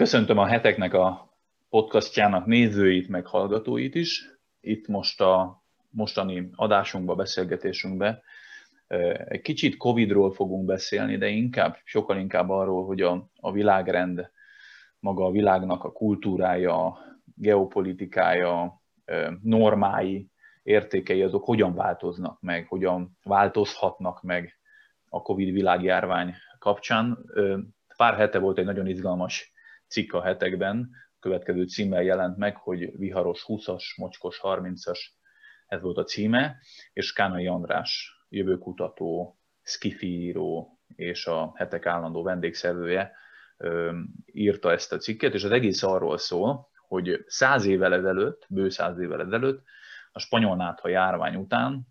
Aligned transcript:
Köszöntöm 0.00 0.38
a 0.38 0.46
heteknek 0.46 0.94
a 0.94 1.32
podcastjának 1.68 2.46
nézőit, 2.46 3.08
meg 3.08 3.26
hallgatóit 3.26 3.94
is. 3.94 4.24
Itt 4.60 4.86
most 4.86 5.20
a 5.20 5.62
mostani 5.90 6.50
adásunkba, 6.54 7.14
beszélgetésünkbe 7.14 8.22
egy 9.24 9.40
kicsit 9.40 9.76
Covid-ról 9.76 10.32
fogunk 10.32 10.66
beszélni, 10.66 11.16
de 11.16 11.28
inkább, 11.28 11.76
sokkal 11.84 12.18
inkább 12.18 12.50
arról, 12.50 12.86
hogy 12.86 13.00
a, 13.00 13.30
a 13.40 13.52
világrend, 13.52 14.30
maga 14.98 15.24
a 15.24 15.30
világnak 15.30 15.84
a 15.84 15.92
kultúrája, 15.92 16.98
geopolitikája, 17.34 18.80
normái, 19.42 20.30
értékei, 20.62 21.22
azok 21.22 21.44
hogyan 21.44 21.74
változnak 21.74 22.40
meg, 22.40 22.66
hogyan 22.66 23.18
változhatnak 23.22 24.22
meg 24.22 24.58
a 25.08 25.22
Covid 25.22 25.52
világjárvány 25.52 26.34
kapcsán. 26.58 27.18
Pár 27.96 28.14
hete 28.14 28.38
volt 28.38 28.58
egy 28.58 28.64
nagyon 28.64 28.86
izgalmas 28.86 29.52
cikk 29.90 30.12
a 30.12 30.22
hetekben, 30.22 30.90
következő 31.20 31.64
címmel 31.64 32.02
jelent 32.02 32.36
meg, 32.36 32.56
hogy 32.56 32.98
viharos 32.98 33.44
20-as, 33.46 33.82
mocskos 33.96 34.40
30-as, 34.42 34.98
ez 35.66 35.80
volt 35.80 35.96
a 35.96 36.04
címe, 36.04 36.56
és 36.92 37.12
Kánai 37.12 37.46
András, 37.46 38.24
jövőkutató, 38.28 39.38
író 40.00 40.78
és 40.94 41.26
a 41.26 41.52
hetek 41.54 41.86
állandó 41.86 42.22
vendégszerzője 42.22 43.12
írta 44.24 44.72
ezt 44.72 44.92
a 44.92 44.96
cikket, 44.96 45.34
és 45.34 45.44
az 45.44 45.50
egész 45.50 45.82
arról 45.82 46.18
szól, 46.18 46.68
hogy 46.88 47.24
száz 47.26 47.64
évvel 47.64 47.94
ezelőtt, 47.94 48.46
bő 48.48 48.68
száz 48.68 48.98
évvel 48.98 49.20
ezelőtt, 49.20 49.62
a 50.12 50.18
spanyol 50.18 50.56
nátha 50.56 50.88
járvány 50.88 51.34
után 51.34 51.86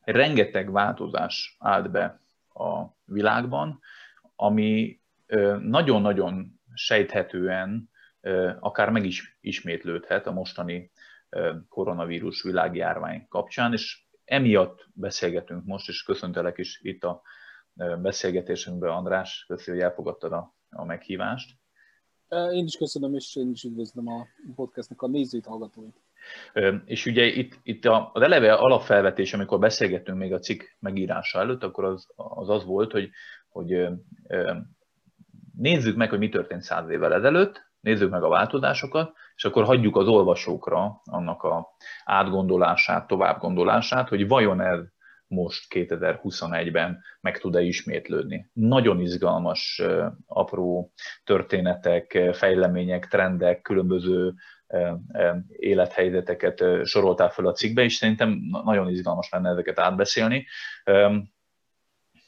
rengeteg 0.00 0.70
változás 0.70 1.56
állt 1.58 1.90
be 1.90 2.20
a 2.54 2.84
világban, 3.04 3.80
ami 4.36 5.00
nagyon-nagyon 5.60 6.60
sejthetően 6.74 7.90
akár 8.60 8.90
meg 8.90 9.04
is 9.04 9.38
ismétlődhet 9.40 10.26
a 10.26 10.32
mostani 10.32 10.90
koronavírus 11.68 12.42
világjárvány 12.42 13.26
kapcsán, 13.28 13.72
és 13.72 14.06
emiatt 14.24 14.88
beszélgetünk 14.92 15.64
most, 15.64 15.88
és 15.88 16.02
köszöntelek 16.02 16.58
is 16.58 16.80
itt 16.82 17.04
a 17.04 17.22
beszélgetésünkben, 18.02 18.90
András, 18.90 19.44
köszönöm, 19.48 19.80
hogy 19.80 19.88
elfogadtad 19.88 20.32
a, 20.32 20.54
a 20.70 20.84
meghívást. 20.84 21.58
Én 22.28 22.64
is 22.64 22.76
köszönöm, 22.76 23.14
és 23.14 23.36
én 23.36 23.50
is 23.50 23.62
üdvözlöm 23.62 24.08
a 24.08 24.26
podcastnak 24.54 25.02
a 25.02 25.08
nézőit, 25.08 25.46
hallgatóit. 25.46 26.02
És 26.84 27.06
ugye 27.06 27.24
itt, 27.24 27.58
itt 27.62 27.84
az 27.84 28.22
eleve 28.22 28.54
alapfelvetés, 28.54 29.34
amikor 29.34 29.58
beszélgettünk 29.58 30.18
még 30.18 30.32
a 30.32 30.38
cikk 30.38 30.62
megírása 30.78 31.38
előtt, 31.38 31.62
akkor 31.62 31.84
az 31.84 32.06
az, 32.16 32.48
az 32.48 32.64
volt, 32.64 32.92
hogy, 32.92 33.10
hogy 33.48 33.88
nézzük 35.56 35.96
meg, 35.96 36.10
hogy 36.10 36.18
mi 36.18 36.28
történt 36.28 36.62
száz 36.62 36.90
évvel 36.90 37.14
ezelőtt, 37.14 37.72
nézzük 37.80 38.10
meg 38.10 38.22
a 38.22 38.28
változásokat, 38.28 39.12
és 39.36 39.44
akkor 39.44 39.64
hagyjuk 39.64 39.96
az 39.96 40.06
olvasókra 40.06 41.00
annak 41.04 41.42
a 41.42 41.76
átgondolását, 42.04 43.06
továbbgondolását, 43.06 44.08
hogy 44.08 44.28
vajon 44.28 44.60
ez 44.60 44.80
most 45.26 45.66
2021-ben 45.74 47.02
meg 47.20 47.38
tud-e 47.38 47.60
ismétlődni. 47.60 48.50
Nagyon 48.52 49.00
izgalmas, 49.00 49.82
apró 50.26 50.92
történetek, 51.24 52.30
fejlemények, 52.32 53.06
trendek, 53.06 53.62
különböző 53.62 54.34
élethelyzeteket 55.48 56.64
soroltál 56.84 57.30
fel 57.30 57.46
a 57.46 57.52
cikkbe, 57.52 57.82
és 57.82 57.94
szerintem 57.94 58.38
nagyon 58.64 58.88
izgalmas 58.88 59.28
lenne 59.30 59.50
ezeket 59.50 59.78
átbeszélni. 59.78 60.46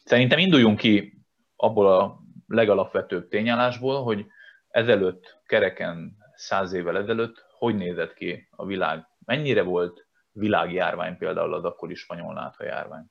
Szerintem 0.04 0.38
induljunk 0.38 0.78
ki 0.78 1.24
abból 1.56 1.86
a 1.86 2.24
legalapvetőbb 2.46 3.28
tényállásból, 3.28 4.02
hogy 4.02 4.26
ezelőtt, 4.68 5.38
kereken 5.46 6.16
száz 6.34 6.72
évvel 6.72 6.96
ezelőtt, 6.96 7.44
hogy 7.58 7.74
nézett 7.74 8.14
ki 8.14 8.48
a 8.50 8.66
világ? 8.66 9.06
Mennyire 9.24 9.62
volt 9.62 10.06
világjárvány 10.32 11.16
például 11.16 11.54
az 11.54 11.64
akkori 11.64 11.94
spanyol 11.94 12.34
nátha 12.34 12.64
járvány? 12.64 13.04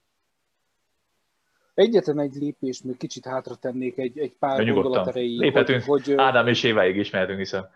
Egyetlen 1.74 2.20
egy 2.20 2.34
lépés, 2.34 2.82
még 2.82 2.98
kicsit 2.98 3.26
hátra 3.26 3.56
tennék 3.56 3.98
egy, 3.98 4.20
egy 4.20 4.34
pár 4.34 4.66
gondolat 4.66 5.08
erejéig. 5.08 5.40
Léphetünk, 5.40 5.84
hogy, 5.84 6.06
hogy, 6.06 6.16
Ádám 6.18 6.48
és 6.48 6.64
Éváig 6.64 6.96
is 6.96 7.10
mehetünk, 7.10 7.38
hiszen... 7.38 7.70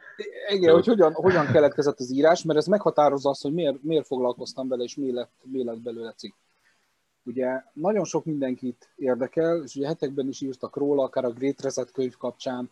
Igen, 0.50 0.74
hogy 0.74 0.86
hogyan, 0.86 1.14
hogyan 1.14 1.46
keletkezett 1.46 2.00
az 2.00 2.12
írás, 2.12 2.44
mert 2.44 2.59
ez 2.59 2.66
meghatározza 2.66 3.30
azt, 3.30 3.42
hogy 3.42 3.53
miért, 3.53 3.84
miért 3.84 4.06
foglalkoztam 4.06 4.68
vele, 4.68 4.84
és 4.84 4.96
mi 4.96 5.14
lett, 5.14 5.31
mi 5.44 5.64
lett 5.64 5.81
belőle 5.81 6.12
cikk. 6.12 6.34
Ugye 7.24 7.63
nagyon 7.74 8.03
sok 8.03 8.25
mindenkit 8.25 8.90
érdekel, 8.96 9.63
és 9.63 9.75
ugye 9.75 9.88
hetekben 9.88 10.28
is 10.28 10.41
írtak 10.41 10.75
róla, 10.75 11.03
akár 11.03 11.25
a 11.25 11.31
Great 11.31 11.62
Reset 11.62 11.91
könyv 11.91 12.18
kapcsán, 12.18 12.69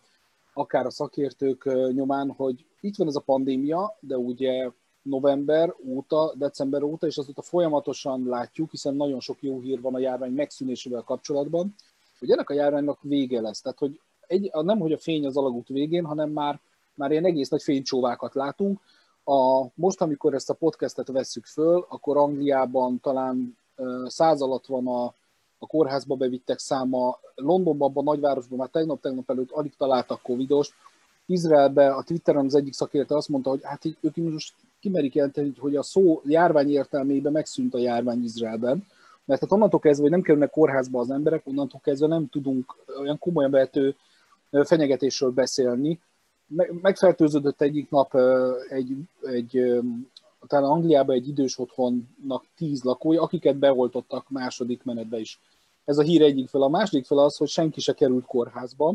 akár 0.52 0.86
a 0.86 0.90
szakértők 0.90 1.64
nyomán, 1.92 2.30
hogy 2.30 2.66
itt 2.80 2.96
van 2.96 3.06
ez 3.06 3.16
a 3.16 3.20
pandémia, 3.20 3.96
de 4.00 4.16
ugye 4.16 4.70
november 5.02 5.74
óta, 5.86 6.34
december 6.36 6.82
óta, 6.82 7.06
és 7.06 7.16
azóta 7.16 7.42
folyamatosan 7.42 8.24
látjuk, 8.26 8.70
hiszen 8.70 8.94
nagyon 8.94 9.20
sok 9.20 9.42
jó 9.42 9.60
hír 9.60 9.80
van 9.80 9.94
a 9.94 9.98
járvány 9.98 10.32
megszűnésével 10.32 11.02
kapcsolatban, 11.02 11.74
hogy 12.18 12.30
ennek 12.30 12.50
a 12.50 12.54
járványnak 12.54 12.98
vége 13.02 13.40
lesz. 13.40 13.60
Tehát, 13.60 13.78
hogy 13.78 14.00
egy, 14.26 14.50
nem, 14.52 14.78
hogy 14.78 14.92
a 14.92 14.98
fény 14.98 15.26
az 15.26 15.36
alagút 15.36 15.68
végén, 15.68 16.04
hanem 16.04 16.30
már, 16.30 16.60
már 16.94 17.10
ilyen 17.10 17.24
egész 17.24 17.48
nagy 17.48 17.62
fénycsóvákat 17.62 18.34
látunk. 18.34 18.80
A, 19.24 19.66
most, 19.74 20.00
amikor 20.00 20.34
ezt 20.34 20.50
a 20.50 20.54
podcastet 20.54 21.08
vesszük 21.08 21.46
föl, 21.46 21.86
akkor 21.88 22.16
Angliában 22.16 23.00
talán 23.00 23.56
száz 24.06 24.40
alatt 24.40 24.66
van 24.66 24.86
a, 24.86 25.04
a 25.58 25.66
kórházba 25.66 26.14
bevittek 26.14 26.58
száma, 26.58 27.18
Londonban, 27.34 27.88
abban 27.88 28.06
a 28.06 28.10
nagyvárosban 28.10 28.58
már 28.58 28.68
tegnap-tegnap 28.68 29.30
előtt 29.30 29.50
alig 29.50 29.76
találtak 29.76 30.22
covidos, 30.22 30.74
Izraelbe 31.26 31.94
a 31.94 32.02
Twitteren 32.02 32.44
az 32.44 32.54
egyik 32.54 32.72
szakértő 32.72 33.14
azt 33.14 33.28
mondta, 33.28 33.50
hogy 33.50 33.60
hát 33.62 33.84
ők 34.00 34.16
most 34.16 34.54
kimerik 34.80 35.14
jelenteni, 35.14 35.52
hogy 35.58 35.76
a 35.76 35.82
szó 35.82 36.22
járvány 36.24 36.70
értelmében 36.70 37.32
megszűnt 37.32 37.74
a 37.74 37.78
járvány 37.78 38.24
Izraelben, 38.24 38.86
mert 39.24 39.40
hát 39.40 39.52
onnantól 39.52 39.80
kezdve, 39.80 40.02
hogy 40.02 40.10
nem 40.10 40.22
kerülnek 40.22 40.50
kórházba 40.50 41.00
az 41.00 41.10
emberek, 41.10 41.46
onnantól 41.46 41.80
kezdve 41.82 42.06
nem 42.06 42.28
tudunk 42.28 42.76
olyan 43.00 43.18
komolyan 43.18 43.50
vehető 43.50 43.96
fenyegetésről 44.50 45.30
beszélni. 45.30 46.00
Megfertőződött 46.82 47.60
egyik 47.60 47.90
nap 47.90 48.14
egy, 48.68 48.96
egy 49.22 49.80
talán 50.48 50.70
Angliában 50.70 51.14
egy 51.14 51.28
idős 51.28 51.58
otthonnak 51.58 52.46
tíz 52.56 52.82
lakója, 52.82 53.22
akiket 53.22 53.56
beoltottak 53.56 54.28
második 54.28 54.82
menetbe 54.82 55.18
is. 55.18 55.40
Ez 55.84 55.98
a 55.98 56.02
hír 56.02 56.22
egyik 56.22 56.48
fel. 56.48 56.62
A 56.62 56.68
második 56.68 57.06
fel 57.06 57.18
az, 57.18 57.36
hogy 57.36 57.48
senki 57.48 57.80
se 57.80 57.92
került 57.92 58.24
kórházba, 58.24 58.94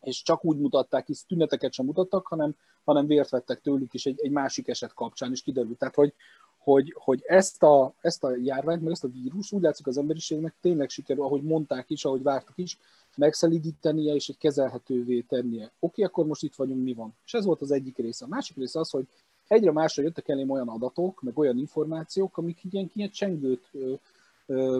és 0.00 0.22
csak 0.22 0.44
úgy 0.44 0.58
mutatták, 0.58 1.06
hisz 1.06 1.24
tüneteket 1.24 1.72
sem 1.72 1.86
mutattak, 1.86 2.26
hanem, 2.26 2.56
hanem 2.84 3.06
vért 3.06 3.30
vettek 3.30 3.60
tőlük 3.60 3.94
is 3.94 4.06
egy, 4.06 4.20
egy 4.22 4.30
másik 4.30 4.68
eset 4.68 4.94
kapcsán, 4.94 5.30
és 5.30 5.42
kiderült. 5.42 5.78
Tehát, 5.78 5.94
hogy, 5.94 6.14
hogy, 6.58 6.94
hogy 6.98 7.22
ezt, 7.26 7.62
a, 7.62 7.94
ezt 8.00 8.24
a 8.24 8.36
járványt, 8.36 8.82
meg 8.82 8.92
ezt 8.92 9.04
a 9.04 9.08
vírus 9.08 9.52
úgy 9.52 9.62
látszik 9.62 9.86
az 9.86 9.98
emberiségnek 9.98 10.54
tényleg 10.60 10.88
sikerül, 10.88 11.24
ahogy 11.24 11.42
mondták 11.42 11.90
is, 11.90 12.04
ahogy 12.04 12.22
vártak 12.22 12.58
is, 12.58 12.78
megszelidítenie 13.16 14.14
és 14.14 14.28
egy 14.28 14.38
kezelhetővé 14.38 15.20
tennie. 15.20 15.72
Oké, 15.78 16.02
akkor 16.02 16.26
most 16.26 16.42
itt 16.42 16.54
vagyunk, 16.54 16.82
mi 16.82 16.94
van? 16.94 17.14
És 17.24 17.34
ez 17.34 17.44
volt 17.44 17.60
az 17.60 17.70
egyik 17.70 17.96
része. 17.96 18.24
A 18.24 18.28
másik 18.28 18.56
része 18.56 18.78
az, 18.78 18.90
hogy 18.90 19.06
egyre 19.50 19.72
másra 19.72 20.02
jöttek 20.02 20.28
elém 20.28 20.50
olyan 20.50 20.68
adatok, 20.68 21.22
meg 21.22 21.38
olyan 21.38 21.58
információk, 21.58 22.36
amik 22.36 22.58
ilyen, 22.70 22.90
ilyen 22.94 23.10
csengőt 23.10 23.70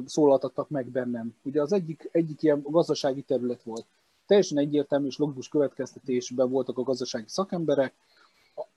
szólaltattak 0.06 0.68
meg 0.68 0.86
bennem. 0.86 1.34
Ugye 1.42 1.60
az 1.60 1.72
egyik, 1.72 2.08
egyik 2.12 2.42
ilyen 2.42 2.62
gazdasági 2.62 3.22
terület 3.22 3.62
volt. 3.62 3.86
Teljesen 4.26 4.58
egyértelmű 4.58 5.06
és 5.06 5.18
logikus 5.18 5.48
következtetésben 5.48 6.50
voltak 6.50 6.78
a 6.78 6.82
gazdasági 6.82 7.28
szakemberek, 7.28 7.94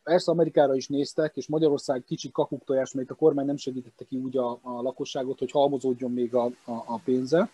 Persze 0.04 0.32
Amerikára 0.32 0.76
is 0.76 0.88
néztek, 0.88 1.36
és 1.36 1.48
Magyarország 1.48 2.04
kicsit 2.04 2.32
kakuktojás, 2.32 2.94
mert 2.94 3.10
a 3.10 3.16
kormány 3.16 3.46
nem 3.46 3.58
segítette 3.58 4.06
ki 4.06 4.18
úgy 4.18 4.38
a, 4.38 4.52
a 4.52 4.82
lakosságot, 4.82 5.40
hogy 5.40 5.52
halmozódjon 5.52 6.12
még 6.12 6.36
a, 6.36 6.46
a, 6.46 6.72
a 6.86 7.00
pénze, 7.06 7.50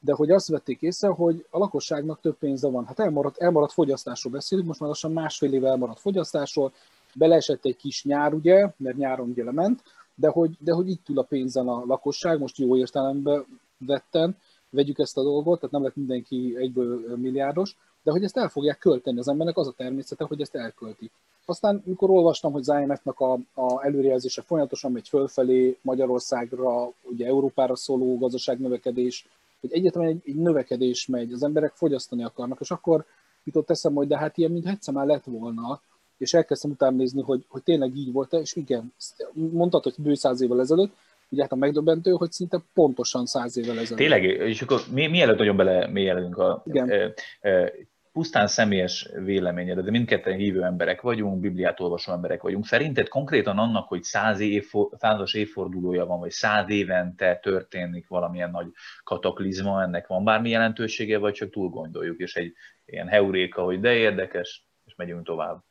de 0.00 0.12
hogy 0.12 0.30
azt 0.30 0.48
vették 0.48 0.82
észre, 0.82 1.08
hogy 1.08 1.46
a 1.50 1.58
lakosságnak 1.58 2.20
több 2.20 2.38
pénze 2.38 2.68
van. 2.68 2.86
Hát 2.86 2.98
elmaradt, 2.98 3.38
elmaradt 3.38 3.72
fogyasztásról 3.72 4.32
beszélünk, 4.32 4.66
most 4.66 4.80
már 4.80 4.88
lassan 4.88 5.12
másfél 5.12 5.52
éve 5.52 5.68
elmaradt 5.68 6.00
fogyasztásról, 6.00 6.72
beleesett 7.14 7.64
egy 7.64 7.76
kis 7.76 8.04
nyár, 8.04 8.34
ugye, 8.34 8.72
mert 8.76 8.96
nyáron 8.96 9.28
ugye 9.28 9.44
lement, 9.44 9.82
de 10.14 10.28
hogy, 10.28 10.50
de 10.58 10.72
hogy 10.72 10.88
itt 10.88 11.08
ül 11.08 11.18
a 11.18 11.22
pénzen 11.22 11.68
a 11.68 11.84
lakosság, 11.86 12.38
most 12.38 12.58
jó 12.58 12.76
értelemben 12.76 13.44
vetten, 13.78 14.36
vegyük 14.70 14.98
ezt 14.98 15.16
a 15.16 15.22
dolgot, 15.22 15.60
tehát 15.60 15.74
nem 15.74 15.82
lett 15.82 15.96
mindenki 15.96 16.54
egyből 16.56 17.16
milliárdos, 17.16 17.76
de 18.02 18.10
hogy 18.10 18.24
ezt 18.24 18.36
el 18.36 18.48
fogják 18.48 18.78
költeni 18.78 19.18
az 19.18 19.28
embernek, 19.28 19.56
az 19.56 19.66
a 19.66 19.72
természete, 19.72 20.24
hogy 20.24 20.40
ezt 20.40 20.54
elkölti. 20.54 21.10
Aztán, 21.44 21.82
mikor 21.84 22.10
olvastam, 22.10 22.52
hogy 22.52 22.60
az 22.68 22.80
IMF-nak 22.80 23.20
a, 23.20 23.32
a 23.54 23.84
előrejelzése 23.84 24.42
folyamatosan 24.42 24.92
megy 24.92 25.08
fölfelé 25.08 25.78
Magyarországra, 25.82 26.92
ugye 27.02 27.26
Európára 27.26 27.76
szóló 27.76 28.18
gazdaságnövekedés, 28.18 29.26
hogy 29.60 29.72
egyetlen 29.72 30.06
egy, 30.06 30.22
egy 30.24 30.34
növekedés 30.34 31.06
megy, 31.06 31.32
az 31.32 31.42
emberek 31.42 31.72
fogyasztani 31.74 32.24
akarnak, 32.24 32.60
és 32.60 32.70
akkor 32.70 33.04
jutott 33.44 33.66
teszem, 33.66 33.94
hogy 33.94 34.06
de 34.06 34.18
hát 34.18 34.38
ilyen, 34.38 34.50
mintha 34.50 34.70
egyszer 34.70 34.94
már 34.94 35.06
lett 35.06 35.24
volna, 35.24 35.80
és 36.18 36.34
elkezdtem 36.34 36.70
utána 36.70 36.96
nézni, 36.96 37.22
hogy, 37.22 37.44
hogy 37.48 37.62
tényleg 37.62 37.96
így 37.96 38.12
volt 38.12 38.32
és 38.32 38.54
igen, 38.54 38.92
mondtad, 39.32 39.82
hogy 39.82 39.94
bő 39.98 40.14
száz 40.14 40.40
évvel 40.40 40.60
ezelőtt, 40.60 40.92
ugye 41.28 41.42
hát 41.42 41.52
a 41.52 41.56
megdöbbentő, 41.56 42.10
hogy 42.10 42.32
szinte 42.32 42.60
pontosan 42.74 43.26
száz 43.26 43.56
évvel 43.56 43.78
ezelőtt. 43.78 43.96
Tényleg, 43.96 44.24
és 44.24 44.62
akkor 44.62 44.80
mi, 44.92 45.06
mielőtt 45.06 45.38
nagyon 45.38 45.56
bele 45.56 45.86
mélyelünk 45.86 46.38
a... 46.38 46.62
Igen. 46.66 46.90
E, 46.90 47.14
e, 47.48 47.72
pusztán 48.12 48.46
személyes 48.46 49.10
véleményed, 49.24 49.78
de 49.78 49.90
mindketten 49.90 50.36
hívő 50.36 50.62
emberek 50.62 51.00
vagyunk, 51.00 51.40
Bibliát 51.40 51.80
olvasó 51.80 52.12
emberek 52.12 52.42
vagyunk. 52.42 52.66
Szerinted 52.66 53.08
konkrétan 53.08 53.58
annak, 53.58 53.88
hogy 53.88 54.02
száz 54.02 54.40
év, 54.40 54.72
százas 54.96 55.34
évfordulója 55.34 56.06
van, 56.06 56.18
vagy 56.18 56.30
száz 56.30 56.70
évente 56.70 57.38
történik 57.42 58.08
valamilyen 58.08 58.50
nagy 58.50 58.66
kataklizma, 59.04 59.82
ennek 59.82 60.06
van 60.06 60.24
bármi 60.24 60.50
jelentősége, 60.50 61.18
vagy 61.18 61.32
csak 61.32 61.50
túl 61.50 61.68
gondoljuk, 61.68 62.18
és 62.18 62.36
egy 62.36 62.52
ilyen 62.86 63.08
heuréka, 63.08 63.62
hogy 63.62 63.80
de 63.80 63.94
érdekes, 63.94 64.66
és 64.84 64.94
megyünk 64.96 65.24
tovább? 65.24 65.62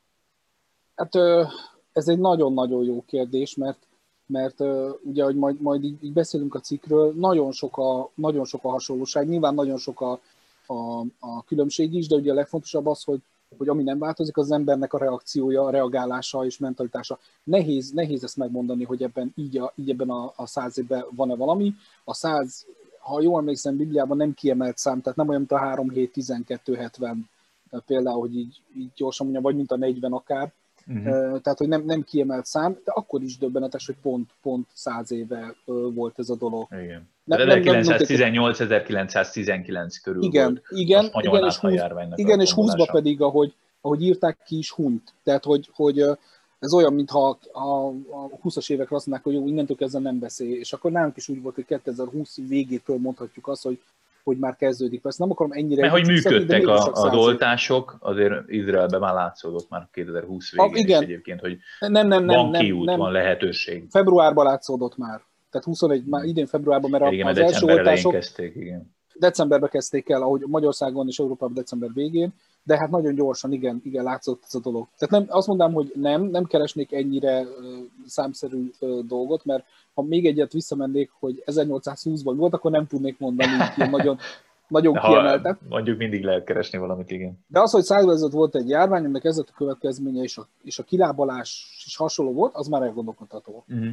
Hát 0.98 1.16
ez 1.94 2.08
egy 2.08 2.20
nagyon-nagyon 2.20 2.84
jó 2.84 3.04
kérdés, 3.08 3.56
mert 3.56 3.78
mert 4.28 4.60
ugye, 5.04 5.24
hogy 5.24 5.36
majd, 5.36 5.62
majd 5.62 5.84
így, 5.84 6.04
így 6.04 6.14
beszélünk 6.14 6.56
a 6.56 6.60
cikkről, 6.60 7.14
nagyon 7.16 7.52
sok 7.52 7.78
a, 7.78 8.10
nagyon 8.16 8.46
sok 8.46 8.64
a 8.64 8.70
hasonlóság, 8.70 9.28
nyilván 9.28 9.54
nagyon 9.54 9.78
sok 9.78 10.02
a, 10.02 10.20
a, 10.68 11.00
a 11.20 11.44
különbség 11.46 11.94
is, 11.94 12.08
de 12.08 12.16
ugye 12.16 12.32
a 12.32 12.36
legfontosabb 12.36 12.86
az, 12.86 13.04
hogy, 13.04 13.20
hogy 13.58 13.68
ami 13.68 13.84
nem 13.84 14.00
változik, 14.00 14.38
az, 14.38 14.46
az 14.46 14.52
embernek 14.52 14.94
a 14.94 14.98
reakciója, 14.98 15.64
a 15.64 15.70
reagálása 15.70 16.46
és 16.46 16.58
mentalitása. 16.58 17.20
Nehéz, 17.44 17.92
nehéz 17.92 18.24
ezt 18.24 18.38
megmondani, 18.38 18.84
hogy 18.84 19.04
ebben 19.04 19.34
így, 19.36 19.58
a, 19.58 19.74
így 19.76 19.90
ebben 19.90 20.10
a, 20.10 20.34
a 20.36 20.46
száz 20.46 20.78
évben 20.78 21.06
van-e 21.10 21.36
valami. 21.36 21.74
A 22.04 22.14
száz, 22.14 22.66
ha 23.00 23.22
jól 23.22 23.40
emlékszem, 23.40 23.78
Bibliában 23.78 24.18
nem 24.18 24.34
kiemelt 24.34 24.78
szám, 24.78 25.02
tehát 25.02 25.18
nem 25.18 25.28
olyan, 25.28 25.40
mint 25.40 25.52
a 25.52 25.58
3 25.58 25.90
7 25.90 26.12
12 26.12 26.76
70 26.76 27.30
például, 27.86 28.20
hogy 28.20 28.36
így, 28.36 28.62
így 28.78 28.90
gyorsan 28.96 29.26
mondjam, 29.26 29.46
vagy 29.46 29.56
mint 29.56 29.72
a 29.72 29.78
40 29.78 30.14
akár, 30.14 30.54
Uh-huh. 30.90 31.42
Tehát, 31.42 31.58
hogy 31.58 31.68
nem, 31.68 31.84
nem 31.86 32.04
kiemelt 32.04 32.46
szám, 32.46 32.78
de 32.84 32.92
akkor 32.92 33.22
is 33.22 33.38
döbbenetes, 33.38 33.86
hogy 33.86 33.96
pont, 34.02 34.30
pont 34.42 34.68
száz 34.74 35.12
éve 35.12 35.56
volt 35.94 36.20
ez 36.20 36.30
a 36.30 36.36
dolog. 36.36 36.68
Igen. 36.72 37.10
Nem, 37.24 37.40
1918-1919 37.42 39.96
körül 40.04 40.24
igen, 40.24 40.46
volt 40.46 40.62
igen, 40.70 41.12
igen, 41.14 41.46
és 41.46 41.58
20, 41.58 41.74
igen, 42.16 42.40
és 42.40 42.54
20 42.54 42.74
pedig, 42.92 43.22
ahogy, 43.22 43.54
ahogy 43.82 44.02
írták 44.02 44.38
ki 44.46 44.58
is 44.58 44.72
hunyt. 44.72 45.14
Tehát, 45.24 45.44
hogy, 45.44 45.70
hogy 45.74 46.06
ez 46.60 46.74
olyan, 46.74 46.94
mintha 46.94 47.38
a, 47.52 47.88
a 47.88 48.30
20-as 48.44 48.72
évekre 48.72 48.96
azt 48.96 49.06
mondják, 49.06 49.24
hogy 49.24 49.34
jó, 49.34 49.48
innentől 49.48 49.78
kezdve 49.78 50.00
nem 50.00 50.20
beszél, 50.20 50.56
és 50.56 50.74
akkor 50.74 50.92
nálunk 50.92 51.18
is 51.18 51.28
úgy 51.28 51.42
volt, 51.42 51.56
hogy 51.56 51.66
2020 51.66 52.38
végétől 52.48 52.98
mondhatjuk 52.98 53.48
azt, 53.48 53.64
hogy 53.64 53.82
hogy 54.28 54.38
már 54.38 54.56
kezdődik. 54.56 55.02
Persze 55.02 55.24
nem 55.24 55.32
akarom 55.32 55.52
ennyire... 55.52 55.82
Mert 55.82 55.94
hogy 55.94 56.06
működtek 56.06 56.68
a, 56.68 56.92
az 56.92 57.14
oltások, 57.14 57.98
azért 58.00 58.34
Izraelben 58.48 59.00
már 59.00 59.14
látszódott 59.14 59.70
már 59.70 59.88
2020 59.92 60.52
végén 60.52 60.74
a, 60.74 60.78
igen. 60.78 61.02
egyébként, 61.02 61.40
hogy 61.40 61.58
nem, 61.80 62.08
nem, 62.08 62.08
nem, 62.08 62.26
van 62.26 62.52
kiút, 62.52 62.86
nem, 62.86 62.98
van 62.98 63.12
lehetőség. 63.12 63.88
Februárban 63.90 64.46
látszódott 64.46 64.98
már. 64.98 65.22
Tehát 65.50 65.66
21, 65.68 66.06
már 66.06 66.24
idén 66.24 66.46
februárban, 66.46 66.90
mert 66.90 67.12
igen, 67.12 67.28
az 67.28 67.38
első 67.38 67.66
oltások... 67.66 68.12
Kezdték, 68.12 68.56
igen. 68.56 68.96
Decemberben 69.14 69.70
kezdték 69.70 70.10
el, 70.10 70.22
ahogy 70.22 70.42
Magyarországon 70.46 71.08
és 71.08 71.20
Európában 71.20 71.56
december 71.56 71.90
végén, 71.94 72.34
de 72.68 72.78
hát 72.78 72.90
nagyon 72.90 73.16
gyorsan, 73.16 73.52
igen, 73.52 73.82
igen, 73.84 74.04
látszott 74.04 74.44
ez 74.48 74.56
a 74.56 74.60
dolog. 74.60 74.88
Tehát 74.98 75.26
nem, 75.26 75.38
azt 75.38 75.48
mondám, 75.48 75.74
hogy 75.74 75.92
nem, 75.96 76.24
nem 76.24 76.46
keresnék 76.46 76.92
ennyire 76.92 77.42
uh, 77.42 77.48
számszerű 78.06 78.72
uh, 78.80 79.00
dolgot, 79.00 79.46
mert 79.46 79.64
ha 79.94 80.02
még 80.02 80.26
egyet 80.26 80.52
visszamennék, 80.52 81.12
hogy 81.20 81.44
1820-ban 81.46 82.34
volt, 82.36 82.54
akkor 82.54 82.72
nem 82.72 82.88
tudnék 82.88 83.20
mondani 83.20 83.52
ilyen 83.76 83.90
nagyon, 83.90 84.18
nagyon 84.68 85.00
kiemeltet. 85.06 85.60
Mondjuk 85.70 85.98
mindig 85.98 86.24
lehet 86.24 86.44
keresni 86.44 86.78
valamit, 86.78 87.12
igen. 87.12 87.40
De 87.48 87.60
az, 87.60 87.72
hogy 87.72 87.84
százvezet 87.84 88.32
volt 88.32 88.56
egy 88.56 88.70
járvány, 88.70 89.04
aminek 89.04 89.24
ez 89.24 89.38
a 89.38 89.44
következménye, 89.56 90.24
és 90.24 90.38
a, 90.38 90.48
és 90.64 90.80
a 90.80 90.84
kilábalás 90.84 91.82
is 91.86 91.96
hasonló 91.98 92.34
volt, 92.34 92.56
az 92.56 92.68
már 92.68 92.82
elgondolkodható. 92.82 93.64
Uh-huh. 93.68 93.88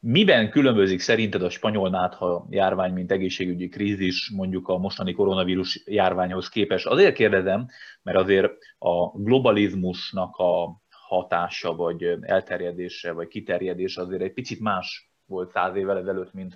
Miben 0.00 0.50
különbözik 0.50 1.00
szerinted 1.00 1.42
a 1.42 1.50
spanyol 1.50 1.90
nátha 1.90 2.46
járvány, 2.50 2.92
mint 2.92 3.12
egészségügyi 3.12 3.68
krízis 3.68 4.30
mondjuk 4.30 4.68
a 4.68 4.78
mostani 4.78 5.12
koronavírus 5.12 5.82
járványhoz 5.86 6.48
képest? 6.48 6.86
Azért 6.86 7.14
kérdezem, 7.14 7.66
mert 8.02 8.18
azért 8.18 8.52
a 8.78 9.18
globalizmusnak 9.18 10.36
a 10.36 10.80
hatása, 10.90 11.74
vagy 11.74 12.02
elterjedése, 12.20 13.12
vagy 13.12 13.28
kiterjedése 13.28 14.00
azért 14.00 14.22
egy 14.22 14.32
picit 14.32 14.60
más 14.60 15.10
volt 15.26 15.50
száz 15.50 15.76
évvel 15.76 15.98
ezelőtt, 15.98 16.32
mint, 16.32 16.54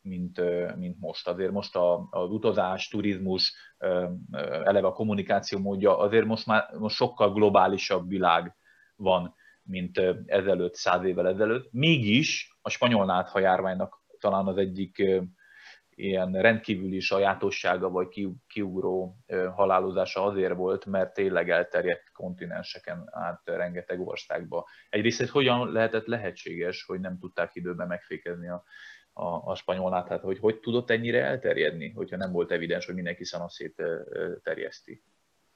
mint, 0.00 0.40
mint 0.76 0.96
most. 1.00 1.28
Azért 1.28 1.52
most 1.52 1.76
a, 1.76 2.08
az 2.10 2.30
utazás, 2.30 2.88
turizmus, 2.88 3.54
eleve 4.40 4.86
a 4.86 4.92
kommunikáció 4.92 5.58
módja, 5.58 5.98
azért 5.98 6.26
most 6.26 6.46
már 6.46 6.68
most 6.78 6.96
sokkal 6.96 7.32
globálisabb 7.32 8.08
világ 8.08 8.56
van, 8.96 9.34
mint 9.62 10.00
ezelőtt, 10.26 10.74
száz 10.74 11.04
évvel 11.04 11.28
ezelőtt. 11.28 11.68
Mégis 11.72 12.55
a 12.66 12.70
spanyol 12.70 13.04
nátha 13.04 13.38
járványnak 13.38 14.02
talán 14.20 14.46
az 14.46 14.56
egyik 14.56 15.02
ilyen 15.90 16.32
rendkívüli 16.32 17.00
sajátossága 17.00 17.90
vagy 17.90 18.08
kiugró 18.46 19.16
halálozása 19.54 20.24
azért 20.24 20.54
volt, 20.54 20.86
mert 20.86 21.14
tényleg 21.14 21.50
elterjedt 21.50 22.12
kontinenseken 22.12 23.08
át 23.10 23.40
rengeteg 23.44 24.00
országba. 24.00 24.66
Egyrészt 24.90 25.20
ez 25.20 25.30
hogyan 25.30 25.72
lehetett 25.72 26.06
lehetséges, 26.06 26.84
hogy 26.84 27.00
nem 27.00 27.18
tudták 27.18 27.54
időben 27.54 27.86
megfékezni 27.86 28.48
a, 28.48 28.64
a, 29.12 29.50
a 29.50 29.54
spanyol 29.54 29.92
hát 30.08 30.20
hogy 30.20 30.38
hogy 30.38 30.60
tudott 30.60 30.90
ennyire 30.90 31.24
elterjedni, 31.24 31.90
hogyha 31.90 32.16
nem 32.16 32.32
volt 32.32 32.50
evidens, 32.50 32.86
hogy 32.86 32.94
mindenki 32.94 33.24
szanaszét 33.24 33.82
terjeszti? 34.42 35.02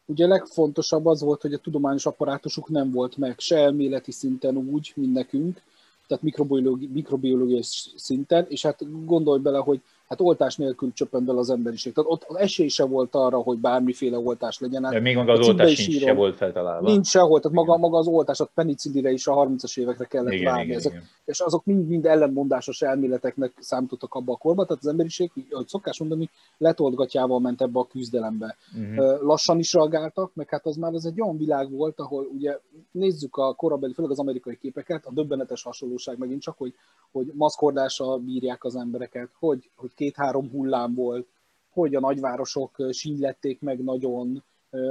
Ugye 0.04 0.26
legfontosabb 0.26 1.06
az 1.06 1.22
volt, 1.22 1.42
hogy 1.42 1.52
a 1.52 1.58
tudományos 1.58 2.06
apparátusuk 2.06 2.68
nem 2.68 2.90
volt 2.90 3.16
meg 3.16 3.38
se 3.38 3.56
elméleti 3.56 4.12
szinten 4.12 4.56
úgy, 4.56 4.92
mint 4.96 5.12
nekünk, 5.12 5.62
tehát 6.10 6.24
mikrobiológiai, 6.24 6.90
mikrobiológiai 6.92 7.62
szinten, 7.96 8.46
és 8.48 8.62
hát 8.62 9.04
gondolj 9.04 9.40
bele, 9.40 9.58
hogy 9.58 9.80
hát 10.10 10.20
oltás 10.20 10.56
nélkül 10.56 10.92
csöppen 10.92 11.24
bele 11.24 11.38
az 11.38 11.50
emberiség. 11.50 11.92
Tehát 11.92 12.10
ott 12.10 12.36
esély 12.36 12.68
se 12.68 12.84
volt 12.84 13.14
arra, 13.14 13.38
hogy 13.38 13.58
bármiféle 13.58 14.18
oltás 14.18 14.58
legyen. 14.58 14.84
Hát, 14.84 14.92
De 14.92 15.00
még 15.00 15.16
maga 15.16 15.32
az 15.32 15.48
oltás 15.48 15.74
sincs 15.74 15.98
se 15.98 16.12
volt 16.12 16.36
feltalálva. 16.36 16.90
Nincs 16.90 17.06
sehol, 17.06 17.40
tehát 17.40 17.56
maga, 17.56 17.76
maga 17.76 17.98
az 17.98 18.06
oltás, 18.06 18.40
a 18.40 18.48
penicillire 18.54 19.10
is 19.10 19.26
a 19.26 19.34
30-as 19.34 19.78
évekre 19.78 20.04
kellett 20.04 20.32
igen, 20.32 20.44
várni. 20.44 20.64
Igen, 20.64 20.76
Ezek, 20.76 20.92
igen. 20.92 21.04
És 21.24 21.40
azok 21.40 21.64
mind-mind 21.64 22.06
ellenmondásos 22.06 22.82
elméleteknek 22.82 23.52
számítottak 23.58 24.14
abba 24.14 24.32
a 24.32 24.36
korba, 24.36 24.64
tehát 24.64 24.82
az 24.82 24.88
emberiség, 24.88 25.30
ahogy 25.50 25.68
szokás 25.68 25.98
mondani, 25.98 26.30
letoltgatjával 26.58 27.40
ment 27.40 27.62
ebbe 27.62 27.78
a 27.78 27.86
küzdelembe. 27.86 28.56
Uh-huh. 28.78 29.22
Lassan 29.22 29.58
is 29.58 29.72
reagáltak, 29.72 30.30
meg 30.34 30.48
hát 30.48 30.66
az 30.66 30.76
már 30.76 30.94
az 30.94 31.06
egy 31.06 31.20
olyan 31.20 31.36
világ 31.36 31.70
volt, 31.70 32.00
ahol 32.00 32.28
ugye 32.34 32.58
nézzük 32.90 33.36
a 33.36 33.54
korabeli, 33.54 33.92
főleg 33.92 34.10
az 34.10 34.18
amerikai 34.18 34.58
képeket, 34.58 35.06
a 35.06 35.12
döbbenetes 35.12 35.62
hasonlóság 35.62 36.18
megint 36.18 36.42
csak, 36.42 36.58
hogy, 36.58 36.74
hogy 37.12 37.32
maszkordással 37.34 38.18
bírják 38.18 38.64
az 38.64 38.76
embereket, 38.76 39.28
hogy, 39.38 39.70
hogy 39.76 39.90
két-három 40.00 40.50
hullám 40.50 40.94
volt, 40.94 41.26
hogy 41.72 41.94
a 41.94 42.00
nagyvárosok 42.00 42.76
sínylették 42.90 43.60
meg 43.60 43.82
nagyon, 43.82 44.42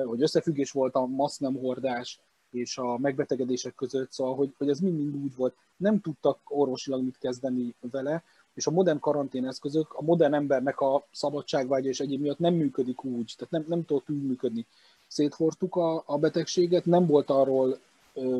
hogy 0.06 0.22
összefüggés 0.22 0.72
volt 0.72 0.96
a 0.96 1.06
massz 1.06 1.38
nem 1.38 1.56
hordás 1.56 2.20
és 2.52 2.78
a 2.78 2.98
megbetegedések 2.98 3.76
között, 3.76 4.12
szóval, 4.12 4.36
hogy, 4.36 4.54
hogy 4.58 4.70
ez 4.70 4.80
mind-mind 4.80 5.16
úgy 5.16 5.36
volt. 5.36 5.56
Nem 5.78 6.02
tudtak 6.02 6.40
orvosilag 6.44 7.04
mit 7.04 7.18
kezdeni 7.18 7.76
vele, 7.92 8.24
és 8.54 8.68
a 8.68 8.72
modern 8.72 9.00
karanténeszközök 9.00 9.94
a 9.94 10.02
modern 10.02 10.34
embernek 10.34 10.80
a 10.80 11.08
szabadságvágya 11.12 11.90
és 11.90 12.00
egyéb 12.00 12.22
miatt 12.22 12.40
nem 12.40 12.54
működik 12.54 13.04
úgy, 13.04 13.34
tehát 13.38 13.54
nem, 13.54 13.66
nem 13.68 13.86
tudott 13.86 14.10
úgy 14.10 14.24
működni. 14.24 14.66
Szétfortuk 15.08 15.76
a, 15.76 16.04
a 16.06 16.18
betegséget, 16.18 16.86
nem 16.86 17.06
volt 17.06 17.30
arról 17.30 17.80
ö, 18.14 18.40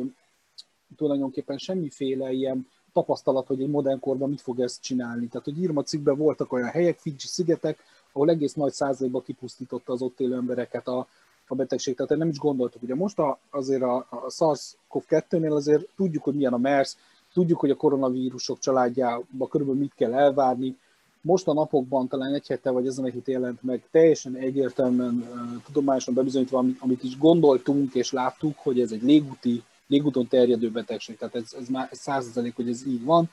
tulajdonképpen 0.96 1.58
semmiféle 1.58 2.32
ilyen 2.32 2.68
tapasztalat, 2.92 3.46
hogy 3.46 3.62
egy 3.62 3.70
modern 3.70 4.00
korban 4.00 4.28
mit 4.28 4.40
fog 4.40 4.60
ezt 4.60 4.82
csinálni. 4.82 5.26
Tehát, 5.26 5.44
hogy 5.44 5.62
írma 5.62 5.82
cikkben 5.82 6.16
voltak 6.16 6.52
olyan 6.52 6.68
helyek, 6.68 6.98
Fiji 6.98 7.16
szigetek, 7.18 7.78
ahol 8.12 8.30
egész 8.30 8.54
nagy 8.54 8.72
százalékban 8.72 9.22
kipusztította 9.22 9.92
az 9.92 10.02
ott 10.02 10.20
élő 10.20 10.34
embereket 10.34 10.88
a, 10.88 11.06
a 11.46 11.54
betegség. 11.54 11.94
Tehát 11.94 12.16
nem 12.16 12.28
is 12.28 12.38
gondoltuk. 12.38 12.82
Ugye 12.82 12.94
most 12.94 13.18
a, 13.18 13.38
azért 13.50 13.82
a, 13.82 13.96
a 13.96 14.30
SARS-CoV-2-nél 14.30 15.52
azért 15.52 15.88
tudjuk, 15.96 16.22
hogy 16.22 16.34
milyen 16.34 16.52
a 16.52 16.58
MERS, 16.58 16.96
tudjuk, 17.32 17.60
hogy 17.60 17.70
a 17.70 17.76
koronavírusok 17.76 18.58
családjába 18.58 19.48
körülbelül 19.48 19.80
mit 19.80 19.94
kell 19.94 20.14
elvárni. 20.14 20.78
Most 21.22 21.48
a 21.48 21.52
napokban, 21.52 22.08
talán 22.08 22.34
egy 22.34 22.46
hete 22.46 22.70
vagy 22.70 22.86
ezen 22.86 23.04
a 23.04 23.08
hét 23.08 23.28
jelent 23.28 23.62
meg, 23.62 23.88
teljesen 23.90 24.34
egyértelműen 24.34 25.14
uh, 25.14 25.62
tudományosan 25.62 26.14
bebizonyítva, 26.14 26.58
amit, 26.58 26.76
amit 26.80 27.02
is 27.02 27.18
gondoltunk 27.18 27.94
és 27.94 28.12
láttuk, 28.12 28.58
hogy 28.58 28.80
ez 28.80 28.92
egy 28.92 29.02
légúti 29.02 29.62
légúton 29.90 30.28
terjedő 30.28 30.70
betegség, 30.70 31.16
tehát 31.16 31.34
ez, 31.34 31.54
ez 31.60 31.68
már 31.68 31.88
százalék, 31.92 32.56
hogy 32.56 32.68
ez 32.68 32.86
így 32.86 33.04
van. 33.04 33.30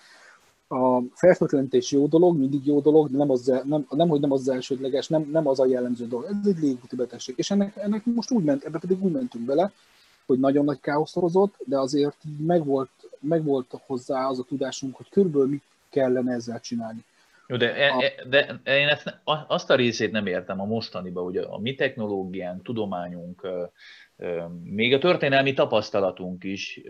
A 0.67 1.01
fertőtlenítés 1.13 1.91
jó 1.91 2.07
dolog, 2.07 2.37
mindig 2.37 2.65
jó 2.65 2.79
dolog, 2.79 3.09
de 3.11 3.17
nem, 3.17 3.31
az, 3.31 3.45
nem, 3.63 3.85
nem 3.89 4.07
hogy 4.07 4.19
nem 4.19 4.31
az 4.31 4.49
elsődleges, 4.49 5.07
nem, 5.07 5.29
nem 5.31 5.47
az 5.47 5.59
a 5.59 5.65
jellemző 5.65 6.07
dolog, 6.07 6.25
ez 6.25 6.47
egy 6.47 6.59
légúti 6.59 6.95
betegség. 6.95 7.35
És 7.37 7.51
ennek, 7.51 7.75
ennek 7.75 8.05
most 8.05 8.31
úgy 8.31 8.43
ment, 8.43 8.63
ebbe 8.63 8.79
pedig 8.79 9.03
úgy 9.03 9.11
mentünk 9.11 9.45
bele, 9.45 9.71
hogy 10.25 10.39
nagyon 10.39 10.65
nagy 10.65 10.79
káosz 10.79 11.11
szorozott, 11.11 11.55
de 11.65 11.79
azért 11.79 12.17
megvolt, 12.37 12.89
megvolt 13.19 13.73
hozzá 13.85 14.27
az 14.27 14.39
a 14.39 14.43
tudásunk, 14.43 14.95
hogy 14.95 15.09
körülbelül 15.09 15.47
mit 15.47 15.63
kellene 15.89 16.33
ezzel 16.33 16.59
csinálni. 16.59 17.03
Jó, 17.47 17.57
de, 17.57 17.75
e, 17.75 17.87
e, 17.87 18.27
de 18.29 18.61
én 18.63 18.87
ezt, 18.87 19.19
azt 19.47 19.69
a 19.69 19.75
részét 19.75 20.11
nem 20.11 20.25
értem 20.25 20.61
a 20.61 20.65
mostaniba, 20.65 21.21
hogy 21.21 21.37
a 21.37 21.59
mi 21.59 21.75
technológiánk, 21.75 22.63
tudományunk, 22.63 23.47
még 24.63 24.93
a 24.93 24.97
történelmi 24.97 25.53
tapasztalatunk 25.53 26.43
is 26.43 26.81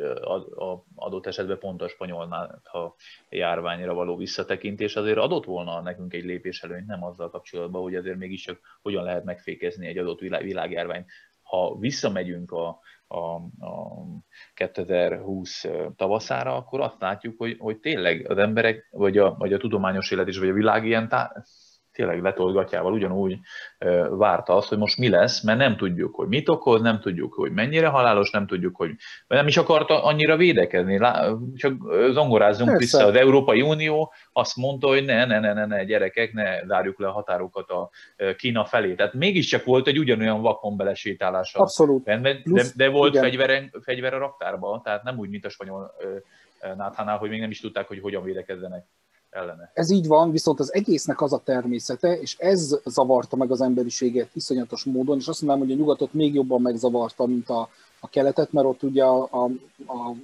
adott 0.95 1.25
esetben 1.25 1.59
pont 1.59 1.81
a 1.81 1.87
spanyolnál, 1.87 2.61
ha 2.63 2.95
járványra 3.29 3.93
való 3.93 4.15
visszatekintés 4.15 4.95
azért 4.95 5.17
adott 5.17 5.45
volna 5.45 5.81
nekünk 5.81 6.13
egy 6.13 6.23
lépés 6.23 6.63
előnyt, 6.63 6.87
nem 6.87 7.03
azzal 7.03 7.29
kapcsolatban, 7.29 7.81
hogy 7.81 7.95
azért 7.95 8.17
mégiscsak 8.17 8.59
hogyan 8.81 9.03
lehet 9.03 9.23
megfékezni 9.23 9.87
egy 9.87 9.97
adott 9.97 10.19
világ, 10.19 10.43
világjárványt. 10.43 11.09
ha 11.41 11.77
visszamegyünk 11.79 12.51
a, 12.51 12.79
a, 13.07 13.17
a 13.65 14.03
2020 14.53 15.65
tavaszára, 15.95 16.55
akkor 16.55 16.79
azt 16.81 17.01
látjuk, 17.01 17.37
hogy, 17.37 17.55
hogy 17.59 17.77
tényleg 17.77 18.29
az 18.29 18.37
emberek, 18.37 18.87
vagy 18.91 19.17
a, 19.17 19.35
vagy 19.37 19.53
a 19.53 19.57
tudományos 19.57 20.11
élet 20.11 20.27
is, 20.27 20.37
vagy 20.37 20.49
a 20.49 20.53
világ 20.53 20.85
ilyen 20.85 21.07
tá- 21.07 21.47
tényleg 21.97 22.21
letolgatjával 22.21 22.93
ugyanúgy 22.93 23.39
várta 24.09 24.55
azt, 24.55 24.69
hogy 24.69 24.77
most 24.77 24.97
mi 24.97 25.09
lesz, 25.09 25.41
mert 25.41 25.57
nem 25.57 25.77
tudjuk, 25.77 26.15
hogy 26.15 26.27
mit 26.27 26.49
okoz, 26.49 26.81
nem 26.81 26.99
tudjuk, 26.99 27.33
hogy 27.33 27.51
mennyire 27.51 27.87
halálos, 27.87 28.29
nem 28.29 28.47
tudjuk, 28.47 28.75
hogy 28.75 28.91
nem 29.27 29.47
is 29.47 29.57
akarta 29.57 30.03
annyira 30.03 30.35
védekezni. 30.35 30.99
Csak 31.55 31.73
zongorázzunk 32.11 32.69
Persze. 32.69 32.83
vissza. 32.83 33.05
Az 33.05 33.15
Európai 33.15 33.61
Unió 33.61 34.13
azt 34.33 34.55
mondta, 34.55 34.87
hogy 34.87 35.05
ne, 35.05 35.25
ne, 35.25 35.39
ne, 35.39 35.53
ne, 35.53 35.65
ne, 35.65 35.83
gyerekek, 35.83 36.33
ne 36.33 36.65
zárjuk 36.65 36.99
le 36.99 37.07
a 37.07 37.11
határokat 37.11 37.69
a 37.69 37.89
Kína 38.37 38.65
felé. 38.65 38.93
Tehát 38.93 39.13
mégiscsak 39.13 39.63
volt 39.63 39.87
egy 39.87 39.99
ugyanolyan 39.99 40.41
vakon 40.41 40.77
belesétálása. 40.77 41.59
Abszolút. 41.59 42.03
De, 42.03 42.19
de, 42.43 42.63
de 42.75 42.89
volt 42.89 43.17
fegyver, 43.17 43.69
fegyver 43.81 44.13
a 44.13 44.17
raktárban, 44.17 44.81
tehát 44.81 45.03
nem 45.03 45.17
úgy, 45.17 45.29
mint 45.29 45.45
a 45.45 45.49
spanyol 45.49 45.95
náthánál, 46.75 47.17
hogy 47.17 47.29
még 47.29 47.39
nem 47.39 47.49
is 47.49 47.59
tudták, 47.59 47.87
hogy 47.87 47.99
hogyan 47.99 48.23
védekezzenek 48.23 48.85
ellene. 49.29 49.71
Ez 49.73 49.89
így 49.89 50.07
van, 50.07 50.31
viszont 50.31 50.59
az 50.59 50.73
egésznek 50.73 51.21
az 51.21 51.33
a 51.33 51.41
természete, 51.43 52.19
és 52.19 52.37
ez 52.37 52.79
zavarta 52.85 53.35
meg 53.35 53.51
az 53.51 53.61
emberiséget 53.61 54.29
iszonyatos 54.33 54.83
módon, 54.83 55.17
és 55.17 55.27
azt 55.27 55.41
mondanám, 55.41 55.67
hogy 55.67 55.75
a 55.75 55.79
nyugatot 55.79 56.13
még 56.13 56.33
jobban 56.33 56.61
megzavarta, 56.61 57.25
mint 57.25 57.49
a, 57.49 57.69
a 57.99 58.09
keletet, 58.09 58.51
mert 58.51 58.67
ott 58.67 58.83
ugye 58.83 59.03
a, 59.03 59.21
a, 59.31 59.43
a 59.87 60.15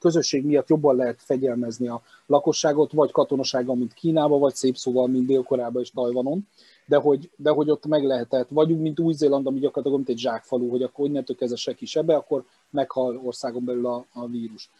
közösség 0.00 0.44
miatt 0.44 0.68
jobban 0.68 0.96
lehet 0.96 1.22
fegyelmezni 1.22 1.88
a 1.88 2.02
lakosságot, 2.26 2.92
vagy 2.92 3.12
katonasággal, 3.12 3.74
mint 3.74 3.94
Kínában, 3.94 4.40
vagy 4.40 4.54
szép 4.54 4.76
szóval, 4.76 5.06
mint 5.06 5.26
Dél-Koreában 5.26 5.82
és 5.82 5.90
Tajvanon 5.90 6.48
de 6.90 6.96
hogy, 6.96 7.30
de 7.36 7.50
hogy 7.50 7.70
ott 7.70 7.86
meg 7.86 8.04
lehetett, 8.04 8.48
vagyunk, 8.48 8.80
mint 8.80 9.00
Új-Zéland, 9.00 9.46
ami 9.46 9.58
gyakorlatilag 9.58 9.96
mint 9.96 10.08
egy 10.08 10.18
zsákfalú, 10.18 10.70
hogy 10.70 10.82
akkor 10.82 11.06
innentől 11.06 11.36
kezdve 11.36 11.56
se 11.56 11.74
kis 11.74 11.96
ebbe, 11.96 12.14
akkor 12.14 12.44
meghal 12.70 13.20
országon 13.24 13.64
belül 13.64 13.86
a, 13.86 14.04
a 14.12 14.26
vírus. 14.26 14.70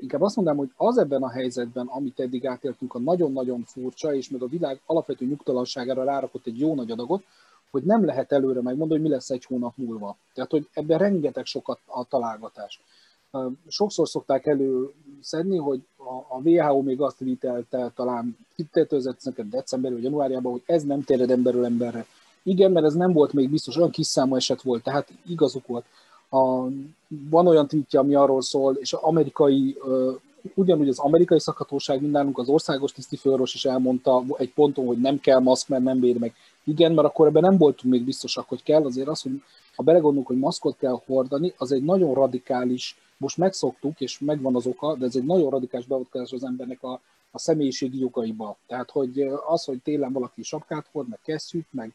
Inkább 0.00 0.22
azt 0.22 0.36
mondanám, 0.36 0.60
hogy 0.60 0.72
az 0.76 0.98
ebben 0.98 1.22
a 1.22 1.30
helyzetben, 1.30 1.86
amit 1.86 2.20
eddig 2.20 2.46
átéltünk, 2.46 2.94
a 2.94 2.98
nagyon-nagyon 2.98 3.64
furcsa, 3.64 4.14
és 4.14 4.30
meg 4.30 4.42
a 4.42 4.46
világ 4.46 4.80
alapvető 4.86 5.24
nyugtalanságára 5.24 6.04
rárakott 6.04 6.46
egy 6.46 6.58
jó 6.58 6.74
nagy 6.74 6.90
adagot, 6.90 7.24
hogy 7.70 7.82
nem 7.82 8.04
lehet 8.04 8.32
előre 8.32 8.62
megmondani, 8.62 9.00
hogy 9.00 9.08
mi 9.08 9.14
lesz 9.14 9.30
egy 9.30 9.44
hónap 9.44 9.72
múlva. 9.76 10.16
Tehát, 10.34 10.50
hogy 10.50 10.68
ebben 10.72 10.98
rengeteg 10.98 11.44
sokat 11.44 11.78
a 11.86 12.04
találgatás. 12.04 12.80
Sokszor 13.68 14.08
szokták 14.08 14.46
előszedni, 14.46 15.56
hogy 15.56 15.82
a 16.28 16.48
WHO 16.48 16.82
még 16.82 17.00
azt 17.00 17.18
vitelte 17.18 17.92
talán 17.94 18.36
2005 18.72 19.48
december 19.48 19.92
vagy 19.92 20.02
januárjában, 20.02 20.52
hogy 20.52 20.62
ez 20.66 20.82
nem 20.84 21.02
téred 21.02 21.30
emberről 21.30 21.64
emberre. 21.64 22.06
Igen, 22.42 22.72
mert 22.72 22.86
ez 22.86 22.94
nem 22.94 23.12
volt 23.12 23.32
még 23.32 23.50
biztos, 23.50 23.76
olyan 23.76 23.90
kis 23.90 24.06
számú 24.06 24.36
eset 24.36 24.62
volt, 24.62 24.82
tehát 24.82 25.08
igazuk 25.26 25.66
volt. 25.66 25.84
A, 26.30 26.66
van 27.30 27.46
olyan 27.46 27.68
tweetje, 27.68 27.98
ami 27.98 28.14
arról 28.14 28.42
szól, 28.42 28.74
és 28.74 28.92
az 28.92 29.02
amerikai, 29.02 29.76
ugyanúgy 30.54 30.88
az 30.88 30.98
amerikai 30.98 31.40
szakhatóság, 31.40 32.00
mindannunk 32.00 32.38
az 32.38 32.48
országos 32.48 32.92
tisztifőorvos 32.92 33.54
is 33.54 33.64
elmondta 33.64 34.24
egy 34.36 34.52
ponton, 34.52 34.86
hogy 34.86 35.00
nem 35.00 35.20
kell 35.20 35.38
maszk, 35.38 35.68
mert 35.68 35.82
nem 35.82 36.00
véd 36.00 36.18
meg. 36.18 36.34
Igen, 36.64 36.92
mert 36.92 37.06
akkor 37.06 37.26
ebben 37.26 37.42
nem 37.42 37.56
voltunk 37.56 37.92
még 37.92 38.04
biztosak, 38.04 38.48
hogy 38.48 38.62
kell, 38.62 38.84
azért 38.84 39.08
az, 39.08 39.22
hogy 39.22 39.42
ha 39.76 39.82
belegondolunk, 39.82 40.26
hogy 40.26 40.38
maszkot 40.38 40.76
kell 40.78 41.00
hordani, 41.06 41.52
az 41.56 41.72
egy 41.72 41.84
nagyon 41.84 42.14
radikális 42.14 42.96
most 43.20 43.36
megszoktuk, 43.36 44.00
és 44.00 44.18
megvan 44.18 44.56
az 44.56 44.66
oka, 44.66 44.96
de 44.96 45.06
ez 45.06 45.16
egy 45.16 45.24
nagyon 45.24 45.50
radikális 45.50 45.86
beavatkozás 45.86 46.32
az 46.32 46.44
embernek 46.44 46.82
a, 46.82 47.00
a 47.30 47.38
személyiségi 47.38 47.98
jogaiba. 47.98 48.56
Tehát, 48.66 48.90
hogy 48.90 49.20
az, 49.46 49.64
hogy 49.64 49.78
télen 49.82 50.12
valaki 50.12 50.42
sapkát 50.42 50.88
hord, 50.92 51.08
meg 51.08 51.18
kesztyűt, 51.22 51.66
meg 51.70 51.94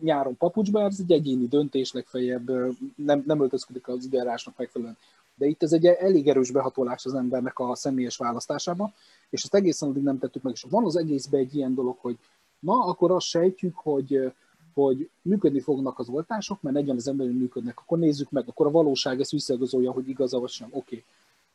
nyáron 0.00 0.36
papucsba, 0.36 0.82
ez 0.82 0.96
egy 1.00 1.12
egyéni 1.12 1.46
döntés, 1.46 1.92
legfeljebb 1.92 2.50
nem, 2.96 3.22
nem 3.26 3.40
öltözködik 3.40 3.88
az 3.88 4.04
időjárásnak 4.04 4.56
megfelelően. 4.56 4.96
De 5.34 5.46
itt 5.46 5.62
ez 5.62 5.72
egy 5.72 5.86
elég 5.86 6.28
erős 6.28 6.50
behatolás 6.50 7.04
az 7.04 7.14
embernek 7.14 7.58
a 7.58 7.74
személyes 7.74 8.16
választásába, 8.16 8.92
és 9.30 9.42
ezt 9.42 9.54
egészen 9.54 9.88
addig 9.88 10.02
nem 10.02 10.18
tettük 10.18 10.42
meg. 10.42 10.52
És 10.52 10.66
van 10.70 10.84
az 10.84 10.96
egészben 10.96 11.40
egy 11.40 11.54
ilyen 11.54 11.74
dolog, 11.74 11.96
hogy 12.00 12.18
na, 12.58 12.84
akkor 12.84 13.10
azt 13.10 13.26
sejtjük, 13.26 13.76
hogy 13.76 14.32
hogy 14.74 15.10
működni 15.22 15.60
fognak 15.60 15.98
az 15.98 16.08
oltások, 16.08 16.62
mert 16.62 16.76
40 16.76 16.96
az 16.96 17.08
emberek 17.08 17.32
működnek, 17.32 17.80
akkor 17.80 17.98
nézzük 17.98 18.30
meg, 18.30 18.44
akkor 18.48 18.66
a 18.66 18.70
valóság 18.70 19.20
ezt 19.20 19.30
visszagazolja, 19.30 19.90
hogy 19.90 20.08
igaza 20.08 20.38
vagy 20.38 20.50
sem. 20.50 20.68
Oké. 20.70 20.78
Okay. 20.78 21.04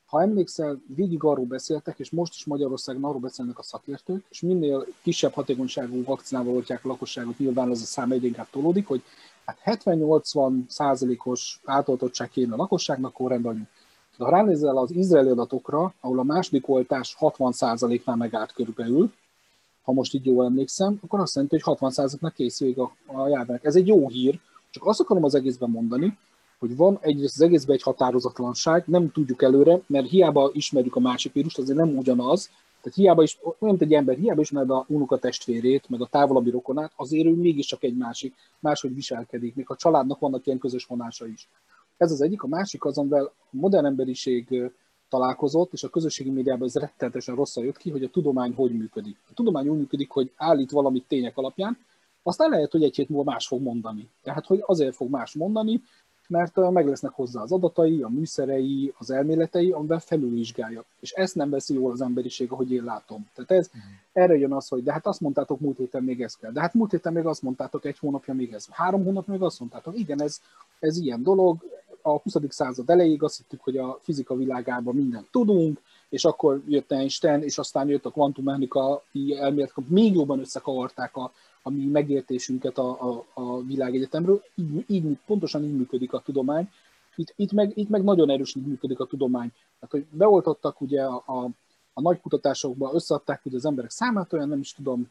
Ha 0.06 0.22
emlékszel, 0.22 0.82
végig 0.96 1.24
arról 1.24 1.46
beszéltek, 1.46 2.00
és 2.00 2.10
most 2.10 2.34
is 2.34 2.46
Magyarországon 2.46 3.04
arról 3.04 3.20
beszélnek 3.20 3.60
a 3.60 3.64
szakértők, 3.64 4.26
és 4.30 4.42
minél 4.42 4.86
kisebb 5.02 5.34
hatékonyságú 5.34 6.04
vakcinával 6.04 6.54
oltják 6.54 6.86
a 6.86 6.88
lakosságot, 6.88 7.38
nyilván 7.38 7.70
az 7.70 7.82
a 7.82 7.86
szám 7.86 8.12
egyre 8.12 8.28
inkább 8.28 8.50
tolódik, 8.50 8.88
hogy 8.88 9.02
hát 9.46 9.82
70-80 9.84 10.68
százalékos 10.68 11.62
átoltottság 11.66 12.30
kéne 12.30 12.54
a 12.54 12.58
lakosságnak, 12.58 13.12
akkor 13.12 13.30
rendben. 13.30 13.70
De 14.18 14.24
ha 14.24 14.32
ránézel 14.32 14.78
az 14.78 14.92
izraeli 14.92 15.30
adatokra, 15.30 15.94
ahol 16.00 16.20
a 16.20 16.24
második 16.24 16.68
oltás 16.68 17.16
60 17.16 17.52
százaléknál 17.52 18.16
megállt 18.16 18.54
körülbelül, 18.54 19.12
ha 19.88 19.94
most 19.94 20.14
így 20.14 20.26
jól 20.26 20.46
emlékszem, 20.46 21.00
akkor 21.04 21.20
azt 21.20 21.36
jelenti, 21.36 21.60
hogy 21.60 21.78
60%-nak 21.80 22.34
készül 22.34 22.74
a, 22.78 22.92
a 23.06 23.28
járvány. 23.28 23.60
Ez 23.62 23.76
egy 23.76 23.88
jó 23.88 24.08
hír, 24.08 24.40
csak 24.70 24.86
azt 24.86 25.00
akarom 25.00 25.24
az 25.24 25.36
egészben 25.36 25.70
mondani, 25.70 26.18
hogy 26.60 26.76
van 26.76 26.98
egyrészt 27.02 27.36
az 27.36 27.42
egészben 27.42 27.76
egy 27.76 27.82
határozatlanság, 27.82 28.84
nem 28.88 29.12
tudjuk 29.12 29.42
előre, 29.42 29.82
mert 29.88 30.10
hiába 30.10 30.50
ismerjük 30.54 30.96
a 30.96 31.00
másik 31.00 31.34
vírust, 31.34 31.58
azért 31.58 31.78
nem 31.78 31.98
ugyanaz, 31.98 32.50
tehát 32.82 32.98
hiába 32.98 33.24
is, 33.24 33.38
olyan, 33.42 33.76
mint 33.76 33.82
egy 33.82 33.94
ember, 33.94 34.18
hiába 34.18 34.42
ismered 34.42 34.70
a 34.70 34.86
unoka 34.88 35.18
testvérét, 35.18 35.90
meg 35.90 36.02
a 36.02 36.08
távolabbi 36.08 36.50
rokonát, 36.50 36.92
azért 36.96 37.28
ő 37.28 37.36
mégiscsak 37.36 37.84
egy 37.84 37.98
másik, 37.98 38.36
máshogy 38.60 38.94
viselkedik, 38.94 39.56
még 39.56 39.66
a 39.70 39.76
családnak 39.76 40.20
vannak 40.20 40.46
ilyen 40.46 40.60
közös 40.60 40.86
vonása 40.86 41.28
is. 41.28 41.50
Ez 41.98 42.12
az 42.12 42.22
egyik, 42.22 42.44
a 42.44 42.48
másik 42.48 42.86
az, 42.86 42.98
amivel 42.98 43.26
a 43.26 43.34
modern 43.50 43.86
emberiség 43.86 44.72
találkozott, 45.10 45.74
és 45.74 45.84
a 45.84 45.90
közösségi 45.90 46.30
médiában 46.30 46.68
ez 46.68 46.76
rettenetesen 46.76 47.36
rosszul 47.36 47.64
jött 47.64 47.78
ki, 47.78 47.90
hogy 47.90 48.04
a 48.04 48.10
tudomány 48.10 48.54
hogy 48.54 48.72
működik. 48.72 49.18
A 49.30 49.34
tudomány 49.34 49.68
úgy 49.68 49.78
működik, 49.78 50.10
hogy 50.10 50.32
állít 50.36 50.72
valamit 50.72 51.08
tények 51.08 51.38
alapján, 51.38 51.78
aztán 52.24 52.50
lehet, 52.50 52.72
hogy 52.72 52.84
egy 52.84 52.96
hét 52.96 53.10
múlva 53.10 53.32
más 53.32 53.48
fog 53.48 53.62
mondani. 53.62 54.10
Tehát, 54.24 54.46
hogy 54.46 54.64
azért 54.66 54.96
fog 54.96 55.10
más 55.10 55.34
mondani, 55.34 55.82
mert 56.28 56.72
meg 56.72 56.88
lesznek 56.88 57.12
hozzá 57.12 57.42
az 57.42 57.52
adatai, 57.52 58.02
a 58.02 58.08
műszerei, 58.08 58.94
az 58.98 59.12
elméletei, 59.12 59.72
amiben 59.72 60.00
felülvizsgálja. 60.00 60.84
És 61.00 61.12
ezt 61.12 61.36
nem 61.36 61.50
veszi 61.50 61.74
jól 61.74 61.92
az 61.92 62.02
emberiség, 62.02 62.52
ahogy 62.52 62.72
én 62.72 62.84
látom. 62.84 63.28
Tehát 63.34 63.52
ez, 63.52 63.68
uh-huh. 63.68 63.92
erre 64.12 64.38
jön 64.38 64.54
az, 64.54 64.68
hogy 64.68 64.84
de 64.84 64.92
hát 64.92 65.06
azt 65.06 65.22
mondtátok 65.22 65.60
múlt 65.60 65.78
héten 65.78 66.04
még 66.04 66.22
ez 66.22 66.36
kell. 66.36 66.52
De 66.52 66.62
hát 66.62 66.74
múlt 66.74 66.92
héten 66.92 67.14
még 67.14 67.26
azt 67.26 67.42
mondtátok, 67.42 67.86
egy 67.86 68.00
hónapja 68.00 68.34
még 68.34 68.54
ez. 68.54 68.68
Három 68.70 69.04
hónapja 69.04 69.34
még 69.34 69.42
azt 69.42 69.60
mondtátok. 69.60 70.00
Igen, 70.00 70.22
ez, 70.22 70.40
ez 70.80 70.98
ilyen 70.98 71.24
dolog, 71.24 71.66
a 72.08 72.20
20. 72.24 72.36
század 72.50 72.90
elejéig 72.90 73.24
azt 73.24 73.38
hittük, 73.38 73.62
hogy 73.62 73.78
a 73.78 74.00
fizika 74.02 74.36
világában 74.36 74.96
mindent 74.96 75.28
tudunk, 75.32 75.82
és 76.10 76.26
akkor 76.26 76.62
jött 76.68 76.92
Einstein, 76.92 77.42
és 77.42 77.58
aztán 77.58 77.88
jött 77.88 78.06
a 78.06 78.12
kvantummechanikai 78.12 79.38
elméletek, 79.38 79.88
még 79.88 80.14
jobban 80.14 80.40
összekavarták 80.40 81.16
a, 81.16 81.32
a 81.62 81.70
mi 81.70 81.86
megértésünket 81.86 82.78
a, 82.78 82.90
a, 82.90 83.26
a 83.34 83.62
világegyetemről. 83.62 84.44
Így, 84.56 84.84
így, 84.88 85.18
pontosan 85.26 85.64
így 85.64 85.76
működik 85.76 86.14
a 86.14 86.22
tudomány. 86.26 86.70
Itt, 87.16 87.34
itt, 87.36 87.52
meg, 87.52 87.78
itt 87.78 87.90
meg 87.90 88.04
nagyon 88.04 88.30
erősen 88.30 88.62
működik 88.62 89.00
a 89.00 89.06
tudomány. 89.06 89.52
Tehát, 89.80 89.92
hogy 89.92 90.18
beoltottak 90.18 90.82
ugye 90.82 91.04
a, 91.04 91.24
a, 91.26 91.50
a 91.94 92.02
nagy 92.02 92.22
kutatásokba, 92.22 92.92
összeadták 92.94 93.42
ugye 93.46 93.56
az 93.56 93.66
emberek 93.66 93.92
számát, 93.92 94.34
olyan 94.34 94.50
nem 94.50 94.60
is 94.60 94.74
tudom, 94.74 95.10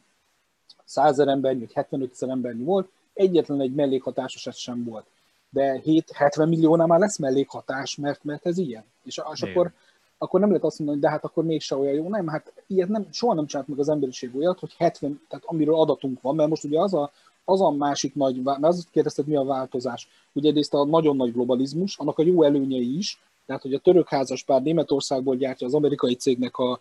100 0.85 1.19
embernyi, 1.19 1.59
vagy 1.59 1.73
75 1.73 2.11
ezer 2.11 2.29
embernyi 2.29 2.63
volt, 2.63 2.89
egyetlen 3.13 3.61
egy 3.61 3.73
mellékhatásos 3.73 4.47
sem 4.55 4.83
volt 4.83 5.05
de 5.49 5.81
7-70 5.85 6.47
milliónál 6.47 6.87
már 6.87 6.99
lesz 6.99 7.17
mellékhatás, 7.17 7.95
mert, 7.95 8.23
mert 8.23 8.45
ez 8.45 8.57
ilyen. 8.57 8.83
És, 9.03 9.21
és 9.33 9.41
akkor, 9.41 9.71
akkor 10.17 10.39
nem 10.39 10.49
lehet 10.49 10.63
azt 10.63 10.79
mondani, 10.79 10.99
hogy 10.99 11.07
de 11.07 11.13
hát 11.13 11.23
akkor 11.23 11.43
mégse 11.43 11.75
olyan 11.75 11.93
jó. 11.93 12.09
Nem, 12.09 12.27
hát 12.27 12.53
ilyet 12.67 12.87
nem, 12.87 13.07
soha 13.11 13.33
nem 13.33 13.45
csinált 13.45 13.67
meg 13.67 13.79
az 13.79 13.89
emberiség 13.89 14.35
olyat, 14.35 14.59
hogy 14.59 14.73
70, 14.77 15.21
tehát 15.29 15.45
amiről 15.47 15.75
adatunk 15.75 16.21
van, 16.21 16.35
mert 16.35 16.49
most 16.49 16.63
ugye 16.63 16.79
az 16.79 16.93
a, 16.93 17.11
az 17.45 17.61
a 17.61 17.71
másik 17.71 18.15
nagy, 18.15 18.41
mert 18.41 18.63
azt 18.63 18.89
kérdezted, 18.89 19.27
mi 19.27 19.35
a 19.35 19.43
változás. 19.43 20.07
Ugye 20.33 20.49
egyrészt 20.49 20.73
a 20.73 20.85
nagyon 20.85 21.15
nagy 21.15 21.33
globalizmus, 21.33 21.97
annak 21.97 22.17
a 22.19 22.23
jó 22.23 22.43
előnyei 22.43 22.97
is, 22.97 23.21
tehát 23.45 23.61
hogy 23.61 23.73
a 23.73 23.79
török 23.79 24.09
házaspár 24.09 24.61
Németországból 24.61 25.35
gyártja 25.35 25.67
az 25.67 25.73
amerikai 25.73 26.15
cégnek 26.15 26.57
a, 26.57 26.79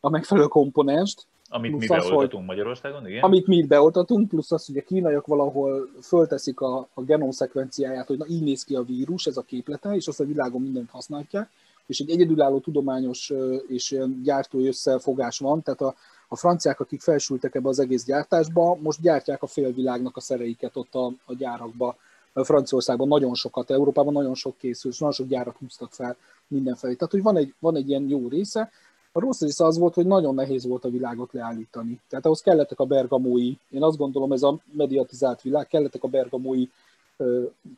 a 0.00 0.08
megfelelő 0.08 0.46
komponenst, 0.46 1.26
amit 1.52 1.78
mi 1.78 1.86
beoltatunk 1.86 2.30
hogy, 2.30 2.44
Magyarországon, 2.44 3.06
igen? 3.08 3.22
Amit 3.22 3.46
mi 3.46 3.62
beoltatunk, 3.62 4.28
plusz 4.28 4.52
az, 4.52 4.66
hogy 4.66 4.76
a 4.76 4.82
kínaiak 4.82 5.26
valahol 5.26 5.88
fölteszik 6.02 6.60
a, 6.60 6.88
a 6.94 7.02
genom 7.02 7.30
szekvenciáját, 7.30 8.06
hogy 8.06 8.18
na 8.18 8.26
így 8.28 8.42
néz 8.42 8.64
ki 8.64 8.74
a 8.74 8.82
vírus, 8.82 9.26
ez 9.26 9.36
a 9.36 9.42
képlete, 9.42 9.94
és 9.94 10.06
azt 10.06 10.20
a 10.20 10.24
világon 10.24 10.62
mindent 10.62 10.90
használják, 10.90 11.50
és 11.86 11.98
egy 11.98 12.10
egyedülálló 12.10 12.58
tudományos 12.58 13.32
és 13.68 13.96
gyártói 14.22 14.66
összefogás 14.66 15.38
van, 15.38 15.62
tehát 15.62 15.80
a, 15.80 15.94
a 16.28 16.36
franciák, 16.36 16.80
akik 16.80 17.00
felsültek 17.00 17.54
ebbe 17.54 17.68
az 17.68 17.78
egész 17.78 18.04
gyártásba, 18.04 18.78
most 18.80 19.00
gyártják 19.00 19.42
a 19.42 19.46
félvilágnak 19.46 20.16
a 20.16 20.20
szereiket 20.20 20.76
ott 20.76 20.94
a, 20.94 21.06
a 21.24 21.34
gyárakba. 21.34 21.96
Franciaországban 22.34 23.08
nagyon 23.08 23.34
sokat, 23.34 23.70
Európában 23.70 24.12
nagyon 24.12 24.34
sok 24.34 24.56
készül, 24.56 24.90
és 24.90 24.98
nagyon 24.98 25.14
sok 25.14 25.26
gyárat 25.26 25.56
húztak 25.56 25.92
fel 25.92 26.16
mindenfelé. 26.46 26.94
Tehát, 26.94 27.12
hogy 27.12 27.22
van 27.22 27.36
egy, 27.36 27.54
van 27.58 27.76
egy 27.76 27.88
ilyen 27.88 28.08
jó 28.08 28.28
része, 28.28 28.70
a 29.12 29.20
rossz 29.20 29.40
része 29.40 29.64
az 29.64 29.78
volt, 29.78 29.94
hogy 29.94 30.06
nagyon 30.06 30.34
nehéz 30.34 30.66
volt 30.66 30.84
a 30.84 30.90
világot 30.90 31.32
leállítani. 31.32 32.00
Tehát 32.08 32.24
ahhoz 32.24 32.40
kellettek 32.40 32.80
a 32.80 32.84
bergamói, 32.84 33.54
én 33.70 33.82
azt 33.82 33.96
gondolom 33.96 34.32
ez 34.32 34.42
a 34.42 34.58
mediatizált 34.72 35.42
világ, 35.42 35.66
kellettek 35.66 36.02
a 36.02 36.08
bergamói 36.08 36.68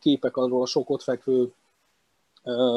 képek 0.00 0.36
arról 0.36 0.62
a 0.62 0.66
sok 0.66 0.90
ott 0.90 1.02
fekvő 1.02 1.52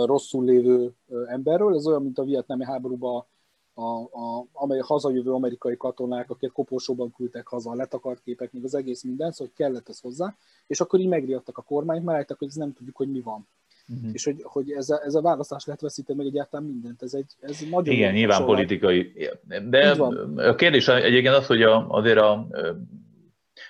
rosszul 0.06 0.46
lévő 0.46 0.94
emberről. 1.28 1.76
Ez 1.76 1.88
olyan, 1.88 2.02
mint 2.02 2.18
a 2.18 2.24
vietnámi 2.24 2.66
háborúban 2.66 3.26
a, 3.74 4.02
a, 4.02 4.46
amely 4.52 4.80
hazajövő 4.80 5.32
amerikai 5.32 5.78
katonák, 5.78 6.30
akiket 6.30 6.52
koporsóban 6.52 7.14
küldtek 7.16 7.48
haza, 7.48 7.70
a 7.70 7.76
letakart 7.76 8.22
képek, 8.24 8.54
még 8.54 8.64
az 8.64 8.76
egész 8.76 9.04
minden, 9.04 9.32
szóval 9.32 9.54
kellett 9.56 9.90
ez 9.90 10.00
hozzá, 10.00 10.36
és 10.68 10.80
akkor 10.80 11.00
így 11.00 11.08
megriadtak 11.08 11.58
a 11.58 11.62
kormányt, 11.62 12.04
mert 12.04 12.18
láttak, 12.18 12.38
hogy 12.38 12.48
ez 12.48 12.56
nem 12.56 12.74
tudjuk, 12.74 12.96
hogy 12.96 13.12
mi 13.12 13.22
van. 13.22 13.48
Uh-huh. 13.88 14.10
És 14.14 14.24
hogy, 14.24 14.42
hogy 14.44 14.72
ez, 14.72 14.90
a, 14.90 15.02
ez 15.04 15.14
a 15.16 15.22
választás 15.22 15.66
lehet 15.66 15.82
veszíteni 15.82 16.18
meg 16.18 16.28
egyáltalán 16.28 16.66
mindent. 16.66 17.02
Ez, 17.02 17.14
egy, 17.14 17.34
ez 17.40 17.60
nagyon 17.70 17.94
Igen, 17.94 18.14
nyilván 18.14 18.38
sorol. 18.38 18.54
politikai. 18.54 19.30
De 19.70 19.92
a 20.36 20.56
kérdés 20.56 20.88
egyébként 20.88 21.36
az, 21.36 21.46
hogy 21.46 21.62
a, 21.62 21.90
azért 21.90 22.20
a 22.20 22.48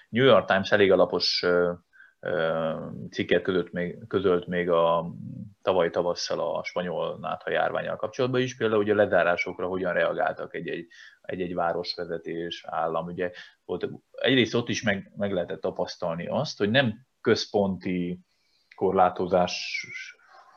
New 0.10 0.26
York 0.26 0.46
Times 0.46 0.72
elég 0.72 0.92
alapos 0.92 1.46
cikket 3.12 3.42
között 3.42 3.72
még, 3.72 4.08
közölt 4.08 4.48
még 4.48 4.70
a 4.70 5.12
tavaly 5.62 5.90
tavasszal 5.90 6.40
a 6.40 6.64
spanyol 6.64 7.18
nátha 7.22 7.52
járványal 7.52 7.96
kapcsolatban 7.96 8.42
is, 8.42 8.58
például 8.58 8.82
hogy 8.82 8.90
a 8.90 8.96
lezárásokra 8.96 9.68
hogyan 9.68 9.94
reagáltak 9.94 10.56
egy-egy, 10.56 10.88
egy-egy 11.22 11.54
városvezetés, 11.54 12.66
állam. 12.68 13.06
Ugye 13.06 13.32
volt, 13.66 13.90
egyrészt 14.12 14.54
ott 14.54 14.70
is 14.70 14.84
meg, 14.84 15.12
meg 15.16 15.32
lehetett 15.32 15.62
tapasztalni 15.62 16.28
azt, 16.28 16.58
hogy 16.58 16.70
nem 16.70 17.06
központi 17.22 18.20
korlátozás 18.76 19.86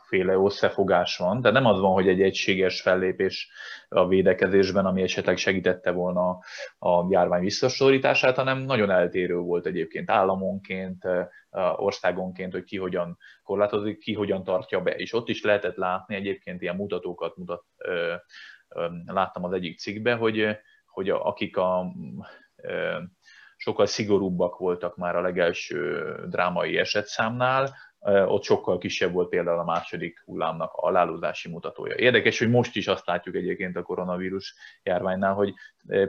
féle 0.08 0.32
összefogás 0.32 1.16
van, 1.16 1.40
tehát 1.40 1.56
nem 1.56 1.66
az 1.66 1.80
van, 1.80 1.92
hogy 1.92 2.08
egy 2.08 2.22
egységes 2.22 2.80
fellépés 2.80 3.50
a 3.88 4.06
védekezésben, 4.06 4.87
ami 4.87 5.02
esetleg 5.02 5.37
segítette 5.37 5.90
volna 5.90 6.38
a 6.78 7.06
járvány 7.10 7.40
visszaszorítását, 7.40 8.37
hanem 8.37 8.58
nagyon 8.58 8.90
eltérő 8.90 9.37
volt 9.37 9.66
egyébként 9.66 10.10
államonként, 10.10 11.04
országonként, 11.76 12.52
hogy 12.52 12.64
ki 12.64 12.76
hogyan 12.76 13.18
korlátozik, 13.42 13.98
ki 13.98 14.14
hogyan 14.14 14.44
tartja 14.44 14.80
be. 14.80 14.90
És 14.90 15.12
ott 15.12 15.28
is 15.28 15.42
lehetett 15.42 15.76
látni 15.76 16.14
egyébként 16.14 16.62
ilyen 16.62 16.76
mutatókat 16.76 17.37
mutat, 17.37 17.64
láttam 19.06 19.44
az 19.44 19.52
egyik 19.52 19.78
cikkbe, 19.78 20.14
hogy, 20.14 20.58
hogy 20.87 21.10
akik 21.10 21.56
a 21.56 21.92
sokkal 23.56 23.87
szigorúbbak 23.87 24.58
voltak 24.58 24.96
már 24.96 25.16
a 25.16 25.20
legelső 25.20 26.14
drámai 26.28 26.78
esetszámnál, 26.78 27.75
ott 28.07 28.43
sokkal 28.43 28.78
kisebb 28.78 29.12
volt 29.12 29.28
például 29.28 29.59
a 29.59 29.64
második 29.64 30.23
hullámnak 30.25 30.73
a 30.73 30.81
halálózási 30.81 31.49
mutatója. 31.49 31.95
Érdekes, 31.95 32.38
hogy 32.38 32.50
most 32.50 32.76
is 32.76 32.87
azt 32.87 33.07
látjuk 33.07 33.35
egyébként 33.35 33.76
a 33.76 33.83
koronavírus 33.83 34.55
járványnál, 34.83 35.35
hogy 35.35 35.55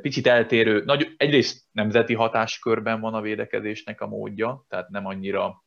picit 0.02 0.28
eltérő, 0.28 0.84
nagy, 0.84 1.14
egyrészt 1.18 1.64
nemzeti 1.72 2.14
hatáskörben 2.14 3.00
van 3.00 3.14
a 3.14 3.22
védekezésnek 3.22 4.02
a 4.02 4.08
módja, 4.08 4.66
tehát 4.68 4.90
nem 4.90 5.06
annyira, 5.06 5.64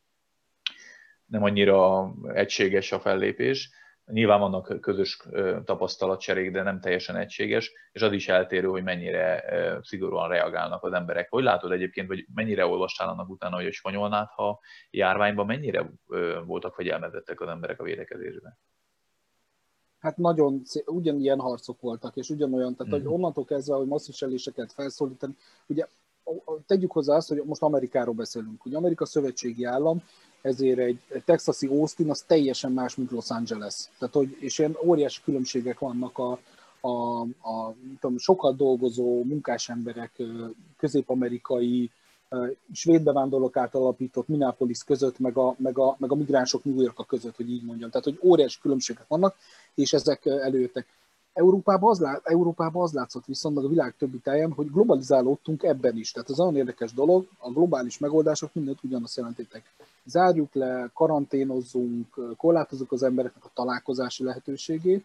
nem 1.27 1.43
annyira 1.43 2.11
egységes 2.35 2.93
a 2.93 3.01
fellépés, 3.01 3.71
Nyilván 4.07 4.41
vannak 4.41 4.81
közös 4.81 5.19
tapasztalatcserék, 5.65 6.51
de 6.51 6.63
nem 6.63 6.81
teljesen 6.81 7.17
egységes, 7.17 7.73
és 7.93 8.03
az 8.03 8.13
is 8.13 8.29
eltérő, 8.29 8.69
hogy 8.69 8.83
mennyire 8.83 9.45
szigorúan 9.83 10.29
reagálnak 10.29 10.83
az 10.85 10.93
emberek. 10.93 11.31
Hogy 11.31 11.43
látod 11.43 11.73
egyébként, 11.73 12.09
hogy 12.09 12.27
mennyire 12.35 12.67
olvastál 12.67 13.09
annak 13.09 13.29
utána, 13.29 13.57
hogy 13.57 13.67
a 13.67 13.73
spanyolnát, 13.73 14.31
ha 14.31 14.61
járványban 14.91 15.47
mennyire 15.47 15.91
voltak 16.45 16.75
fegyelmezettek 16.75 17.41
az 17.41 17.49
emberek 17.49 17.81
a 17.81 17.85
védekezésben? 17.85 18.59
Hát 19.99 20.17
nagyon 20.17 20.63
ugyanilyen 20.85 21.41
harcok 21.41 21.81
voltak, 21.81 22.17
és 22.17 22.31
ugyanolyan, 22.31 22.77
tehát 22.77 22.93
hogy 22.93 23.03
mhm. 23.03 23.13
onnantól 23.13 23.45
kezdve, 23.45 23.75
hogy 23.75 23.87
masszviseléseket 23.87 24.73
felszólítani, 24.73 25.37
ugye 25.67 25.87
tegyük 26.67 26.93
hozzá 26.93 27.17
azt, 27.17 27.29
hogy 27.29 27.43
most 27.45 27.63
Amerikáról 27.63 28.15
beszélünk. 28.15 28.65
Ugye 28.65 28.77
Amerika 28.77 29.07
szövetségi 29.07 29.65
állam, 29.65 30.03
ezért 30.43 30.79
egy 30.79 30.99
texasi 31.25 31.67
Austin 31.67 32.11
az 32.11 32.23
teljesen 32.23 32.73
más, 32.73 32.95
mint 32.97 33.11
Los 33.11 33.31
Angeles. 33.31 33.89
Tehát, 33.99 34.15
hogy, 34.15 34.37
és 34.41 34.59
ilyen 34.59 34.77
óriási 34.85 35.21
különbségek 35.25 35.79
vannak 35.79 36.19
a, 36.19 36.39
a, 36.81 37.21
a 37.21 37.75
tudom, 38.01 38.19
sokat 38.19 38.57
dolgozó 38.57 39.23
munkás 39.23 39.69
emberek, 39.69 40.23
közép-amerikai, 40.77 41.91
svéd 42.73 43.03
bevándorlók 43.03 43.57
által 43.57 43.83
alapított 43.83 44.29
Minneapolis 44.29 44.85
között, 44.85 45.19
meg 45.19 45.37
a, 45.37 45.55
meg, 45.59 45.79
a, 45.79 45.97
meg 45.99 46.13
a 46.13 46.15
migránsok 46.15 46.65
New 46.65 46.81
York 46.81 47.07
között, 47.07 47.37
hogy 47.37 47.51
így 47.51 47.65
mondjam. 47.65 47.91
Tehát, 47.91 48.05
hogy 48.05 48.19
óriási 48.23 48.59
különbségek 48.61 49.05
vannak, 49.09 49.37
és 49.75 49.93
ezek 49.93 50.27
előjöttek. 50.27 50.87
Európában 51.33 51.91
az, 51.91 51.99
lát, 52.01 52.21
Európában 52.25 52.83
az 52.83 52.93
látszott 52.93 53.25
viszont 53.25 53.57
a 53.57 53.69
világ 53.69 53.95
többi 53.99 54.19
táján, 54.19 54.53
hogy 54.53 54.71
globalizálódtunk 54.71 55.63
ebben 55.63 55.97
is. 55.97 56.11
Tehát 56.11 56.31
ez 56.31 56.41
olyan 56.41 56.57
érdekes 56.57 56.93
dolog, 56.93 57.27
a 57.39 57.51
globális 57.51 57.99
megoldások 57.99 58.55
mindent 58.55 58.79
ugyanazt 58.83 59.17
jelentétek. 59.17 59.75
Zárjuk 60.05 60.55
le, 60.55 60.91
karanténozzunk, 60.95 62.07
korlátozzuk 62.37 62.93
az 62.93 63.03
embereknek 63.03 63.45
a 63.45 63.51
találkozási 63.55 64.25
lehetőségét, 64.25 65.05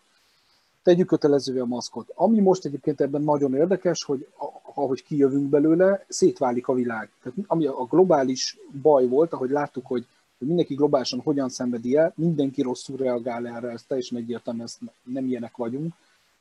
tegyük 0.84 1.08
kötelezővé 1.08 1.60
a 1.60 1.66
maszkot. 1.66 2.12
Ami 2.16 2.40
most 2.40 2.66
egyébként 2.66 3.02
ebben 3.02 3.22
nagyon 3.22 3.56
érdekes, 3.56 4.04
hogy 4.04 4.28
ahogy 4.76 5.04
kijövünk 5.04 5.50
belőle, 5.50 6.06
szétválik 6.08 6.68
a 6.68 6.74
világ. 6.74 7.10
Tehát 7.24 7.40
ami 7.48 7.66
a 7.66 7.88
globális 7.90 8.58
baj 8.82 9.08
volt, 9.08 9.34
ahogy 9.34 9.50
láttuk, 9.50 9.86
hogy 9.86 10.06
hogy 10.38 10.48
mindenki 10.48 10.74
globálisan 10.74 11.20
hogyan 11.20 11.50
szenvedi 11.50 11.96
el, 11.96 12.14
mindenki 12.16 12.62
rosszul 12.62 12.98
reagál 12.98 13.48
erre, 13.48 13.70
ez 13.70 13.84
teljesen 13.88 14.18
egyértelmű, 14.18 14.62
ezt 14.62 14.80
nem 15.04 15.26
ilyenek 15.26 15.58
vagyunk 15.58 15.94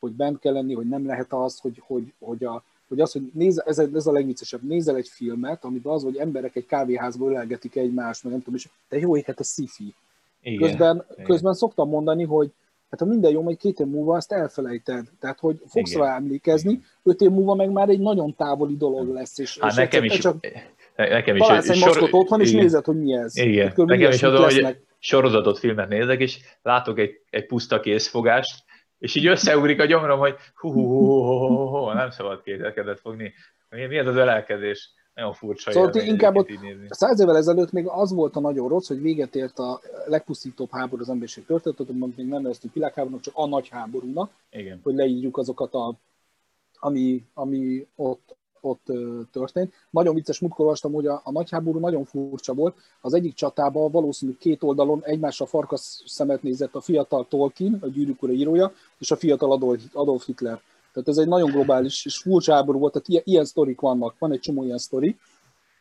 hogy 0.07 0.17
bent 0.17 0.39
kell 0.39 0.53
lenni, 0.53 0.75
hogy 0.75 0.89
nem 0.89 1.07
lehet 1.07 1.33
az, 1.33 1.59
hogy, 1.59 1.83
hogy, 1.87 2.13
hogy, 2.19 2.45
a, 2.45 2.63
hogy 2.89 3.01
az, 3.01 3.13
hogy 3.13 3.31
néz, 3.33 3.63
ez, 3.67 3.79
ez 3.79 4.07
a 4.07 4.13
legviccesebb, 4.13 4.63
nézel 4.63 4.97
egy 4.97 5.09
filmet, 5.09 5.65
amiben 5.65 5.93
az, 5.93 6.03
hogy 6.03 6.17
emberek 6.17 6.57
egy 6.57 6.67
kávéházból 6.67 7.31
ölelgetik 7.31 7.77
egymást, 7.77 8.23
meg 8.23 8.33
nem 8.33 8.43
tudom, 8.43 8.55
és 8.55 8.69
te 8.89 8.99
jó 8.99 9.17
ég, 9.17 9.25
hát 9.25 9.41
a 9.41 9.45
sci-fi. 9.45 9.95
Igen, 10.43 10.69
közben, 10.69 11.05
igen. 11.13 11.25
közben 11.25 11.55
szoktam 11.55 11.89
mondani, 11.89 12.25
hogy 12.25 12.51
hát 12.91 13.01
ha 13.01 13.07
minden 13.07 13.31
jó, 13.31 13.43
majd 13.43 13.57
két 13.57 13.81
év 13.81 13.87
múlva 13.87 14.17
ezt 14.17 14.33
elfelejted. 14.33 15.07
Tehát, 15.21 15.39
hogy 15.39 15.63
fogsz 15.67 15.91
igen. 15.91 16.03
rá 16.03 16.17
emlékezni, 16.17 16.71
igen. 16.71 16.85
öt 17.03 17.21
év 17.21 17.31
múlva 17.31 17.55
meg 17.55 17.71
már 17.71 17.89
egy 17.89 18.01
nagyon 18.01 18.35
távoli 18.35 18.77
dolog 18.77 19.13
lesz. 19.13 19.39
És, 19.39 19.59
hát 19.59 19.71
és 19.71 19.77
nekem 19.77 20.05
is, 20.05 20.19
csak 20.19 20.47
nekem 20.97 21.37
is 21.37 21.47
találsz 21.47 21.69
egy 21.69 21.81
maszkot 21.81 22.13
otthon, 22.13 22.41
és 22.41 22.51
igen. 22.51 22.63
nézed, 22.63 22.85
hogy 22.85 22.99
mi 22.99 23.15
ez. 23.15 23.37
Igen. 23.37 23.73
Nekem 23.77 24.11
is 24.11 24.23
az, 24.23 24.55
hogy 24.55 24.77
sorozatot, 24.99 25.59
filmet 25.59 25.89
nézek, 25.89 26.21
és 26.21 26.39
látok 26.63 26.99
egy, 26.99 27.21
egy 27.31 27.47
puszta 27.47 27.81
készfogást, 27.81 28.65
és 28.99 29.15
így 29.15 29.27
összeugrik 29.27 29.81
a 29.81 29.85
gyomrom, 29.85 30.19
hogy 30.19 30.35
hú, 30.55 30.73
hú, 30.73 30.83
hú, 30.83 31.15
hú, 31.15 31.47
hú, 31.47 31.67
hú 31.67 31.91
nem 31.91 32.11
szabad 32.11 32.43
kételkedett 32.43 33.01
fogni. 33.01 33.33
Mi, 33.71 33.87
mi 33.87 33.97
ez 33.97 34.07
az 34.07 34.17
ölelkezés? 34.17 34.95
Nagyon 35.15 35.33
furcsa. 35.33 35.73
Szóval 35.73 35.95
inkább 35.95 36.37
ott 36.37 36.49
száz 36.89 37.21
évvel 37.21 37.37
ezelőtt 37.37 37.73
még 37.73 37.87
az 37.87 38.13
volt 38.13 38.37
a 38.37 38.41
nagyon 38.41 38.69
rossz, 38.69 38.89
hogy 38.89 39.01
véget 39.01 39.35
ért 39.35 39.59
a 39.59 39.81
legpusztítóbb 40.07 40.71
háború 40.71 41.03
az 41.03 41.09
emberiség 41.09 41.47
történetet, 41.47 41.89
még 41.89 42.27
nem 42.27 42.43
neveztük 42.43 42.75
világháborúnak, 42.75 43.23
csak 43.23 43.35
a 43.37 43.47
nagy 43.47 43.69
háborúnak, 43.69 44.31
Igen. 44.51 44.81
hogy 44.83 44.95
leírjuk 44.95 45.37
azokat 45.37 45.75
a 45.75 45.95
ami, 46.79 47.25
ami 47.35 47.87
ott 47.95 48.37
ott 48.67 48.87
történt. 49.33 49.73
Nagyon 49.91 50.15
vicces, 50.15 50.41
múltkor 50.41 50.65
olvastam, 50.65 50.93
hogy 50.93 51.07
a, 51.07 51.21
a 51.25 51.31
nagy 51.31 51.51
háború 51.51 51.79
nagyon 51.79 52.05
furcsa 52.05 52.55
volt. 52.55 52.75
Az 53.01 53.15
egyik 53.15 53.35
csatában 53.35 53.91
valószínűleg 53.91 54.41
két 54.41 54.63
oldalon 54.63 55.03
egymásra 55.05 55.47
farkas 55.47 56.03
szemet 56.07 56.43
nézett 56.43 56.75
a 56.75 56.81
fiatal 56.81 57.27
Tolkien, 57.29 57.79
a 57.81 57.87
gyűrűk 57.87 58.19
írója, 58.31 58.73
és 58.99 59.11
a 59.11 59.17
fiatal 59.17 59.79
Adolf 59.93 60.27
Hitler. 60.27 60.61
Tehát 60.93 61.09
ez 61.09 61.17
egy 61.17 61.29
nagyon 61.29 61.51
globális 61.51 62.05
és 62.07 62.19
furcsa 62.19 62.55
háború 62.55 62.79
volt, 62.79 62.93
tehát 62.93 63.09
ilyen, 63.09 63.23
ilyen 63.27 63.45
sztorik 63.45 63.81
vannak, 63.81 64.19
van 64.19 64.33
egy 64.33 64.41
csomó 64.41 64.65
ilyen 64.65 64.79
sztori. 64.79 65.17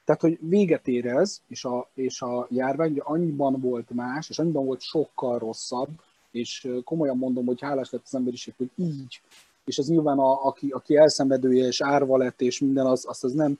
Tehát, 0.05 0.21
hogy 0.21 0.37
véget 0.41 0.87
ér 0.87 1.05
ez, 1.05 1.41
és 1.47 1.65
a, 1.65 1.89
és 1.93 2.21
a 2.21 2.47
járvány 2.49 2.91
ugye 2.91 3.01
annyiban 3.03 3.59
volt 3.61 3.89
más, 3.89 4.29
és 4.29 4.39
annyiban 4.39 4.65
volt 4.65 4.81
sokkal 4.81 5.39
rosszabb, 5.39 5.89
és 6.31 6.67
komolyan 6.83 7.17
mondom, 7.17 7.45
hogy 7.45 7.61
hálás 7.61 7.89
lett 7.89 8.03
az 8.05 8.15
emberiség, 8.15 8.53
hogy 8.57 8.69
így 8.75 9.21
és 9.65 9.77
az 9.77 9.87
nyilván 9.87 10.19
a, 10.19 10.45
aki, 10.45 10.69
aki 10.69 10.97
elszenvedője 10.97 11.67
és 11.67 11.81
árva 11.81 12.17
lett, 12.17 12.41
és 12.41 12.59
minden, 12.59 12.85
az, 12.85 13.05
azt 13.07 13.23
az 13.23 13.33
nem, 13.33 13.59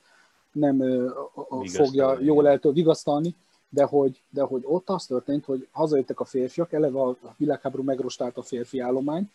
nem 0.51 0.83
fogja 1.65 2.17
jól 2.19 2.47
el 2.47 2.59
vigasztalni, 2.61 3.35
de 3.69 3.83
hogy, 3.83 4.21
de 4.29 4.41
hogy 4.41 4.61
ott 4.65 4.89
az 4.89 5.05
történt, 5.05 5.45
hogy 5.45 5.67
hazajöttek 5.71 6.19
a 6.19 6.25
férfiak, 6.25 6.73
eleve 6.73 7.01
a 7.01 7.17
világháború 7.37 7.83
megrostált 7.83 8.37
a 8.37 8.41
férfi 8.41 8.79
állomány, 8.79 9.31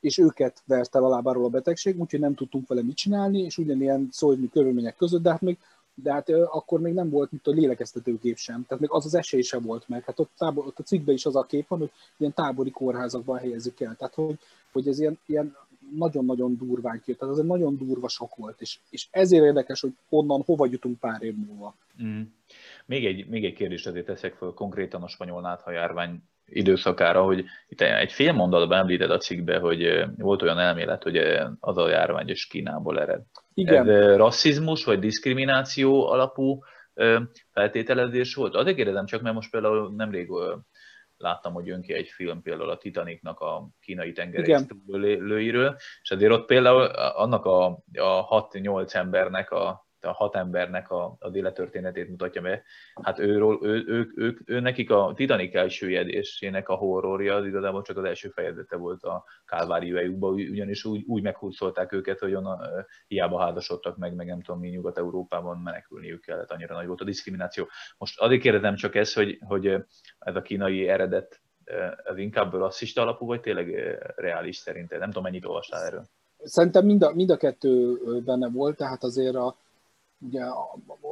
és 0.00 0.18
őket 0.18 0.62
vert 0.66 0.96
el 0.96 1.04
a 1.04 1.08
lábáról 1.08 1.44
a 1.44 1.48
betegség, 1.48 2.00
úgyhogy 2.00 2.20
nem 2.20 2.34
tudtunk 2.34 2.68
vele 2.68 2.82
mit 2.82 2.96
csinálni, 2.96 3.40
és 3.40 3.58
ugyanilyen 3.58 4.08
szólni 4.12 4.48
körülmények 4.48 4.96
között, 4.96 5.22
de 5.22 5.30
hát 5.30 5.40
még 5.40 5.58
de 5.94 6.12
hát 6.12 6.30
akkor 6.30 6.80
még 6.80 6.92
nem 6.92 7.10
volt 7.10 7.30
mint 7.30 7.46
a 7.46 7.50
lélekeztetőgép 7.50 8.36
sem, 8.36 8.64
tehát 8.66 8.80
még 8.80 8.90
az 8.92 9.04
az 9.04 9.14
esély 9.14 9.42
sem 9.42 9.62
volt 9.62 9.88
meg. 9.88 10.04
Hát 10.04 10.18
ott, 10.18 10.30
tábor, 10.38 10.66
ott 10.66 10.78
a 10.78 10.82
cikkben 10.82 11.14
is 11.14 11.26
az 11.26 11.36
a 11.36 11.42
kép 11.42 11.68
van, 11.68 11.78
hogy 11.78 11.90
ilyen 12.16 12.34
tábori 12.34 12.70
kórházakban 12.70 13.38
helyezik 13.38 13.80
el. 13.80 13.94
Tehát, 13.98 14.14
hogy, 14.14 14.38
hogy 14.72 14.88
ez 14.88 14.98
ilyen, 14.98 15.18
ilyen 15.26 15.56
nagyon-nagyon 15.96 16.56
durván 16.56 17.00
kijött. 17.00 17.18
Tehát 17.18 17.34
ez 17.34 17.40
egy 17.40 17.46
nagyon 17.46 17.76
durva 17.76 18.08
sok 18.08 18.36
volt, 18.36 18.60
és, 18.60 18.78
és 18.90 19.06
ezért 19.10 19.44
érdekes, 19.44 19.80
hogy 19.80 19.92
onnan 20.08 20.42
hova 20.46 20.66
jutunk 20.66 20.98
pár 20.98 21.22
év 21.22 21.34
múlva. 21.34 21.74
Mm. 22.02 22.20
Még, 22.86 23.06
egy, 23.06 23.26
még 23.28 23.44
egy 23.44 23.54
kérdést 23.54 23.86
azért 23.86 24.06
teszek 24.06 24.34
fel 24.34 24.48
konkrétan 24.48 25.02
a 25.02 25.08
spanyol 25.08 25.40
nátha 25.40 25.70
járvány 25.70 26.22
időszakára, 26.46 27.22
hogy 27.22 27.44
itt 27.68 27.80
egy 27.80 28.12
fél 28.12 28.32
mondatban 28.32 28.78
említed 28.78 29.10
a 29.10 29.18
cikkbe, 29.18 29.58
hogy 29.58 30.04
volt 30.18 30.42
olyan 30.42 30.58
elmélet, 30.58 31.02
hogy 31.02 31.16
az 31.60 31.76
a 31.76 31.88
járvány 31.88 32.28
is 32.28 32.46
Kínából 32.46 33.00
ered. 33.00 33.22
Igen. 33.54 33.90
Ez 33.90 34.16
rasszizmus 34.16 34.84
vagy 34.84 34.98
diszkrimináció 34.98 36.06
alapú 36.06 36.62
feltételezés 37.52 38.34
volt? 38.34 38.54
Azért 38.54 38.76
kérdezem 38.76 39.06
csak, 39.06 39.22
mert 39.22 39.34
most 39.34 39.50
például 39.50 39.94
nemrég 39.96 40.30
láttam, 41.16 41.52
hogy 41.52 41.66
jön 41.66 41.82
ki 41.82 41.92
egy 41.92 42.08
film 42.08 42.42
például 42.42 42.70
a 42.70 42.76
Titanicnak 42.76 43.40
a 43.40 43.68
kínai 43.80 44.12
tengerészlőiről, 44.12 45.76
és 46.02 46.10
azért 46.10 46.32
ott 46.32 46.46
például 46.46 46.84
annak 46.84 47.44
a, 47.44 47.66
a 47.92 48.48
6-8 48.48 48.94
embernek 48.94 49.50
a 49.50 49.83
a 50.04 50.12
hat 50.12 50.36
embernek 50.36 50.90
a, 50.90 51.16
az 51.18 51.34
élettörténetét 51.34 52.08
mutatja 52.08 52.42
be. 52.42 52.62
Hát 53.02 53.18
őről, 53.18 53.58
ő, 53.62 53.84
ő, 53.86 54.12
ő, 54.16 54.38
ő, 54.44 54.60
nekik 54.60 54.90
a 54.90 55.12
Titanic 55.16 55.54
elsüllyedésének 55.54 56.68
a 56.68 56.74
horrorja 56.74 57.34
az 57.34 57.46
igazából 57.46 57.82
csak 57.82 57.96
az 57.96 58.04
első 58.04 58.28
fejezete 58.28 58.76
volt 58.76 59.02
a 59.02 59.24
kálváriójukban, 59.44 60.32
ugyanis 60.32 60.84
úgy, 60.84 61.04
úgy 61.06 61.22
meghúzolták 61.22 61.92
őket, 61.92 62.18
hogy 62.18 62.34
onnan 62.34 62.58
hiába 63.06 63.40
házasodtak 63.40 63.96
meg, 63.96 64.14
meg 64.14 64.26
nem 64.26 64.42
tudom 64.42 64.60
mi 64.60 64.68
Nyugat-Európában 64.68 65.58
menekülniük 65.58 66.20
kellett, 66.20 66.50
annyira 66.50 66.74
nagy 66.74 66.86
volt 66.86 67.00
a 67.00 67.04
diszkrimináció. 67.04 67.68
Most 67.98 68.20
azért 68.20 68.42
kérdezem 68.42 68.74
csak 68.74 68.94
ez, 68.94 69.12
hogy, 69.12 69.38
hogy 69.46 69.66
ez 70.18 70.36
a 70.36 70.42
kínai 70.42 70.88
eredet 70.88 71.42
ez 72.04 72.16
inkább 72.16 72.52
rasszista 72.52 73.02
alapú, 73.02 73.26
vagy 73.26 73.40
tényleg 73.40 73.68
reális 74.16 74.56
szerinted? 74.56 74.98
Nem 74.98 75.08
tudom, 75.08 75.22
mennyit 75.22 75.44
olvastál 75.44 75.84
erről. 75.84 76.04
Szerintem 76.42 76.84
mind 76.84 77.02
a, 77.02 77.12
mind 77.14 77.30
a 77.30 77.36
kettő 77.36 77.98
benne 78.24 78.48
volt, 78.48 78.76
tehát 78.76 79.02
azért 79.02 79.34
a, 79.34 79.56
ugye 80.26 80.44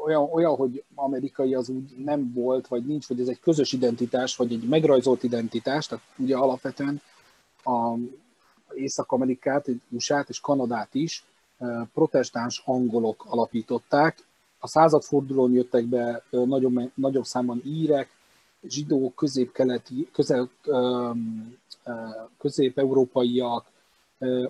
olyan, 0.04 0.28
olyan, 0.32 0.54
hogy 0.54 0.84
amerikai 0.94 1.54
az 1.54 1.68
úgy 1.68 1.96
nem 1.96 2.32
volt, 2.34 2.68
vagy 2.68 2.86
nincs, 2.86 3.06
hogy 3.06 3.20
ez 3.20 3.28
egy 3.28 3.40
közös 3.40 3.72
identitás, 3.72 4.36
vagy 4.36 4.52
egy 4.52 4.68
megrajzolt 4.68 5.22
identitás, 5.22 5.86
tehát 5.86 6.04
ugye 6.18 6.36
alapvetően 6.36 7.00
a 7.64 7.94
Észak-Amerikát, 8.74 9.66
usa 9.88 10.24
és 10.28 10.40
Kanadát 10.40 10.94
is 10.94 11.24
protestáns 11.94 12.62
angolok 12.64 13.24
alapították. 13.28 14.24
A 14.58 14.68
századfordulón 14.68 15.52
jöttek 15.52 15.84
be 15.84 16.22
nagyobb, 16.30 16.90
nagyobb 16.94 17.24
számban 17.24 17.62
írek, 17.64 18.10
zsidók, 18.62 19.14
közép-keleti, 19.14 20.08
közel, 20.12 20.48
közép-európaiak, 22.38 23.66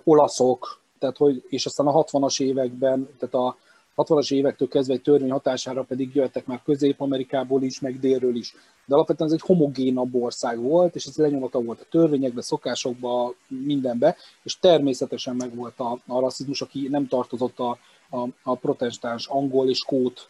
olaszok, 0.03 0.81
tehát 0.99 1.17
hogy, 1.17 1.45
és 1.49 1.65
aztán 1.65 1.87
a 1.87 2.03
60-as 2.03 2.41
években, 2.41 3.09
tehát 3.19 3.35
a 3.35 3.57
60-as 3.95 4.33
évektől 4.33 4.67
kezdve 4.67 4.93
egy 4.93 5.01
törvény 5.01 5.31
hatására 5.31 5.83
pedig 5.83 6.15
jöttek 6.15 6.45
már 6.45 6.61
Közép-Amerikából 6.65 7.63
is, 7.63 7.79
meg 7.79 7.99
délről 7.99 8.35
is. 8.35 8.55
De 8.85 8.95
alapvetően 8.95 9.29
ez 9.29 9.35
egy 9.35 9.47
homogénabb 9.47 10.15
ország 10.15 10.59
volt, 10.59 10.95
és 10.95 11.05
ez 11.05 11.15
lenyomata 11.15 11.61
volt 11.61 11.81
a 11.81 11.85
törvényekbe, 11.89 12.41
szokásokba, 12.41 13.33
mindenbe, 13.47 14.15
és 14.43 14.59
természetesen 14.59 15.35
meg 15.35 15.55
volt 15.55 15.79
a, 15.79 15.99
a 16.07 16.19
rasszizmus, 16.19 16.61
aki 16.61 16.87
nem 16.87 17.07
tartozott 17.07 17.59
a, 17.59 17.77
a, 18.09 18.27
a 18.43 18.55
protestáns 18.55 19.27
angol 19.27 19.69
és 19.69 19.83
kót 19.83 20.29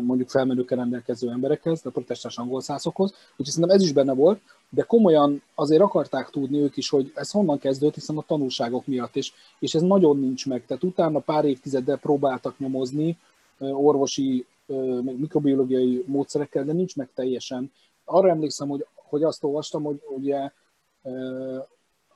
mondjuk 0.00 0.28
felmenőkkel 0.28 0.78
rendelkező 0.78 1.30
emberekhez, 1.30 1.80
a 1.84 1.90
protestáns 1.90 2.38
angol 2.38 2.60
szászokhoz, 2.60 3.10
úgyhogy 3.30 3.46
szerintem 3.46 3.76
ez 3.76 3.82
is 3.82 3.92
benne 3.92 4.14
volt, 4.14 4.40
de 4.68 4.82
komolyan 4.82 5.42
azért 5.54 5.82
akarták 5.82 6.30
tudni 6.30 6.58
ők 6.58 6.76
is, 6.76 6.88
hogy 6.88 7.12
ez 7.14 7.30
honnan 7.30 7.58
kezdődött, 7.58 7.94
hiszen 7.94 8.16
a 8.16 8.24
tanulságok 8.26 8.86
miatt, 8.86 9.16
és, 9.16 9.32
és 9.58 9.74
ez 9.74 9.82
nagyon 9.82 10.18
nincs 10.18 10.46
meg. 10.46 10.66
Tehát 10.66 10.82
utána 10.82 11.18
pár 11.18 11.44
évtizeddel 11.44 11.98
próbáltak 11.98 12.58
nyomozni 12.58 13.18
orvosi, 13.58 14.46
meg 15.04 15.18
mikrobiológiai 15.18 16.04
módszerekkel, 16.06 16.64
de 16.64 16.72
nincs 16.72 16.96
meg 16.96 17.08
teljesen. 17.14 17.72
Arra 18.04 18.28
emlékszem, 18.28 18.68
hogy, 18.68 18.86
hogy 18.94 19.22
azt 19.22 19.44
olvastam, 19.44 19.82
hogy 19.82 20.00
ugye 20.16 20.50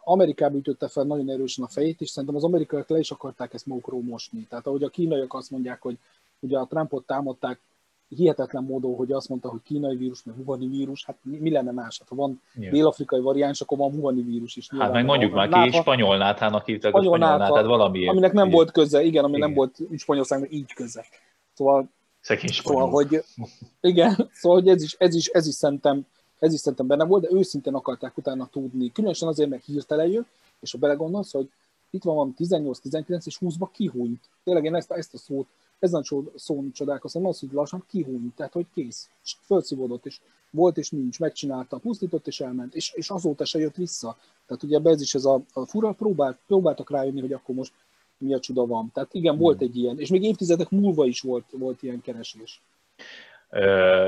Amerikában 0.05 0.59
ütötte 0.59 0.89
fel 0.89 1.05
nagyon 1.05 1.31
erősen 1.31 1.65
a 1.65 1.69
fejét, 1.69 2.01
és 2.01 2.11
szerintem 2.11 2.37
az 2.37 2.45
amerikaiak 2.45 2.89
le 2.89 2.99
is 2.99 3.11
akarták 3.11 3.55
ezt 3.55 3.67
magukról 3.67 4.03
mosni. 4.03 4.47
Tehát 4.49 4.67
ahogy 4.67 4.83
a 4.83 4.89
kínaiak 4.89 5.35
azt 5.35 5.51
mondják, 5.51 5.83
hogy 5.83 5.99
ugye 6.41 6.59
a 6.59 6.67
Trumpot 6.67 7.07
támadták 7.07 7.61
hihetetlen 8.09 8.63
módon, 8.63 8.95
hogy 8.95 9.13
azt 9.13 9.29
mondta, 9.29 9.49
hogy 9.49 9.61
kínai 9.65 9.97
vírus, 9.97 10.23
meg 10.25 10.39
Wuhani 10.39 10.67
vírus, 10.67 11.05
hát 11.05 11.17
mi, 11.23 11.39
mi 11.39 11.51
lenne 11.51 11.73
más? 11.73 11.99
Hát, 11.99 12.09
ha 12.09 12.15
van 12.15 12.41
yeah. 12.55 12.73
dél-afrikai 12.73 13.21
variáns, 13.21 13.61
akkor 13.61 13.79
van 13.79 13.95
Wuhani 13.95 14.23
vírus 14.23 14.57
is. 14.57 14.69
Hát 14.79 14.93
meg 14.93 15.05
mondjuk 15.05 15.33
már 15.33 15.49
ki, 15.49 15.71
spanyol 15.71 16.17
náthának 16.17 16.65
hívták 16.65 16.95
a 16.95 16.99
spanyol 16.99 17.19
náthat, 17.19 17.67
valami. 17.67 18.09
Aminek 18.09 18.33
nem 18.33 18.51
volt 18.51 18.71
köze, 18.71 19.03
igen, 19.03 19.25
ami 19.25 19.37
igen. 19.37 19.47
nem 19.47 19.57
volt 19.57 19.79
Spanyolországnak 19.97 20.53
így 20.53 20.73
köze. 20.75 21.05
Szóval, 21.55 21.89
Szegény 22.21 22.51
szóval, 22.51 22.89
hogy 22.89 23.25
igen, 23.81 24.31
szóval 24.33 24.61
hogy 24.61 24.69
ez 24.69 24.83
is, 24.83 24.97
ez 24.99 25.15
is, 25.15 25.27
ez 25.27 25.47
is 25.47 25.55
szerintem, 25.55 26.07
ez 26.39 26.53
is 26.53 26.61
szerintem 26.61 26.87
benne 26.87 27.05
volt, 27.05 27.23
de 27.23 27.37
őszintén 27.37 27.75
akarták 27.75 28.17
utána 28.17 28.49
tudni. 28.53 28.93
Különösen 28.93 29.29
azért, 29.29 29.51
mert 29.51 29.65
hirtelen 29.65 30.07
jött, 30.07 30.29
és 30.61 30.73
ha 30.73 30.79
belegondolsz, 30.79 31.33
hogy 31.33 31.51
itt 31.91 32.03
van 32.03 32.15
van 32.15 32.35
18-19 32.39 33.27
és 33.27 33.39
20-ba 33.41 33.69
kihúnyt. 33.73 34.21
Tényleg 34.45 34.65
én 34.65 34.75
ezt, 34.75 34.91
ezt 34.91 35.15
a 35.15 35.19
szót 35.19 35.47
ezen 35.79 36.05
szón 36.35 36.73
csodálkoztam, 36.73 37.27
az, 37.27 37.41
hogy 37.41 37.53
lassan 37.53 37.85
kihúnyt, 37.89 38.35
tehát 38.35 38.53
hogy 38.53 38.67
kész, 38.75 39.09
és 39.25 39.37
fölszívódott, 39.45 40.07
és 40.07 40.21
volt 40.51 40.77
és 40.77 40.91
nincs, 40.91 41.19
megcsinálta, 41.19 41.79
pusztított 41.79 42.27
és 42.27 42.41
elment, 42.41 42.75
és, 42.75 42.93
és 42.95 43.11
azóta 43.11 43.45
se 43.45 43.59
jött 43.59 43.75
vissza. 43.75 44.17
Tehát 44.47 44.63
ugye 44.63 44.81
ez 44.91 45.01
is 45.01 45.15
ez 45.15 45.25
a, 45.25 45.43
a 45.53 45.67
fura, 45.67 45.93
próbált, 45.93 46.39
próbáltak 46.47 46.91
rájönni, 46.91 47.21
hogy 47.21 47.33
akkor 47.33 47.55
most 47.55 47.73
mi 48.19 48.35
a 48.35 48.41
csuda 48.41 48.67
van. 48.67 48.91
Tehát 48.95 49.15
igen, 49.15 49.33
hmm. 49.33 49.43
volt 49.43 49.61
egy 49.61 49.77
ilyen, 49.77 49.99
és 49.99 50.09
még 50.09 50.23
évtizedek 50.23 50.71
múlva 50.71 51.07
is 51.07 51.21
volt, 51.21 51.45
volt 51.51 51.83
ilyen 51.83 52.01
keresés. 52.01 52.63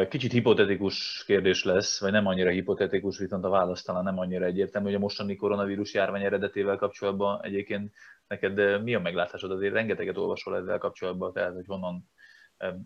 Kicsit 0.09 0.33
hipotetikus 0.33 1.25
kérdés 1.27 1.65
lesz, 1.65 2.01
vagy 2.01 2.13
nem 2.13 2.27
annyira 2.27 2.51
hipotetikus, 2.51 3.19
viszont 3.19 3.45
a 3.45 3.49
válasz 3.49 3.83
talán 3.83 4.05
nem 4.05 4.19
annyira 4.19 4.45
egyértelmű, 4.45 4.87
hogy 4.87 4.97
a 4.97 5.01
mostani 5.01 5.37
koronavírus 5.37 5.95
járvány 5.95 6.23
eredetével 6.23 6.77
kapcsolatban 6.77 7.43
egyébként 7.43 7.93
neked 8.27 8.83
mi 8.83 8.95
a 8.95 9.01
meglátásod? 9.01 9.51
Azért 9.51 9.73
rengeteget 9.73 10.17
olvasol 10.17 10.57
ezzel 10.57 10.79
kapcsolatban, 10.79 11.33
tehát 11.33 11.55
hogy 11.55 11.67
honnan 11.67 12.09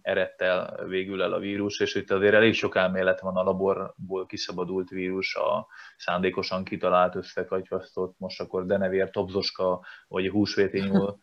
eredt 0.02 0.40
el 0.40 0.84
végül 0.86 1.22
el 1.22 1.32
a 1.32 1.38
vírus, 1.38 1.80
és 1.80 1.94
itt 1.94 2.10
azért 2.10 2.34
elég 2.34 2.54
sok 2.54 2.76
elmélet 2.76 3.20
van 3.20 3.36
a 3.36 3.42
laborból 3.42 4.26
kiszabadult 4.26 4.88
vírus, 4.88 5.34
a 5.34 5.66
szándékosan 5.96 6.64
kitalált 6.64 7.14
összekagyfasztott, 7.14 8.14
most 8.18 8.40
akkor 8.40 8.66
denevér, 8.66 9.10
tobzoska, 9.10 9.84
vagy 10.08 10.28
húsvéti 10.28 10.80
nyúl 10.80 11.18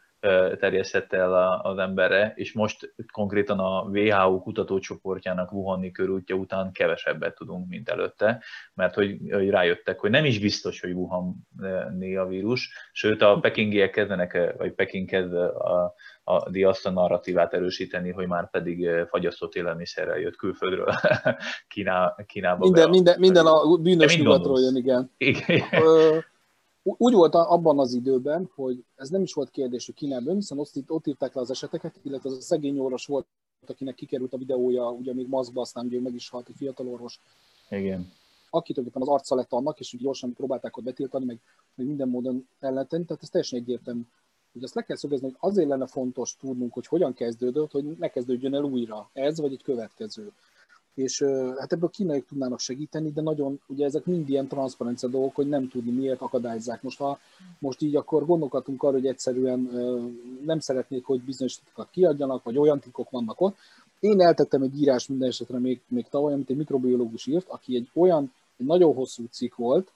terjesztette 0.60 1.18
el 1.18 1.62
az 1.64 1.78
emberre, 1.78 2.34
és 2.36 2.54
most 2.54 2.94
konkrétan 3.12 3.60
a 3.60 3.82
WHO 3.82 4.42
kutatócsoportjának 4.42 5.52
Wuhani 5.52 5.92
körútja 5.92 6.36
után 6.36 6.72
kevesebbet 6.72 7.36
tudunk, 7.36 7.68
mint 7.68 7.90
előtte, 7.90 8.44
mert 8.74 8.94
hogy, 8.94 9.18
hogy 9.32 9.50
rájöttek, 9.50 10.00
hogy 10.00 10.10
nem 10.10 10.26
is 10.26 10.40
biztos, 10.40 10.82
hogy 10.82 10.92
Wuhan 10.92 11.48
a 12.18 12.26
vírus, 12.26 12.70
sőt 12.92 13.22
a 13.22 13.40
pekingiek 13.40 13.92
kezdenek, 13.92 14.54
vagy 14.58 14.74
Peking 14.74 15.08
kezd 15.08 15.34
a, 15.34 15.94
a 16.24 16.50
diaszta 16.50 16.90
narratívát 16.90 17.54
erősíteni, 17.54 18.12
hogy 18.12 18.28
már 18.28 18.50
pedig 18.50 18.90
fagyasztott 19.08 19.56
élelmiszerrel 19.56 20.20
jött 20.20 20.36
külföldről 20.36 20.94
Kíná, 21.68 22.16
Kínába. 22.26 22.66
Minden, 22.66 22.86
be. 22.86 22.90
minden, 22.90 23.20
minden 23.20 23.46
a 23.46 23.78
bűnös 23.78 24.18
nyugatról 24.18 24.60
jön, 24.60 24.76
igen. 24.76 25.12
igen 25.18 25.62
úgy 26.98 27.14
volt 27.14 27.36
abban 27.36 27.80
az 27.80 27.94
időben, 27.94 28.50
hogy 28.56 28.84
ez 28.96 29.10
nem 29.10 29.22
is 29.22 29.34
volt 29.34 29.50
kérdés, 29.50 29.86
hogy 29.86 29.96
Kínában, 29.96 30.36
hiszen 30.36 30.60
ott, 30.60 30.72
ott 30.88 31.08
írták 31.08 31.34
le 31.34 31.42
az 31.42 31.50
eseteket, 31.50 32.00
illetve 32.04 32.30
az 32.30 32.36
a 32.36 32.42
szegény 32.42 32.80
orvos 32.80 33.06
volt, 33.06 33.28
akinek 33.68 33.96
kikerült 33.96 34.34
a 34.34 34.38
videója, 34.38 34.92
ugye 34.92 35.14
még 35.14 35.28
maszkba, 35.28 35.62
aztán 35.62 35.86
ugye 35.86 36.02
meg 36.02 36.14
is 36.14 36.30
halt 36.30 36.50
egy 36.50 36.56
fiatal 36.58 36.88
orvos. 36.88 37.20
Igen. 37.70 38.12
Aki 38.50 38.74
tulajdonképpen 38.74 39.02
az 39.02 39.20
arca 39.20 39.36
lett 39.36 39.54
annak, 39.54 39.80
és 39.80 39.96
gyorsan 39.98 40.34
próbálták 40.34 40.78
ott 40.78 40.84
betiltani, 40.84 41.26
meg, 41.26 41.40
meg 41.76 41.88
minden 41.88 42.10
módon 42.10 42.48
ellentenni, 42.60 43.06
tehát 43.06 43.24
ez 43.24 43.30
teljesen 43.30 43.60
egyértelmű. 43.60 44.02
Ugye 44.54 44.66
azt 44.66 44.76
le 44.76 44.82
kell 44.82 44.96
szögezni, 44.96 45.28
hogy 45.28 45.38
azért 45.40 45.68
lenne 45.68 45.88
fontos 45.88 46.36
tudnunk, 46.36 46.74
hogy 46.74 46.88
hogyan 46.88 47.14
kezdődött, 47.14 47.72
hogy 47.72 47.84
ne 47.84 48.08
kezdődjön 48.08 48.54
el 48.56 48.64
újra 48.64 49.10
ez, 49.14 49.40
vagy 49.40 49.54
egy 49.54 49.64
következő 49.64 50.32
és 51.00 51.24
hát 51.58 51.74
ebből 51.74 51.90
kínaiak 51.90 52.26
tudnának 52.26 52.60
segíteni, 52.60 53.12
de 53.12 53.22
nagyon, 53.22 53.60
ugye 53.68 53.86
ezek 53.86 54.06
mind 54.06 54.30
ilyen 54.30 54.48
transzparencia 54.48 55.10
dolgok, 55.10 55.36
hogy 55.36 55.50
nem 55.50 55.70
tudni 55.70 55.92
miért 55.92 56.22
akadályozzák. 56.22 56.82
Most 56.82 56.98
ha 56.98 57.20
most 57.60 57.82
így 57.82 57.96
akkor 57.96 58.26
gondolkodunk 58.26 58.84
arra, 58.84 58.94
hogy 58.94 59.08
egyszerűen 59.08 59.60
nem 60.46 60.60
szeretnék, 60.60 61.06
hogy 61.06 61.22
bizonyos 61.22 61.56
titkokat 61.56 61.90
kiadjanak, 61.92 62.44
vagy 62.44 62.58
olyan 62.58 62.80
titkok 62.80 63.10
vannak 63.10 63.42
ott. 63.42 63.56
Én 64.00 64.22
eltettem 64.22 64.62
egy 64.62 64.82
írás 64.82 65.08
minden 65.08 65.30
esetre 65.30 65.60
még, 65.60 65.82
még 65.88 66.06
tavaly, 66.10 66.34
amit 66.34 66.50
egy 66.50 66.58
mikrobiológus 66.58 67.26
írt, 67.26 67.46
aki 67.48 67.76
egy 67.76 67.90
olyan, 67.94 68.34
egy 68.58 68.66
nagyon 68.66 68.94
hosszú 68.94 69.24
cikk 69.32 69.56
volt, 69.56 69.92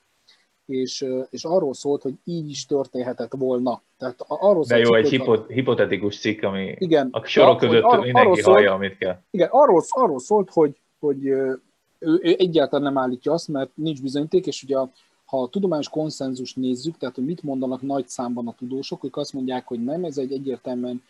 és, 0.66 1.06
és 1.30 1.44
arról 1.44 1.74
szólt, 1.74 2.02
hogy 2.02 2.14
így 2.24 2.50
is 2.50 2.66
történhetett 2.66 3.34
volna. 3.38 3.82
Tehát 3.98 4.16
arról 4.28 4.64
De 4.68 4.78
jó, 4.78 4.96
egy 4.96 5.10
hipot, 5.10 5.50
hipotetikus 5.50 6.20
cikk, 6.20 6.44
ami 6.44 6.76
igen, 6.78 7.08
a 7.12 7.26
sorok 7.26 7.58
között 7.58 7.84
ar, 7.84 8.00
mindenki 8.00 8.42
szólt, 8.42 8.56
hallja, 8.56 8.74
amit 8.74 8.98
kell. 8.98 9.18
Igen, 9.32 9.50
arról, 9.52 9.84
arról 9.90 10.20
szólt, 10.20 10.50
hogy, 10.50 10.78
hogy 11.04 11.26
ő, 11.26 11.62
ő 12.00 12.36
egyáltalán 12.38 12.94
nem 12.94 13.04
állítja 13.04 13.32
azt, 13.32 13.48
mert 13.48 13.70
nincs 13.74 14.02
bizonyíték, 14.02 14.46
és 14.48 14.64
ugye 14.64 14.78
ha 15.26 15.42
a 15.42 15.50
tudományos 15.50 15.90
konszenzus 15.90 16.54
nézzük, 16.54 16.98
tehát 16.98 17.16
hogy 17.16 17.26
mit 17.26 17.44
mondanak 17.44 17.82
nagy 17.82 18.08
számban 18.08 18.48
a 18.48 18.56
tudósok, 18.58 19.04
ők 19.04 19.18
azt 19.18 19.34
mondják, 19.34 19.68
hogy 19.68 19.84
nem, 19.84 20.04
ez 20.04 20.18
egy 20.18 20.34
egyértelműen 20.34 21.02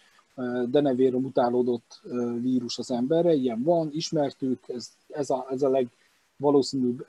denevéről 0.69 1.19
mutálódott 1.19 2.01
vírus 2.41 2.77
az 2.77 2.91
emberre, 2.91 3.33
ilyen 3.33 3.63
van, 3.63 3.89
ismertük, 3.91 4.59
ez, 4.67 4.89
ez, 5.09 5.29
a, 5.29 5.47
ez 5.49 5.61
a 5.61 5.69
legvalószínűbb 5.69 7.05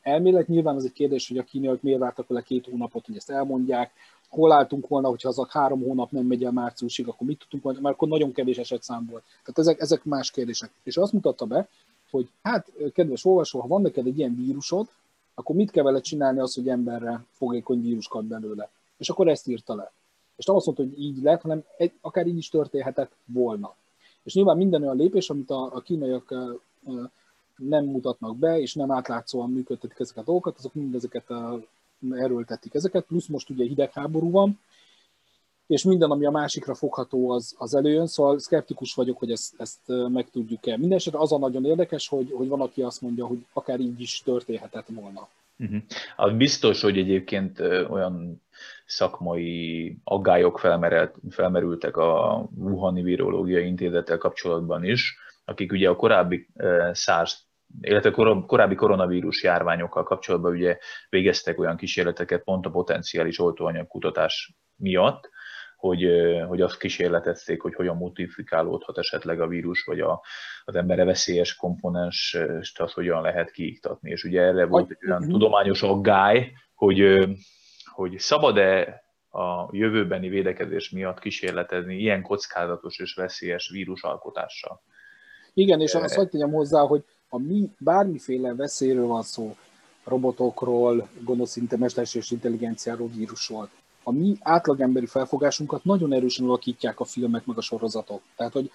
elmélet. 0.00 0.48
Nyilván 0.48 0.76
az 0.76 0.84
egy 0.84 0.92
kérdés, 0.92 1.28
hogy 1.28 1.38
a 1.38 1.42
kínaiak 1.42 1.82
miért 1.82 1.98
vártak 1.98 2.28
vele 2.28 2.42
két 2.42 2.66
hónapot, 2.66 3.06
hogy 3.06 3.16
ezt 3.16 3.30
elmondják, 3.30 3.92
hol 4.28 4.52
álltunk 4.52 4.88
volna, 4.88 5.08
hogyha 5.08 5.28
az 5.28 5.38
a 5.38 5.46
három 5.50 5.82
hónap 5.82 6.10
nem 6.10 6.26
megy 6.26 6.44
el 6.44 6.52
márciusig, 6.52 7.08
akkor 7.08 7.26
mit 7.26 7.38
tudtunk 7.38 7.62
volna, 7.62 7.80
mert 7.80 7.94
akkor 7.94 8.08
nagyon 8.08 8.32
kevés 8.32 8.58
esetszám 8.58 9.06
volt. 9.10 9.22
Tehát 9.22 9.58
ezek, 9.58 9.80
ezek 9.80 10.04
más 10.04 10.30
kérdések. 10.30 10.70
És 10.82 10.96
azt 10.96 11.12
mutatta 11.12 11.44
be, 11.44 11.68
hogy 12.10 12.28
hát, 12.42 12.72
kedves 12.92 13.24
olvasó, 13.24 13.60
ha 13.60 13.66
van 13.66 13.82
neked 13.82 14.06
egy 14.06 14.18
ilyen 14.18 14.36
vírusod, 14.36 14.88
akkor 15.34 15.56
mit 15.56 15.70
kell 15.70 15.84
vele 15.84 16.00
csinálni 16.00 16.40
az, 16.40 16.54
hogy 16.54 16.68
emberre 16.68 17.24
fogékony 17.30 17.80
vírus 17.80 18.08
kap 18.08 18.24
belőle. 18.24 18.70
És 18.96 19.08
akkor 19.08 19.28
ezt 19.28 19.48
írta 19.48 19.74
le. 19.74 19.92
És 20.36 20.44
nem 20.44 20.56
azt 20.56 20.66
mondta, 20.66 20.84
hogy 20.84 21.02
így 21.02 21.22
lett, 21.22 21.40
hanem 21.40 21.64
egy, 21.76 21.92
akár 22.00 22.26
így 22.26 22.36
is 22.36 22.48
történhetett 22.48 23.12
volna. 23.24 23.74
És 24.22 24.34
nyilván 24.34 24.56
minden 24.56 24.82
olyan 24.82 24.96
lépés, 24.96 25.30
amit 25.30 25.50
a, 25.50 25.74
a 25.74 25.80
kínaiak 25.80 26.34
nem 27.56 27.84
mutatnak 27.84 28.36
be, 28.36 28.60
és 28.60 28.74
nem 28.74 28.90
átlátszóan 28.90 29.50
működtetik 29.50 29.98
ezeket 29.98 30.22
a 30.22 30.26
dolgokat, 30.26 30.58
azok 30.58 30.74
mind 30.74 30.94
ezeket 30.94 31.30
erőltetik 32.10 32.74
ezeket, 32.74 33.04
plusz 33.04 33.26
most 33.26 33.50
ugye 33.50 33.64
hidegháború 33.64 34.30
van, 34.30 34.58
és 35.70 35.82
minden, 35.82 36.10
ami 36.10 36.26
a 36.26 36.30
másikra 36.30 36.74
fogható, 36.74 37.30
az, 37.30 37.54
az 37.58 37.74
előjön, 37.74 38.06
szóval 38.06 38.38
szkeptikus 38.38 38.94
vagyok, 38.94 39.18
hogy 39.18 39.30
ezt, 39.30 39.54
ezt 39.58 39.80
meg 39.86 40.30
tudjuk-e. 40.30 40.76
Mindenesetre 40.76 41.18
az 41.18 41.32
a 41.32 41.38
nagyon 41.38 41.64
érdekes, 41.64 42.08
hogy, 42.08 42.32
hogy 42.32 42.48
van, 42.48 42.60
aki 42.60 42.82
azt 42.82 43.00
mondja, 43.00 43.26
hogy 43.26 43.46
akár 43.52 43.80
így 43.80 44.00
is 44.00 44.22
történhetett 44.24 44.86
volna. 44.88 45.28
Uh-huh. 45.58 46.36
Biztos, 46.36 46.82
hogy 46.82 46.98
egyébként 46.98 47.60
olyan 47.90 48.42
szakmai 48.86 49.96
aggályok 50.04 50.58
felmerült, 50.58 51.14
felmerültek 51.28 51.96
a 51.96 52.44
Wuhani 52.56 53.02
Virológiai 53.02 53.66
Intézettel 53.66 54.18
kapcsolatban 54.18 54.84
is, 54.84 55.16
akik 55.44 55.72
ugye 55.72 55.88
a 55.88 55.96
korábbi 55.96 56.48
SARS 56.92 57.48
illetve 57.80 58.10
korábbi 58.46 58.74
koronavírus 58.74 59.42
járványokkal 59.42 60.02
kapcsolatban 60.02 60.52
ugye 60.52 60.78
végeztek 61.08 61.58
olyan 61.58 61.76
kísérleteket 61.76 62.42
pont 62.42 62.66
a 62.66 62.70
potenciális 62.70 63.38
oltóanyag 63.38 63.86
kutatás 63.86 64.54
miatt, 64.76 65.30
hogy, 65.80 66.06
hogy 66.48 66.60
azt 66.60 66.78
kísérletezték, 66.78 67.62
hogy 67.62 67.74
hogyan 67.74 67.96
modifikálódhat 67.96 68.98
esetleg 68.98 69.40
a 69.40 69.46
vírus, 69.46 69.84
vagy 69.84 70.00
a, 70.00 70.22
az 70.64 70.74
emberre 70.74 71.04
veszélyes 71.04 71.56
komponens, 71.56 72.36
azt 72.74 72.94
hogyan 72.94 73.22
lehet 73.22 73.50
kiiktatni. 73.50 74.10
És 74.10 74.24
ugye 74.24 74.40
erre 74.40 74.66
volt 74.66 74.90
egy 74.90 75.06
olyan 75.06 75.28
tudományos 75.28 75.82
aggály, 75.82 76.52
hogy, 76.74 77.28
hogy 77.84 78.18
szabad-e 78.18 79.02
a 79.30 79.68
jövőbeni 79.70 80.28
védekezés 80.28 80.90
miatt 80.90 81.18
kísérletezni 81.18 81.94
ilyen 81.94 82.22
kockázatos 82.22 82.98
és 82.98 83.14
veszélyes 83.14 83.68
vírusalkotással. 83.68 84.82
Igen, 85.54 85.80
és 85.80 85.94
azt 85.94 86.14
hagyd 86.14 86.30
tegyem 86.30 86.52
hozzá, 86.52 86.80
hogy 86.80 87.04
a 87.28 87.38
mi 87.38 87.70
bármiféle 87.78 88.54
veszélyről 88.54 89.06
van 89.06 89.22
szó, 89.22 89.56
robotokról, 90.04 91.08
gonosz 91.20 91.58
mesterséges 91.78 92.30
intelligenciáról, 92.30 93.08
vírusról, 93.08 93.68
a 94.02 94.12
mi 94.12 94.36
átlagemberi 94.40 95.06
felfogásunkat 95.06 95.84
nagyon 95.84 96.12
erősen 96.12 96.46
alakítják 96.46 97.00
a 97.00 97.04
filmek 97.04 97.46
meg 97.46 97.56
a 97.56 97.60
sorozatok. 97.60 98.22
Tehát, 98.36 98.52
hogy 98.52 98.70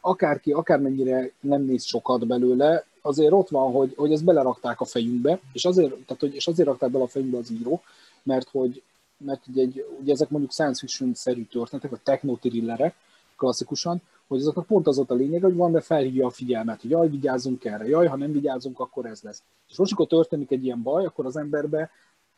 akárki, 0.00 0.52
akármennyire 0.52 1.30
nem 1.40 1.62
néz 1.62 1.84
sokat 1.84 2.26
belőle, 2.26 2.84
azért 3.02 3.32
ott 3.32 3.48
van, 3.48 3.72
hogy, 3.72 3.94
hogy 3.96 4.12
ezt 4.12 4.24
belerakták 4.24 4.80
a 4.80 4.84
fejünkbe, 4.84 5.40
és 5.52 5.64
azért, 5.64 5.90
tehát, 5.90 6.20
hogy, 6.20 6.34
és 6.34 6.46
azért 6.46 6.68
rakták 6.68 6.90
bele 6.90 7.04
a 7.04 7.08
fejünkbe 7.08 7.38
az 7.38 7.50
író, 7.50 7.82
mert 8.22 8.48
hogy 8.48 8.82
mert 9.24 9.46
ugye, 9.46 9.62
egy, 9.62 9.86
ugye 10.00 10.12
ezek 10.12 10.30
mondjuk 10.30 10.52
science 10.52 10.80
fiction-szerű 10.80 11.44
történetek, 11.44 11.90
vagy 11.90 12.00
technotillerek 12.00 12.94
klasszikusan, 13.36 14.02
hogy 14.26 14.40
azoknak 14.40 14.66
pont 14.66 14.86
az 14.86 14.98
ott 14.98 15.10
a 15.10 15.14
lényeg, 15.14 15.42
hogy 15.42 15.54
van, 15.54 15.72
de 15.72 15.80
felhívja 15.80 16.26
a 16.26 16.30
figyelmet, 16.30 16.80
hogy 16.80 16.90
jaj, 16.90 17.08
vigyázzunk 17.08 17.64
erre, 17.64 17.86
jaj, 17.88 18.06
ha 18.06 18.16
nem 18.16 18.32
vigyázzunk, 18.32 18.80
akkor 18.80 19.06
ez 19.06 19.20
lesz. 19.22 19.42
És 19.68 19.76
most, 19.76 19.92
amikor 19.92 20.18
történik 20.18 20.50
egy 20.50 20.64
ilyen 20.64 20.82
baj, 20.82 21.04
akkor 21.04 21.26
az 21.26 21.36
emberbe 21.36 21.90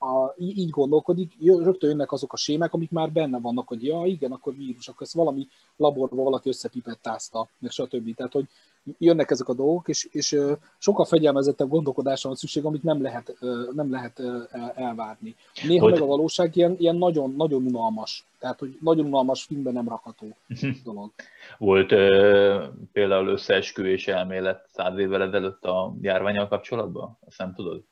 a, 0.02 0.34
így 0.38 0.70
gondolkodik, 0.70 1.32
rögtön 1.40 1.90
jönnek 1.90 2.12
azok 2.12 2.32
a 2.32 2.36
sémák, 2.36 2.72
amik 2.72 2.90
már 2.90 3.12
benne 3.12 3.40
vannak, 3.40 3.68
hogy 3.68 3.84
ja, 3.84 4.02
igen, 4.04 4.32
akkor 4.32 4.56
vírus, 4.56 4.88
akkor 4.88 5.02
ezt 5.02 5.14
valami 5.14 5.48
laborban 5.76 6.24
valaki 6.24 6.48
összepipettázta, 6.48 7.48
meg 7.58 7.70
stb. 7.70 8.14
Tehát, 8.14 8.32
hogy 8.32 8.46
jönnek 8.98 9.30
ezek 9.30 9.48
a 9.48 9.54
dolgok, 9.54 9.88
és, 9.88 10.08
és 10.10 10.38
sokkal 10.78 11.04
fegyelmezettebb 11.04 11.68
gondolkodásra 11.68 12.28
van 12.28 12.38
szükség, 12.38 12.64
amit 12.64 12.82
nem 12.82 13.02
lehet, 13.02 13.36
nem 13.72 13.90
lehet 13.90 14.22
elvárni. 14.74 15.34
Néha 15.66 15.82
hogy... 15.82 15.92
meg 15.92 16.02
a 16.02 16.06
valóság 16.06 16.56
ilyen, 16.56 16.74
ilyen 16.78 16.96
nagyon, 16.96 17.34
nagyon 17.36 17.66
unalmas. 17.66 18.26
Tehát, 18.38 18.58
hogy 18.58 18.78
nagyon 18.80 19.06
unalmas 19.06 19.42
filmben 19.42 19.72
nem 19.72 19.88
rakható 19.88 20.26
dolog. 20.84 21.10
Volt 21.58 21.92
ö, 21.92 22.64
például 22.92 23.28
összeesküvés 23.28 24.08
elmélet 24.08 24.68
száz 24.72 24.98
évvel 24.98 25.22
ezelőtt 25.22 25.64
a 25.64 25.94
járványal 26.00 26.48
kapcsolatban? 26.48 27.18
Azt 27.26 27.38
nem 27.38 27.54
tudod? 27.54 27.82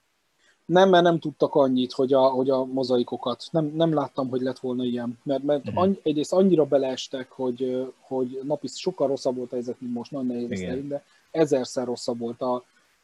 Nem, 0.71 0.89
mert 0.89 1.05
nem 1.05 1.19
tudtak 1.19 1.55
annyit, 1.55 1.93
hogy 1.93 2.13
a, 2.13 2.21
hogy 2.21 2.51
a 2.51 2.65
mozaikokat. 2.65 3.45
Nem, 3.51 3.73
nem 3.75 3.95
láttam, 3.95 4.29
hogy 4.29 4.41
lett 4.41 4.59
volna 4.59 4.85
ilyen. 4.85 5.19
Mert, 5.23 5.43
mert 5.43 5.67
uh-huh. 5.67 5.83
annyi, 5.83 5.99
egyrészt 6.03 6.33
annyira 6.33 6.65
beleestek, 6.65 7.31
hogy, 7.31 7.93
hogy 8.01 8.41
napi 8.43 8.67
sokkal 8.67 9.09
rosszabb 9.09 9.37
volt 9.37 9.51
a 9.51 9.55
helyzet, 9.55 9.81
mint 9.81 9.95
most, 9.95 10.11
nagyon 10.11 10.27
nehéz 10.27 10.51
ezt 10.51 10.87
de 10.87 11.05
ezerszer 11.31 11.87
rosszabb 11.87 12.19
volt 12.19 12.41
a, 12.41 12.55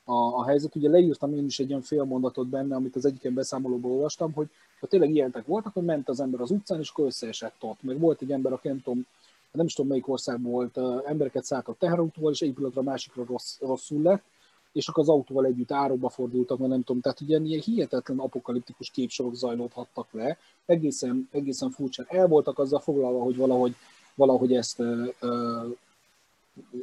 a, 0.05 0.15
a 0.15 0.45
helyzet. 0.45 0.75
Ugye 0.75 0.89
leírtam 0.89 1.35
én 1.35 1.45
is 1.45 1.59
egy 1.59 1.69
ilyen 1.69 1.83
fél 1.83 2.05
mondatot 2.05 2.47
benne, 2.47 2.75
amit 2.75 2.97
az 2.97 3.05
egyiken 3.05 3.35
beszámolóból 3.35 3.93
olvastam, 3.93 4.33
hogy 4.33 4.47
ha 4.81 4.87
tényleg 4.87 5.11
ilyenek 5.11 5.47
voltak, 5.47 5.73
hogy 5.73 5.85
ment 5.85 6.09
az 6.09 6.21
ember 6.21 6.41
az 6.41 6.51
utcán, 6.51 6.79
és 6.79 6.91
akkor 6.91 7.07
összeesett 7.07 7.57
ott. 7.61 7.83
Meg 7.83 7.99
volt 7.99 8.23
egy 8.23 8.33
ember, 8.33 8.53
aki 8.53 8.69
nem 8.69 8.83
tudom, 8.83 9.07
nem 9.53 9.67
is 9.67 9.75
tudom 9.75 9.91
melyik 9.91 10.09
országban 10.09 10.53
volt, 10.53 10.79
embereket 11.07 11.45
szállt 11.45 11.69
a 11.69 11.77
teherautóval, 11.79 12.33
és 12.33 12.43
egy 12.43 12.53
pillanatra 12.53 12.83
másikra 12.83 13.25
rossz, 13.29 13.61
rosszul 13.61 14.03
lett, 14.03 14.23
és 14.77 14.89
akkor 14.89 15.03
az 15.03 15.09
autóval 15.09 15.45
együtt 15.45 15.73
árokba 15.73 16.09
fordultak, 16.09 16.59
mert 16.59 16.71
nem 16.71 16.83
tudom, 16.83 17.03
tehát 17.03 17.21
ugye 17.21 17.39
ilyen 17.39 17.61
hihetetlen 17.61 18.19
apokaliptikus 18.19 18.91
képsorok 18.91 19.35
zajlódhattak 19.35 20.09
le, 20.13 20.39
egészen, 20.67 21.29
egészen 21.33 21.71
furcsán. 21.71 22.07
El 22.09 22.27
voltak 22.27 22.59
azzal 22.59 22.81
foglalva, 22.81 23.23
hogy 23.23 23.37
valahogy, 23.37 23.75
valahogy 24.15 24.55
ezt 24.55 24.83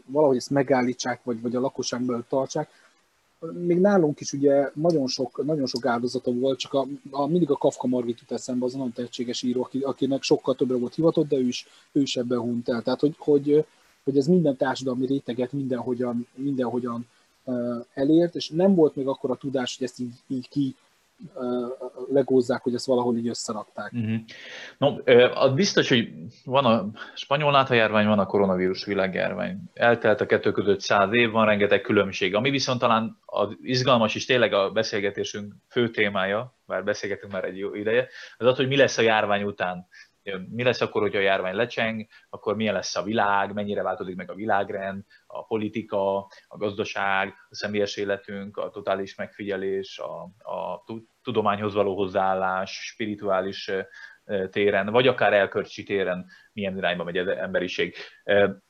valahogy 0.05 0.37
ezt 0.37 0.49
megállítsák, 0.49 1.23
vagy, 1.23 1.41
vagy 1.41 1.55
a 1.55 1.59
lakosság 1.59 2.01
belőle 2.01 2.23
tartsák. 2.29 2.69
Még 3.53 3.79
nálunk 3.79 4.19
is 4.19 4.33
ugye 4.33 4.71
nagyon 4.73 5.07
sok, 5.07 5.45
nagyon 5.45 5.65
sok 5.65 5.85
áldozata 5.85 6.31
volt, 6.31 6.59
csak 6.59 6.73
a, 6.73 6.87
a, 7.09 7.27
mindig 7.27 7.51
a 7.51 7.57
Kafka 7.57 7.87
Margit 7.87 8.19
jut 8.19 8.31
eszembe, 8.31 8.65
az 8.65 8.73
a 8.73 8.77
nagyon 8.77 8.93
tehetséges 8.93 9.41
író, 9.41 9.61
aki, 9.61 9.79
akinek 9.79 10.21
sokkal 10.21 10.55
többre 10.55 10.77
volt 10.77 10.95
hivatott, 10.95 11.27
de 11.27 11.37
ő 11.37 11.47
is, 11.47 11.67
ő 11.91 12.01
is 12.01 12.15
ebben 12.15 12.39
hunyt 12.39 12.69
el. 12.69 12.81
Tehát, 12.81 12.99
hogy, 12.99 13.15
hogy, 13.17 13.65
hogy 14.03 14.17
ez 14.17 14.27
minden 14.27 14.57
társadalmi 14.57 15.05
réteget 15.05 15.51
mindenhogyan, 15.51 16.27
mindenhogyan 16.35 17.07
elért, 17.93 18.35
és 18.35 18.49
nem 18.49 18.75
volt 18.75 18.95
még 18.95 19.07
akkor 19.07 19.31
a 19.31 19.35
tudás, 19.35 19.77
hogy 19.77 19.87
ezt 19.87 19.99
így, 19.99 20.13
így 20.27 20.49
ki 20.49 20.75
legózzák, 22.11 22.61
hogy 22.61 22.73
ezt 22.73 22.85
valahol 22.85 23.17
így 23.17 23.27
összerakták. 23.27 23.91
Uh-huh. 23.91 24.19
No, 24.77 24.95
az 25.33 25.53
biztos, 25.53 25.89
hogy 25.89 26.09
van 26.45 26.65
a 26.65 26.85
spanyol 27.15 27.51
náthajárvány, 27.51 28.07
van 28.07 28.19
a 28.19 28.25
koronavírus 28.25 28.85
világjárvány. 28.85 29.57
Eltelt 29.73 30.21
a 30.21 30.25
kettő 30.25 30.51
között 30.51 30.79
száz 30.79 31.13
év, 31.13 31.31
van 31.31 31.45
rengeteg 31.45 31.81
különbség. 31.81 32.35
Ami 32.35 32.49
viszont 32.49 32.79
talán 32.79 33.17
az 33.25 33.49
izgalmas 33.61 34.15
is 34.15 34.25
tényleg 34.25 34.53
a 34.53 34.71
beszélgetésünk 34.71 35.53
fő 35.69 35.89
témája, 35.89 36.53
bár 36.65 36.83
beszélgetünk 36.83 37.31
már 37.31 37.43
egy 37.43 37.57
jó 37.57 37.73
ideje, 37.73 38.07
az 38.37 38.45
az, 38.45 38.55
hogy 38.55 38.67
mi 38.67 38.75
lesz 38.75 38.97
a 38.97 39.01
járvány 39.01 39.43
után 39.43 39.87
mi 40.49 40.63
lesz 40.63 40.81
akkor, 40.81 41.01
hogyha 41.01 41.17
a 41.17 41.21
járvány 41.21 41.55
lecseng, 41.55 42.05
akkor 42.29 42.55
milyen 42.55 42.73
lesz 42.73 42.95
a 42.95 43.03
világ, 43.03 43.53
mennyire 43.53 43.81
változik 43.81 44.15
meg 44.15 44.31
a 44.31 44.35
világrend, 44.35 45.03
a 45.33 45.43
politika, 45.43 46.17
a 46.47 46.57
gazdaság, 46.57 47.33
a 47.49 47.55
személyes 47.55 47.97
életünk, 47.97 48.57
a 48.57 48.69
totális 48.69 49.15
megfigyelés, 49.15 49.99
a, 49.99 50.21
a 50.51 50.83
tudományhoz 51.21 51.73
való 51.73 51.95
hozzáállás, 51.95 52.71
spirituális 52.71 53.71
téren, 54.49 54.89
vagy 54.91 55.07
akár 55.07 55.33
elkörcsi 55.33 55.83
téren 55.83 56.25
milyen 56.53 56.77
irányba 56.77 57.03
megy 57.03 57.17
az 57.17 57.27
emberiség. 57.27 57.95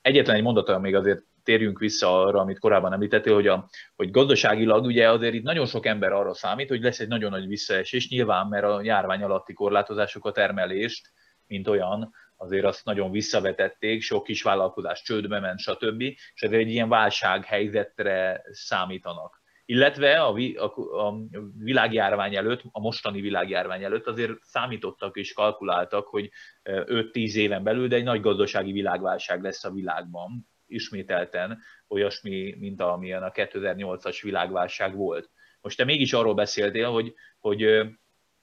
Egyetlen 0.01 0.35
egy 0.35 0.43
mondata 0.43 0.79
még 0.79 0.95
azért 0.95 1.21
térjünk 1.43 1.79
vissza 1.79 2.21
arra, 2.21 2.39
amit 2.39 2.59
korábban 2.59 2.93
említettél, 2.93 3.33
hogy, 3.33 3.47
a, 3.47 3.69
hogy 3.95 4.11
gazdaságilag 4.11 4.85
ugye 4.85 5.09
azért 5.09 5.33
itt 5.33 5.43
nagyon 5.43 5.65
sok 5.65 5.85
ember 5.85 6.11
arra 6.11 6.33
számít, 6.33 6.69
hogy 6.69 6.81
lesz 6.81 6.99
egy 6.99 7.07
nagyon 7.07 7.31
nagy 7.31 7.47
visszaesés, 7.47 8.09
nyilván, 8.09 8.47
mert 8.47 8.63
a 8.63 8.81
járvány 8.83 9.23
alatti 9.23 9.53
korlátozások 9.53 10.25
a 10.25 10.31
termelést 10.31 11.11
mint 11.47 11.67
olyan, 11.67 12.13
azért 12.43 12.65
azt 12.65 12.85
nagyon 12.85 13.11
visszavetették, 13.11 14.01
sok 14.01 14.23
kis 14.23 14.41
vállalkozás 14.41 15.01
csődbe 15.01 15.39
ment, 15.39 15.59
stb. 15.59 16.01
És 16.01 16.41
ezért 16.41 16.61
egy 16.61 16.71
ilyen 16.71 16.89
válsághelyzetre 16.89 18.41
számítanak. 18.51 19.41
Illetve 19.65 20.21
a, 20.21 20.35
a, 20.55 21.07
a 21.07 21.15
világjárvány 21.57 22.35
előtt, 22.35 22.61
a 22.71 22.79
mostani 22.79 23.21
világjárvány 23.21 23.83
előtt 23.83 24.07
azért 24.07 24.31
számítottak 24.41 25.17
és 25.17 25.33
kalkuláltak, 25.33 26.07
hogy 26.07 26.29
5-10 26.63 27.33
éven 27.33 27.63
belül, 27.63 27.87
de 27.87 27.95
egy 27.95 28.03
nagy 28.03 28.21
gazdasági 28.21 28.71
világválság 28.71 29.41
lesz 29.41 29.63
a 29.63 29.71
világban, 29.71 30.47
ismételten 30.67 31.59
olyasmi, 31.87 32.55
mint 32.59 32.81
amilyen 32.81 33.23
a 33.23 33.31
2008-as 33.31 34.19
világválság 34.21 34.95
volt. 34.95 35.29
Most 35.61 35.77
te 35.77 35.83
mégis 35.83 36.13
arról 36.13 36.33
beszéltél, 36.33 36.91
hogy, 36.91 37.13
hogy 37.39 37.63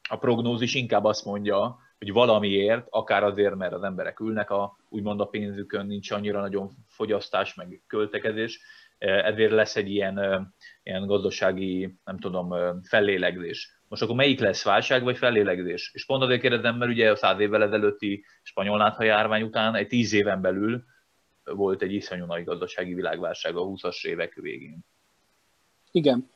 a 0.09 0.17
prognózis 0.17 0.75
inkább 0.75 1.05
azt 1.05 1.25
mondja, 1.25 1.79
hogy 2.01 2.13
valamiért, 2.13 2.87
akár 2.91 3.25
azért, 3.25 3.55
mert 3.55 3.73
az 3.73 3.83
emberek 3.83 4.21
ülnek 4.21 4.51
a, 4.51 4.77
úgymond 4.89 5.21
a 5.21 5.25
pénzükön, 5.25 5.87
nincs 5.87 6.11
annyira 6.11 6.41
nagyon 6.41 6.71
fogyasztás, 6.87 7.55
meg 7.55 7.83
költekezés, 7.87 8.61
ezért 8.99 9.51
lesz 9.51 9.77
egy 9.77 9.91
ilyen, 9.91 10.47
ilyen 10.83 11.07
gazdasági, 11.07 11.99
nem 12.05 12.19
tudom, 12.19 12.55
fellélegzés. 12.83 13.81
Most 13.89 14.03
akkor 14.03 14.15
melyik 14.15 14.41
lesz, 14.41 14.65
válság 14.65 15.03
vagy 15.03 15.17
fellélegzés? 15.17 15.91
És 15.95 16.07
pont 16.07 16.23
azért 16.23 16.41
kérdezem, 16.41 16.77
mert 16.77 16.91
ugye 16.91 17.11
a 17.11 17.17
száz 17.17 17.41
évvel 17.41 17.63
ezelőtti 17.63 18.25
spanyol 18.43 18.79
nátha 18.79 19.05
járvány 19.05 19.43
után 19.43 19.75
egy 19.75 19.87
tíz 19.87 20.13
éven 20.13 20.41
belül 20.41 20.85
volt 21.45 21.83
egy 21.83 21.93
iszonyú 21.93 22.25
nagy 22.25 22.45
gazdasági 22.45 22.95
világválság 22.95 23.57
a 23.57 23.67
20-as 23.67 24.05
évek 24.05 24.35
végén. 24.35 24.79
Igen. 25.91 26.31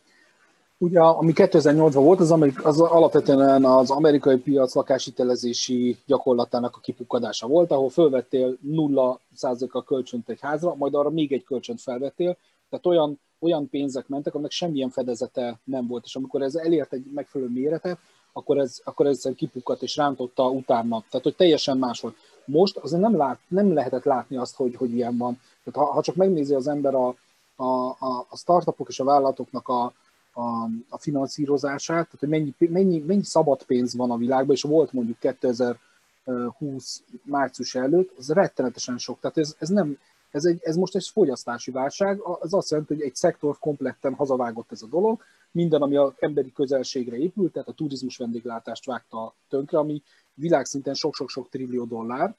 Ugye, 0.79 1.01
ami 1.01 1.33
2008-ban 1.35 1.91
volt, 1.93 2.21
az, 2.21 2.31
amerik, 2.31 2.65
az 2.65 2.81
alapvetően 2.81 3.65
az 3.65 3.91
amerikai 3.91 4.37
piac 4.37 4.75
lakáshitelezési 4.75 5.99
gyakorlatának 6.07 6.77
a 6.77 6.81
kipukkadása 6.81 7.47
volt, 7.47 7.71
ahol 7.71 7.89
fölvettél 7.89 8.57
0%-a 8.67 9.83
kölcsönt 9.83 10.29
egy 10.29 10.41
házra, 10.41 10.75
majd 10.75 10.95
arra 10.95 11.11
még 11.11 11.33
egy 11.33 11.45
kölcsönt 11.45 11.81
felvettél, 11.81 12.37
tehát 12.71 12.87
olyan, 12.87 13.21
olyan 13.41 13.69
pénzek 13.69 14.09
mentek, 14.09 14.35
aminek 14.35 14.51
semmilyen 14.51 14.91
fedezete 14.91 15.59
nem 15.65 15.87
volt, 15.87 16.05
és 16.05 16.17
amikor 16.17 16.43
ez 16.43 16.55
elért 16.55 16.93
egy 16.93 17.05
megfelelő 17.15 17.51
méretet, 17.51 17.99
akkor 18.33 18.59
ez, 18.59 18.81
akkor 18.85 19.07
ez 19.07 19.23
kipukkadt 19.37 19.83
és 19.83 19.97
rántotta 19.97 20.49
utána. 20.49 21.05
Tehát, 21.11 21.27
hogy 21.27 21.37
teljesen 21.37 21.79
más 21.79 22.01
volt. 22.01 22.17
Most 22.45 22.77
azért 22.77 23.03
nem, 23.03 23.17
lát, 23.17 23.39
nem 23.49 23.73
lehetett 23.73 24.05
látni 24.05 24.37
azt, 24.37 24.57
hogy, 24.57 24.77
hogy 24.77 24.95
ilyen 24.95 25.17
van. 25.17 25.41
Tehát, 25.65 25.89
ha, 25.89 25.95
ha 25.95 26.03
csak 26.03 26.15
megnézi 26.15 26.55
az 26.55 26.69
ember 26.69 26.95
a, 26.95 27.15
a, 27.57 27.89
a, 27.89 28.27
a 28.29 28.37
startupok 28.37 28.89
és 28.89 29.01
a 29.01 29.05
vállalatoknak 29.05 29.69
a, 29.69 29.93
a, 30.35 30.65
a 30.89 30.99
finanszírozását, 30.99 32.05
tehát 32.05 32.19
hogy 32.19 32.29
mennyi, 32.29 32.55
mennyi, 32.59 32.99
mennyi 32.99 33.25
szabad 33.25 33.63
pénz 33.63 33.97
van 33.97 34.11
a 34.11 34.17
világban, 34.17 34.55
és 34.55 34.63
volt 34.63 34.93
mondjuk 34.93 35.19
2020 35.19 37.03
március 37.23 37.75
előtt, 37.75 38.19
az 38.19 38.29
rettenetesen 38.29 38.99
sok. 38.99 39.21
Tehát 39.21 39.39
ez, 39.39 39.57
ez, 39.59 39.69
nem, 39.69 39.99
ez, 40.31 40.45
egy, 40.45 40.59
ez 40.63 40.77
most 40.77 40.97
egy 40.97 41.09
fogyasztási 41.13 41.71
válság, 41.71 42.21
az 42.21 42.55
azt 42.55 42.71
jelenti, 42.71 42.95
hogy 42.95 43.03
egy 43.03 43.15
szektor 43.15 43.59
kompletten 43.59 44.15
hazavágott 44.15 44.73
ez 44.73 44.83
a 44.83 44.87
dolog, 44.87 45.23
minden, 45.51 45.83
ami 45.83 45.97
az 45.97 46.13
emberi 46.19 46.53
közelségre 46.53 47.17
épült, 47.17 47.53
tehát 47.53 47.69
a 47.69 47.73
turizmus 47.73 48.17
vendéglátást 48.17 48.85
vágta 48.85 49.35
tönkre, 49.49 49.79
ami 49.79 50.03
világszinten 50.35 50.95
sok-sok-sok 50.95 51.49
trillió 51.49 51.85
dollár, 51.85 52.35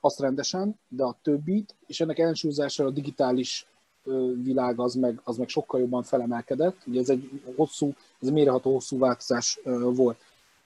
azt 0.00 0.20
rendesen, 0.20 0.78
de 0.88 1.04
a 1.04 1.18
többit, 1.22 1.74
és 1.86 2.00
ennek 2.00 2.18
ellensúlyozására 2.18 2.88
a 2.88 2.92
digitális 2.92 3.66
világ 4.42 4.80
az 4.80 4.94
meg, 4.94 5.20
az 5.24 5.36
meg 5.36 5.48
sokkal 5.48 5.80
jobban 5.80 6.02
felemelkedett. 6.02 6.76
Ugye 6.86 7.00
ez 7.00 7.08
egy 7.08 7.42
hosszú, 7.56 7.94
ez 8.20 8.28
egy 8.28 8.34
méreható 8.34 8.72
hosszú 8.72 8.98
változás 8.98 9.60
volt. 9.94 10.18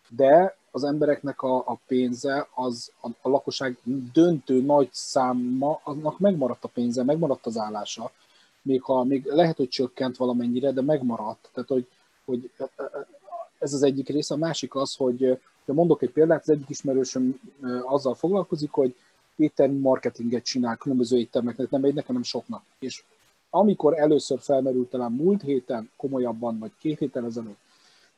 De 0.09 0.57
az 0.71 0.85
embereknek 0.85 1.43
a, 1.43 1.57
a 1.57 1.79
pénze, 1.87 2.49
az 2.55 2.91
a, 3.01 3.09
a 3.23 3.29
lakosság 3.29 3.79
döntő 4.13 4.63
nagy 4.63 4.89
száma, 4.93 5.81
annak 5.85 6.19
megmaradt 6.19 6.65
a 6.65 6.69
pénze, 6.69 7.05
megmaradt 7.05 7.47
az 7.47 7.57
állása. 7.57 8.13
Még 8.63 8.83
ha 8.83 9.05
még 9.05 9.27
lehet, 9.27 9.57
hogy 9.57 9.69
csökkent 9.69 10.17
valamennyire, 10.17 10.73
de 10.73 10.83
megmaradt. 10.83 11.51
Tehát, 11.53 11.69
hogy, 11.69 11.87
hogy 12.25 12.51
ez 13.59 13.73
az 13.73 13.83
egyik 13.83 14.09
része. 14.09 14.35
A 14.35 14.39
másik 14.39 14.75
az, 14.75 14.95
hogy 14.95 15.39
de 15.69 15.75
mondok 15.75 16.03
egy 16.03 16.11
példát, 16.11 16.41
az 16.41 16.49
egyik 16.49 16.69
ismerősöm 16.69 17.41
azzal 17.85 18.15
foglalkozik, 18.15 18.71
hogy 18.71 18.95
éttermi 19.37 19.79
marketinget 19.79 20.45
csinál 20.45 20.77
különböző 20.77 21.19
éttermeknek, 21.19 21.71
nem 21.71 21.85
egynek, 21.85 22.07
hanem 22.07 22.23
soknak. 22.23 22.63
És 22.79 23.05
amikor 23.51 23.99
először 23.99 24.39
felmerült 24.41 24.91
talán 24.91 25.13
múlt 25.13 25.43
héten, 25.43 25.91
komolyabban, 25.97 26.59
vagy 26.59 26.73
két 26.79 26.99
héten 26.99 27.25
ezelőtt, 27.25 27.59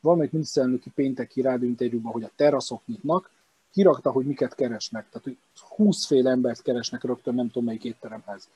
valamelyik 0.00 0.32
miniszterelnöki 0.32 0.90
pénteki 0.90 1.40
rádióinterjúban, 1.40 2.12
hogy 2.12 2.24
a 2.24 2.30
teraszok 2.36 2.80
nyitnak, 2.86 3.30
kirakta, 3.72 4.10
hogy 4.10 4.26
miket 4.26 4.54
keresnek. 4.54 5.08
Tehát, 5.08 5.22
hogy 5.22 5.36
20 5.76 6.06
fél 6.06 6.28
embert 6.28 6.62
keresnek 6.62 7.04
rögtön, 7.04 7.34
nem 7.34 7.46
tudom 7.46 7.64
melyik 7.64 7.84
étteremhez. 7.84 8.48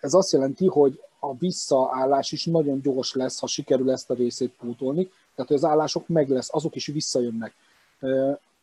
Ez 0.00 0.14
azt 0.14 0.32
jelenti, 0.32 0.66
hogy 0.66 1.00
a 1.18 1.36
visszaállás 1.36 2.32
is 2.32 2.44
nagyon 2.44 2.80
gyors 2.80 3.14
lesz, 3.14 3.40
ha 3.40 3.46
sikerül 3.46 3.90
ezt 3.90 4.10
a 4.10 4.14
részét 4.14 4.52
pótolni, 4.58 5.10
tehát 5.34 5.50
hogy 5.50 5.56
az 5.56 5.64
állások 5.64 6.08
meg 6.08 6.28
lesz, 6.28 6.54
azok 6.54 6.74
is 6.74 6.86
visszajönnek. 6.86 7.54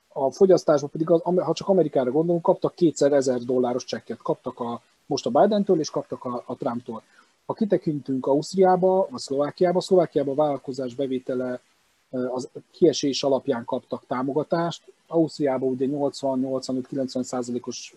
A 0.07 0.31
fogyasztásban 0.31 0.89
pedig, 0.89 1.09
az, 1.09 1.21
ha 1.23 1.53
csak 1.53 1.67
Amerikára 1.67 2.11
gondolunk, 2.11 2.43
kaptak 2.43 2.75
kétszer 2.75 3.13
ezer 3.13 3.39
dolláros 3.39 3.83
csekket, 3.83 4.21
kaptak 4.21 4.59
a, 4.59 4.81
most 5.05 5.25
a 5.25 5.29
Biden-től, 5.29 5.79
és 5.79 5.89
kaptak 5.89 6.25
a, 6.25 6.43
a 6.45 6.55
Trump-tól. 6.55 7.03
Ha 7.47 7.53
kitekintünk 7.53 8.25
Ausztriába, 8.25 9.07
vagy 9.09 9.19
Szlovákiába, 9.19 9.81
Szlovákiába 9.81 10.31
a 10.31 10.35
vállalkozás 10.35 10.95
bevétele 10.95 11.61
az 12.09 12.49
kiesés 12.71 13.23
alapján 13.23 13.65
kaptak 13.65 14.03
támogatást. 14.07 14.83
Ausztriában 15.07 15.69
ugye 15.69 15.85
80-85-90 15.89 17.23
százalékos 17.23 17.93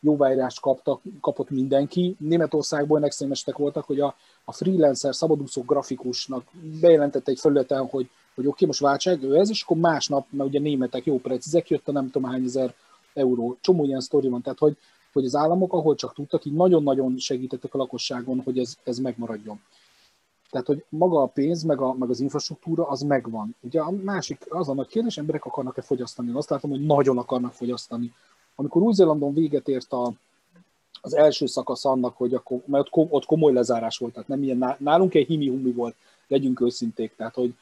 jóváírást 0.00 0.60
kaptak, 0.60 1.00
kapott 1.20 1.50
mindenki. 1.50 2.16
Németországból 2.18 2.96
ennek 2.96 3.56
voltak, 3.56 3.84
hogy 3.84 4.00
a, 4.00 4.14
a 4.44 4.52
freelancer, 4.52 5.14
szabadúszó 5.14 5.62
grafikusnak 5.62 6.44
bejelentette 6.80 7.30
egy 7.30 7.40
felületen, 7.40 7.78
hogy, 7.78 8.08
hogy 8.34 8.46
oké, 8.46 8.48
okay, 8.48 8.66
most 8.66 8.80
váltság, 8.80 9.22
ő 9.22 9.36
ez, 9.36 9.50
és 9.50 9.62
akkor 9.62 9.76
másnap, 9.76 10.26
mert 10.30 10.48
ugye 10.48 10.60
németek 10.60 11.04
jó 11.04 11.18
precízek, 11.18 11.68
jött 11.68 11.88
a 11.88 11.92
nem 11.92 12.10
tudom 12.10 12.30
hány 12.30 12.44
ezer 12.44 12.74
euró. 13.14 13.56
Csomó 13.60 13.84
ilyen 13.84 14.00
sztori 14.00 14.28
van, 14.28 14.42
tehát 14.42 14.58
hogy, 14.58 14.76
hogy 15.16 15.24
az 15.24 15.34
államok, 15.34 15.72
ahol 15.72 15.94
csak 15.94 16.14
tudtak, 16.14 16.44
így 16.44 16.52
nagyon-nagyon 16.52 17.18
segítettek 17.18 17.74
a 17.74 17.78
lakosságon, 17.78 18.40
hogy 18.40 18.58
ez, 18.58 18.76
ez 18.84 18.98
megmaradjon. 18.98 19.60
Tehát, 20.50 20.66
hogy 20.66 20.84
maga 20.88 21.22
a 21.22 21.26
pénz, 21.26 21.62
meg, 21.62 21.80
a, 21.80 21.92
meg 21.92 22.10
az 22.10 22.20
infrastruktúra, 22.20 22.88
az 22.88 23.00
megvan. 23.00 23.56
Ugye 23.60 23.80
a 23.80 23.90
másik, 23.90 24.46
az 24.48 24.68
a 24.68 24.74
nagy 24.74 24.86
kérdés, 24.86 25.18
emberek 25.18 25.44
akarnak-e 25.44 25.82
fogyasztani. 25.82 26.32
Azt 26.32 26.50
látom, 26.50 26.70
hogy 26.70 26.86
nagyon 26.86 27.18
akarnak 27.18 27.52
fogyasztani. 27.52 28.12
Amikor 28.54 28.82
Új-Zélandon 28.82 29.34
véget 29.34 29.68
ért 29.68 29.92
a, 29.92 30.12
az 31.00 31.14
első 31.14 31.46
szakasz 31.46 31.84
annak, 31.84 32.16
hogy 32.16 32.34
akkor, 32.34 32.62
mert 32.64 32.88
ott, 32.90 33.12
ott 33.12 33.24
komoly 33.24 33.52
lezárás 33.52 33.98
volt, 33.98 34.12
tehát 34.12 34.28
nem 34.28 34.42
ilyen, 34.42 34.76
nálunk 34.78 35.14
egy 35.14 35.26
himi-humi 35.26 35.72
volt, 35.72 35.94
legyünk 36.26 36.60
őszinték, 36.60 37.14
tehát 37.16 37.34
hogy 37.34 37.54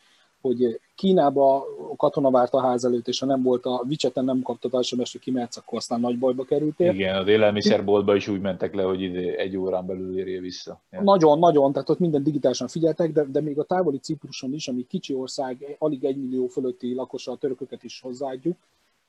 hogy 0.44 0.80
Kínába 0.94 1.56
a 1.90 1.96
katona 1.96 2.30
várt 2.30 2.52
a 2.54 2.60
ház 2.60 2.84
előtt, 2.84 3.08
és 3.08 3.20
ha 3.20 3.26
nem 3.26 3.42
volt 3.42 3.64
a 3.66 3.82
Vicseten 3.86 4.24
nem 4.24 4.42
kaptad 4.42 4.84
sms 4.84 5.12
hogy 5.12 5.20
kimehetsz, 5.20 5.56
akkor 5.56 5.78
aztán 5.78 6.00
nagy 6.00 6.18
bajba 6.18 6.44
kerültél. 6.44 6.92
Igen, 6.92 7.16
az 7.16 7.28
élelmiszerboltba 7.28 8.16
is 8.16 8.28
úgy 8.28 8.40
mentek 8.40 8.74
le, 8.74 8.82
hogy 8.82 9.00
ide 9.00 9.36
egy 9.36 9.56
órán 9.56 9.86
belül 9.86 10.18
érje 10.18 10.40
vissza. 10.40 10.80
Ja. 10.90 11.02
Nagyon, 11.02 11.38
nagyon, 11.38 11.72
tehát 11.72 11.90
ott 11.90 11.98
minden 11.98 12.22
digitálisan 12.22 12.68
figyeltek, 12.68 13.12
de, 13.12 13.24
de 13.24 13.40
még 13.40 13.58
a 13.58 13.64
távoli 13.64 13.98
Cipruson 13.98 14.52
is, 14.52 14.68
ami 14.68 14.86
kicsi 14.86 15.14
ország, 15.14 15.76
alig 15.78 16.04
egy 16.04 16.16
millió 16.16 16.46
fölötti 16.46 16.94
lakosa, 16.94 17.32
a 17.32 17.36
törököket 17.36 17.84
is 17.84 18.00
hozzáadjuk, 18.00 18.56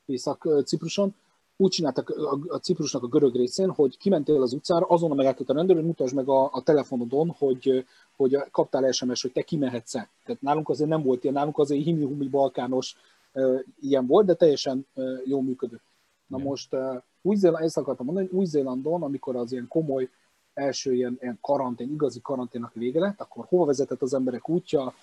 Észak-Cipruson, 0.06 1.16
úgy 1.58 1.72
csináltak 1.72 2.10
a, 2.10 2.40
a 2.48 2.58
Ciprusnak 2.58 3.04
a 3.04 3.08
görög 3.08 3.36
részén, 3.36 3.70
hogy 3.70 3.98
kimentél 3.98 4.42
az 4.42 4.54
utcára, 4.54 4.86
azonnal 4.86 5.18
megálltott 5.18 5.50
a 5.50 5.54
rendőr, 5.54 5.76
hogy 5.76 5.86
mutasd 5.86 6.16
meg 6.16 6.30
a, 6.30 6.50
a 6.52 6.62
telefonodon, 6.64 7.36
hogy, 7.38 7.86
hogy 8.16 8.38
kaptál 8.52 8.92
SMS, 8.92 9.22
hogy 9.22 9.32
te 9.32 9.42
kimehetsz-e. 9.42 10.10
Tehát 10.26 10.42
nálunk 10.42 10.70
azért 10.70 10.90
nem 10.90 11.04
volt 11.04 11.24
ilyen, 11.24 11.36
nálunk 11.36 11.58
azért 11.58 11.84
himi-humi 11.84 12.28
balkános 12.28 12.96
uh, 13.34 13.60
ilyen 13.82 14.08
volt, 14.08 14.26
de 14.26 14.34
teljesen 14.34 14.88
uh, 14.96 15.22
jól 15.26 15.42
működött. 15.42 15.84
Na 16.28 16.38
yeah. 16.38 16.50
most 16.50 16.74
uh, 16.74 17.02
Új-Zéland, 17.22 17.64
ezt 17.64 17.78
akartam 17.78 18.06
mondani, 18.06 18.28
hogy 18.28 18.38
Új-Zélandon, 18.38 19.04
amikor 19.04 19.36
az 19.36 19.52
ilyen 19.52 19.68
komoly 19.68 20.10
első 20.54 20.94
ilyen, 20.94 21.18
ilyen 21.22 21.38
karantén, 21.42 21.92
igazi 21.92 22.20
karanténnak 22.22 22.74
vége 22.74 23.00
lett, 23.00 23.22
akkor 23.22 23.46
hova 23.48 23.66
vezetett 23.66 24.02
az 24.02 24.14
emberek 24.14 24.50
útja, 24.50 24.94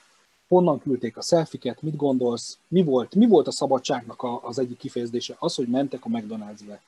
honnan 0.52 0.78
küldték 0.78 1.16
a 1.16 1.22
szelfiket, 1.22 1.82
mit 1.82 1.96
gondolsz, 1.96 2.58
mi 2.68 2.82
volt, 2.82 3.14
mi 3.14 3.26
volt 3.26 3.46
a 3.46 3.50
szabadságnak 3.50 4.22
a, 4.22 4.40
az 4.42 4.58
egyik 4.58 4.76
kifejezése? 4.76 5.36
Az, 5.38 5.54
hogy 5.54 5.66
mentek 5.66 6.04
a 6.04 6.08
McDonald's-be. 6.08 6.80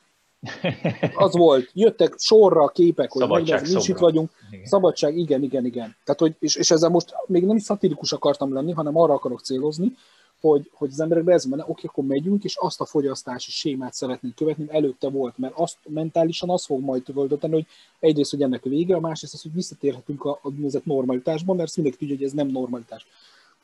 Az 1.25 1.37
volt, 1.37 1.71
jöttek 1.75 2.15
sorra 2.19 2.63
a 2.63 2.69
képek, 2.69 3.11
hogy 3.13 3.29
mi 3.43 3.71
is 3.71 3.89
itt 3.89 3.99
vagyunk. 3.99 4.31
Igen. 4.51 4.67
Szabadság, 4.67 5.17
igen, 5.17 5.43
igen, 5.43 5.65
igen. 5.65 5.97
Tehát, 6.05 6.21
hogy, 6.21 6.35
és, 6.39 6.57
és 6.57 6.71
ezzel 6.71 6.89
most 6.89 7.15
még 7.27 7.45
nem 7.45 7.59
szatirikus 7.59 8.13
akartam 8.13 8.53
lenni, 8.53 8.73
hanem 8.73 8.97
arra 8.97 9.13
akarok 9.13 9.41
célozni, 9.41 9.97
hogy, 10.41 10.71
hogy 10.75 10.89
az 10.93 11.01
emberekbe 11.01 11.33
ez 11.33 11.45
menne, 11.45 11.65
oké, 11.67 11.87
akkor 11.87 12.05
megyünk, 12.05 12.45
és 12.45 12.57
azt 12.57 12.81
a 12.81 12.85
fogyasztási 12.85 13.51
sémát 13.51 13.95
szeretnénk 13.95 14.35
követni, 14.35 14.67
előtte 14.69 15.09
volt, 15.09 15.39
mert 15.39 15.55
azt 15.57 15.77
mentálisan 15.89 16.51
az 16.51 16.65
fog 16.65 16.81
majd 16.81 17.03
tölteni, 17.03 17.53
hogy 17.53 17.67
egyrészt, 17.99 18.31
hogy 18.31 18.43
ennek 18.43 18.63
vége, 18.63 18.97
a 18.97 19.01
másrészt 19.01 19.35
az, 19.35 19.43
hogy 19.43 19.53
visszatérhetünk 19.55 20.25
a, 20.25 20.31
a 20.43 20.51
normalitásban, 20.85 21.57
mert 21.57 21.77
mindenki 21.77 21.99
tudja, 21.99 22.17
hogy 22.17 22.25
ez 22.25 22.33
nem 22.33 22.47
normalitás. 22.47 23.07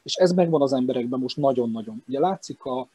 És 0.03 0.15
ez 0.15 0.33
megvan 0.33 0.63
az 0.63 0.73
emberekben 0.73 1.21
most 1.21 1.37
nagyon-nagyon. 1.37 2.03
Ugye 2.09 2.19
látszik, 2.19 2.65
a, 2.65 2.89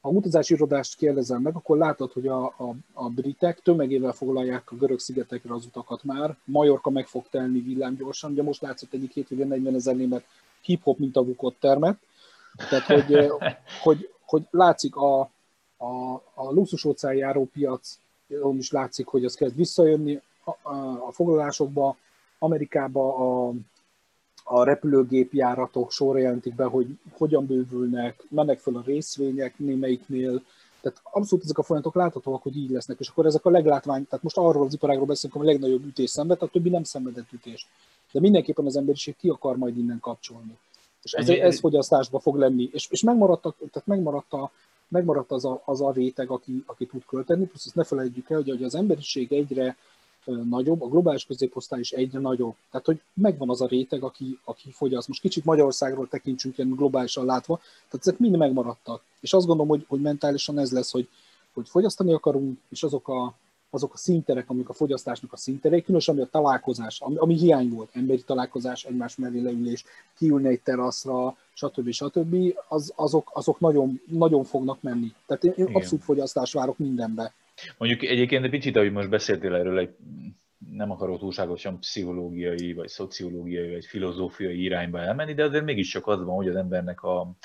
ha 0.00 0.08
utazási 0.08 0.54
irodást 0.54 0.96
kérdezem 0.96 1.42
meg, 1.42 1.56
akkor 1.56 1.76
látod, 1.76 2.12
hogy 2.12 2.26
a, 2.26 2.44
a, 2.44 2.74
a 2.92 3.08
britek 3.08 3.60
tömegével 3.60 4.12
foglalják 4.12 4.70
a 4.70 4.76
görög 4.76 4.98
szigetekre 4.98 5.54
az 5.54 5.64
utakat 5.64 6.04
már. 6.04 6.36
Majorka 6.44 6.90
meg 6.90 7.06
fog 7.06 7.24
telni 7.30 7.60
villámgyorsan. 7.60 8.30
Ugye 8.30 8.42
most 8.42 8.62
látszott 8.62 8.92
egyik 8.92 9.12
hétvégén 9.12 9.46
40 9.46 9.74
ezer 9.74 9.96
német 9.96 10.24
hip-hop 10.60 10.98
mint 10.98 11.16
a 11.16 11.24
vukot 11.24 11.54
termet. 11.60 11.98
Tehát, 12.68 12.84
hogy, 12.84 13.32
hogy, 13.84 14.10
hogy 14.26 14.42
látszik 14.50 14.96
a, 14.96 15.20
a, 15.76 16.14
a 16.34 16.52
luxus 16.52 16.84
óceánjáró 16.84 17.44
piac, 17.52 17.98
is 18.58 18.70
látszik, 18.70 19.06
hogy 19.06 19.24
az 19.24 19.34
kezd 19.34 19.56
visszajönni 19.56 20.20
a, 20.44 20.68
a, 20.70 21.06
a 21.06 21.12
foglalásokba. 21.12 21.96
Amerikába 22.38 23.14
a, 23.16 23.52
a 24.48 24.64
repülőgépjáratok 24.64 25.90
sorra 25.90 26.18
jelentik 26.18 26.54
be, 26.54 26.64
hogy 26.64 26.86
hogyan 27.10 27.46
bővülnek, 27.46 28.24
mennek 28.28 28.58
föl 28.58 28.76
a 28.76 28.82
részvények 28.84 29.58
némelyiknél, 29.58 30.42
tehát 30.80 31.00
abszolút 31.02 31.44
ezek 31.44 31.58
a 31.58 31.62
folyamatok 31.62 31.94
láthatóak, 31.94 32.42
hogy 32.42 32.56
így 32.56 32.70
lesznek, 32.70 33.00
és 33.00 33.08
akkor 33.08 33.26
ezek 33.26 33.44
a 33.44 33.50
leglátvány, 33.50 34.06
tehát 34.06 34.24
most 34.24 34.36
arról 34.36 34.66
az 34.66 34.74
iparágról 34.74 35.06
beszélünk, 35.06 35.40
ami 35.40 35.48
a 35.48 35.52
legnagyobb 35.52 35.84
ütés 35.84 36.10
szenved, 36.10 36.42
a 36.42 36.46
többi 36.46 36.68
nem 36.68 36.82
szenvedett 36.82 37.32
ütés. 37.32 37.68
De 38.12 38.20
mindenképpen 38.20 38.66
az 38.66 38.76
emberiség 38.76 39.16
ki 39.16 39.28
akar 39.28 39.56
majd 39.56 39.78
innen 39.78 40.00
kapcsolni. 40.00 40.58
És 41.02 41.12
ez, 41.12 41.28
ez 41.28 41.58
fogyasztásba 41.58 42.18
fog 42.18 42.36
lenni. 42.36 42.68
És, 42.72 42.88
és 42.90 43.02
megmaradt, 43.02 43.44
a, 43.44 43.54
tehát 43.58 43.86
megmaradt, 43.86 44.32
a, 44.32 44.50
megmaradt 44.88 45.30
az, 45.30 45.44
a, 45.44 45.62
az 45.64 45.80
a 45.80 45.92
réteg, 45.92 46.30
aki, 46.30 46.62
aki 46.66 46.86
tud 46.86 47.04
költeni, 47.06 47.46
plusz 47.46 47.66
ezt 47.66 47.74
ne 47.74 47.84
felejtjük 47.84 48.30
el, 48.30 48.42
hogy 48.42 48.62
az 48.62 48.74
emberiség 48.74 49.32
egyre 49.32 49.76
nagyobb, 50.48 50.82
a 50.82 50.88
globális 50.88 51.24
középosztály 51.24 51.80
is 51.80 51.92
egyre 51.92 52.18
nagyobb. 52.18 52.54
Tehát, 52.70 52.86
hogy 52.86 53.00
megvan 53.14 53.50
az 53.50 53.60
a 53.60 53.66
réteg, 53.66 54.02
aki, 54.02 54.38
aki 54.44 54.70
fogyaszt. 54.70 55.08
Most 55.08 55.20
kicsit 55.20 55.44
Magyarországról 55.44 56.08
tekintsünk 56.08 56.58
ilyen 56.58 56.70
globálisan 56.70 57.24
látva, 57.24 57.56
tehát 57.56 58.06
ezek 58.06 58.18
mind 58.18 58.36
megmaradtak. 58.36 59.02
És 59.20 59.32
azt 59.32 59.46
gondolom, 59.46 59.70
hogy, 59.70 59.84
hogy 59.88 60.00
mentálisan 60.00 60.58
ez 60.58 60.72
lesz, 60.72 60.90
hogy, 60.90 61.08
hogy 61.54 61.68
fogyasztani 61.68 62.12
akarunk, 62.12 62.58
és 62.68 62.82
azok 62.82 63.08
a, 63.08 63.34
azok 63.76 63.94
a 63.94 63.96
szinterek, 63.96 64.50
amik 64.50 64.68
a 64.68 64.72
fogyasztásnak 64.72 65.32
a 65.32 65.36
szinterei, 65.36 65.82
különösen 65.82 66.14
ami 66.14 66.24
a 66.24 66.28
találkozás, 66.30 67.00
ami, 67.00 67.16
ami 67.16 67.34
hiány 67.34 67.68
volt, 67.68 67.90
emberi 67.92 68.22
találkozás, 68.22 68.84
egymás 68.84 69.16
mellé 69.16 69.40
leülés, 69.40 69.84
kiülni 70.18 70.48
egy 70.48 70.60
teraszra, 70.60 71.36
stb. 71.52 71.90
stb., 71.90 72.36
az, 72.68 72.92
azok, 72.96 73.30
azok 73.34 73.60
nagyon, 73.60 74.00
nagyon 74.06 74.44
fognak 74.44 74.82
menni. 74.82 75.12
Tehát 75.26 75.44
én, 75.44 75.52
én 75.56 75.74
abszolút 75.74 76.04
fogyasztás 76.04 76.52
várok 76.52 76.78
mindenbe. 76.78 77.32
Mondjuk 77.78 78.02
egyébként 78.02 78.44
egy 78.44 78.50
picit, 78.50 78.76
ahogy 78.76 78.92
most 78.92 79.08
beszéltél 79.08 79.54
erről, 79.54 79.78
egy, 79.78 79.94
nem 80.72 80.90
akarok 80.90 81.18
túlságosan 81.18 81.78
pszichológiai, 81.78 82.72
vagy 82.72 82.88
szociológiai, 82.88 83.70
vagy 83.70 83.84
filozófiai 83.84 84.62
irányba 84.62 85.00
elmenni, 85.00 85.34
de 85.34 85.44
azért 85.44 85.64
mégiscsak 85.64 86.06
az 86.06 86.24
van, 86.24 86.36
hogy 86.36 86.48
az 86.48 86.56
embernek 86.56 87.02
a, 87.02 87.36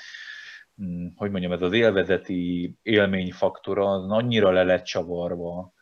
hm, 0.76 1.06
hogy 1.16 1.30
mondjam, 1.30 1.52
ez 1.52 1.62
az 1.62 1.72
élvezeti 1.72 2.74
élményfaktora 2.82 3.90
az 3.90 4.10
annyira 4.10 4.50
le 4.50 4.62
lett 4.62 4.84
csavarva, 4.84 5.72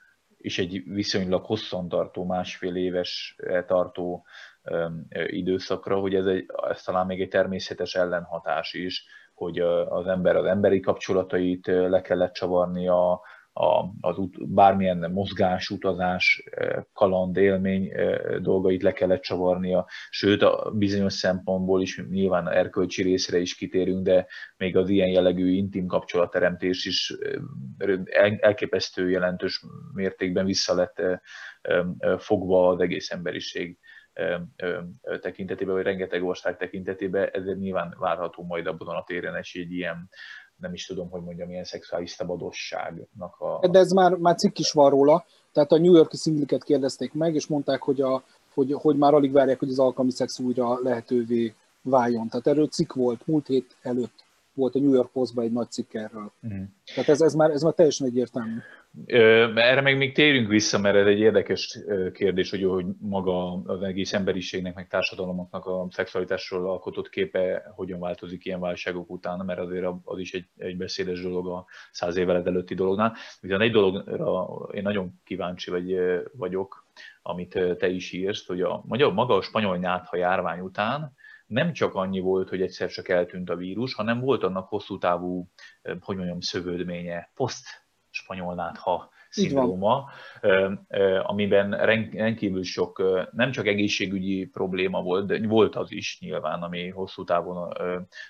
és 0.40 0.58
egy 0.58 0.82
viszonylag 0.84 1.44
hosszantartó, 1.44 2.24
másfél 2.24 2.76
éves 2.76 3.34
eh, 3.38 3.64
tartó 3.66 4.24
eh, 4.62 4.90
időszakra, 5.26 5.98
hogy 5.98 6.14
ez, 6.14 6.26
egy, 6.26 6.46
ez 6.70 6.82
talán 6.82 7.06
még 7.06 7.20
egy 7.20 7.28
természetes 7.28 7.94
ellenhatás 7.94 8.72
is, 8.72 9.04
hogy 9.34 9.58
eh, 9.58 9.92
az 9.92 10.06
ember 10.06 10.36
az 10.36 10.44
emberi 10.44 10.80
kapcsolatait 10.80 11.66
le 11.66 12.00
kellett 12.00 12.32
csavarni, 12.32 12.88
a, 13.52 13.64
a, 13.64 13.92
az 14.00 14.18
ut, 14.18 14.48
bármilyen 14.48 15.10
mozgás, 15.10 15.70
utazás, 15.70 16.44
e, 16.50 16.86
kaland, 16.92 17.36
élmény 17.36 17.90
e, 17.92 18.38
dolgait 18.38 18.82
le 18.82 18.92
kellett 18.92 19.22
csavarnia, 19.22 19.86
sőt 20.10 20.42
a 20.42 20.70
bizonyos 20.74 21.12
szempontból 21.12 21.82
is 21.82 22.02
nyilván 22.10 22.48
erkölcsi 22.48 23.02
részre 23.02 23.38
is 23.38 23.54
kitérünk, 23.54 24.02
de 24.02 24.26
még 24.56 24.76
az 24.76 24.88
ilyen 24.88 25.08
jellegű 25.08 25.50
intim 25.52 25.86
kapcsolatteremtés 25.86 26.84
is 26.84 27.14
e, 27.78 28.36
elképesztő 28.40 29.10
jelentős 29.10 29.64
mértékben 29.92 30.44
vissza 30.44 30.74
lett 30.74 31.02
fogva 32.18 32.68
az 32.68 32.80
egész 32.80 33.10
emberiség 33.10 33.78
tekintetében, 35.20 35.74
vagy 35.74 35.84
rengeteg 35.84 36.24
ország 36.24 36.56
tekintetében, 36.56 37.28
ezért 37.32 37.58
nyilván 37.58 37.96
várható 37.98 38.42
majd 38.44 38.66
abban 38.66 38.96
a 38.96 39.04
téren 39.04 39.34
egy 39.34 39.72
ilyen 39.72 40.08
nem 40.60 40.72
is 40.72 40.86
tudom, 40.86 41.10
hogy 41.10 41.22
mondjam, 41.22 41.50
ilyen 41.50 41.64
szexuális 41.64 42.10
szabadosságnak 42.10 43.40
a... 43.40 43.68
De 43.68 43.78
ez 43.78 43.90
már, 43.90 44.12
már 44.12 44.36
cikk 44.36 44.58
is 44.58 44.72
van 44.72 44.90
róla, 44.90 45.24
tehát 45.52 45.72
a 45.72 45.78
New 45.78 45.94
Yorki 45.94 46.16
szingliket 46.16 46.64
kérdezték 46.64 47.12
meg, 47.12 47.34
és 47.34 47.46
mondták, 47.46 47.82
hogy, 47.82 48.00
a, 48.00 48.22
hogy, 48.54 48.72
hogy 48.72 48.96
már 48.96 49.14
alig 49.14 49.32
várják, 49.32 49.58
hogy 49.58 49.70
az 49.70 49.78
alkalmi 49.78 50.10
szex 50.10 50.38
újra 50.38 50.78
lehetővé 50.82 51.54
váljon. 51.82 52.28
Tehát 52.28 52.46
erről 52.46 52.68
cikk 52.68 52.92
volt 52.92 53.26
múlt 53.26 53.46
hét 53.46 53.76
előtt 53.82 54.24
volt 54.60 54.74
a 54.74 54.78
New 54.78 54.94
York 54.94 55.12
Postban 55.12 55.44
egy 55.44 55.52
nagy 55.52 55.70
cikk 55.70 55.94
erről. 55.94 56.32
Uh-huh. 56.42 56.62
Tehát 56.94 57.08
ez, 57.08 57.20
ez, 57.20 57.34
már, 57.34 57.50
ez 57.50 57.62
már 57.62 57.72
teljesen 57.72 58.06
egyértelmű. 58.06 58.58
Erre 59.54 59.80
meg 59.80 59.96
még 59.96 60.14
térünk 60.14 60.48
vissza, 60.48 60.78
mert 60.78 60.96
ez 60.96 61.06
egy 61.06 61.18
érdekes 61.18 61.78
kérdés, 62.12 62.50
hogy, 62.50 62.64
hogy 62.64 62.86
maga 63.00 63.62
az 63.62 63.82
egész 63.82 64.12
emberiségnek, 64.12 64.74
meg 64.74 64.88
társadalomoknak 64.88 65.66
a 65.66 65.86
szexualitásról 65.90 66.70
alkotott 66.70 67.08
képe 67.08 67.72
hogyan 67.74 68.00
változik 68.00 68.44
ilyen 68.44 68.60
válságok 68.60 69.10
után, 69.10 69.44
mert 69.44 69.60
azért 69.60 69.86
az 70.04 70.18
is 70.18 70.34
egy, 70.34 70.46
egy 70.58 70.76
beszédes 70.76 71.22
dolog 71.22 71.46
a 71.48 71.66
száz 71.92 72.16
évvel 72.16 72.36
ezelőtti 72.36 72.74
dolognál. 72.74 73.14
Viszont 73.40 73.62
egy 73.62 73.72
dologra 73.72 74.68
én 74.72 74.82
nagyon 74.82 75.20
kíváncsi 75.24 75.70
vagy, 75.70 75.96
vagyok, 76.32 76.86
amit 77.22 77.58
te 77.78 77.88
is 77.88 78.12
írsz, 78.12 78.46
hogy 78.46 78.62
a, 78.62 78.82
maga 78.86 79.34
a 79.34 79.42
spanyol 79.42 79.76
nyátha 79.76 80.16
járvány 80.16 80.60
után 80.60 81.18
nem 81.50 81.72
csak 81.72 81.94
annyi 81.94 82.20
volt, 82.20 82.48
hogy 82.48 82.62
egyszer 82.62 82.90
csak 82.90 83.08
eltűnt 83.08 83.50
a 83.50 83.56
vírus, 83.56 83.94
hanem 83.94 84.20
volt 84.20 84.42
annak 84.42 84.68
hosszú 84.68 84.98
távú, 84.98 85.48
hogy 86.00 86.16
mondjam, 86.16 86.40
szövődménye, 86.40 87.30
poszt 87.34 87.66
spanyol 88.20 88.54
nátha 88.54 89.10
szindróma, 89.28 90.10
amiben 91.22 91.70
rendkívül 92.12 92.62
sok 92.62 93.02
nem 93.32 93.50
csak 93.50 93.66
egészségügyi 93.66 94.46
probléma 94.46 95.02
volt, 95.02 95.26
de 95.26 95.48
volt 95.48 95.76
az 95.76 95.92
is 95.92 96.18
nyilván, 96.20 96.62
ami 96.62 96.88
hosszú 96.88 97.24
távon 97.24 97.72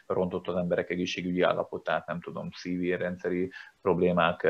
rontott 0.06 0.48
az 0.48 0.56
emberek 0.56 0.90
egészségügyi 0.90 1.42
állapotát, 1.42 2.06
nem 2.06 2.20
tudom, 2.20 2.48
szívérrendszeri 2.52 3.50
problémák, 3.82 4.48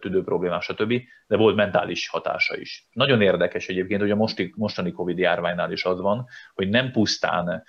tüdő 0.00 0.22
problémák, 0.22 0.62
stb. 0.62 0.92
De 1.26 1.36
volt 1.36 1.56
mentális 1.56 2.08
hatása 2.08 2.56
is. 2.56 2.88
Nagyon 2.92 3.20
érdekes 3.22 3.68
egyébként, 3.68 4.00
hogy 4.00 4.10
a 4.10 4.26
mostani 4.56 4.92
Covid 4.92 5.18
járványnál 5.18 5.72
is 5.72 5.84
az 5.84 6.00
van, 6.00 6.26
hogy 6.54 6.68
nem 6.68 6.90
pusztán 6.90 7.64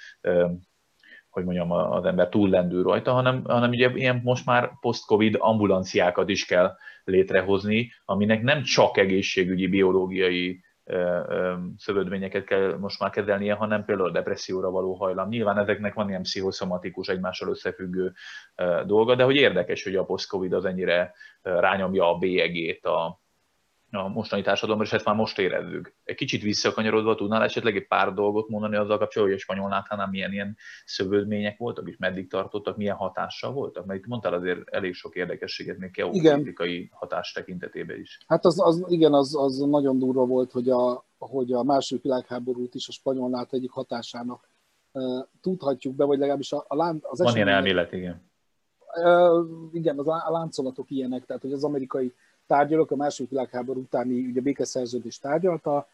hogy 1.34 1.44
mondjam, 1.44 1.72
az 1.72 2.06
ember 2.06 2.30
túllendül 2.30 2.84
rajta, 2.84 3.12
hanem, 3.12 3.44
hanem 3.44 3.70
ugye 3.70 3.90
ilyen 3.94 4.22
most 4.24 4.46
már 4.46 4.72
post-covid 4.80 5.36
ambulanciákat 5.40 6.30
is 6.30 6.46
kell 6.46 6.72
létrehozni, 7.04 7.92
aminek 8.06 8.42
nem 8.42 8.62
csak 8.62 8.98
egészségügyi, 8.98 9.68
biológiai 9.68 10.64
szövődményeket 11.78 12.44
kell 12.44 12.78
most 12.78 13.00
már 13.00 13.10
kezelnie, 13.10 13.54
hanem 13.54 13.86
például 13.86 14.12
depresszióra 14.12 14.70
való 14.72 14.94
hajlam. 14.94 15.30
Nyilván 15.30 15.58
ezeknek 15.58 15.94
van 15.94 16.10
ilyen 16.10 16.22
pszichoszomatikus, 16.22 17.08
egymással 17.08 17.50
összefüggő 17.50 18.14
dolga, 18.86 19.16
de 19.16 19.24
hogy 19.24 19.36
érdekes, 19.36 19.84
hogy 19.84 19.96
a 19.96 20.04
post-covid 20.04 20.54
az 20.54 20.66
ennyire 20.66 21.14
rányomja 21.42 22.10
a 22.10 22.18
bélyegét 22.18 22.86
a, 22.86 23.22
a 23.98 24.08
mostani 24.08 24.42
társadalomra, 24.42 24.86
és 24.86 24.94
ezt 24.94 25.06
már 25.06 25.16
most 25.16 25.40
érezzük. 25.40 25.94
Egy 26.04 26.16
kicsit 26.16 26.42
visszakanyarodva 26.42 27.16
tudnál 27.16 27.44
esetleg 27.44 27.76
egy 27.76 27.88
pár 27.88 28.14
dolgot 28.14 28.50
mondani 28.50 28.76
azzal 28.76 28.98
kapcsolatban, 28.98 29.26
hogy 29.26 29.34
a 29.34 29.54
spanyol 29.54 29.70
náthánál 29.70 30.08
milyen 30.08 30.32
ilyen 30.32 30.58
szövődmények 30.86 31.58
voltak, 31.58 31.88
és 31.88 31.98
meddig 31.98 32.30
tartottak, 32.30 32.78
milyen 32.78 32.96
hatással 32.96 33.52
voltak? 33.52 33.86
Mert 33.86 34.00
itt 34.00 34.06
mondtál 34.06 34.34
azért 34.34 34.70
elég 34.70 34.94
sok 34.94 35.16
érdekességet 35.16 35.78
még 35.78 35.92
geopolitikai 35.92 36.90
hatás 36.92 37.32
tekintetében 37.32 38.00
is. 38.00 38.18
Hát 38.28 38.46
az, 38.46 38.60
az 38.60 38.84
igen, 38.88 39.14
az, 39.14 39.36
az 39.36 39.58
nagyon 39.58 40.00
durva 40.00 40.26
volt, 40.26 40.52
hogy 40.52 40.70
a, 40.70 41.06
hogy 41.18 41.52
a 41.52 41.64
második 41.64 42.04
világháborút 42.04 42.76
is 42.76 42.88
a 42.88 42.92
spanyol 42.92 43.30
nát 43.30 43.54
egyik 43.54 43.72
hatásának 43.72 44.48
uh, 44.92 45.26
tudhatjuk 45.42 45.96
be, 45.96 46.06
vagy 46.06 46.18
legalábbis 46.18 46.52
a, 46.52 46.66
a 46.68 46.76
lán, 46.76 47.00
az 47.02 47.20
Van 47.20 47.36
ilyen 47.36 47.48
elmélet, 47.48 47.92
igen. 47.92 48.32
Uh, 49.04 49.46
igen, 49.72 50.00
az, 50.00 50.08
a 50.08 50.32
láncolatok 50.32 50.90
ilyenek, 50.90 51.26
tehát 51.26 51.42
hogy 51.42 51.54
az 51.54 51.64
amerikai 51.64 52.14
tárgyalók 52.48 52.92
a 52.92 52.96
második 52.96 53.30
világháború 53.30 53.80
utáni 53.80 54.26
ugye 54.26 54.42
békeszerződést 54.42 55.22
tárgyalta. 55.22 55.88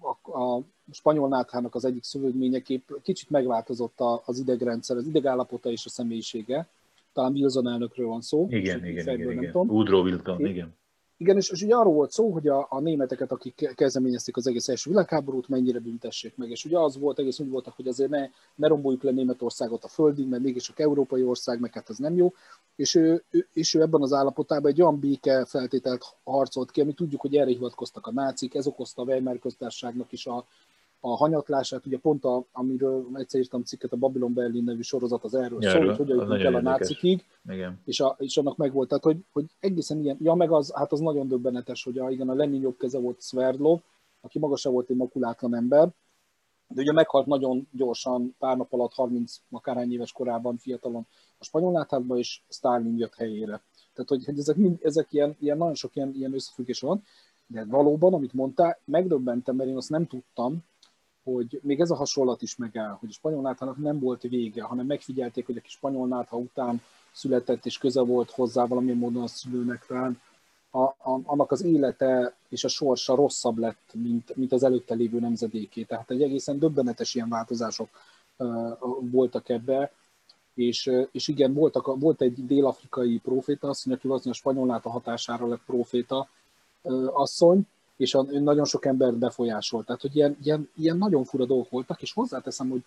A, 0.00 0.38
a 0.40 0.60
spanyol 0.92 1.28
náthának 1.28 1.74
az 1.74 1.84
egyik 1.84 2.04
szövődményeképp 2.04 2.90
kicsit 3.02 3.30
megváltozott 3.30 4.00
az 4.24 4.38
idegrendszer, 4.38 4.96
az 4.96 5.06
idegállapota 5.06 5.70
és 5.70 5.86
a 5.86 5.88
személyisége. 5.88 6.66
Talán 7.12 7.32
Wilson 7.32 7.68
elnökről 7.68 8.06
van 8.06 8.20
szó. 8.20 8.46
Igen, 8.50 8.84
igen, 8.84 9.20
igen, 9.20 9.30
igen. 9.30 9.52
Woodrow 9.54 10.02
Wilson, 10.02 10.46
igen. 10.46 10.74
Igen, 11.16 11.36
és, 11.36 11.50
és 11.50 11.62
ugye 11.62 11.74
arról 11.74 11.92
volt 11.92 12.10
szó, 12.10 12.30
hogy 12.30 12.48
a, 12.48 12.66
a 12.70 12.80
németeket, 12.80 13.32
akik 13.32 13.72
kezdeményezték 13.74 14.36
az 14.36 14.46
egész 14.46 14.68
első 14.68 14.90
világháborút, 14.90 15.48
mennyire 15.48 15.78
büntessék 15.78 16.36
meg. 16.36 16.50
És 16.50 16.64
ugye 16.64 16.78
az 16.78 16.98
volt, 16.98 17.18
egész 17.18 17.38
úgy 17.38 17.48
voltak, 17.48 17.76
hogy 17.76 17.88
azért 17.88 18.10
ne, 18.10 18.28
ne 18.54 18.66
romboljuk 18.66 19.02
le 19.02 19.10
Németországot 19.10 19.84
a 19.84 19.88
földig, 19.88 20.28
mert 20.28 20.42
mégis 20.42 20.62
csak 20.62 20.80
európai 20.80 21.22
ország, 21.22 21.60
meg 21.60 21.72
hát 21.72 21.90
ez 21.90 21.98
nem 21.98 22.16
jó. 22.16 22.32
És 22.76 22.94
ő, 22.94 23.24
ő, 23.30 23.46
és 23.52 23.74
ő 23.74 23.80
ebben 23.80 24.02
az 24.02 24.12
állapotában 24.12 24.70
egy 24.70 24.82
olyan 24.82 24.98
béke 24.98 25.44
feltételt 25.44 26.04
harcolt 26.24 26.70
ki, 26.70 26.80
ami 26.80 26.92
tudjuk, 26.92 27.20
hogy 27.20 27.36
erre 27.36 27.50
hivatkoztak 27.50 28.06
a 28.06 28.12
nácik, 28.12 28.54
ez 28.54 28.66
okozta 28.66 29.02
a 29.02 29.04
Weimar 29.04 29.38
köztársaságnak 29.38 30.12
is 30.12 30.26
a, 30.26 30.46
a 31.06 31.16
hanyatlását, 31.16 31.86
ugye 31.86 31.98
pont 31.98 32.24
a, 32.24 32.44
amiről 32.52 33.08
egyszer 33.12 33.40
írtam 33.40 33.62
cikket, 33.62 33.92
a 33.92 33.96
Babylon 33.96 34.34
Berlin 34.34 34.64
nevű 34.64 34.80
sorozat 34.80 35.24
az 35.24 35.34
erről 35.34 35.62
szól, 35.62 35.86
hogy 35.86 35.96
hogyan 35.96 36.16
jutunk 36.16 36.40
el 36.40 36.54
a 36.54 36.60
nácikig, 36.60 37.24
és, 37.84 38.00
a, 38.00 38.16
és 38.18 38.36
annak 38.36 38.56
meg 38.56 38.72
volt, 38.72 38.88
tehát 38.88 39.04
hogy, 39.04 39.24
hogy 39.32 39.44
egészen 39.60 40.00
ilyen, 40.00 40.16
ja 40.20 40.34
meg 40.34 40.50
az, 40.50 40.72
hát 40.74 40.92
az 40.92 41.00
nagyon 41.00 41.28
döbbenetes, 41.28 41.84
hogy 41.84 41.98
a, 41.98 42.10
igen, 42.10 42.28
a 42.28 42.34
Lenin 42.34 42.60
jobb 42.60 42.76
keze 42.76 42.98
volt 42.98 43.22
Sverdlov, 43.22 43.80
aki 44.20 44.38
maga 44.38 44.56
volt 44.62 44.90
egy 44.90 44.96
makulátlan 44.96 45.54
ember, 45.54 45.88
de 46.68 46.82
ugye 46.82 46.92
meghalt 46.92 47.26
nagyon 47.26 47.68
gyorsan, 47.72 48.34
pár 48.38 48.56
nap 48.56 48.72
alatt, 48.72 48.92
30 48.92 49.36
akárhány 49.50 49.92
éves 49.92 50.12
korában, 50.12 50.56
fiatalon 50.56 51.06
a 51.38 51.44
spanyol 51.44 51.72
náthátban, 51.72 52.18
és 52.18 52.40
Stalin 52.48 52.98
jött 52.98 53.14
helyére. 53.14 53.62
Tehát, 53.92 54.08
hogy, 54.08 54.24
hogy 54.24 54.38
ezek, 54.38 54.56
mind, 54.56 54.78
ezek 54.82 55.12
ilyen, 55.12 55.36
ilyen, 55.40 55.56
nagyon 55.56 55.74
sok 55.74 55.96
ilyen, 55.96 56.12
ilyen 56.14 56.34
összefüggés 56.34 56.80
van, 56.80 57.02
de 57.46 57.64
valóban, 57.64 58.14
amit 58.14 58.32
mondtál, 58.32 58.78
megdöbbentem, 58.84 59.56
mert 59.56 59.68
én 59.68 59.76
azt 59.76 59.90
nem 59.90 60.06
tudtam, 60.06 60.64
hogy 61.24 61.60
még 61.62 61.80
ez 61.80 61.90
a 61.90 61.96
hasonlat 61.96 62.42
is 62.42 62.56
megáll, 62.56 62.96
hogy 63.00 63.08
a 63.08 63.12
spanyol 63.12 63.42
náthának 63.42 63.76
nem 63.76 63.98
volt 63.98 64.22
vége, 64.22 64.62
hanem 64.62 64.86
megfigyelték, 64.86 65.46
hogy 65.46 65.56
a 65.56 65.60
kis 65.60 65.72
spanyol 65.72 66.06
nátha 66.06 66.36
után 66.36 66.82
született 67.12 67.66
és 67.66 67.78
köze 67.78 68.00
volt 68.00 68.30
hozzá 68.30 68.66
valamilyen 68.66 68.98
módon 68.98 69.22
a 69.22 69.26
szülőnek 69.26 69.86
talán, 69.86 70.20
a, 70.70 70.82
a, 70.82 71.20
annak 71.24 71.52
az 71.52 71.62
élete 71.62 72.34
és 72.48 72.64
a 72.64 72.68
sorsa 72.68 73.14
rosszabb 73.14 73.58
lett, 73.58 73.90
mint, 73.92 74.36
mint 74.36 74.52
az 74.52 74.62
előtte 74.62 74.94
lévő 74.94 75.20
nemzedéké. 75.20 75.82
Tehát 75.82 76.10
egy 76.10 76.22
egészen 76.22 76.58
döbbenetes 76.58 77.14
ilyen 77.14 77.28
változások 77.28 77.88
voltak 79.00 79.48
ebbe, 79.48 79.92
és, 80.54 80.90
és 81.10 81.28
igen, 81.28 81.52
voltak, 81.54 82.00
volt 82.00 82.20
egy 82.20 82.46
dél-afrikai 82.46 83.18
proféta 83.18 83.68
asszony, 83.68 83.92
aki 83.92 84.08
a 84.28 84.32
spanyol 84.32 84.70
a 84.70 84.90
hatására 84.90 85.46
lett 85.46 85.64
proféta 85.66 86.28
asszony, 87.12 87.66
és 87.96 88.14
a, 88.14 88.22
nagyon 88.22 88.64
sok 88.64 88.84
ember 88.84 89.14
befolyásolt. 89.14 89.86
Tehát, 89.86 90.00
hogy 90.00 90.16
ilyen, 90.16 90.36
ilyen, 90.42 90.68
ilyen 90.76 90.96
nagyon 90.96 91.24
fura 91.24 91.44
dolgok 91.44 91.70
voltak, 91.70 92.02
és 92.02 92.12
hozzáteszem, 92.12 92.68
hogy 92.68 92.82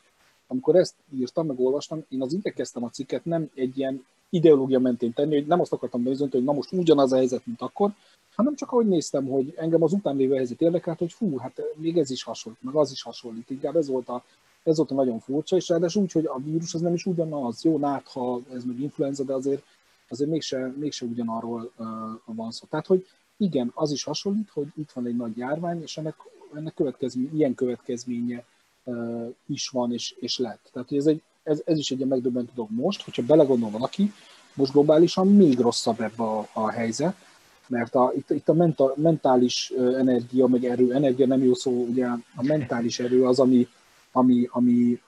amikor 0.48 0.76
ezt 0.76 0.94
írtam, 1.14 1.48
meg 1.48 1.60
olvastam, 1.60 2.04
én 2.10 2.22
az 2.22 2.34
igyekeztem 2.34 2.84
a 2.84 2.90
cikket 2.90 3.26
nem 3.26 3.50
egy 3.54 3.78
ilyen 3.78 4.06
ideológia 4.30 4.80
mentén 4.80 5.14
tenni, 5.14 5.36
hogy 5.36 5.48
nem 5.48 5.60
azt 5.60 5.74
akartam 5.74 6.04
bizonyítani, 6.04 6.44
hogy 6.44 6.54
na 6.54 6.58
most 6.58 6.72
ugyanaz 6.72 7.12
a 7.12 7.16
helyzet, 7.16 7.46
mint 7.46 7.62
akkor, 7.62 7.92
hanem 8.36 8.56
csak 8.56 8.72
ahogy 8.72 8.88
néztem, 8.88 9.28
hogy 9.28 9.54
engem 9.58 9.84
az 9.84 9.94
után 9.94 10.16
lévő 10.16 10.36
helyzet 10.36 10.62
érdekelt, 10.62 10.98
hogy 10.98 11.12
fú, 11.14 11.38
hát 11.38 11.62
még 11.76 11.98
ez 11.98 12.10
is 12.10 12.24
hasonlít, 12.24 12.64
meg 12.64 12.76
az 12.76 12.92
is 12.92 13.02
hasonlít. 13.02 13.50
Inkább 13.50 13.76
ez 13.76 13.88
volt 13.88 14.10
a, 14.10 14.24
ez 14.64 14.78
volt 14.78 14.92
a 14.92 14.96
nagyon 14.96 15.20
furcsa, 15.20 15.56
és 15.56 15.68
ráadásul 15.68 16.02
úgy, 16.02 16.12
hogy 16.12 16.26
a 16.26 16.40
vírus 16.44 16.74
az 16.74 16.82
nem 16.82 16.94
is 16.94 17.06
ugyanaz. 17.06 17.64
Jó, 17.64 17.78
nátha 17.78 18.42
ez 18.54 18.64
meg 18.64 18.80
influenza, 18.80 19.24
de 19.24 19.34
azért, 19.34 19.64
azért 20.10 20.30
mégse, 20.30 20.74
mégse 20.78 21.06
ugyanarról 21.06 21.72
uh, 21.78 21.86
van 22.36 22.52
szó. 22.52 22.66
Tehát, 22.70 22.88
hogy 22.88 23.08
igen, 23.38 23.72
az 23.74 23.92
is 23.92 24.04
hasonlít, 24.04 24.50
hogy 24.54 24.68
itt 24.76 24.92
van 24.92 25.06
egy 25.06 25.16
nagy 25.16 25.38
járvány, 25.38 25.82
és 25.82 25.98
ennek, 25.98 26.16
ennek 26.56 26.74
következmény, 26.74 27.30
ilyen 27.34 27.56
következménye 27.56 28.44
uh, 28.84 29.34
is 29.46 29.70
van, 29.70 29.94
és, 29.94 30.16
és 30.20 30.38
lett. 30.38 30.70
Tehát, 30.74 30.90
hogy 30.90 30.98
ez, 30.98 31.06
egy, 31.06 31.22
ez, 31.44 31.62
ez 31.66 31.78
is 31.78 31.92
egy 31.92 32.06
megdöbbentő 32.06 32.52
dolog 32.56 32.72
most, 32.72 33.02
hogyha 33.04 33.24
belegondol 33.24 33.70
valaki, 33.70 34.12
most 34.54 34.72
globálisan 34.72 35.28
még 35.28 35.60
rosszabb 35.60 36.02
ebbe 36.02 36.24
a, 36.24 36.48
a 36.54 36.70
helyzet, 36.70 37.16
mert 37.68 37.96
a, 37.96 38.12
itt, 38.16 38.30
itt 38.30 38.50
a 38.50 38.54
menta, 38.54 38.94
mentális 38.96 39.72
energia, 39.78 40.48
meg 40.48 40.66
erő, 40.66 40.94
energia 40.94 41.26
nem 41.26 41.44
jó 41.44 41.54
szó, 41.54 41.86
ugye 41.86 42.06
a 42.36 42.44
mentális 42.44 43.00
erő 43.00 43.26
az, 43.26 43.40
ami, 43.40 43.68
ami, 44.12 44.48
ami, 44.52 45.02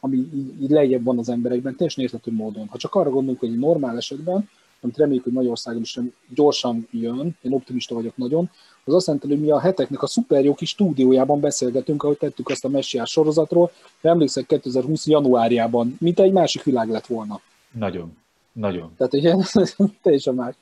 ami 0.00 0.16
így 0.60 0.70
lejjebb 0.70 1.04
van 1.04 1.18
az 1.18 1.28
emberekben, 1.28 1.76
teljesen 1.76 2.04
érthető 2.04 2.32
módon. 2.32 2.68
Ha 2.68 2.78
csak 2.78 2.94
arra 2.94 3.10
gondolunk, 3.10 3.40
hogy 3.40 3.48
egy 3.48 3.58
normál 3.58 3.96
esetben, 3.96 4.48
amit 4.80 4.96
reméljük, 4.96 5.24
hogy 5.24 5.32
Magyarországon 5.32 5.80
is 5.80 5.98
gyorsan 6.34 6.88
jön, 6.90 7.36
én 7.42 7.52
optimista 7.52 7.94
vagyok 7.94 8.16
nagyon, 8.16 8.50
az 8.84 8.94
azt 8.94 9.06
jelenti, 9.06 9.28
hogy 9.28 9.40
mi 9.40 9.50
a 9.50 9.60
heteknek 9.60 10.02
a 10.02 10.06
szuper 10.06 10.44
jó 10.44 10.54
kis 10.54 10.68
stúdiójában 10.68 11.40
beszélgetünk, 11.40 12.02
ahogy 12.02 12.16
tettük 12.16 12.48
azt 12.48 12.64
a 12.64 12.68
messiás 12.68 13.10
sorozatról, 13.10 13.70
de 14.00 14.08
emlékszek 14.08 14.46
2020 14.46 15.06
januárjában, 15.06 15.96
mint 16.00 16.20
egy 16.20 16.32
másik 16.32 16.62
világ 16.62 16.88
lett 16.88 17.06
volna. 17.06 17.40
Nagyon, 17.72 18.16
nagyon. 18.52 18.92
Tehát 18.96 19.14
ugye 19.14 19.34
teljesen 20.02 20.34
más 20.34 20.54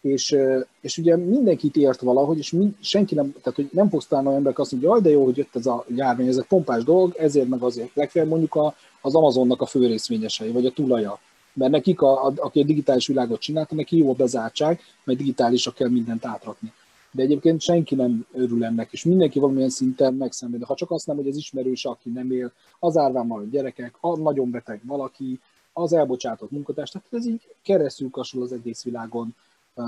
és, 0.00 0.36
és 0.80 0.98
ugye 0.98 1.16
mindenkit 1.16 1.76
ért 1.76 2.00
valahogy, 2.00 2.38
és 2.38 2.50
mind, 2.50 2.74
senki 2.80 3.14
nem, 3.14 3.32
tehát 3.32 3.54
hogy 3.54 3.68
nem 3.72 3.88
fogsz 3.88 4.06
találni 4.06 4.28
olyan 4.28 4.38
emberek 4.38 4.58
azt 4.58 4.70
mondja, 4.70 4.90
hogy 4.90 5.02
de 5.02 5.10
jó, 5.10 5.24
hogy 5.24 5.36
jött 5.36 5.56
ez 5.56 5.66
a 5.66 5.84
járvány, 5.94 6.26
ez 6.26 6.36
egy 6.36 6.46
pompás 6.46 6.84
dolog, 6.84 7.14
ezért 7.18 7.48
meg 7.48 7.62
azért. 7.62 7.90
Legfeljebb 7.94 8.30
mondjuk 8.30 8.54
a, 8.54 8.74
az 9.00 9.14
Amazonnak 9.14 9.60
a 9.60 9.66
fő 9.66 9.86
részvényesei, 9.86 10.50
vagy 10.50 10.66
a 10.66 10.70
tulaja. 10.70 11.18
Mert 11.52 11.70
nekik, 11.70 12.00
a, 12.00 12.26
a, 12.26 12.32
aki 12.36 12.60
a 12.60 12.64
digitális 12.64 13.06
világot 13.06 13.40
csinálta, 13.40 13.74
neki 13.74 13.96
jó 13.96 14.10
a 14.10 14.14
bezártság, 14.14 14.80
mert 15.04 15.18
digitálisra 15.18 15.72
kell 15.72 15.88
mindent 15.88 16.24
átrakni. 16.24 16.72
De 17.12 17.22
egyébként 17.22 17.60
senki 17.60 17.94
nem 17.94 18.26
örül 18.32 18.64
ennek, 18.64 18.92
és 18.92 19.04
mindenki 19.04 19.38
valamilyen 19.38 19.70
szinten 19.70 20.14
megszenved. 20.14 20.62
Ha 20.62 20.74
csak 20.74 20.90
azt 20.90 21.06
nem, 21.06 21.16
hogy 21.16 21.28
az 21.28 21.36
ismerős, 21.36 21.84
aki 21.84 22.10
nem 22.10 22.30
él, 22.30 22.52
az 22.78 22.96
árván 22.96 23.30
a 23.30 23.42
gyerekek, 23.50 23.94
a 24.00 24.16
nagyon 24.18 24.50
beteg 24.50 24.80
valaki, 24.84 25.40
az 25.72 25.92
elbocsátott 25.92 26.50
munkatárs, 26.50 26.90
tehát 26.90 27.08
ez 27.10 27.26
így 27.26 27.40
keresztül 27.62 28.10
az 28.40 28.52
egész 28.52 28.82
világon 28.82 29.34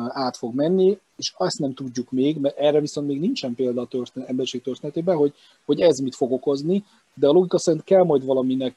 át 0.09 0.37
fog 0.37 0.55
menni, 0.55 0.99
és 1.17 1.33
azt 1.37 1.59
nem 1.59 1.75
tudjuk 1.75 2.11
még, 2.11 2.39
mert 2.39 2.59
erre 2.59 2.81
viszont 2.81 3.07
még 3.07 3.21
nincsen 3.21 3.55
példa 3.55 3.81
a 3.81 3.87
történet, 3.87 4.29
emberiség 4.29 4.63
történetében, 4.63 5.17
hogy, 5.17 5.35
hogy 5.65 5.81
ez 5.81 5.99
mit 5.99 6.15
fog 6.15 6.33
okozni, 6.33 6.85
de 7.15 7.29
a 7.29 7.33
logika 7.33 7.59
szerint 7.59 7.85
kell 7.85 8.03
majd 8.03 8.25
valaminek, 8.25 8.77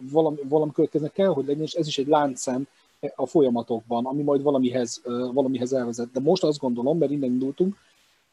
valami, 0.00 0.36
valami 0.48 0.72
következnek 0.72 1.12
kell, 1.12 1.28
hogy 1.28 1.46
legyen, 1.46 1.62
és 1.62 1.74
ez 1.74 1.86
is 1.86 1.98
egy 1.98 2.06
láncszem 2.06 2.66
a 3.14 3.26
folyamatokban, 3.26 4.06
ami 4.06 4.22
majd 4.22 4.42
valamihez, 4.42 5.02
valamihez 5.32 5.72
elvezet. 5.72 6.10
De 6.10 6.20
most 6.20 6.44
azt 6.44 6.58
gondolom, 6.58 6.98
mert 6.98 7.10
innen 7.10 7.30
indultunk, 7.30 7.76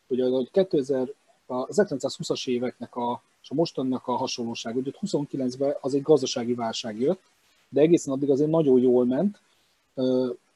hogy 0.08 0.20
a 0.22 0.44
2000, 0.52 1.14
az 1.46 1.82
1920-as 1.88 2.48
éveknek 2.48 2.96
a, 2.96 3.22
és 3.42 3.50
a 3.50 3.54
mostannak 3.54 4.08
a 4.08 4.16
hasonlóság, 4.16 4.74
hogy 4.74 4.98
29-ben 5.02 5.76
az 5.82 5.94
egy 5.94 6.02
gazdasági 6.02 6.54
válság 6.54 7.00
jött, 7.00 7.22
de 7.70 7.82
egészen 7.82 8.14
addig 8.14 8.30
azért 8.30 8.50
nagyon 8.50 8.80
jól 8.80 9.06
ment, 9.06 9.40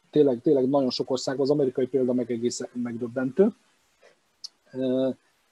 tényleg, 0.09 0.41
tényleg 0.41 0.69
nagyon 0.69 0.89
sok 0.89 1.11
országban, 1.11 1.45
az 1.45 1.51
amerikai 1.51 1.87
példa 1.87 2.13
meg 2.13 2.31
egészen 2.31 2.69
megdöbbentő. 2.73 3.53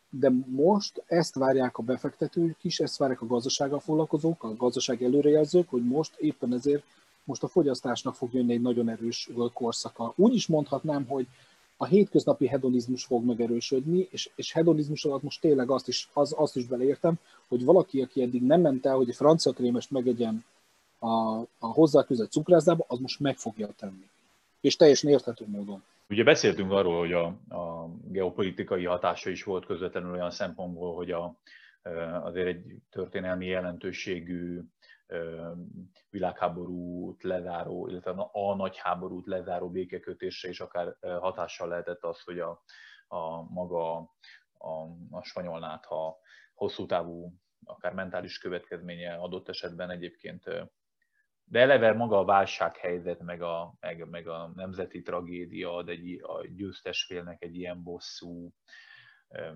De 0.10 0.32
most 0.46 1.04
ezt 1.06 1.36
várják 1.36 1.78
a 1.78 1.84
befektetők 1.84 2.64
is, 2.64 2.80
ezt 2.80 2.98
várják 2.98 3.22
a 3.22 3.26
gazdasággal 3.26 3.80
foglalkozók, 3.80 4.44
a 4.44 4.56
gazdaság 4.56 5.04
előrejelzők, 5.04 5.70
hogy 5.70 5.86
most 5.86 6.16
éppen 6.18 6.54
ezért 6.54 6.84
most 7.24 7.44
a 7.44 7.48
fogyasztásnak 7.48 8.16
fog 8.16 8.34
jönni 8.34 8.54
egy 8.54 8.62
nagyon 8.62 8.90
erős 8.90 9.30
korszaka. 9.54 10.14
Úgy 10.16 10.34
is 10.34 10.48
mondhatnám, 10.48 11.06
hogy 11.06 11.28
a 11.78 11.86
hétköznapi 11.86 12.48
hedonizmus 12.48 13.04
fog 13.04 13.26
megerősödni, 13.26 14.08
és, 14.12 14.30
és 14.36 14.52
hedonizmus 14.52 15.06
alatt 15.06 15.24
most 15.24 15.42
tényleg 15.42 15.70
azt 15.70 15.88
is, 15.88 16.10
az, 16.14 16.34
azt 16.38 16.56
is 16.56 16.66
beleértem, 16.66 17.20
hogy 17.48 17.64
valaki, 17.64 18.02
aki 18.02 18.22
eddig 18.22 18.44
nem 18.44 18.62
ment 18.62 18.86
el, 18.86 18.96
hogy 18.96 19.10
egy 19.10 19.16
francia 19.16 19.52
krémest 19.52 19.92
megegyen 19.92 20.46
a, 21.00 21.40
a 21.40 21.68
hozzá 21.68 22.06
cukrászdába, 22.30 22.86
az 22.88 23.00
most 23.00 23.20
meg 23.20 23.38
fogja 23.38 23.70
tenni 23.78 24.10
és 24.62 24.76
teljesen 24.76 25.10
érthető 25.10 25.46
módon. 25.48 25.84
Ugye 26.10 26.24
beszéltünk 26.24 26.72
arról, 26.72 27.00
hogy 27.00 27.14
a, 27.14 27.26
a 27.56 27.88
geopolitikai 28.04 28.86
hatása 28.86 29.30
is 29.30 29.44
volt 29.44 29.66
közvetlenül 29.66 30.12
olyan 30.12 30.32
szempontból, 30.32 30.96
hogy 30.96 31.12
a, 31.12 31.40
azért 32.22 32.48
egy 32.48 32.82
történelmi 32.90 33.46
jelentőségű 33.46 34.62
világháborút 36.10 37.24
lezáró, 37.24 37.88
illetve 37.88 38.12
a 38.32 38.56
nagy 38.56 38.78
háborút 38.78 39.26
lezáró 39.26 39.70
békekötésre 39.70 40.50
is 40.50 40.60
akár 40.60 40.96
hatással 41.02 41.68
lehetett 41.68 42.04
az, 42.04 42.22
hogy 42.22 42.40
a, 42.40 42.64
a 43.08 43.42
maga 43.54 43.98
a, 44.58 44.72
a 45.10 45.24
spanyolnát, 45.24 45.86
ha 45.86 46.18
hosszú 46.54 46.86
távú, 46.86 47.34
akár 47.64 47.94
mentális 47.94 48.38
következménye 48.38 49.14
adott 49.14 49.50
esetben 49.50 49.90
egyébként 49.90 50.44
de 51.50 51.60
eleve 51.60 51.94
maga 51.94 52.20
a 52.20 52.26
válsághelyzet, 52.26 53.20
meg 53.20 53.42
a, 53.42 53.74
meg, 53.80 54.10
meg 54.10 54.28
a 54.28 54.52
nemzeti 54.56 55.02
tragédia 55.02 55.76
ad 55.76 55.90
egy, 55.90 56.20
a 56.22 56.48
győztes 56.48 57.06
félnek 57.06 57.44
egy 57.44 57.56
ilyen 57.56 57.84
bosszú 57.84 58.54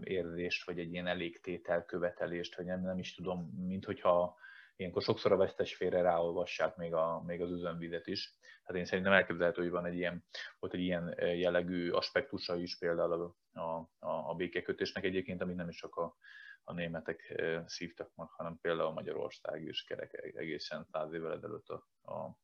érzést, 0.04 0.66
vagy 0.66 0.80
egy 0.80 0.92
ilyen 0.92 1.08
elégtétel 1.08 1.86
követelést, 1.86 2.56
vagy 2.56 2.66
nem, 2.66 2.82
nem 2.82 2.98
is 2.98 3.16
tudom, 3.16 3.50
mint 3.68 3.86
hogyha 3.86 4.36
ilyenkor 4.76 5.02
sokszor 5.02 5.32
a 5.32 5.38
vesztes 5.38 5.76
félre 5.76 6.02
ráolvassák 6.02 6.76
még, 6.76 6.94
a, 6.94 7.24
még 7.26 7.42
az 7.42 7.52
üzemvizet 7.52 8.08
is. 8.08 8.34
Hát 8.64 8.78
én 8.78 8.86
szerintem 8.86 9.14
elképzelhető, 9.14 9.62
hogy 9.62 9.72
van 9.72 9.86
egy 9.86 9.96
ilyen, 9.96 10.24
volt 10.60 10.74
egy 10.74 10.80
ilyen 10.82 11.16
jellegű 11.18 11.92
aspektusa 11.92 12.56
is 12.56 12.78
például 12.78 13.36
a, 13.54 13.60
a, 13.60 14.30
a 14.30 14.34
békekötésnek 14.36 15.04
egyébként, 15.04 15.42
ami 15.42 15.54
nem 15.54 15.70
is 15.70 15.76
csak 15.76 15.96
a, 15.96 16.16
a 16.64 16.74
németek 16.74 17.44
szívtak 17.66 18.16
meg, 18.16 18.28
hanem 18.28 18.60
például 18.62 18.94
Magyarország 18.94 19.64
is 19.64 19.84
kerek 19.84 20.14
egészen 20.14 20.84
száz 20.92 21.14
évvel 21.14 21.34
ezelőtt 21.34 21.70
a, 21.70 21.88
a, 22.02 22.38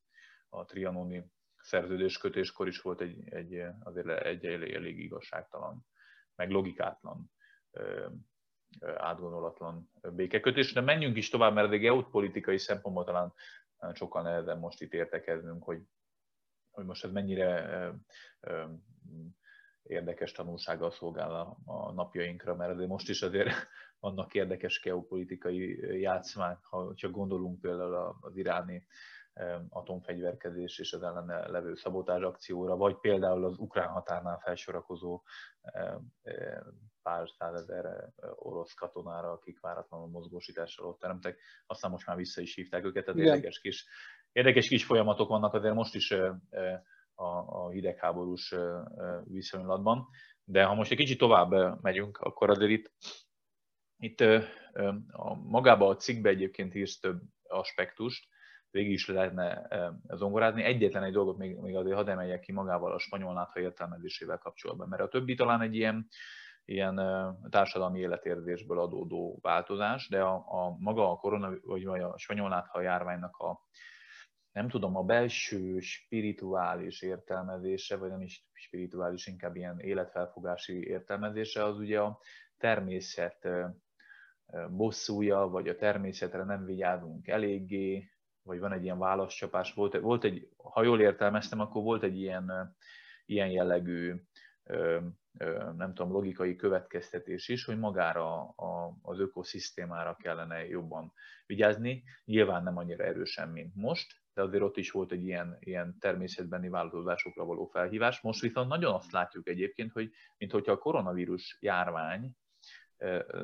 a 0.48 0.64
trianoni 0.64 1.24
szerződéskötéskor 1.56 2.68
is 2.68 2.80
volt 2.80 3.00
egy, 3.00 3.28
egy 3.28 3.62
azért 3.80 4.08
egy 4.08 4.46
elég, 4.46 4.74
elég 4.74 4.98
igazságtalan, 4.98 5.86
meg 6.34 6.50
logikátlan, 6.50 7.30
átgondolatlan 8.80 9.90
békekötés. 10.00 10.72
De 10.72 10.80
menjünk 10.80 11.16
is 11.16 11.28
tovább, 11.28 11.54
mert 11.54 11.72
a 11.72 11.76
geopolitikai 11.76 12.58
szempontból 12.58 13.04
talán 13.04 13.32
sokkal 13.94 14.22
nehezebb 14.22 14.58
most 14.58 14.80
itt 14.80 14.92
értekeznünk, 14.92 15.62
hogy, 15.62 15.82
hogy 16.70 16.84
most 16.84 17.04
ez 17.04 17.10
mennyire 17.10 17.94
érdekes 19.82 20.32
tanulsággal 20.32 20.90
szolgál 20.90 21.34
a, 21.34 21.56
a 21.64 21.92
napjainkra, 21.92 22.56
mert 22.56 22.72
azért 22.72 22.88
most 22.88 23.08
is 23.08 23.22
azért 23.22 23.50
vannak 24.00 24.34
érdekes 24.34 24.80
geopolitikai 24.80 25.78
játszmák, 26.00 26.64
ha 26.64 26.94
csak 26.94 27.10
gondolunk 27.10 27.60
például 27.60 28.16
az 28.20 28.36
iráni 28.36 28.86
atomfegyverkezés 29.68 30.78
és 30.78 30.92
az 30.92 31.02
ellene 31.02 31.48
levő 31.48 31.74
szabotás 31.74 32.22
akcióra, 32.22 32.76
vagy 32.76 32.96
például 32.96 33.44
az 33.44 33.58
ukrán 33.58 33.88
határnál 33.88 34.38
felsorakozó 34.38 35.22
pár 37.02 37.28
százezer 37.38 38.12
orosz 38.34 38.74
katonára, 38.74 39.30
akik 39.30 39.60
váratlanul 39.60 40.08
mozgósítással 40.08 40.86
ott 40.86 40.98
teremtek, 40.98 41.38
aztán 41.66 41.90
most 41.90 42.06
már 42.06 42.16
vissza 42.16 42.40
is 42.40 42.54
hívták 42.54 42.84
őket, 42.84 43.04
tehát 43.04 43.20
érdekes 43.20 43.60
kis, 43.60 43.86
érdekes 44.32 44.68
kis 44.68 44.84
folyamatok 44.84 45.28
vannak 45.28 45.54
azért 45.54 45.74
most 45.74 45.94
is 45.94 46.10
a, 46.10 47.26
a 47.46 47.68
hidegháborús 47.70 48.54
viszonylatban. 49.24 50.06
De 50.44 50.64
ha 50.64 50.74
most 50.74 50.90
egy 50.90 50.96
kicsit 50.96 51.18
tovább 51.18 51.82
megyünk, 51.82 52.18
akkor 52.18 52.50
azért 52.50 52.70
itt, 52.70 52.92
itt 54.00 54.20
a, 54.20 55.34
magába 55.34 55.88
a 55.88 55.96
cikkbe 55.96 56.28
egyébként 56.28 56.74
írsz 56.74 56.98
több 56.98 57.20
aspektust, 57.42 58.28
végig 58.70 58.92
is 58.92 59.08
lehetne 59.08 59.68
zongorázni. 60.08 60.62
Egyetlen 60.62 61.02
egy 61.02 61.12
dolgot 61.12 61.36
még, 61.36 61.56
még 61.56 61.76
azért 61.76 61.96
hadd 61.96 62.08
emeljek 62.08 62.40
ki 62.40 62.52
magával 62.52 62.92
a 62.92 62.98
spanyol 62.98 63.34
nátha 63.34 63.60
értelmezésével 63.60 64.38
kapcsolatban, 64.38 64.88
mert 64.88 65.02
a 65.02 65.08
többi 65.08 65.34
talán 65.34 65.60
egy 65.60 65.74
ilyen, 65.74 66.08
ilyen 66.64 67.00
társadalmi 67.50 67.98
életérzésből 67.98 68.80
adódó 68.80 69.38
változás, 69.42 70.08
de 70.08 70.22
a, 70.22 70.34
a 70.34 70.76
maga 70.78 71.10
a 71.10 71.16
korona, 71.16 71.52
vagy 71.62 71.84
a 71.84 72.18
spanyolnátha 72.18 72.80
járványnak 72.80 73.36
a 73.36 73.60
nem 74.52 74.68
tudom, 74.68 74.96
a 74.96 75.02
belső 75.02 75.78
spirituális 75.80 77.02
értelmezése, 77.02 77.96
vagy 77.96 78.10
nem 78.10 78.20
is 78.20 78.44
spirituális, 78.52 79.26
inkább 79.26 79.56
ilyen 79.56 79.80
életfelfogási 79.80 80.86
értelmezése, 80.86 81.64
az 81.64 81.78
ugye 81.78 82.00
a 82.00 82.20
természet 82.58 83.48
bosszúja, 84.70 85.38
vagy 85.38 85.68
a 85.68 85.76
természetre 85.76 86.44
nem 86.44 86.64
vigyázunk 86.64 87.28
eléggé, 87.28 88.10
vagy 88.42 88.58
van 88.58 88.72
egy 88.72 88.82
ilyen 88.82 88.98
válaszcsapás. 88.98 89.74
Volt, 89.74 90.00
volt 90.00 90.24
egy, 90.24 90.48
ha 90.56 90.82
jól 90.82 91.00
értelmeztem, 91.00 91.60
akkor 91.60 91.82
volt 91.82 92.02
egy 92.02 92.18
ilyen, 92.18 92.76
ilyen 93.26 93.50
jellegű 93.50 94.14
nem 95.76 95.94
tudom, 95.94 96.12
logikai 96.12 96.56
következtetés 96.56 97.48
is, 97.48 97.64
hogy 97.64 97.78
magára 97.78 98.42
a, 98.42 98.96
az 99.02 99.18
ökoszisztémára 99.18 100.16
kellene 100.16 100.66
jobban 100.66 101.12
vigyázni. 101.46 102.02
Nyilván 102.24 102.62
nem 102.62 102.76
annyira 102.76 103.04
erősen, 103.04 103.48
mint 103.48 103.74
most, 103.74 104.20
de 104.34 104.42
azért 104.42 104.62
ott 104.62 104.76
is 104.76 104.90
volt 104.90 105.12
egy 105.12 105.24
ilyen, 105.24 105.56
ilyen 105.60 105.96
természetbeni 105.98 106.68
változásokra 106.68 107.44
való 107.44 107.66
felhívás. 107.66 108.20
Most 108.20 108.40
viszont 108.40 108.68
nagyon 108.68 108.94
azt 108.94 109.12
látjuk 109.12 109.48
egyébként, 109.48 109.92
hogy 109.92 110.10
mint 110.38 110.52
hogyha 110.52 110.72
a 110.72 110.78
koronavírus 110.78 111.58
járvány 111.60 112.36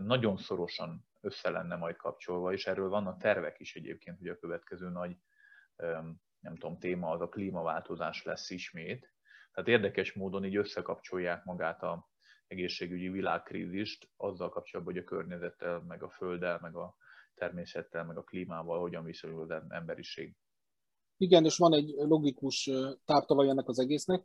nagyon 0.03 0.37
szorosan 0.37 1.07
össze 1.21 1.51
lenne 1.51 1.77
majd 1.77 1.97
kapcsolva, 1.97 2.53
és 2.53 2.67
erről 2.67 2.89
vannak 2.89 3.19
tervek 3.19 3.61
is 3.61 3.75
egyébként, 3.75 4.19
hogy 4.19 4.29
a 4.29 4.39
következő 4.39 4.89
nagy 4.89 5.17
nem 6.41 6.57
tudom, 6.57 6.79
téma 6.79 7.11
az 7.11 7.21
a 7.21 7.29
klímaváltozás 7.29 8.23
lesz 8.25 8.51
ismét. 8.51 9.13
Tehát 9.53 9.69
érdekes 9.69 10.13
módon 10.13 10.45
így 10.45 10.57
összekapcsolják 10.57 11.45
magát 11.45 11.83
a 11.83 12.09
egészségügyi 12.47 13.09
világkrízist 13.09 14.09
azzal 14.17 14.49
kapcsolatban, 14.49 14.95
hogy 14.95 15.03
a 15.03 15.07
környezettel, 15.07 15.81
meg 15.81 16.03
a 16.03 16.11
földdel, 16.11 16.59
meg 16.63 16.77
a 16.77 16.97
természettel, 17.35 18.05
meg 18.05 18.17
a 18.17 18.23
klímával 18.23 18.81
hogyan 18.81 19.05
viszonyul 19.05 19.53
az 19.53 19.63
emberiség. 19.69 20.37
Igen, 21.17 21.45
és 21.45 21.57
van 21.57 21.73
egy 21.73 21.95
logikus 21.97 22.71
táptalaj 23.05 23.49
ennek 23.49 23.69
az 23.69 23.79
egésznek. 23.79 24.25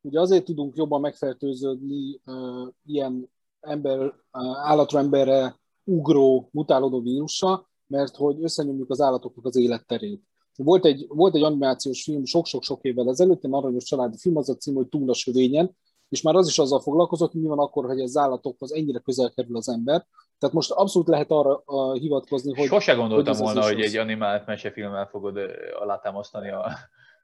Ugye 0.00 0.20
azért 0.20 0.44
tudunk 0.44 0.76
jobban 0.76 1.00
megfertőződni 1.00 2.20
uh, 2.24 2.72
ilyen 2.84 3.30
ember, 3.64 4.14
állatra 4.62 4.98
emberre 4.98 5.56
ugró, 5.84 6.48
mutálódó 6.52 7.00
vírussal, 7.00 7.68
mert 7.86 8.16
hogy 8.16 8.42
összenyomjuk 8.42 8.90
az 8.90 9.00
állatoknak 9.00 9.44
az 9.44 9.56
életterét. 9.56 10.22
Volt 10.56 10.84
egy, 10.84 11.06
volt 11.08 11.34
egy 11.34 11.42
animációs 11.42 12.02
film 12.02 12.24
sok-sok-sok 12.24 12.82
évvel 12.82 13.08
ezelőtt, 13.08 13.44
egy 13.44 13.52
aranyos 13.52 13.84
családi 13.84 14.16
film, 14.18 14.36
az 14.36 14.48
a 14.48 14.54
cím, 14.54 14.74
hogy 14.74 14.88
Túl 14.88 15.10
a 15.10 15.14
sövényen, 15.14 15.76
és 16.08 16.22
már 16.22 16.34
az 16.34 16.48
is 16.48 16.58
azzal 16.58 16.80
foglalkozott, 16.80 17.32
hogy 17.32 17.40
mi 17.40 17.48
van 17.48 17.58
akkor, 17.58 17.86
hogy 17.86 18.00
az 18.00 18.16
állatokhoz 18.16 18.72
ennyire 18.72 18.98
közel 18.98 19.30
kerül 19.30 19.56
az 19.56 19.68
ember. 19.68 20.06
Tehát 20.38 20.54
most 20.54 20.70
abszolút 20.70 21.08
lehet 21.08 21.30
arra 21.30 21.62
hivatkozni, 21.92 22.54
hogy... 22.54 22.66
Sose 22.66 22.94
gondoltam 22.94 23.34
hogy 23.34 23.42
volna, 23.44 23.62
hogy 23.62 23.80
egy 23.80 23.96
animált 23.96 24.46
mesefilmmel 24.46 25.06
fogod 25.06 25.38
alátámasztani 25.80 26.50
a 26.50 26.72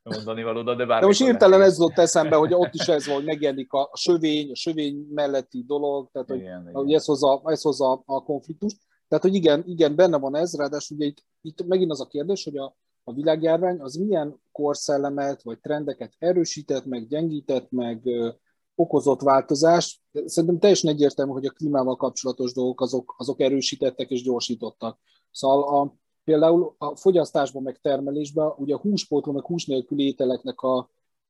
mondani 0.02 0.42
valódat, 0.42 0.76
de 0.76 0.86
bár. 0.86 1.00
De 1.00 1.06
most 1.06 1.22
hirtelen 1.22 1.62
ez 1.62 1.78
volt 1.78 1.98
eszembe, 1.98 2.36
hogy 2.36 2.54
ott 2.54 2.74
is 2.74 2.88
ez 2.88 3.06
van, 3.06 3.14
hogy 3.14 3.24
megjelenik 3.24 3.72
a, 3.72 3.90
sövény, 3.94 4.50
a 4.50 4.54
sövény 4.54 5.06
melletti 5.10 5.64
dolog, 5.66 6.10
tehát 6.12 6.28
hogy, 6.28 6.38
igen, 6.38 6.70
hogy 6.72 6.84
igen. 6.84 6.98
ez 6.98 7.04
hozza, 7.04 7.42
ez 7.44 7.62
hozza 7.62 8.02
a 8.06 8.22
konfliktust. 8.22 8.76
Tehát, 9.08 9.24
hogy 9.24 9.34
igen, 9.34 9.62
igen, 9.66 9.96
benne 9.96 10.18
van 10.18 10.36
ez, 10.36 10.56
ráadásul 10.56 10.96
ugye 10.96 11.06
itt, 11.06 11.24
itt 11.40 11.66
megint 11.66 11.90
az 11.90 12.00
a 12.00 12.06
kérdés, 12.06 12.44
hogy 12.44 12.56
a, 12.56 12.76
a 13.04 13.12
világjárvány 13.12 13.80
az 13.80 13.94
milyen 13.94 14.40
korszellemet 14.52 15.42
vagy 15.42 15.60
trendeket 15.60 16.12
erősített, 16.18 16.84
meg 16.84 17.08
gyengített, 17.08 17.70
meg 17.70 18.06
ö, 18.06 18.28
okozott 18.74 19.20
változást. 19.20 20.00
Szerintem 20.24 20.58
teljesen 20.58 20.90
egyértelmű, 20.90 21.32
hogy 21.32 21.46
a 21.46 21.50
klímával 21.50 21.96
kapcsolatos 21.96 22.52
dolgok 22.52 22.80
azok, 22.80 23.14
azok 23.18 23.40
erősítettek 23.40 24.10
és 24.10 24.22
gyorsítottak. 24.22 24.98
Szóval 25.30 25.80
a, 25.80 25.94
például 26.30 26.74
a 26.78 26.96
fogyasztásban, 26.96 27.62
meg 27.62 27.80
termelésben, 27.80 28.52
ugye 28.56 28.74
a 28.74 28.78
húspótló, 28.78 29.32
meg 29.32 29.44
hús 29.44 29.66
nélküli 29.66 30.06
ételeknek 30.06 30.60
a, 30.60 30.76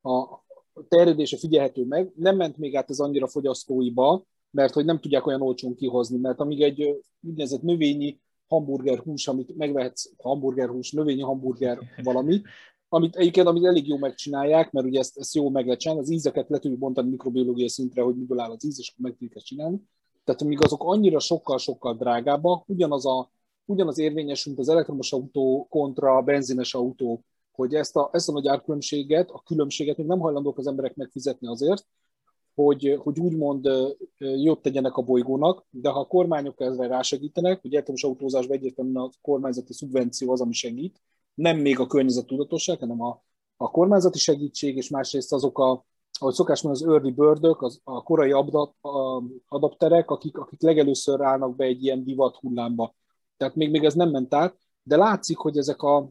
a 0.03 0.45
terjedése 0.89 1.37
figyelhető 1.37 1.85
meg, 1.85 2.13
nem 2.17 2.37
ment 2.37 2.57
még 2.57 2.77
át 2.77 2.91
ez 2.91 2.99
annyira 2.99 3.27
fogyasztóiba, 3.27 4.23
mert 4.51 4.75
hogy 4.75 4.85
nem 4.85 5.01
tudják 5.01 5.27
olyan 5.27 5.43
olcsón 5.43 5.75
kihozni, 5.75 6.19
mert 6.19 6.41
amíg 6.41 6.63
egy 6.63 7.01
úgynevezett 7.21 7.63
növényi 7.63 8.21
hamburger 8.49 8.99
hús, 8.99 9.29
amit 9.29 9.57
megvehetsz, 9.57 10.11
hamburger 10.17 10.69
hús, 10.69 10.93
növényi 10.93 11.23
hamburger 11.23 11.79
valami, 12.03 12.41
amit 12.89 13.17
egyébként 13.17 13.47
amit 13.47 13.65
elég 13.65 13.89
jó 13.89 13.97
megcsinálják, 13.97 14.73
mert 14.73 14.87
ugye 14.87 14.99
ezt, 14.99 15.19
ezt 15.19 15.35
jó 15.35 15.51
meg 15.51 15.65
lehet 15.65 15.81
csinálni, 15.81 16.03
az 16.03 16.11
ízeket 16.11 16.49
le 16.49 16.59
tudjuk 16.59 16.81
bontani 16.81 17.11
mikrobiológiai 17.11 17.69
szintre, 17.69 18.03
hogy 18.03 18.17
miből 18.17 18.41
áll 18.41 18.51
az 18.51 18.65
íz, 18.65 18.79
és 18.79 18.95
meg 18.97 19.13
tudjuk 19.13 19.37
ezt 19.37 19.45
csinálni. 19.45 19.81
Tehát 20.25 20.43
amíg 20.43 20.63
azok 20.65 20.85
annyira 20.85 21.19
sokkal-sokkal 21.19 21.95
drágábbak, 21.95 22.69
ugyanaz, 22.69 23.07
a, 23.07 23.31
ugyanaz 23.71 23.99
érvényes, 23.99 24.45
mint 24.45 24.59
az 24.59 24.69
elektromos 24.69 25.13
autó 25.13 25.67
kontra 25.71 26.17
a 26.17 26.23
benzines 26.23 26.75
autó, 26.75 27.25
hogy 27.53 27.75
ezt 27.75 27.97
a, 27.97 28.11
ezt 28.13 28.29
a 28.29 28.33
nagy 28.33 28.49
árkülönbséget, 28.49 29.31
a 29.31 29.43
különbséget 29.47 29.97
még 29.97 30.07
nem 30.07 30.19
hajlandók 30.19 30.59
az 30.59 30.67
emberek 30.67 30.97
megfizetni 30.97 31.47
azért, 31.47 31.87
hogy, 32.55 32.99
hogy 33.03 33.19
úgymond 33.19 33.69
jót 34.19 34.63
tegyenek 34.63 34.97
a 34.97 35.03
bolygónak, 35.03 35.65
de 35.71 35.89
ha 35.89 36.01
a 36.01 36.07
kormányok 36.07 36.61
ezzel 36.61 36.89
rásegítenek, 36.89 37.61
hogy 37.61 37.73
elektromos 37.73 38.05
autózásban 38.05 38.57
egyértelműen 38.57 38.97
a 39.05 39.11
kormányzati 39.23 39.73
szubvenció 39.73 40.33
az, 40.33 40.41
ami 40.41 40.53
segít, 40.53 41.01
nem 41.35 41.59
még 41.59 41.79
a 41.79 41.87
környezet 41.87 42.27
tudatosság, 42.27 42.79
hanem 42.79 43.03
a, 43.03 43.23
a 43.57 43.71
kormányzati 43.71 44.19
segítség, 44.19 44.77
és 44.77 44.89
másrészt 44.89 45.33
azok 45.33 45.59
a, 45.59 45.85
ahogy 46.13 46.35
szokás 46.35 46.63
mondani, 46.63 46.85
az 46.85 46.93
early 46.93 47.11
birdök, 47.11 47.63
az, 47.63 47.81
a 47.85 48.03
korai 48.03 48.33
adap, 48.33 48.85
a, 48.85 49.23
adapterek, 49.49 50.11
akik, 50.11 50.39
akik 50.39 50.63
legelőször 50.63 51.23
állnak 51.23 51.57
be 51.57 51.65
egy 51.65 51.85
ilyen 51.85 52.05
divat 52.05 52.37
hullámba. 52.37 52.95
Tehát 53.41 53.55
még, 53.55 53.71
még 53.71 53.85
ez 53.85 53.95
nem 53.95 54.11
ment 54.11 54.35
át, 54.35 54.57
de 54.83 54.97
látszik, 54.97 55.37
hogy 55.37 55.57
ezek 55.57 55.83
a 55.83 56.11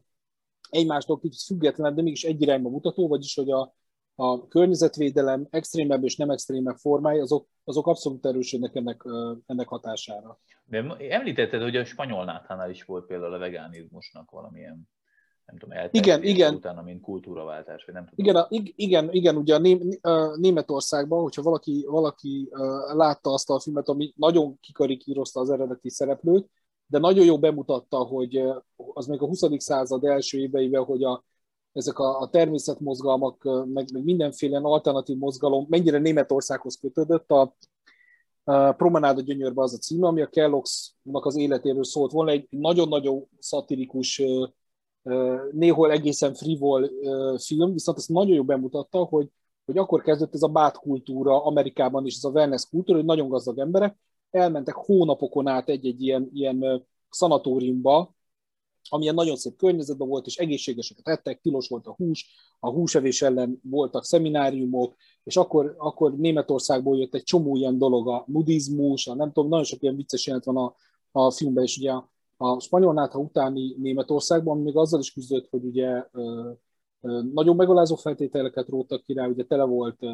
egymástól 0.69 1.19
kicsit 1.19 1.41
független, 1.41 1.95
de 1.95 2.01
mégis 2.01 2.23
egy 2.23 2.41
irányba 2.41 2.69
mutató, 2.69 3.07
vagyis 3.07 3.35
hogy 3.35 3.51
a, 3.51 3.75
a 4.15 4.47
környezetvédelem 4.47 5.47
extrémebb 5.49 6.03
és 6.03 6.15
nem 6.15 6.29
extrémebb 6.29 6.75
formái, 6.75 7.19
azok, 7.19 7.47
azok 7.63 7.87
abszolút 7.87 8.25
erősödnek 8.25 8.75
ennek, 8.75 9.03
ennek 9.45 9.67
hatására. 9.67 10.39
De 10.65 10.95
említetted, 11.09 11.61
hogy 11.61 11.75
a 11.75 11.85
spanyol 11.85 12.25
náthánál 12.25 12.69
is 12.69 12.83
volt 12.83 13.05
például 13.05 13.33
a 13.33 13.37
vegánizmusnak 13.37 14.31
valamilyen 14.31 14.89
nem 15.45 15.57
tudom, 15.57 15.89
igen, 15.91 16.23
igen. 16.23 16.53
utána, 16.53 16.81
mint 16.81 17.01
kultúraváltás, 17.01 17.85
vagy 17.85 17.93
nem 17.93 18.05
tudom. 18.07 18.25
Igen, 18.25 18.35
a, 18.35 18.47
igen, 18.75 19.11
igen, 19.11 19.35
ugye 19.35 19.55
a 20.01 20.35
Németországban, 20.35 21.21
hogyha 21.21 21.41
valaki, 21.41 21.85
valaki 21.87 22.49
látta 22.93 23.33
azt 23.33 23.49
a 23.49 23.59
filmet, 23.59 23.89
ami 23.89 24.13
nagyon 24.15 24.59
kikarikírozta 24.59 25.39
az 25.39 25.49
eredeti 25.49 25.89
szereplőt, 25.89 26.49
de 26.89 26.99
nagyon 26.99 27.25
jó 27.25 27.39
bemutatta, 27.39 27.97
hogy 27.97 28.43
az 28.93 29.05
még 29.05 29.21
a 29.21 29.25
20. 29.25 29.41
század 29.57 30.03
első 30.03 30.39
éveiben, 30.39 30.83
hogy 30.83 31.03
a, 31.03 31.23
ezek 31.73 31.99
a, 31.99 32.19
a 32.19 32.29
természetmozgalmak, 32.29 33.43
meg, 33.65 33.91
meg 33.93 34.03
mindenféle 34.03 34.59
alternatív 34.61 35.17
mozgalom 35.17 35.65
mennyire 35.69 35.97
Németországhoz 35.97 36.75
kötődött. 36.75 37.31
A, 37.31 37.55
a 38.43 38.71
Promenád 38.71 39.17
a 39.17 39.21
gyönyörbe 39.21 39.61
az 39.61 39.73
a 39.73 39.77
címe, 39.77 40.07
ami 40.07 40.21
a 40.21 40.29
Kellogg's-nak 40.29 41.21
az 41.21 41.35
életéről 41.37 41.83
szólt 41.83 42.11
volna, 42.11 42.31
egy 42.31 42.47
nagyon-nagyon 42.49 43.27
szatirikus, 43.39 44.21
néhol 45.51 45.91
egészen 45.91 46.33
frivol 46.33 46.91
film, 47.37 47.73
viszont 47.73 47.97
ezt 47.97 48.09
nagyon 48.09 48.35
jól 48.35 48.45
bemutatta, 48.45 49.03
hogy, 49.03 49.29
hogy 49.65 49.77
akkor 49.77 50.01
kezdett 50.01 50.33
ez 50.33 50.41
a 50.41 50.47
bátkultúra 50.47 51.43
Amerikában 51.43 52.05
is, 52.05 52.15
ez 52.15 52.23
a 52.23 52.29
wellness 52.29 52.65
kultúra, 52.69 52.97
hogy 52.97 53.07
nagyon 53.07 53.29
gazdag 53.29 53.59
emberek 53.59 53.97
elmentek 54.31 54.75
hónapokon 54.75 55.47
át 55.47 55.69
egy-egy 55.69 56.01
ilyen, 56.01 56.29
ilyen 56.33 56.85
szanatóriumba, 57.09 58.15
amilyen 58.89 59.15
nagyon 59.15 59.35
szép 59.35 59.55
környezetben 59.55 60.07
volt, 60.07 60.25
és 60.25 60.37
egészségeseket 60.37 61.07
ettek, 61.07 61.41
tilos 61.41 61.67
volt 61.67 61.87
a 61.87 61.93
hús, 61.97 62.25
a 62.59 62.69
húsevés 62.69 63.21
ellen 63.21 63.59
voltak 63.63 64.03
szemináriumok, 64.03 64.95
és 65.23 65.37
akkor, 65.37 65.75
akkor 65.77 66.17
Németországból 66.17 66.97
jött 66.97 67.15
egy 67.15 67.23
csomó 67.23 67.55
ilyen 67.55 67.77
dolog, 67.77 68.07
a 68.07 68.23
nudizmus, 68.27 69.07
a 69.07 69.15
nem 69.15 69.31
tudom, 69.31 69.49
nagyon 69.49 69.65
sok 69.65 69.81
ilyen 69.81 69.95
vicces 69.95 70.25
jelent 70.25 70.43
van 70.43 70.57
a, 70.57 70.75
a 71.11 71.31
filmben, 71.31 71.63
és 71.63 71.77
ugye 71.77 71.93
a, 72.37 72.59
spanyol 72.59 72.93
nátha 72.93 73.19
utáni 73.19 73.75
Németországban 73.77 74.61
még 74.61 74.75
azzal 74.75 74.99
is 74.99 75.13
küzdött, 75.13 75.47
hogy 75.49 75.65
ugye 75.65 76.03
ö, 76.11 76.51
ö, 77.01 77.21
nagyon 77.33 77.55
megalázó 77.55 77.95
feltételeket 77.95 78.67
róttak 78.67 79.03
ki 79.03 79.13
rá, 79.13 79.27
ugye 79.27 79.43
tele 79.43 79.63
volt 79.63 80.03
ö, 80.03 80.07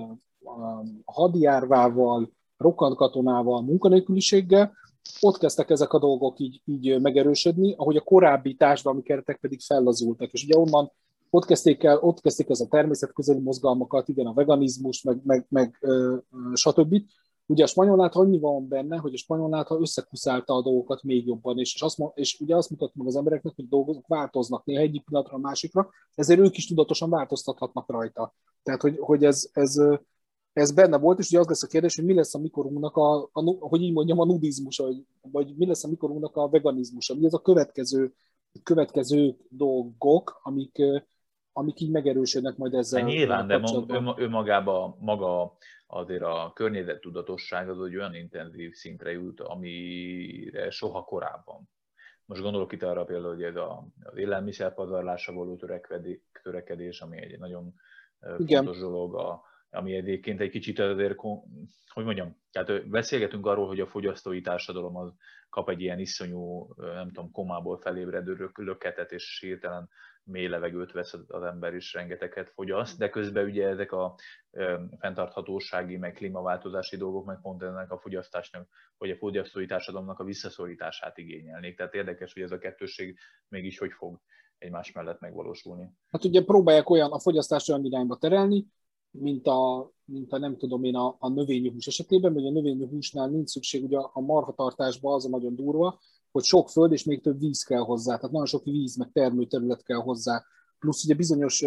a 0.44 0.84
hadjárvával, 1.06 2.32
rokkant 2.58 2.96
katonával, 2.96 3.62
munkanélküliséggel, 3.62 4.74
ott 5.20 5.38
kezdtek 5.38 5.70
ezek 5.70 5.94
a 5.94 6.00
dolgok 6.00 6.40
így, 6.40 6.62
így 6.66 7.02
megerősödni, 7.02 7.74
ahogy 7.78 7.96
a 7.96 8.02
korábbi 8.02 8.56
társadalmi 8.56 9.02
keretek 9.02 9.40
pedig 9.40 9.62
fellazultak, 9.62 10.32
és 10.32 10.44
ugye 10.44 10.58
onnan 10.58 10.92
ott 11.30 11.46
kezdték 11.46 11.84
el, 11.84 11.98
ott 11.98 12.22
kezdték 12.22 12.50
ez 12.50 12.60
a 12.60 12.68
természetközeli 12.68 13.40
mozgalmakat, 13.40 14.08
igen, 14.08 14.26
a 14.26 14.34
veganizmus, 14.34 15.02
meg, 15.02 15.20
meg, 15.24 15.46
meg 15.50 15.78
ö, 15.82 16.16
stb. 16.54 17.02
Ugye 17.48 17.64
a 17.64 17.68
spanyol 17.68 17.96
nátha 17.96 18.20
annyi 18.20 18.40
van 18.40 18.68
benne, 18.68 18.98
hogy 18.98 19.14
a 19.14 19.18
spanyol 19.18 19.50
nátha 19.50 19.80
összekuszálta 19.80 20.54
a 20.54 20.62
dolgokat 20.62 21.04
még 21.04 21.26
jobban, 21.26 21.60
és, 21.60 21.76
és, 21.76 21.82
azt, 21.82 22.02
és 22.14 22.40
ugye 22.40 22.56
azt 22.56 22.70
mutat 22.70 22.96
meg 22.96 23.08
az 23.08 23.16
embereknek, 23.16 23.54
hogy 23.56 23.68
dolgok 23.68 24.08
változnak 24.08 24.66
néha 24.66 24.82
egyik 24.82 25.04
pillanatra 25.04 25.36
a 25.38 25.40
másikra, 25.40 25.90
ezért 26.16 26.40
ők 26.40 26.58
is 26.58 26.68
tudatosan 26.68 27.10
változtathatnak 27.10 27.92
rajta. 27.92 28.34
Tehát, 28.64 28.82
hogy, 28.82 28.98
hogy 29.00 29.24
ez, 29.24 29.50
ez 29.52 29.78
ez 30.56 30.72
benne 30.72 30.98
volt, 30.98 31.20
és 31.20 31.28
ugye 31.28 31.40
az 31.40 31.48
lesz 31.48 31.64
a 31.64 31.68
kérdés, 31.68 31.96
hogy 31.96 32.06
mi 32.06 32.14
lesz 32.14 32.36
a 32.36 32.40
mikorunknak 32.40 32.96
a, 32.96 33.30
a 33.32 33.42
hogy 33.60 33.82
így 33.82 33.94
mondjam, 33.94 34.20
a 34.20 34.26
nudizmus, 34.26 34.78
vagy, 34.78 35.06
vagy 35.22 35.56
mi 35.58 35.66
lesz 35.66 35.84
a 35.84 35.88
mikorunknak 35.88 36.36
a 36.36 36.50
veganizmus, 36.50 37.14
mi 37.14 37.26
ez 37.26 37.34
a 37.34 37.42
következő, 37.42 38.14
következő 38.64 39.38
dolgok, 39.50 40.40
amik, 40.44 40.78
amik 41.54 41.80
így 41.80 41.92
megerősödnek 41.92 42.58
majd 42.58 42.74
ezzel. 42.74 43.02
Hát 43.02 43.10
nyilván, 43.10 43.48
de 43.48 43.62
ő, 44.18 44.30
magába, 44.30 44.98
maga 45.00 45.58
azért 45.88 46.24
a 46.24 46.52
környezettudatosság 46.54 47.70
az 47.70 47.86
egy 47.86 47.96
olyan 47.96 48.16
intenzív 48.16 48.74
szintre 48.74 49.12
jut, 49.12 49.40
amire 49.40 50.70
soha 50.70 51.04
korábban. 51.04 51.70
Most 52.26 52.42
gondolok 52.42 52.74
itt 52.74 52.84
arra 52.84 53.04
például, 53.04 53.34
hogy 53.34 53.44
ez 53.44 53.56
a, 53.56 53.88
az 54.04 54.18
élelmiszerpazarlásra 54.18 55.34
való 55.34 55.60
törekedés, 56.44 57.02
ami 57.02 57.22
egy 57.22 57.40
nagyon 57.40 57.74
Igen. 58.38 58.64
fontos 58.64 58.82
dolog, 58.82 59.16
a, 59.16 59.45
ami 59.70 59.96
egyébként 59.96 60.42
egy 60.42 60.50
kicsit 60.50 60.80
azért, 60.80 61.16
hogy 61.88 62.04
mondjam, 62.04 62.38
tehát 62.52 62.90
beszélgetünk 62.90 63.46
arról, 63.46 63.68
hogy 63.68 63.80
a 63.80 63.88
fogyasztói 63.88 64.42
társadalom 64.42 64.96
az 64.96 65.14
kap 65.50 65.70
egy 65.70 65.82
ilyen 65.82 66.00
iszonyú, 66.00 66.68
nem 66.78 67.08
tudom, 67.08 67.32
komából 67.32 67.78
felébredő 67.78 68.52
löketet, 68.56 69.12
és 69.12 69.40
hirtelen 69.40 69.90
mély 70.24 70.48
levegőt 70.48 70.92
vesz 70.92 71.14
az 71.28 71.44
ember 71.44 71.74
is, 71.74 71.94
rengeteget 71.94 72.50
fogyaszt, 72.50 72.98
de 72.98 73.10
közben 73.10 73.46
ugye 73.46 73.68
ezek 73.68 73.92
a 73.92 74.16
fenntarthatósági, 75.00 75.98
meg 75.98 76.14
klímaváltozási 76.14 76.98
dolgok, 76.98 77.26
meg 77.26 77.42
pont 77.42 77.64
ennek 77.64 77.92
a 77.92 77.98
fogyasztásnak, 77.98 78.68
vagy 78.98 79.10
a 79.10 79.16
fogyasztói 79.16 79.66
társadalomnak 79.66 80.20
a 80.20 80.24
visszaszorítását 80.24 81.18
igényelnék. 81.18 81.78
Tehát 81.78 81.94
érdekes, 81.94 82.34
hogy 82.34 82.44
ez 82.44 82.52
a 82.52 82.58
kettőség 82.58 83.20
mégis 83.48 83.78
hogy 83.78 83.92
fog 83.92 84.20
egymás 84.58 84.92
mellett 84.92 85.20
megvalósulni. 85.20 85.90
Hát 86.12 86.24
ugye 86.24 86.44
próbálják 86.44 86.90
olyan 86.90 87.12
a 87.12 87.20
fogyasztást 87.20 87.70
olyan 87.70 87.86
irányba 87.86 88.18
terelni, 88.18 88.66
mint 89.20 89.48
a, 89.48 89.92
mint 90.06 90.34
a 90.34 90.38
nem 90.38 90.58
tudom 90.58 90.84
én 90.84 90.96
a, 90.96 91.16
a 91.20 91.30
növényi 91.30 91.70
hús 91.70 91.88
esetében, 91.88 92.34
vagy 92.34 92.46
a 92.46 92.52
növényi 92.52 92.86
húsnál 92.86 93.28
nincs 93.30 93.50
szükség, 93.50 93.84
ugye 93.84 93.98
a 93.98 94.22
marhatartásban 94.22 95.14
az 95.14 95.26
a 95.26 95.30
nagyon 95.30 95.56
durva, 95.56 96.00
hogy 96.32 96.44
sok 96.44 96.70
föld 96.70 96.92
és 96.92 97.04
még 97.04 97.22
több 97.22 97.40
víz 97.40 97.64
kell 97.64 97.80
hozzá, 97.80 98.16
tehát 98.16 98.32
nagyon 98.32 98.46
sok 98.46 98.64
víz, 98.64 98.96
meg 98.96 99.10
termőterület 99.12 99.84
kell 99.84 99.98
hozzá, 99.98 100.44
plusz 100.80 101.04
ugye 101.04 101.14
bizonyos 101.14 101.66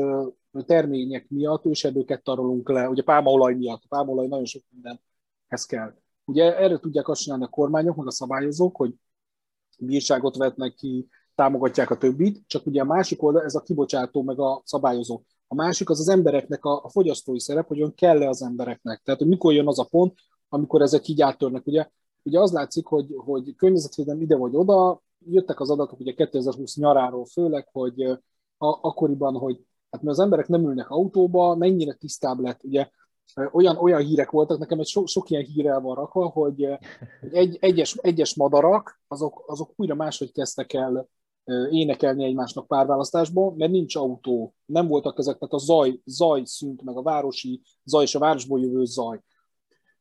termények 0.66 1.28
miatt 1.28 1.66
ősedőket 1.66 2.22
tarolunk 2.22 2.68
le, 2.68 2.88
ugye 2.88 3.02
pálmaolaj 3.02 3.54
miatt, 3.54 3.82
a 3.84 3.88
pálmaolaj 3.88 4.26
nagyon 4.26 4.44
sok 4.44 4.62
mindenhez 4.70 5.66
kell. 5.66 5.94
Ugye 6.24 6.56
erre 6.56 6.78
tudják 6.78 7.08
azt 7.08 7.20
csinálni 7.20 7.44
a 7.44 7.48
kormányok, 7.48 7.96
meg 7.96 8.06
a 8.06 8.10
szabályozók, 8.10 8.76
hogy 8.76 8.94
bírságot 9.78 10.36
vetnek 10.36 10.74
ki, 10.74 11.08
támogatják 11.34 11.90
a 11.90 11.98
többit, 11.98 12.42
csak 12.46 12.66
ugye 12.66 12.80
a 12.80 12.84
másik 12.84 13.22
oldal 13.22 13.42
ez 13.42 13.54
a 13.54 13.60
kibocsátó, 13.60 14.22
meg 14.22 14.38
a 14.38 14.62
szabályozó. 14.64 15.20
A 15.48 15.54
másik 15.54 15.90
az 15.90 16.00
az 16.00 16.08
embereknek 16.08 16.64
a, 16.64 16.84
a 16.84 16.88
fogyasztói 16.88 17.40
szerep, 17.40 17.66
hogy 17.66 17.80
ön 17.80 17.94
kell-e 17.94 18.28
az 18.28 18.42
embereknek. 18.42 19.02
Tehát, 19.04 19.20
hogy 19.20 19.28
mikor 19.28 19.52
jön 19.52 19.66
az 19.66 19.78
a 19.78 19.86
pont, 19.90 20.14
amikor 20.48 20.82
ezek 20.82 21.08
így 21.08 21.20
áttörnek. 21.20 21.66
Ugye, 21.66 21.88
ugye 22.22 22.40
az 22.40 22.52
látszik, 22.52 22.86
hogy, 22.86 23.14
hogy 23.16 23.54
környezetvédelem 23.56 24.20
ide 24.20 24.36
vagy 24.36 24.56
oda, 24.56 25.02
jöttek 25.26 25.60
az 25.60 25.70
adatok 25.70 26.00
ugye 26.00 26.12
2020 26.12 26.76
nyaráról 26.76 27.24
főleg, 27.24 27.68
hogy 27.72 28.02
a, 28.02 28.18
akkoriban, 28.58 29.34
hogy 29.34 29.64
hát 29.90 30.02
mert 30.02 30.16
az 30.16 30.24
emberek 30.24 30.48
nem 30.48 30.64
ülnek 30.64 30.90
autóba, 30.90 31.54
mennyire 31.54 31.92
tisztább 31.92 32.38
lett, 32.38 32.64
ugye 32.64 32.88
olyan, 33.52 33.76
olyan 33.76 34.00
hírek 34.00 34.30
voltak, 34.30 34.58
nekem 34.58 34.78
egy 34.78 34.86
so, 34.86 35.06
sok 35.06 35.30
ilyen 35.30 35.44
hírrel 35.44 35.80
van 35.80 35.94
rakva, 35.94 36.26
hogy 36.26 36.68
egy, 37.30 37.56
egyes, 37.60 37.94
egyes 37.94 38.34
madarak, 38.34 39.00
azok, 39.08 39.44
azok 39.46 39.72
újra 39.76 39.94
máshogy 39.94 40.32
kezdtek 40.32 40.72
el 40.72 41.08
énekelni 41.70 42.24
egymásnak 42.24 42.66
párválasztásból, 42.66 43.54
mert 43.56 43.70
nincs 43.70 43.96
autó, 43.96 44.54
nem 44.64 44.86
voltak 44.86 45.18
ezek, 45.18 45.38
tehát 45.38 45.54
a 45.54 45.58
zaj, 45.58 46.00
zaj 46.04 46.42
szűnt 46.44 46.82
meg, 46.82 46.96
a 46.96 47.02
városi 47.02 47.60
zaj 47.84 48.02
és 48.02 48.14
a 48.14 48.18
városból 48.18 48.60
jövő 48.60 48.84
zaj. 48.84 49.20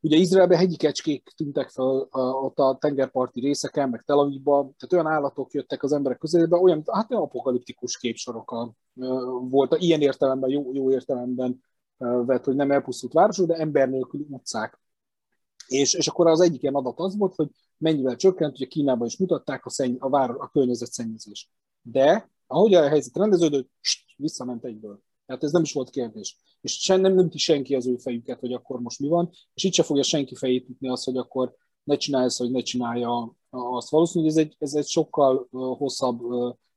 Ugye 0.02 0.18
Izraelben 0.18 0.58
hegyi 0.58 0.76
kecskék 0.76 1.34
tűntek 1.36 1.70
fel 1.70 2.08
ott 2.42 2.60
a 2.60 2.78
tengerparti 2.80 3.40
részeken, 3.40 3.90
meg 3.90 4.04
Tel 4.06 4.20
Avivban, 4.20 4.76
tehát 4.78 4.94
olyan 4.94 5.08
állatok 5.08 5.52
jöttek 5.52 5.84
az 5.84 5.92
emberek 5.92 6.18
közelébe, 6.18 6.58
olyan, 6.58 6.84
hát 6.92 7.12
olyan 7.12 7.24
apokaliptikus 7.24 7.98
képsorok 7.98 8.74
volt, 9.50 9.76
ilyen 9.80 10.02
értelemben, 10.02 10.50
jó, 10.50 10.74
jó 10.74 10.92
értelemben 10.92 11.64
vett, 11.98 12.46
hogy 12.46 12.56
nem 12.56 12.72
elpusztult 12.72 13.14
városok, 13.14 13.48
de 13.48 13.54
ember 13.54 13.90
nélküli 13.90 14.26
utcák. 14.30 14.80
És, 15.68 15.94
és 15.94 16.08
akkor 16.08 16.28
az 16.28 16.42
egyik 16.42 16.62
ilyen 16.62 16.76
adat 16.76 17.00
az 17.00 17.18
volt, 17.18 17.36
hogy 17.36 17.50
mennyivel 17.78 18.16
csökkent, 18.16 18.56
ugye 18.56 18.66
Kínában 18.66 19.08
is 19.08 19.18
mutatták 19.18 19.66
a, 19.66 19.70
szenny, 19.70 19.96
a, 20.00 20.10
vár, 20.10 20.30
a 20.30 20.50
környezetszennyezés. 20.50 21.50
De 21.82 22.30
ahogy 22.48 22.74
a 22.74 22.88
helyzet 22.88 23.16
rendeződött, 23.16 23.70
visszament 24.16 24.66
egyből. 24.66 25.02
Tehát 25.26 25.44
ez 25.44 25.52
nem 25.52 25.62
is 25.62 25.74
volt 25.74 25.90
kérdés. 25.90 26.38
És 26.62 26.74
sen, 26.80 27.02
nem 27.02 27.14
nőtti 27.14 27.38
senki 27.38 27.76
az 27.76 27.88
ő 27.88 27.98
fejüket, 27.98 28.40
hogy 28.40 28.54
akkor 28.54 28.80
most 28.80 29.00
mi 29.00 29.08
van, 29.08 29.30
és 29.54 29.64
itt 29.64 29.74
se 29.74 29.84
fogja 29.84 30.04
senki 30.04 30.36
fejét 30.36 30.70
ütni 30.70 30.90
az, 30.90 31.04
hogy 31.04 31.18
akkor 31.18 31.56
ne 31.84 31.96
csinálja 31.96 32.28
ezt, 32.28 32.38
vagy 32.38 32.52
ne 32.52 32.62
csinálja 32.62 33.36
azt. 33.50 33.90
Valószínűleg 33.90 34.34
ez 34.34 34.40
egy, 34.40 34.56
ez 34.60 34.74
egy 34.74 34.88
sokkal 34.88 35.48
hosszabb 35.52 36.20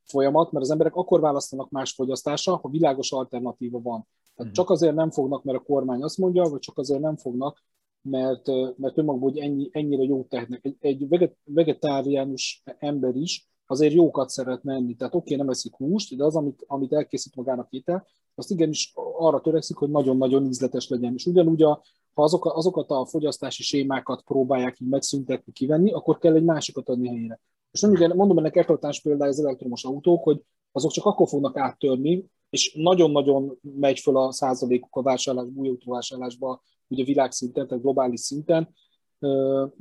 folyamat, 0.05 0.53
mert 0.53 0.64
az 0.64 0.70
emberek 0.70 0.95
akkor 0.95 1.20
választanak 1.20 1.70
más 1.70 1.93
fogyasztásra, 1.93 2.57
ha 2.57 2.68
világos 2.68 3.12
alternatíva 3.12 3.80
van. 3.80 4.09
Tehát 4.34 4.53
mm. 4.53 4.55
csak 4.55 4.70
azért 4.70 4.95
nem 4.95 5.11
fognak, 5.11 5.43
mert 5.43 5.59
a 5.59 5.62
kormány 5.62 6.03
azt 6.03 6.18
mondja, 6.18 6.43
vagy 6.43 6.59
csak 6.59 6.78
azért 6.78 7.01
nem 7.01 7.16
fognak, 7.16 7.62
mert, 8.03 8.46
mert 8.76 8.98
önmagában, 8.98 9.18
hogy 9.18 9.38
ennyi, 9.38 9.68
ennyire 9.72 10.03
jót 10.03 10.28
tehetnek. 10.28 10.64
Egy, 10.64 10.76
egy 10.80 11.07
vegetáriánus 11.44 12.62
ember 12.78 13.16
is 13.16 13.48
azért 13.66 13.94
jókat 13.94 14.28
szeretne 14.28 14.74
enni. 14.74 14.94
Tehát 14.94 15.14
oké, 15.14 15.34
okay, 15.34 15.36
nem 15.36 15.55
eszik 15.55 15.74
húst, 15.74 16.16
de 16.16 16.24
az, 16.24 16.36
amit, 16.36 16.64
amit 16.66 16.92
elkészít 16.92 17.36
magának 17.36 17.70
étel, 17.70 18.07
azt 18.34 18.51
igenis 18.51 18.92
arra 19.18 19.40
törekszik, 19.40 19.76
hogy 19.76 19.90
nagyon-nagyon 19.90 20.46
ízletes 20.46 20.88
legyen. 20.88 21.14
És 21.14 21.26
ugyanúgy, 21.26 21.62
a, 21.62 21.82
ha 22.14 22.22
azok, 22.22 22.46
azokat 22.46 22.90
a 22.90 23.07
fogyasztási 23.07 23.62
sémákat 23.62 24.22
próbálják 24.22 24.80
így 24.80 24.88
megszüntetni, 24.88 25.53
kivenni, 25.53 25.92
akkor 25.92 26.18
kell 26.18 26.34
egy 26.34 26.44
másikat 26.44 26.88
adni 26.88 27.09
helyére. 27.09 27.40
És 27.70 27.80
nem 27.80 27.90
ugye, 27.90 28.14
mondom 28.14 28.38
ennek 28.38 28.56
eklatás 28.56 29.00
például 29.00 29.30
az 29.30 29.40
elektromos 29.40 29.84
autók, 29.84 30.22
hogy 30.22 30.42
azok 30.72 30.90
csak 30.90 31.04
akkor 31.04 31.28
fognak 31.28 31.56
áttörni, 31.56 32.26
és 32.50 32.74
nagyon-nagyon 32.74 33.58
megy 33.62 33.98
föl 33.98 34.16
a 34.16 34.32
százalékuk 34.32 34.96
a 34.96 35.02
vásárlás, 35.02 35.46
új 35.54 35.68
autóvásárlásba, 35.68 36.62
ugye 36.88 37.04
világszinten, 37.04 37.66
tehát 37.66 37.82
globális 37.82 38.20
szinten, 38.20 38.74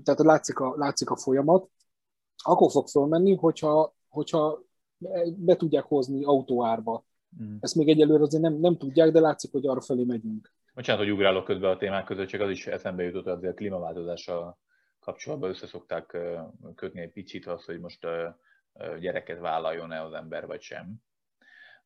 tehát 0.04 0.20
látszik 0.20 0.60
a, 0.60 0.74
látszik 0.78 1.10
a 1.10 1.18
folyamat, 1.18 1.70
akkor 2.44 2.72
fog 2.72 2.88
fölmenni, 2.88 3.36
hogyha, 3.36 3.96
hogyha 4.08 4.62
be 5.36 5.56
tudják 5.56 5.84
hozni 5.84 6.24
autóárba. 6.24 7.06
Mm. 7.44 7.56
Ezt 7.60 7.76
még 7.76 7.90
egyelőre 7.90 8.24
azért 8.24 8.44
nem, 8.44 8.54
nem 8.54 8.78
tudják, 8.78 9.12
de 9.12 9.20
látszik, 9.20 9.52
hogy 9.52 9.68
arra 9.68 9.82
felé 9.82 10.04
megyünk. 10.04 10.54
Bocsánat, 10.74 11.04
hogy 11.04 11.12
ugrálok 11.12 11.46
közben 11.46 11.72
a 11.72 11.78
témák 11.78 12.06
között, 12.06 12.28
csak 12.28 12.42
az 12.42 12.50
is 12.50 12.68
eszembe 12.68 13.04
jutott, 13.04 13.40
hogy 13.40 13.48
a 13.48 13.54
klímaváltozással 13.54 14.58
kapcsolatban 15.10 15.50
összeszokták 15.50 16.18
kötni 16.76 17.02
egy 17.02 17.12
picit 17.12 17.48
azt, 17.48 17.66
hogy 17.66 17.80
most 17.80 18.08
gyereket 19.00 19.40
vállaljon-e 19.40 20.04
az 20.04 20.14
ember, 20.14 20.46
vagy 20.46 20.62
sem 20.62 21.02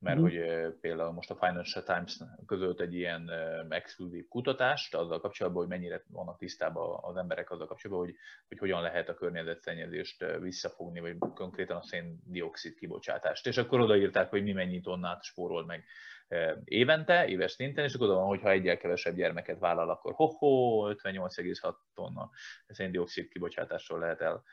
mert 0.04 0.18
mm. 0.18 0.22
hogy 0.22 0.40
például 0.82 1.12
most 1.12 1.32
a 1.32 1.36
Financial 1.36 1.84
Times 1.84 2.20
közölt 2.46 2.82
egy 2.82 2.94
ilyen 2.94 3.30
exkluzív 3.70 4.28
kutatást 4.28 4.96
azzal 4.96 5.20
kapcsolatban, 5.20 5.62
hogy 5.62 5.72
mennyire 5.72 6.04
vannak 6.08 6.38
tisztában 6.38 7.00
az 7.02 7.16
emberek 7.16 7.52
azzal 7.52 7.68
kapcsolatban, 7.68 8.06
hogy, 8.06 8.16
hogy 8.48 8.58
hogyan 8.58 8.82
lehet 8.82 9.10
a 9.10 9.14
környezetszennyezést 9.14 10.26
visszafogni, 10.40 11.00
vagy 11.00 11.18
konkrétan 11.18 11.78
a 11.78 11.84
széndiokszid 11.84 12.76
kibocsátást. 12.76 13.48
És 13.48 13.58
akkor 13.58 13.80
odaírták, 13.80 14.30
hogy 14.30 14.44
mi 14.44 14.52
mennyi 14.52 14.82
tonnát 14.82 15.24
spórol 15.24 15.66
meg 15.66 15.84
évente, 16.64 17.28
éves 17.28 17.52
szinten, 17.52 17.84
és 17.84 17.94
akkor 17.94 18.08
oda 18.08 18.16
van, 18.16 18.28
hogy 18.28 18.42
ha 18.42 18.52
egyel 18.52 18.78
kevesebb 18.78 19.16
gyermeket 19.16 19.60
vállal, 19.60 19.90
akkor 19.90 20.14
ho-ho, 20.14 20.94
58,6 20.94 21.76
tonna 21.94 22.30
széndiokszid 22.68 23.28
kibocsátásról 23.28 24.00
lehet 24.00 24.22
el 24.22 24.44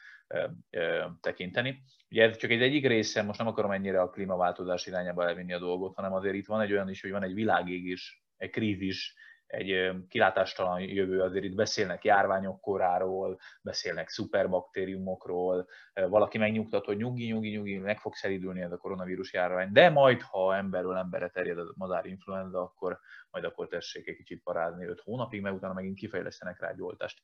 tekinteni. 1.21 1.83
Ugye 2.11 2.23
ez 2.23 2.37
csak 2.37 2.51
egy 2.51 2.63
egyik 2.63 2.87
része, 2.87 3.23
most 3.23 3.39
nem 3.39 3.49
akarom 3.49 3.71
ennyire 3.71 4.01
a 4.01 4.11
klímaváltozás 4.11 4.87
irányába 4.87 5.29
elvinni 5.29 5.53
a 5.53 5.59
dolgot, 5.59 5.95
hanem 5.95 6.13
azért 6.13 6.35
itt 6.35 6.47
van 6.47 6.61
egy 6.61 6.73
olyan 6.73 6.89
is, 6.89 7.01
hogy 7.01 7.11
van 7.11 7.23
egy 7.23 7.35
világégés, 7.35 8.23
egy 8.37 8.51
krízis, 8.51 9.15
egy 9.51 9.91
kilátástalan 10.09 10.81
jövő, 10.81 11.21
azért 11.21 11.45
itt 11.45 11.55
beszélnek 11.55 12.05
járványok 12.05 12.61
koráról, 12.61 13.39
beszélnek 13.63 14.09
szuperbaktériumokról, 14.09 15.69
valaki 15.93 16.39
megnyugtat, 16.39 16.85
hogy 16.85 16.97
nyugi, 16.97 17.27
nyugi, 17.27 17.51
nyugi, 17.51 17.79
meg 17.79 17.99
fog 17.99 18.15
szeridülni 18.15 18.61
ez 18.61 18.73
a 18.73 18.77
koronavírus 18.77 19.33
járvány, 19.33 19.73
de 19.73 19.91
majd, 19.91 20.21
ha 20.23 20.57
emberről 20.57 20.97
emberre 20.97 21.29
terjed 21.29 21.59
a 21.59 21.73
madárinfluenza, 21.77 22.61
akkor 22.61 22.99
majd 23.31 23.45
akkor 23.45 23.69
tessék 23.69 24.09
egy 24.09 24.17
kicsit 24.17 24.43
parázni 24.43 24.87
5 24.87 25.01
hónapig, 25.01 25.41
meg 25.41 25.55
utána 25.55 25.73
megint 25.73 25.99
kifejlesztenek 25.99 26.61
rá 26.61 26.73
egy. 26.73 27.21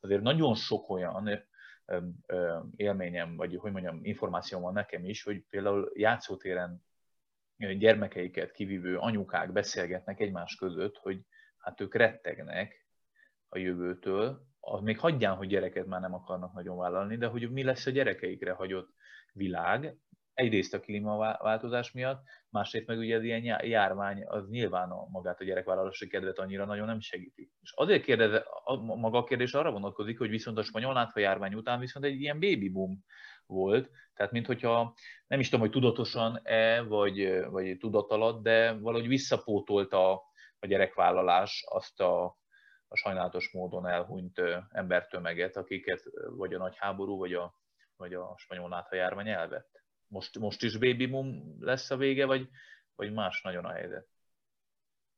Azért 0.00 0.22
nagyon 0.22 0.54
sok 0.54 0.90
olyan 0.90 1.46
élményem, 2.76 3.36
vagy 3.36 3.56
hogy 3.56 3.72
mondjam, 3.72 3.98
információ 4.02 4.60
van 4.60 4.72
nekem 4.72 5.04
is, 5.04 5.22
hogy 5.22 5.44
például 5.50 5.90
játszótéren 5.94 6.82
gyermekeiket 7.56 8.52
kivívő 8.52 8.96
anyukák 8.96 9.52
beszélgetnek 9.52 10.20
egymás 10.20 10.54
között, 10.54 10.96
hogy 10.96 11.20
hát 11.60 11.80
ők 11.80 11.94
rettegnek 11.94 12.86
a 13.48 13.58
jövőtől, 13.58 14.48
az 14.60 14.80
még 14.80 14.98
hagyján, 14.98 15.36
hogy 15.36 15.48
gyereket 15.48 15.86
már 15.86 16.00
nem 16.00 16.14
akarnak 16.14 16.52
nagyon 16.52 16.76
vállalni, 16.76 17.16
de 17.16 17.26
hogy 17.26 17.50
mi 17.50 17.62
lesz 17.62 17.86
a 17.86 17.90
gyerekeikre 17.90 18.52
hagyott 18.52 18.88
világ, 19.32 19.96
egyrészt 20.34 20.74
a 20.74 20.80
klímaváltozás 20.80 21.92
miatt, 21.92 22.22
másrészt 22.48 22.86
meg 22.86 22.98
ugye 22.98 23.16
az 23.16 23.22
ilyen 23.22 23.64
járvány 23.64 24.24
az 24.26 24.48
nyilván 24.48 24.90
a 24.90 25.06
magát 25.10 25.40
a 25.40 25.44
gyerekvállalási 25.44 26.06
kedvet 26.06 26.38
annyira 26.38 26.64
nagyon 26.64 26.86
nem 26.86 27.00
segíti. 27.00 27.50
És 27.62 27.72
azért 27.74 28.04
kérdez, 28.04 28.42
a 28.64 28.76
maga 28.76 29.18
a 29.18 29.24
kérdés 29.24 29.54
arra 29.54 29.70
vonatkozik, 29.70 30.18
hogy 30.18 30.30
viszont 30.30 30.58
a 30.58 30.62
spanyol 30.62 30.92
látva 30.92 31.20
járvány 31.20 31.54
után 31.54 31.80
viszont 31.80 32.04
egy 32.04 32.20
ilyen 32.20 32.40
baby 32.40 32.68
boom 32.68 33.04
volt, 33.46 33.90
tehát 34.14 34.32
minthogyha 34.32 34.94
nem 35.26 35.40
is 35.40 35.48
tudom, 35.48 35.60
hogy 35.60 35.70
tudatosan-e, 35.70 36.82
vagy, 36.82 37.44
vagy 37.50 37.76
tudat 37.78 38.10
alatt, 38.10 38.42
de 38.42 38.72
valahogy 38.72 39.08
visszapótolta 39.08 40.22
a 40.60 40.66
gyerekvállalás 40.66 41.64
azt 41.68 42.00
a, 42.00 42.24
a 42.88 42.96
sajnálatos 42.96 43.52
módon 43.52 43.86
elhunyt 43.86 44.40
embertömeget, 44.70 45.56
akiket 45.56 46.02
vagy 46.36 46.54
a 46.54 46.58
nagy 46.58 46.76
háború, 46.76 47.18
vagy 47.18 47.32
a, 47.34 47.54
vagy 47.96 48.14
a 48.14 48.34
spanyol 48.38 48.86
járvány 48.90 49.28
elvett 49.28 49.80
most, 50.10 50.38
most 50.38 50.62
is 50.62 50.78
baby 50.78 51.06
boom 51.06 51.56
lesz 51.60 51.90
a 51.90 51.96
vége, 51.96 52.26
vagy, 52.26 52.48
vagy 52.96 53.12
más 53.12 53.42
nagyon 53.42 53.64
a 53.64 53.72
helyzet? 53.72 54.08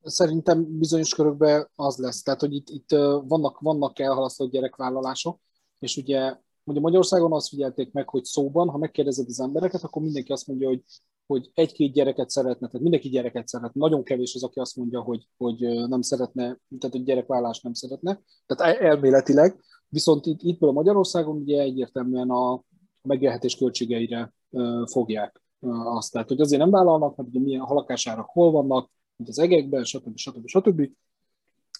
Szerintem 0.03 0.79
bizonyos 0.79 1.15
körökben 1.15 1.71
az 1.75 1.97
lesz. 1.97 2.23
Tehát, 2.23 2.41
hogy 2.41 2.55
itt, 2.55 2.69
itt 2.69 2.91
vannak, 3.25 3.61
vannak 3.61 3.99
elhalasztott 3.99 4.51
gyerekvállalások, 4.51 5.41
és 5.79 5.97
ugye, 5.97 6.37
ugye 6.65 6.81
Magyarországon 6.81 7.33
azt 7.33 7.49
figyelték 7.49 7.93
meg, 7.93 8.09
hogy 8.09 8.25
szóban, 8.25 8.69
ha 8.69 8.79
megkérdezed 8.79 9.27
az 9.29 9.41
embereket, 9.41 9.83
akkor 9.83 10.03
mindenki 10.03 10.33
azt 10.33 10.47
mondja, 10.47 10.69
hogy, 10.69 10.83
hogy 11.27 11.51
egy-két 11.55 11.93
gyereket 11.93 12.31
szeretne, 12.31 12.67
tehát 12.67 12.83
mindenki 12.83 13.09
gyereket 13.09 13.49
szeretne. 13.49 13.81
Nagyon 13.81 14.03
kevés 14.03 14.35
az, 14.35 14.43
aki 14.43 14.61
azt 14.61 14.77
mondja, 14.77 15.01
hogy, 15.01 15.29
hogy 15.37 15.59
nem 15.89 16.03
szeretne, 16.03 16.43
tehát 16.79 16.97
hogy 16.97 17.03
gyerekvállást 17.03 17.63
nem 17.63 17.73
szeretne. 17.73 18.21
Tehát 18.47 18.81
elméletileg. 18.81 19.61
Viszont 19.89 20.27
itt, 20.27 20.43
itt 20.43 20.63
a 20.63 20.73
Magyarországon 20.73 21.37
ugye 21.37 21.61
egyértelműen 21.61 22.31
a 22.31 22.63
megélhetés 23.03 23.57
költségeire 23.57 24.35
fogják 24.85 25.43
azt. 25.85 26.13
Tehát, 26.13 26.29
hogy 26.29 26.41
azért 26.41 26.61
nem 26.61 26.71
vállalnak, 26.71 27.17
mert 27.17 27.29
ugye 27.29 27.41
milyen 27.41 27.61
halakásárak 27.61 28.29
hol 28.31 28.51
vannak, 28.51 28.91
mint 29.17 29.31
az 29.31 29.39
egekben, 29.39 29.85
stb. 29.85 30.17
stb. 30.17 30.47
stb. 30.47 30.91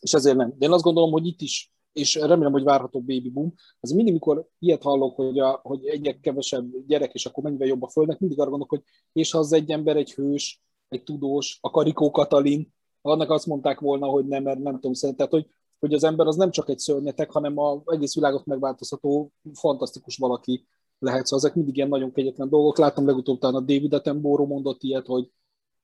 És 0.01 0.13
ezért 0.15 0.37
nem. 0.37 0.55
De 0.59 0.67
én 0.67 0.73
azt 0.73 0.83
gondolom, 0.83 1.11
hogy 1.11 1.27
itt 1.27 1.41
is, 1.41 1.73
és 1.93 2.15
remélem, 2.15 2.53
hogy 2.53 2.63
várható 2.63 3.01
baby 3.01 3.31
boom, 3.31 3.55
az 3.81 3.91
mindig, 3.91 4.13
mikor 4.13 4.49
ilyet 4.59 4.83
hallok, 4.83 5.17
hogy, 5.17 5.39
a, 5.39 5.61
hogy 5.63 5.87
egyek 5.87 6.21
kevesebb 6.21 6.87
gyerek, 6.87 7.15
és 7.15 7.27
akkor 7.27 7.43
mennyivel 7.43 7.67
jobb 7.67 7.83
a 7.83 7.89
földnek, 7.89 8.19
mindig 8.19 8.39
arra 8.41 8.51
gondolok, 8.51 8.71
hogy 8.71 8.83
és 9.13 9.31
ha 9.31 9.39
az 9.39 9.53
egy 9.53 9.71
ember 9.71 9.97
egy 9.97 10.13
hős, 10.13 10.63
egy 10.89 11.03
tudós, 11.03 11.59
a 11.61 11.71
Karikó 11.71 12.11
Katalin, 12.11 12.73
annak 13.01 13.31
azt 13.31 13.47
mondták 13.47 13.81
volna, 13.81 14.07
hogy 14.07 14.27
nem, 14.27 14.43
mert 14.43 14.59
nem 14.59 14.75
tudom, 14.75 14.93
szerintem, 14.93 15.29
tehát, 15.29 15.45
hogy, 15.45 15.55
hogy 15.79 15.95
az 15.95 16.05
ember 16.05 16.27
az 16.27 16.37
nem 16.37 16.51
csak 16.51 16.69
egy 16.69 16.79
szörnyetek, 16.79 17.31
hanem 17.31 17.59
az 17.59 17.81
egész 17.85 18.15
világot 18.15 18.47
megváltoztató, 18.47 19.33
fantasztikus 19.53 20.17
valaki, 20.17 20.67
lehet. 20.99 21.27
Szóval 21.27 21.45
ezek 21.45 21.57
mindig 21.57 21.77
ilyen 21.77 21.89
nagyon 21.89 22.13
kegyetlen 22.13 22.49
dolgok. 22.49 22.79
Láttam 22.79 23.07
legutóbb 23.07 23.39
talán 23.39 23.63
a 23.63 23.65
David 23.65 23.93
Attenborough 23.93 24.51
mondott 24.51 24.83
ilyet, 24.83 25.07
hogy, 25.07 25.31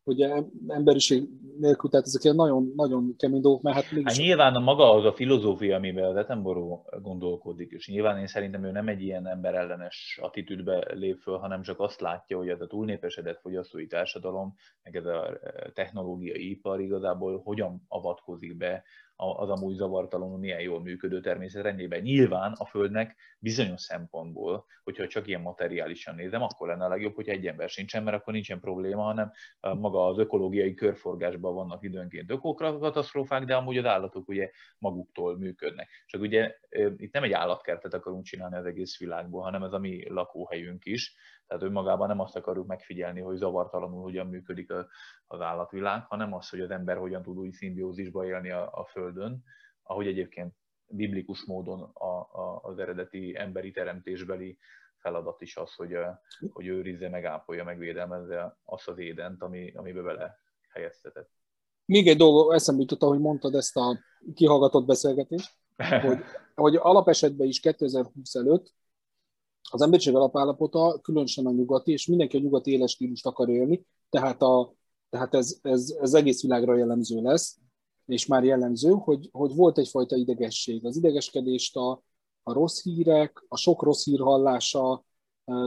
hogy 0.08 0.46
emberiség 0.68 1.28
nélkül, 1.58 1.90
tehát 1.90 2.06
ezek 2.06 2.24
ilyen 2.24 2.36
nagyon, 2.36 2.72
nagyon 2.76 3.14
kemény 3.16 3.40
dolgok, 3.40 3.62
mert 3.62 3.76
hát 3.76 3.90
mégis... 3.90 4.12
Hát 4.12 4.26
nyilván 4.26 4.54
a 4.54 4.60
maga 4.60 4.90
az 4.90 5.04
a 5.04 5.12
filozófia, 5.12 5.76
amivel 5.76 6.10
az 6.10 6.16
Attenborough 6.16 7.00
gondolkodik, 7.00 7.70
és 7.70 7.88
nyilván 7.88 8.18
én 8.18 8.26
szerintem 8.26 8.64
ő 8.64 8.70
nem 8.70 8.88
egy 8.88 9.02
ilyen 9.02 9.26
emberellenes 9.26 10.18
attitűdbe 10.22 10.94
lép 10.94 11.18
föl, 11.18 11.36
hanem 11.36 11.62
csak 11.62 11.80
azt 11.80 12.00
látja, 12.00 12.36
hogy 12.36 12.48
ez 12.48 12.60
a 12.60 12.66
túlnépesedett 12.66 13.40
fogyasztói 13.40 13.86
társadalom, 13.86 14.54
meg 14.82 14.96
ez 14.96 15.06
a 15.06 15.38
technológiai 15.74 16.50
ipar 16.50 16.80
igazából 16.80 17.40
hogyan 17.44 17.82
avatkozik 17.88 18.56
be 18.56 18.82
az 19.20 19.50
amúgy 19.50 19.74
zavartalanul 19.74 20.38
milyen 20.38 20.60
jól 20.60 20.80
működő 20.80 21.20
természetrendjében. 21.20 22.00
Nyilván 22.00 22.52
a 22.52 22.64
Földnek 22.64 23.16
bizonyos 23.38 23.80
szempontból, 23.80 24.66
hogyha 24.84 25.06
csak 25.06 25.26
ilyen 25.26 25.40
materiálisan 25.40 26.14
nézem, 26.14 26.42
akkor 26.42 26.68
lenne 26.68 26.84
a 26.84 26.88
legjobb, 26.88 27.14
hogy 27.14 27.28
egy 27.28 27.46
ember 27.46 27.68
sincsen, 27.68 28.02
mert 28.02 28.16
akkor 28.16 28.32
nincsen 28.32 28.60
probléma, 28.60 29.02
hanem 29.02 29.32
maga 29.60 30.06
az 30.06 30.18
ökológiai 30.18 30.74
körforgásban 30.74 31.54
vannak 31.54 31.84
időnként 31.84 32.30
ökokatasztrófák, 32.30 33.44
de 33.44 33.54
amúgy 33.54 33.78
az 33.78 33.84
állatok 33.84 34.28
ugye 34.28 34.50
maguktól 34.78 35.38
működnek. 35.38 35.88
Csak 36.06 36.20
ugye 36.20 36.54
itt 36.96 37.12
nem 37.12 37.22
egy 37.22 37.32
állatkertet 37.32 37.94
akarunk 37.94 38.24
csinálni 38.24 38.56
az 38.56 38.64
egész 38.64 38.98
világból, 38.98 39.42
hanem 39.42 39.62
ez 39.62 39.72
a 39.72 39.78
mi 39.78 40.08
lakóhelyünk 40.08 40.84
is, 40.84 41.14
tehát 41.48 41.62
önmagában 41.62 42.08
nem 42.08 42.20
azt 42.20 42.36
akarjuk 42.36 42.66
megfigyelni, 42.66 43.20
hogy 43.20 43.36
zavartalanul 43.36 44.02
hogyan 44.02 44.26
működik 44.26 44.72
az 45.26 45.40
állatvilág, 45.40 46.04
hanem 46.08 46.34
az, 46.34 46.48
hogy 46.48 46.60
az 46.60 46.70
ember 46.70 46.96
hogyan 46.96 47.22
tud 47.22 47.38
új 47.38 47.50
szimbiózisba 47.50 48.26
élni 48.26 48.50
a, 48.50 48.70
a 48.72 48.84
Földön, 48.84 49.44
ahogy 49.82 50.06
egyébként 50.06 50.54
biblikus 50.86 51.44
módon 51.44 51.82
a, 51.82 52.18
a, 52.18 52.60
az 52.62 52.78
eredeti 52.78 53.36
emberi 53.36 53.70
teremtésbeli 53.70 54.58
feladat 54.96 55.40
is 55.40 55.56
az, 55.56 55.74
hogy, 55.74 55.96
hogy 56.52 56.66
őrizze, 56.66 57.08
megápolja, 57.08 57.64
megvédelmezze 57.64 58.58
azt 58.64 58.88
az 58.88 58.98
édent, 58.98 59.42
ami, 59.42 59.72
amiben 59.76 60.04
vele 60.04 60.38
helyeztetett. 60.68 61.30
Még 61.84 62.08
egy 62.08 62.16
dolog 62.16 62.54
eszembe 62.54 62.80
jutott, 62.80 63.02
ahogy 63.02 63.20
mondtad 63.20 63.54
ezt 63.54 63.76
a 63.76 63.98
kihallgatott 64.34 64.86
beszélgetést, 64.86 65.52
hogy, 66.06 66.18
hogy 66.54 66.76
alapesetben 66.76 67.46
is 67.46 67.60
2020 67.60 68.34
előtt 68.34 68.74
az 69.70 69.82
emberiség 69.82 70.14
alapállapota, 70.14 70.98
különösen 71.02 71.46
a 71.46 71.50
nyugati, 71.50 71.92
és 71.92 72.06
mindenki 72.06 72.36
a 72.36 72.40
nyugati 72.40 72.70
éles 72.70 72.90
stílust 72.90 73.26
akar 73.26 73.48
élni, 73.48 73.86
tehát, 74.10 74.42
a, 74.42 74.74
tehát 75.10 75.34
ez, 75.34 75.58
ez, 75.62 75.96
ez 76.00 76.14
egész 76.14 76.42
világra 76.42 76.76
jellemző 76.76 77.20
lesz, 77.20 77.58
és 78.06 78.26
már 78.26 78.44
jellemző, 78.44 78.90
hogy, 78.90 79.28
hogy 79.32 79.54
volt 79.54 79.78
egyfajta 79.78 80.16
idegesség. 80.16 80.86
Az 80.86 80.96
idegeskedést 80.96 81.76
a, 81.76 82.02
a 82.42 82.52
rossz 82.52 82.82
hírek, 82.82 83.44
a 83.48 83.56
sok 83.56 83.82
rossz 83.82 84.04
hír 84.04 84.20
hallása 84.20 85.04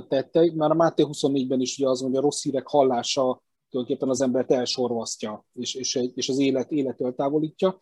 tette, 0.08 0.52
már 0.56 0.72
a 0.72 0.76
Máté 0.76 1.04
24-ben 1.08 1.62
is 1.62 1.78
ugye 1.78 1.90
az, 1.90 2.02
hogy 2.02 2.16
a 2.16 2.22
rossz 2.22 2.44
hírek 2.44 2.68
hallása 2.68 3.42
tulajdonképpen 3.70 4.10
az 4.10 4.22
embert 4.22 4.52
elsorvasztja, 4.52 5.46
és, 5.54 5.76
és, 5.76 6.00
és 6.16 6.30
az 6.30 6.40
élet 6.40 6.72
életől 6.72 7.16
távolítja. 7.16 7.80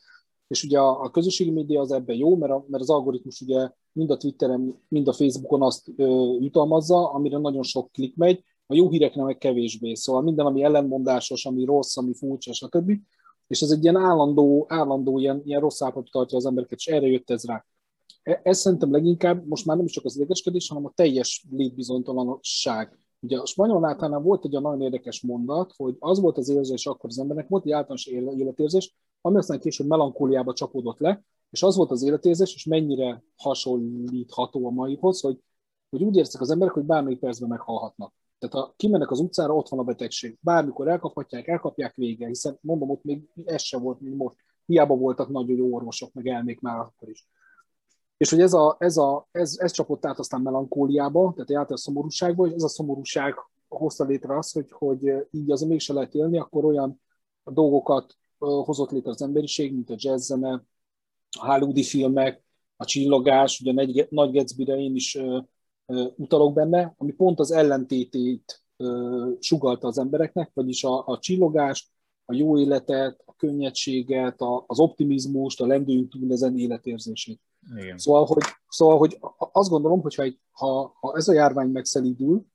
És 0.49 0.63
ugye 0.63 0.79
a, 0.79 1.03
a 1.03 1.09
közösségi 1.09 1.51
média 1.51 1.81
az 1.81 1.91
ebben 1.91 2.15
jó, 2.15 2.35
mert, 2.35 2.51
a, 2.51 2.65
mert 2.67 2.83
az 2.83 2.89
algoritmus 2.89 3.41
ugye 3.41 3.69
mind 3.91 4.11
a 4.11 4.17
Twitteren, 4.17 4.81
mind 4.87 5.07
a 5.07 5.13
Facebookon 5.13 5.61
azt 5.61 5.91
ö, 5.95 6.35
jutalmazza, 6.39 7.11
amire 7.11 7.37
nagyon 7.37 7.63
sok 7.63 7.91
klik 7.91 8.15
megy, 8.15 8.43
a 8.67 8.75
jó 8.75 8.89
híreknek 8.89 9.25
meg 9.25 9.37
kevésbé. 9.37 9.93
Szóval 9.93 10.21
minden, 10.21 10.45
ami 10.45 10.63
ellenmondásos, 10.63 11.45
ami 11.45 11.65
rossz, 11.65 11.97
ami 11.97 12.13
furcsa, 12.13 12.53
stb. 12.53 12.91
És 13.47 13.61
ez 13.61 13.71
egy 13.71 13.83
ilyen 13.83 13.95
állandó, 13.95 14.65
állandó 14.69 15.19
ilyen, 15.19 15.41
ilyen 15.45 15.61
rossz 15.61 15.81
állapot 15.81 16.11
tartja 16.11 16.37
az 16.37 16.45
embereket, 16.45 16.77
és 16.77 16.87
erre 16.87 17.07
jött 17.07 17.29
ez 17.29 17.45
rá. 17.45 17.65
E, 18.23 18.39
ez 18.43 18.57
szerintem 18.59 18.91
leginkább 18.91 19.47
most 19.47 19.65
már 19.65 19.75
nem 19.77 19.85
is 19.85 19.91
csak 19.91 20.05
az 20.05 20.15
idegeskedés, 20.15 20.67
hanem 20.69 20.85
a 20.85 20.91
teljes 20.95 21.45
létbizonytalanság. 21.51 22.97
Ugye 23.19 23.39
a 23.39 23.45
spanyol 23.45 23.85
általán 23.85 24.23
volt 24.23 24.45
egy 24.45 24.51
nagyon 24.51 24.81
érdekes 24.81 25.21
mondat, 25.21 25.73
hogy 25.77 25.95
az 25.99 26.19
volt 26.19 26.37
az 26.37 26.49
érzés 26.49 26.85
akkor 26.85 27.09
az 27.09 27.19
embernek, 27.19 27.47
volt 27.47 27.65
egy 27.65 27.71
általános 27.71 28.05
életérzés, 28.05 28.95
ami 29.21 29.37
aztán 29.37 29.59
később 29.59 29.87
melankóliába 29.87 30.53
csapódott 30.53 30.99
le, 30.99 31.23
és 31.49 31.63
az 31.63 31.75
volt 31.75 31.91
az 31.91 32.03
életérzés, 32.03 32.55
és 32.55 32.65
mennyire 32.65 33.23
hasonlítható 33.35 34.67
a 34.67 34.69
maihoz, 34.69 35.21
hogy, 35.21 35.39
hogy 35.89 36.03
úgy 36.03 36.15
érzik 36.15 36.41
az 36.41 36.51
emberek, 36.51 36.73
hogy 36.73 36.83
bármelyik 36.83 37.19
percben 37.19 37.49
meghalhatnak. 37.49 38.13
Tehát 38.39 38.55
ha 38.55 38.73
kimennek 38.77 39.11
az 39.11 39.19
utcára, 39.19 39.55
ott 39.55 39.69
van 39.69 39.79
a 39.79 39.83
betegség. 39.83 40.37
Bármikor 40.41 40.87
elkaphatják, 40.87 41.47
elkapják 41.47 41.95
vége, 41.95 42.27
hiszen 42.27 42.57
mondom, 42.61 42.89
ott 42.89 43.03
még 43.03 43.29
ez 43.45 43.61
sem 43.61 43.81
volt, 43.81 43.99
mint 43.99 44.15
most. 44.15 44.35
Hiába 44.65 44.95
voltak 44.95 45.29
nagyon 45.29 45.57
jó 45.57 45.73
orvosok, 45.73 46.13
meg 46.13 46.27
elmék 46.27 46.59
már 46.59 46.79
akkor 46.79 47.09
is. 47.09 47.27
És 48.17 48.29
hogy 48.29 48.41
ez, 48.41 48.53
a, 48.53 48.75
ez, 48.79 48.97
a, 48.97 49.27
ez, 49.31 49.57
ez 49.57 49.71
csapott 49.71 50.05
át 50.05 50.19
aztán 50.19 50.41
melankóliába, 50.41 51.33
tehát 51.35 51.63
át 51.63 51.71
a 51.71 51.77
szomorúságba, 51.77 52.47
és 52.47 52.53
ez 52.53 52.63
a 52.63 52.67
szomorúság 52.67 53.35
hozta 53.67 54.03
létre 54.03 54.37
azt, 54.37 54.53
hogy, 54.53 54.71
hogy 54.71 55.27
így 55.31 55.51
az 55.51 55.61
mégse 55.61 55.93
lehet 55.93 56.13
élni, 56.13 56.39
akkor 56.39 56.65
olyan 56.65 57.01
dolgokat 57.43 58.17
hozott 58.39 58.91
létre 58.91 59.09
az 59.09 59.21
emberiség, 59.21 59.73
mint 59.73 59.89
a 59.89 59.95
jazz 59.97 60.25
zene, 60.25 60.63
a 61.39 61.51
hollywoodi 61.51 61.83
filmek, 61.83 62.43
a 62.77 62.85
csillogás, 62.85 63.59
ugye 63.59 63.71
a 63.71 64.07
Nagy 64.09 64.31
Gatsby-re 64.31 64.77
én 64.77 64.95
is 64.95 65.15
ö, 65.15 65.39
ö, 65.85 66.07
utalok 66.15 66.53
benne, 66.53 66.93
ami 66.97 67.11
pont 67.11 67.39
az 67.39 67.51
ellentétét 67.51 68.63
ö, 68.77 69.29
sugalta 69.39 69.87
az 69.87 69.97
embereknek, 69.97 70.51
vagyis 70.53 70.83
a, 70.83 71.07
a 71.07 71.19
csillogás, 71.19 71.91
a 72.25 72.33
jó 72.33 72.59
életet, 72.59 73.21
a 73.25 73.35
könnyedséget, 73.35 74.41
a, 74.41 74.63
az 74.67 74.79
optimizmust, 74.79 75.61
a 75.61 75.65
lendüljünk 75.65 76.09
túl 76.09 76.31
ezen 76.31 76.57
életérzését. 76.57 77.41
Igen. 77.75 77.97
Szóval, 77.97 78.25
hogy, 78.25 78.43
szóval, 78.67 78.97
hogy 78.97 79.17
azt 79.37 79.69
gondolom, 79.69 80.01
hogy 80.01 80.39
ha, 80.51 80.95
ha 80.99 81.13
ez 81.15 81.27
a 81.27 81.33
járvány 81.33 81.69
megszelídül, 81.69 82.45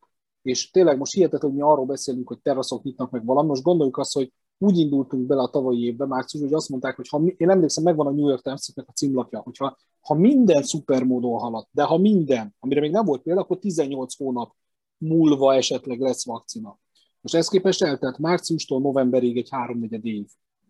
és 0.43 0.70
tényleg 0.70 0.99
most 0.99 1.12
hihetetlen, 1.12 1.51
hogy 1.51 1.61
mi 1.61 1.66
arról 1.66 1.87
beszélünk, 1.87 2.28
hogy 2.28 2.39
teraszok 2.39 2.82
nyitnak 2.82 3.11
meg 3.11 3.24
valami, 3.24 3.49
most 3.49 3.62
gondoljuk 3.62 3.97
azt, 3.97 4.12
hogy 4.12 4.32
úgy 4.59 4.78
indultunk 4.78 5.26
bele 5.26 5.42
a 5.42 5.48
tavalyi 5.48 5.84
évbe, 5.84 6.07
március, 6.07 6.42
hogy 6.44 6.55
azt 6.55 6.68
mondták, 6.68 6.96
hogy 6.96 7.09
ha 7.09 7.18
mi, 7.18 7.34
én 7.36 7.50
emlékszem, 7.50 7.84
megvan 7.84 8.07
a 8.07 8.11
New 8.11 8.28
York 8.28 8.42
times 8.42 8.72
a 8.74 8.92
címlapja, 8.92 9.40
hogyha 9.40 9.76
ha 10.00 10.14
minden 10.14 10.62
szupermódon 10.62 11.38
halad, 11.38 11.66
de 11.70 11.82
ha 11.82 11.98
minden, 11.98 12.55
amire 12.61 12.80
még 12.80 12.90
nem 12.90 13.05
volt 13.05 13.22
példa, 13.22 13.40
akkor 13.40 13.59
18 13.59 14.16
hónap 14.16 14.55
múlva 14.98 15.55
esetleg 15.55 16.00
lesz 16.00 16.26
vakcina. 16.26 16.78
Most 17.20 17.34
ezt 17.34 17.50
képest 17.50 17.82
eltelt 17.82 18.18
márciustól 18.18 18.80
novemberig 18.80 19.36
egy 19.36 19.48
háromnegyed 19.50 20.05
év. 20.05 20.26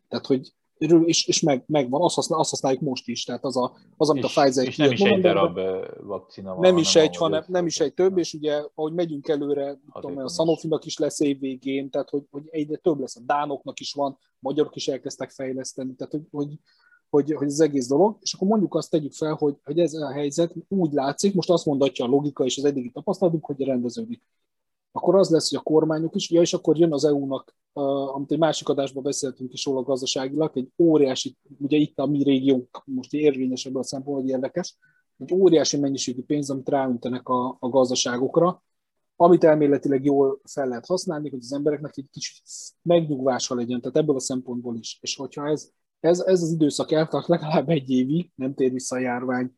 Tehát, 0.08 0.26
hogy 0.26 0.52
és, 0.78 1.26
és 1.26 1.40
meg, 1.40 1.64
megvan, 1.66 2.02
azt, 2.02 2.14
használ, 2.14 2.38
azt 2.38 2.50
használjuk 2.50 2.80
most 2.80 3.08
is, 3.08 3.24
tehát 3.24 3.44
az, 3.44 3.56
a, 3.56 3.76
az 3.96 4.10
amit 4.10 4.24
és, 4.24 4.36
a 4.36 4.40
Pfizer 4.40 4.66
És 4.66 4.76
nem 4.76 4.90
is 4.90 5.00
egy 5.00 5.20
darab 5.20 5.58
vakcina 6.02 6.50
van. 6.50 6.60
Nem 6.60 6.76
is 6.76 6.96
egy, 6.96 7.16
hanem 7.16 7.44
nem 7.46 7.66
is 7.66 7.80
egy 7.80 7.94
több, 7.94 8.18
és 8.18 8.34
ugye, 8.34 8.62
ahogy 8.74 8.92
megyünk 8.92 9.28
előre, 9.28 9.78
tudom, 9.92 10.18
a 10.18 10.28
Sanofinak 10.28 10.84
is 10.84 10.98
lesz 10.98 11.20
évvégén, 11.20 11.90
tehát 11.90 12.10
hogy, 12.10 12.22
hogy 12.30 12.42
egyre 12.50 12.76
több 12.76 13.00
lesz, 13.00 13.16
a 13.16 13.20
Dánoknak 13.26 13.80
is 13.80 13.92
van, 13.92 14.18
magyarok 14.38 14.76
is 14.76 14.88
elkezdtek 14.88 15.30
fejleszteni, 15.30 15.94
tehát 15.94 16.12
hogy, 16.12 16.26
hogy, 16.30 16.58
hogy, 17.10 17.32
hogy 17.32 17.46
az 17.46 17.60
egész 17.60 17.86
dolog, 17.86 18.16
és 18.20 18.32
akkor 18.32 18.48
mondjuk 18.48 18.74
azt 18.74 18.90
tegyük 18.90 19.12
fel, 19.12 19.34
hogy, 19.34 19.56
hogy 19.64 19.78
ez 19.78 19.94
a 19.94 20.12
helyzet 20.12 20.54
úgy 20.68 20.92
látszik, 20.92 21.34
most 21.34 21.50
azt 21.50 21.66
mondatja 21.66 22.04
a 22.04 22.08
logika 22.08 22.44
és 22.44 22.58
az 22.58 22.64
eddigi 22.64 22.90
tapasztalatunk, 22.90 23.44
hogy 23.44 23.60
rendeződik 23.60 24.22
akkor 24.96 25.16
az 25.16 25.30
lesz, 25.30 25.50
hogy 25.50 25.58
a 25.58 25.70
kormányok 25.70 26.14
is, 26.14 26.30
ja, 26.30 26.40
és 26.40 26.54
akkor 26.54 26.78
jön 26.78 26.92
az 26.92 27.04
EU-nak, 27.04 27.56
amit 28.12 28.32
egy 28.32 28.38
másik 28.38 28.68
adásban 28.68 29.02
beszéltünk 29.02 29.52
is 29.52 29.64
róla 29.64 29.82
gazdaságilag, 29.82 30.50
egy 30.54 30.68
óriási, 30.78 31.36
ugye 31.58 31.76
itt 31.76 31.98
a 31.98 32.06
mi 32.06 32.22
régiónk 32.22 32.82
most 32.84 33.12
érvényes 33.12 33.66
ebből 33.66 33.80
a 33.80 33.84
szempontból, 33.84 34.22
hogy 34.22 34.32
érdekes, 34.32 34.78
egy 35.18 35.34
óriási 35.34 35.76
mennyiségű 35.76 36.22
pénz, 36.22 36.50
amit 36.50 36.68
ráüntenek 36.68 37.28
a, 37.28 37.56
a 37.60 37.68
gazdaságokra, 37.68 38.62
amit 39.16 39.44
elméletileg 39.44 40.04
jól 40.04 40.40
fel 40.44 40.68
lehet 40.68 40.86
használni, 40.86 41.30
hogy 41.30 41.38
az 41.42 41.52
embereknek 41.52 41.92
egy 41.96 42.08
kicsit 42.10 42.42
megnyugvása 42.82 43.54
legyen, 43.54 43.80
tehát 43.80 43.96
ebből 43.96 44.16
a 44.16 44.20
szempontból 44.20 44.76
is. 44.76 44.98
És 45.00 45.16
hogyha 45.16 45.48
ez, 45.48 45.70
ez, 46.00 46.20
ez 46.20 46.42
az 46.42 46.50
időszak 46.50 46.92
eltart 46.92 47.26
legalább 47.26 47.68
egy 47.68 47.90
évig, 47.90 48.30
nem 48.34 48.54
tér 48.54 48.72
vissza 48.72 48.96
a 48.96 49.00
járvány, 49.00 49.52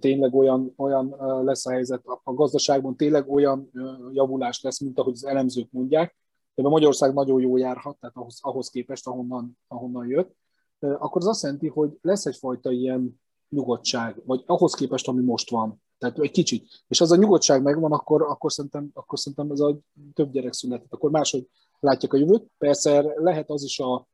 tényleg 0.00 0.34
olyan, 0.34 0.72
olyan 0.76 1.16
lesz 1.44 1.66
a 1.66 1.70
helyzet, 1.70 2.02
a 2.22 2.34
gazdaságban 2.34 2.96
tényleg 2.96 3.30
olyan 3.30 3.70
javulás 4.12 4.62
lesz, 4.62 4.80
mint 4.80 4.98
ahogy 4.98 5.12
az 5.12 5.26
elemzők 5.26 5.70
mondják, 5.70 6.16
de 6.54 6.68
Magyarország 6.68 7.14
nagyon 7.14 7.40
jó 7.40 7.56
járhat, 7.56 7.96
tehát 8.00 8.16
ahhoz, 8.16 8.38
ahhoz 8.40 8.68
képest, 8.68 9.06
ahonnan, 9.06 9.58
ahonnan 9.68 10.06
jött, 10.06 10.36
akkor 10.78 11.20
az 11.20 11.26
azt 11.26 11.42
jelenti, 11.42 11.68
hogy 11.68 11.98
lesz 12.00 12.26
egyfajta 12.26 12.70
ilyen 12.70 13.20
nyugodtság, 13.48 14.22
vagy 14.24 14.42
ahhoz 14.46 14.74
képest, 14.74 15.08
ami 15.08 15.22
most 15.22 15.50
van. 15.50 15.82
Tehát 15.98 16.18
egy 16.18 16.30
kicsit. 16.30 16.84
És 16.88 17.00
az 17.00 17.12
a 17.12 17.16
nyugodtság 17.16 17.62
megvan, 17.62 17.92
akkor, 17.92 18.22
akkor, 18.22 18.52
szerintem, 18.52 18.90
akkor 18.94 19.18
szerintem 19.18 19.50
ez 19.50 19.60
a 19.60 19.78
több 20.14 20.30
gyerek 20.30 20.52
született. 20.52 20.92
Akkor 20.92 21.10
máshogy 21.10 21.48
látják 21.80 22.12
a 22.12 22.16
jövőt. 22.16 22.50
Persze 22.58 23.12
lehet 23.16 23.50
az 23.50 23.62
is 23.62 23.80
a, 23.80 24.08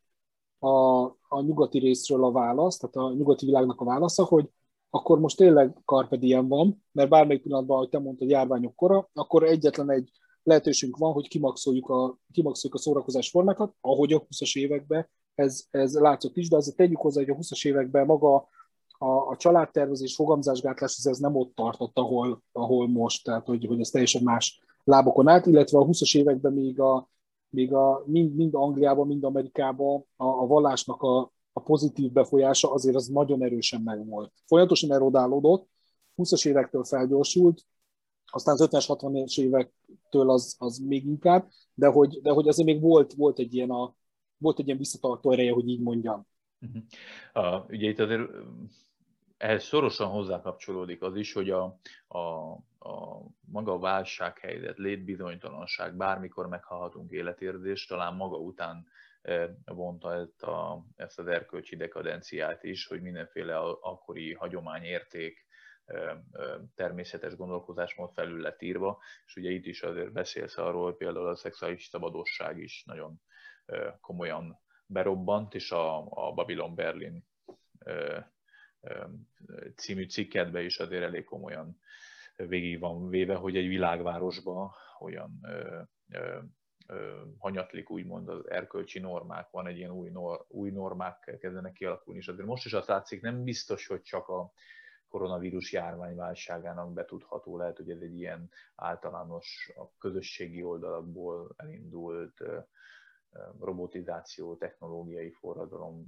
a, 0.58 1.04
a 1.28 1.40
nyugati 1.40 1.78
részről 1.78 2.24
a 2.24 2.32
válasz, 2.32 2.76
tehát 2.76 2.96
a 2.96 3.14
nyugati 3.14 3.46
világnak 3.46 3.80
a 3.80 3.84
válasza, 3.84 4.24
hogy 4.24 4.48
akkor 4.94 5.20
most 5.20 5.36
tényleg 5.36 5.76
Carpe 5.84 6.16
Diem 6.16 6.48
van, 6.48 6.84
mert 6.92 7.08
bármelyik 7.08 7.42
pillanatban, 7.42 7.76
ahogy 7.76 7.88
te 7.88 7.98
mondtad, 7.98 8.28
járványok 8.28 8.74
kora, 8.76 9.08
akkor 9.12 9.42
egyetlen 9.42 9.90
egy 9.90 10.10
lehetőségünk 10.42 10.96
van, 10.96 11.12
hogy 11.12 11.28
kimaxoljuk 11.28 11.88
a, 11.88 12.18
kimaxoljuk 12.32 12.78
a 12.78 12.82
szórakozás 12.82 13.30
formákat, 13.30 13.74
ahogy 13.80 14.12
a 14.12 14.22
20-as 14.22 14.58
években 14.58 15.08
ez, 15.34 15.64
ez 15.70 15.94
látszott 15.94 16.36
is, 16.36 16.48
de 16.48 16.56
azért 16.56 16.76
tegyük 16.76 17.00
hozzá, 17.00 17.20
hogy 17.20 17.30
a 17.30 17.34
20-as 17.34 17.66
években 17.66 18.06
maga 18.06 18.48
a, 18.98 19.06
a 19.06 19.36
családtervezés, 19.36 20.14
fogamzásgátlás, 20.14 20.96
ez, 20.98 21.06
ez 21.06 21.18
nem 21.18 21.36
ott 21.36 21.54
tartott, 21.54 21.98
ahol, 21.98 22.42
ahol 22.52 22.88
most, 22.88 23.24
tehát 23.24 23.46
hogy, 23.46 23.66
hogy 23.66 23.80
ez 23.80 23.88
teljesen 23.88 24.22
más 24.22 24.62
lábokon 24.84 25.28
állt, 25.28 25.46
illetve 25.46 25.78
a 25.78 25.86
20-as 25.86 26.16
években 26.16 26.52
még, 26.52 26.80
a, 26.80 27.08
még 27.48 27.72
a, 27.72 28.02
mind, 28.06 28.34
mind 28.34 28.54
Angliában, 28.54 29.06
mind 29.06 29.24
Amerikában 29.24 30.06
a, 30.16 30.26
a 30.26 30.46
vallásnak 30.46 31.02
a, 31.02 31.32
a 31.56 31.60
pozitív 31.60 32.12
befolyása 32.12 32.72
azért 32.72 32.96
az 32.96 33.06
nagyon 33.06 33.42
erősen 33.42 33.80
megvolt. 33.80 34.32
Folyamatosan 34.46 34.92
erodálódott, 34.92 35.68
20-as 36.16 36.46
évektől 36.46 36.84
felgyorsult, 36.84 37.66
aztán 38.26 38.54
az 38.54 38.68
50-es, 38.70 38.84
60-es 38.88 39.40
évektől 39.40 40.30
az, 40.30 40.56
az 40.58 40.78
még 40.78 41.06
inkább, 41.06 41.48
de 41.74 41.86
hogy, 41.86 42.20
de 42.22 42.30
hogy 42.30 42.48
azért 42.48 42.68
még 42.68 42.80
volt, 42.80 43.12
volt, 43.12 43.38
egy 43.38 43.54
ilyen 43.54 43.70
a, 43.70 43.94
volt 44.36 44.58
egy 44.58 44.66
ilyen 44.66 44.78
visszatartó 44.78 45.30
ereje, 45.30 45.52
hogy 45.52 45.68
így 45.68 45.80
mondjam. 45.80 46.26
Uh, 47.34 47.68
ugye 47.68 47.88
itt 47.88 47.98
azért 47.98 48.30
ehhez 49.36 49.64
szorosan 49.64 50.08
hozzákapcsolódik 50.08 51.02
az 51.02 51.16
is, 51.16 51.32
hogy 51.32 51.50
a, 51.50 51.78
a, 52.06 52.18
a 52.88 53.26
maga 53.40 53.78
válsághelyzet, 53.78 54.78
létbizonytalanság, 54.78 55.96
bármikor 55.96 56.48
meghalhatunk 56.48 57.10
életérzést, 57.10 57.88
talán 57.88 58.14
maga 58.14 58.36
után 58.36 58.86
vonta 59.64 60.14
ezt, 60.14 60.42
a, 60.42 60.84
ezt 60.96 61.18
az 61.18 61.26
erkölcsi 61.26 61.76
dekadenciát 61.76 62.64
is, 62.64 62.86
hogy 62.86 63.00
mindenféle 63.00 63.58
akkori 63.58 64.34
hagyományérték, 64.34 65.46
természetes 66.74 67.36
gondolkozásmód 67.36 68.12
felül 68.14 68.40
lett 68.40 68.62
írva, 68.62 68.98
és 69.26 69.36
ugye 69.36 69.50
itt 69.50 69.66
is 69.66 69.82
azért 69.82 70.12
beszélsz 70.12 70.58
arról, 70.58 70.84
hogy 70.84 70.96
például 70.96 71.28
a 71.28 71.36
szexuális 71.36 71.84
szabadosság 71.84 72.58
is 72.58 72.84
nagyon 72.86 73.20
komolyan 74.00 74.58
berobbant, 74.86 75.54
és 75.54 75.70
a, 75.70 76.06
a 76.10 76.32
Babylon 76.32 76.74
Berlin 76.74 77.24
című 79.76 80.06
cikkedbe 80.06 80.62
is 80.62 80.78
azért 80.78 81.02
elég 81.02 81.24
komolyan 81.24 81.78
végig 82.36 82.80
van 82.80 83.08
véve, 83.08 83.34
hogy 83.34 83.56
egy 83.56 83.68
világvárosban 83.68 84.70
olyan 85.00 85.40
hanyatlik 87.38 87.90
úgymond 87.90 88.28
az 88.28 88.50
erkölcsi 88.50 88.98
normák, 88.98 89.50
van 89.50 89.66
egy 89.66 89.76
ilyen 89.76 89.90
új, 89.90 90.10
nor, 90.10 90.44
új 90.48 90.70
normák 90.70 91.36
kezdenek 91.40 91.72
kialakulni, 91.72 92.18
és 92.18 92.28
azért 92.28 92.46
most 92.46 92.64
is 92.64 92.72
azt 92.72 92.88
látszik, 92.88 93.20
nem 93.20 93.44
biztos, 93.44 93.86
hogy 93.86 94.02
csak 94.02 94.28
a 94.28 94.52
koronavírus 95.08 95.72
járványválságának 95.72 96.92
betudható, 96.92 97.56
lehet, 97.56 97.76
hogy 97.76 97.90
ez 97.90 98.00
egy 98.00 98.18
ilyen 98.18 98.50
általános 98.74 99.72
a 99.76 99.96
közösségi 99.98 100.62
oldalakból 100.62 101.54
elindult 101.56 102.42
robotizáció, 103.60 104.56
technológiai 104.56 105.30
forradalom, 105.30 106.06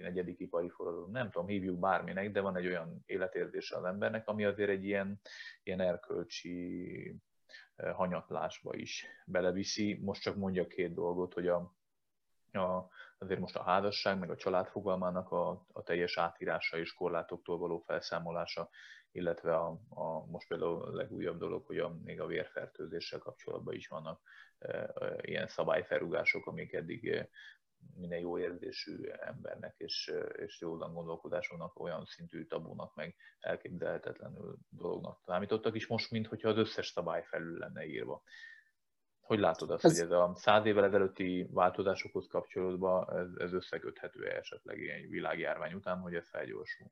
negyedik 0.00 0.40
ipari 0.40 0.68
forradalom, 0.68 1.10
nem 1.10 1.30
tudom, 1.30 1.46
hívjuk 1.46 1.78
bárminek, 1.78 2.32
de 2.32 2.40
van 2.40 2.56
egy 2.56 2.66
olyan 2.66 3.02
életérzése 3.06 3.76
az 3.76 3.84
embernek, 3.84 4.28
ami 4.28 4.44
azért 4.44 4.70
egy 4.70 4.84
ilyen, 4.84 5.20
ilyen 5.62 5.80
erkölcsi 5.80 7.16
hanyatlásba 7.76 8.74
is 8.74 9.06
beleviszi. 9.26 9.98
Most 10.02 10.22
csak 10.22 10.36
mondja 10.36 10.66
két 10.66 10.94
dolgot, 10.94 11.34
hogy 11.34 11.48
a, 11.48 11.74
a, 12.52 12.88
azért 13.18 13.40
most 13.40 13.56
a 13.56 13.62
házasság, 13.62 14.18
meg 14.18 14.30
a 14.30 14.36
család 14.36 14.66
fogalmának 14.66 15.30
a, 15.30 15.66
a 15.72 15.82
teljes 15.82 16.18
átírása 16.18 16.78
és 16.78 16.92
korlátoktól 16.92 17.58
való 17.58 17.78
felszámolása, 17.78 18.68
illetve 19.12 19.54
a, 19.54 19.80
a 19.88 20.26
most 20.26 20.48
például 20.48 20.82
a 20.82 20.94
legújabb 20.94 21.38
dolog, 21.38 21.66
hogy 21.66 21.78
a, 21.78 21.96
még 22.04 22.20
a 22.20 22.26
vérfertőzéssel 22.26 23.18
kapcsolatban 23.18 23.74
is 23.74 23.88
vannak 23.88 24.20
e, 24.58 24.68
e, 24.68 25.16
ilyen 25.20 25.46
szabályfelrugások, 25.46 26.46
amik 26.46 26.72
eddig 26.72 27.28
minden 27.96 28.18
jó 28.18 28.38
érzésű 28.38 29.04
embernek 29.06 29.74
és, 29.78 30.12
és 30.36 30.60
józan 30.60 30.94
gondolkodásúnak 30.94 31.80
olyan 31.80 32.04
szintű 32.04 32.44
tabúnak, 32.44 32.94
meg 32.94 33.14
elképzelhetetlenül 33.40 34.56
dolognak 34.68 35.20
számítottak, 35.26 35.74
és 35.74 35.86
most, 35.86 36.10
mintha 36.10 36.48
az 36.48 36.56
összes 36.56 36.86
szabály 36.86 37.22
felül 37.24 37.58
lenne 37.58 37.86
írva. 37.86 38.22
Hogy 39.20 39.38
látod 39.38 39.70
azt, 39.70 39.84
ez... 39.84 39.92
hogy 39.98 40.10
ez 40.10 40.10
a 40.10 40.32
száz 40.36 40.66
évvel 40.66 40.84
ezelőtti 40.84 41.48
változásokhoz 41.50 42.26
kapcsolódva 42.26 43.18
ez, 43.18 43.28
ez 43.36 43.52
összeköthető-e 43.52 44.36
esetleg 44.36 44.78
ilyen 44.78 45.08
világjárvány 45.08 45.72
után, 45.72 45.98
hogy 45.98 46.14
ez 46.14 46.28
felgyorsul? 46.28 46.90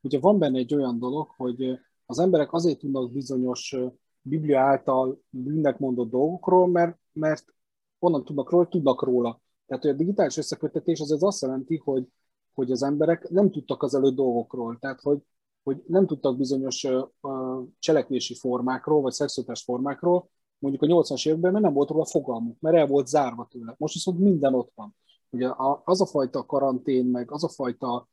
Ugye 0.00 0.18
van 0.18 0.38
benne 0.38 0.58
egy 0.58 0.74
olyan 0.74 0.98
dolog, 0.98 1.30
hogy 1.36 1.80
az 2.06 2.18
emberek 2.18 2.52
azért 2.52 2.78
tudnak 2.78 3.12
bizonyos 3.12 3.76
Biblia 4.20 4.60
által 4.60 5.22
bűnnek 5.30 5.78
mondott 5.78 6.10
dolgokról, 6.10 6.68
mert, 6.68 6.98
mert 7.12 7.54
onnan 7.98 8.24
tudnak 8.24 8.50
róla, 8.50 8.68
tudnak 8.68 9.02
róla. 9.02 9.40
Tehát 9.66 9.82
hogy 9.82 9.92
a 9.92 9.96
digitális 9.96 10.36
összekötetés 10.36 11.00
az, 11.00 11.10
az 11.10 11.22
azt 11.22 11.42
jelenti, 11.42 11.76
hogy, 11.76 12.08
hogy 12.54 12.70
az 12.70 12.82
emberek 12.82 13.28
nem 13.28 13.50
tudtak 13.50 13.82
az 13.82 13.94
előtt 13.94 14.14
dolgokról. 14.14 14.78
Tehát, 14.80 15.00
hogy, 15.00 15.18
hogy 15.62 15.82
nem 15.86 16.06
tudtak 16.06 16.36
bizonyos 16.36 16.86
cselekvési 17.78 18.34
formákról, 18.34 19.00
vagy 19.00 19.12
szexuális 19.12 19.62
formákról, 19.62 20.30
mondjuk 20.58 20.82
a 20.82 20.86
80-as 20.86 21.26
években, 21.28 21.52
mert 21.52 21.64
nem 21.64 21.72
volt 21.72 21.90
róla 21.90 22.04
fogalmuk, 22.04 22.60
mert 22.60 22.76
el 22.76 22.86
volt 22.86 23.06
zárva 23.06 23.48
tőle. 23.50 23.74
Most 23.78 23.94
viszont 23.94 24.18
minden 24.18 24.54
ott 24.54 24.72
van. 24.74 24.96
Ugye 25.30 25.50
az 25.84 26.00
a 26.00 26.06
fajta 26.06 26.46
karantén, 26.46 27.06
meg 27.06 27.30
az 27.30 27.44
a 27.44 27.48
fajta 27.48 28.08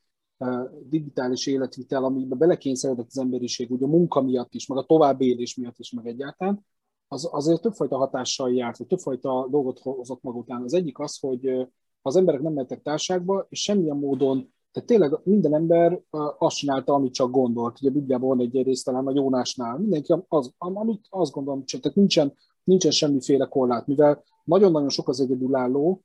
digitális 0.83 1.47
életvitel, 1.47 2.03
amiben 2.03 2.37
belekényszeredett 2.37 3.07
az 3.07 3.17
emberiség, 3.17 3.71
ugye 3.71 3.85
a 3.85 3.89
munka 3.89 4.21
miatt 4.21 4.53
is, 4.53 4.67
meg 4.67 4.77
a 4.77 4.83
továbbélés 4.83 5.55
miatt 5.55 5.79
is, 5.79 5.91
meg 5.91 6.07
egyáltalán, 6.07 6.65
az 7.13 7.29
azért 7.31 7.61
többfajta 7.61 7.97
hatással 7.97 8.53
járt, 8.53 8.77
vagy 8.77 8.87
többfajta 8.87 9.47
dolgot 9.49 9.79
hozott 9.79 10.21
maga 10.21 10.37
után. 10.37 10.63
Az 10.63 10.73
egyik 10.73 10.99
az, 10.99 11.19
hogy 11.19 11.67
az 12.01 12.15
emberek 12.15 12.41
nem 12.41 12.53
mentek 12.53 12.81
társágba, 12.81 13.45
és 13.49 13.61
semmilyen 13.61 13.97
módon, 13.97 14.53
tehát 14.71 14.89
tényleg 14.89 15.19
minden 15.23 15.53
ember 15.53 16.01
azt 16.37 16.55
csinálta, 16.55 16.93
amit 16.93 17.13
csak 17.13 17.31
gondolt. 17.31 17.81
Ugye 17.81 17.89
Bibliában 17.89 18.27
van 18.27 18.39
egy 18.39 18.63
rész 18.63 18.83
talán 18.83 19.07
a 19.07 19.13
Jónásnál. 19.13 19.77
Mindenki 19.77 20.13
az, 20.27 20.53
amit 20.57 21.07
azt 21.09 21.31
gondolom, 21.31 21.63
tehát 21.65 21.95
nincsen, 21.95 22.33
nincsen 22.63 22.91
semmiféle 22.91 23.45
korlát, 23.45 23.87
mivel 23.87 24.23
nagyon-nagyon 24.43 24.89
sok 24.89 25.07
az 25.07 25.19
egyedülálló, 25.19 26.03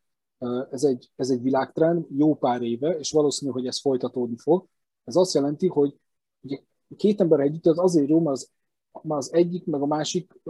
ez 0.71 0.85
egy, 0.85 1.11
ez 1.17 1.31
egy 1.31 1.43
világtrend, 1.43 2.07
jó 2.17 2.35
pár 2.35 2.63
éve, 2.63 2.99
és 2.99 3.13
valószínű, 3.13 3.51
hogy 3.51 3.67
ez 3.67 3.81
folytatódni 3.81 4.37
fog. 4.37 4.67
Ez 5.05 5.17
azt 5.17 5.35
jelenti, 5.35 5.67
hogy 5.67 5.97
ugye 6.41 6.59
két 6.97 7.21
ember 7.21 7.41
együtt 7.41 7.67
az 7.67 7.79
azért 7.79 8.09
jó, 8.09 8.21
mert 8.21 8.37
az 8.37 8.51
az 9.09 9.33
egyik, 9.33 9.67
meg 9.67 9.83
a 9.83 9.87
másik 9.87 10.41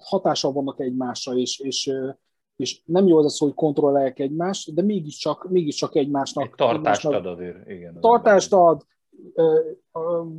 hatással 0.00 0.52
vannak 0.52 0.80
egymásra, 0.80 1.34
és, 1.34 1.58
és, 1.58 1.92
és 2.56 2.82
nem 2.84 3.06
jó 3.06 3.18
az 3.18 3.24
az, 3.24 3.38
hogy 3.38 3.54
kontrollálják 3.54 4.18
egymást, 4.18 4.74
de 4.74 4.82
mégiscsak, 4.82 5.50
mégiscsak 5.50 5.96
egymásnak. 5.96 6.44
Egy 6.44 6.50
tartást 6.50 7.04
egymásnak, 7.04 7.12
ad 7.12 7.26
azért, 7.26 7.68
igen. 7.70 8.00
Tartást 8.00 8.52
ad, 8.52 8.82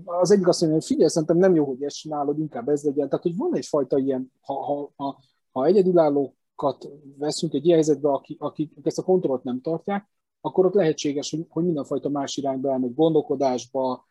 az 0.06 0.32
egyik 0.32 0.48
azt 0.48 0.62
mondja, 0.62 0.80
hogy 0.80 0.88
figyelj, 0.88 1.10
szerintem 1.10 1.38
nem 1.38 1.56
jó, 1.56 1.66
hogy 1.66 1.84
ezt 1.84 1.96
csinálod, 1.96 2.40
inkább 2.40 2.70
ez 2.70 2.84
legyen. 2.84 3.10
Tehát, 3.10 3.24
hogy 3.24 3.38
van 3.38 3.56
egyfajta 3.56 3.98
ilyen, 3.98 4.32
ha, 4.42 4.54
ha, 4.54 4.92
ha, 4.96 5.20
ha 5.52 5.66
egyedülállókat 5.66 6.90
veszünk 7.18 7.54
egy 7.54 7.64
ilyen 7.66 7.76
helyzetbe, 7.76 8.10
akik, 8.10 8.42
akik 8.42 8.72
ezt 8.84 9.00
a 9.00 9.04
kontrollt 9.04 9.44
nem 9.44 9.62
tartják, 9.62 10.10
akkor 10.42 10.66
ott 10.66 10.74
lehetséges, 10.74 11.32
hogy, 11.32 11.46
hogy 11.50 11.64
mindenfajta 11.64 12.10
más 12.10 12.38
irányba 12.38 12.72
elmegy, 12.72 12.94
gondolkodásba, 12.94 14.06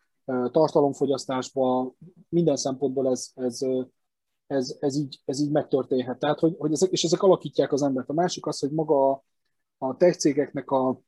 tartalomfogyasztásba, 0.51 1.93
minden 2.29 2.55
szempontból 2.55 3.09
ez, 3.09 3.31
ez, 3.35 3.59
ez, 4.47 4.75
ez, 4.79 4.95
így, 4.95 5.19
ez 5.25 5.39
így 5.39 5.51
megtörténhet. 5.51 6.19
Tehát, 6.19 6.39
hogy, 6.39 6.55
hogy 6.57 6.71
ezek, 6.71 6.91
és 6.91 7.03
ezek 7.03 7.23
alakítják 7.23 7.71
az 7.71 7.83
embert. 7.83 8.09
A 8.09 8.13
másik 8.13 8.45
az, 8.45 8.59
hogy 8.59 8.71
maga 8.71 9.11
a, 9.11 9.23
a 9.77 9.97
tech 9.97 10.17
cégeknek 10.17 10.71
a, 10.71 11.01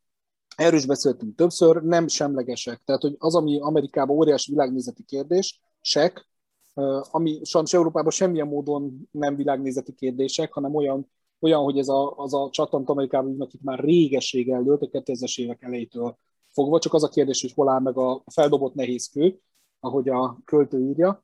erről 0.55 0.79
is 0.79 0.85
beszéltünk 0.85 1.35
többször, 1.35 1.83
nem 1.83 2.07
semlegesek. 2.07 2.81
Tehát, 2.85 3.01
hogy 3.01 3.15
az, 3.17 3.35
ami 3.35 3.59
Amerikában 3.59 4.17
óriási 4.17 4.51
világnézeti 4.51 5.03
kérdés, 5.03 5.61
sek, 5.81 6.27
ami 7.11 7.39
sajnos 7.43 7.73
Európában 7.73 8.11
semmilyen 8.11 8.47
módon 8.47 9.07
nem 9.11 9.35
világnézeti 9.35 9.93
kérdések, 9.93 10.53
hanem 10.53 10.75
olyan, 10.75 11.11
olyan 11.39 11.63
hogy 11.63 11.77
ez 11.77 11.87
a, 11.87 12.17
az 12.17 12.33
a 12.33 12.49
csatant 12.51 12.89
Amerikában, 12.89 13.41
akik 13.41 13.61
már 13.61 13.79
réges-rég 13.79 14.49
eldőlt, 14.49 14.81
a 14.81 14.87
2000-es 14.87 15.39
évek 15.39 15.61
elejétől 15.61 16.17
fogva, 16.51 16.79
csak 16.79 16.93
az 16.93 17.03
a 17.03 17.09
kérdés, 17.09 17.41
hogy 17.41 17.53
hol 17.53 17.69
áll 17.69 17.79
meg 17.79 17.97
a 17.97 18.23
feldobott 18.25 18.73
nehéz 18.73 19.09
kő, 19.09 19.39
ahogy 19.79 20.09
a 20.09 20.37
költő 20.45 20.79
írja. 20.79 21.23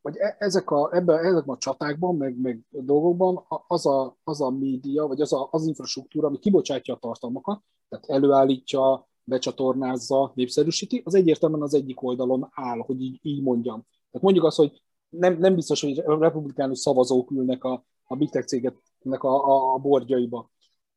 Vagy 0.00 0.16
e, 0.16 0.36
ezek 0.38 0.70
a, 0.70 0.94
ebben, 0.94 1.18
ezekben 1.18 1.54
a 1.54 1.58
csatákban, 1.58 2.16
meg, 2.16 2.40
meg 2.40 2.60
dolgokban 2.70 3.44
az 3.66 3.86
a, 3.86 4.16
az 4.24 4.40
a 4.40 4.50
média, 4.50 5.06
vagy 5.06 5.20
az 5.20 5.32
a, 5.32 5.48
az 5.50 5.66
infrastruktúra, 5.66 6.26
ami 6.26 6.38
kibocsátja 6.38 6.94
a 6.94 6.98
tartalmakat, 6.98 7.62
tehát 7.88 8.08
előállítja, 8.08 9.08
becsatornázza, 9.24 10.32
népszerűsíti, 10.34 11.02
az 11.04 11.14
egyértelműen 11.14 11.62
az 11.62 11.74
egyik 11.74 12.02
oldalon 12.02 12.48
áll, 12.50 12.78
hogy 12.78 13.02
így, 13.02 13.18
így 13.22 13.42
mondjam. 13.42 13.86
Tehát 14.10 14.22
mondjuk 14.22 14.44
azt, 14.44 14.56
hogy 14.56 14.82
nem, 15.08 15.38
nem 15.38 15.54
biztos, 15.54 15.80
hogy 15.80 15.98
republikánus 15.98 16.78
szavazók 16.78 17.30
ülnek 17.30 17.64
a, 17.64 17.84
a 18.04 18.16
big 18.16 18.30
tech 18.30 18.46
cégeknek 18.46 19.22
a, 19.22 19.44
a, 19.44 19.74
a 19.74 19.78
bordjaiba. 19.78 20.50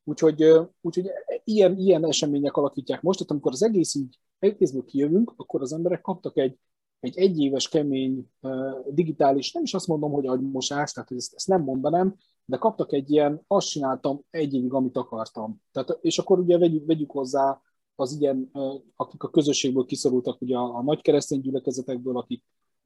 Úgyhogy, 0.07 0.43
úgyhogy 0.81 1.11
ilyen, 1.43 1.77
ilyen 1.77 2.05
események 2.05 2.57
alakítják 2.57 3.01
most, 3.01 3.17
tehát 3.17 3.31
amikor 3.31 3.51
az 3.51 3.63
egész 3.63 3.95
így 3.95 4.19
egészből 4.39 4.85
kijövünk, 4.85 5.33
akkor 5.35 5.61
az 5.61 5.73
emberek 5.73 6.01
kaptak 6.01 6.37
egy, 6.37 6.57
egy 6.99 7.17
egyéves 7.17 7.69
kemény 7.69 8.29
digitális, 8.89 9.51
nem 9.51 9.63
is 9.63 9.73
azt 9.73 9.87
mondom, 9.87 10.11
hogy 10.11 10.25
agymosás, 10.25 10.91
tehát 10.91 11.11
ezt, 11.11 11.33
ezt 11.33 11.47
nem 11.47 11.61
mondanám, 11.61 12.15
de 12.45 12.57
kaptak 12.57 12.93
egy 12.93 13.11
ilyen, 13.11 13.41
azt 13.47 13.67
csináltam 13.67 14.21
egy 14.29 14.53
évig, 14.53 14.73
amit 14.73 14.97
akartam. 14.97 15.61
Tehát, 15.71 15.97
és 16.01 16.19
akkor 16.19 16.39
ugye 16.39 16.57
vegyük, 16.57 16.85
vegyük 16.85 17.11
hozzá 17.11 17.61
az 17.95 18.17
ilyen, 18.19 18.51
akik 18.95 19.23
a 19.23 19.29
közösségből 19.29 19.85
kiszorultak, 19.85 20.41
ugye 20.41 20.57
a, 20.57 20.75
a 20.75 20.83
nagy 20.83 21.01
keresztény 21.01 21.41
gyülekezetekből, 21.41 22.17
akik 22.17 22.43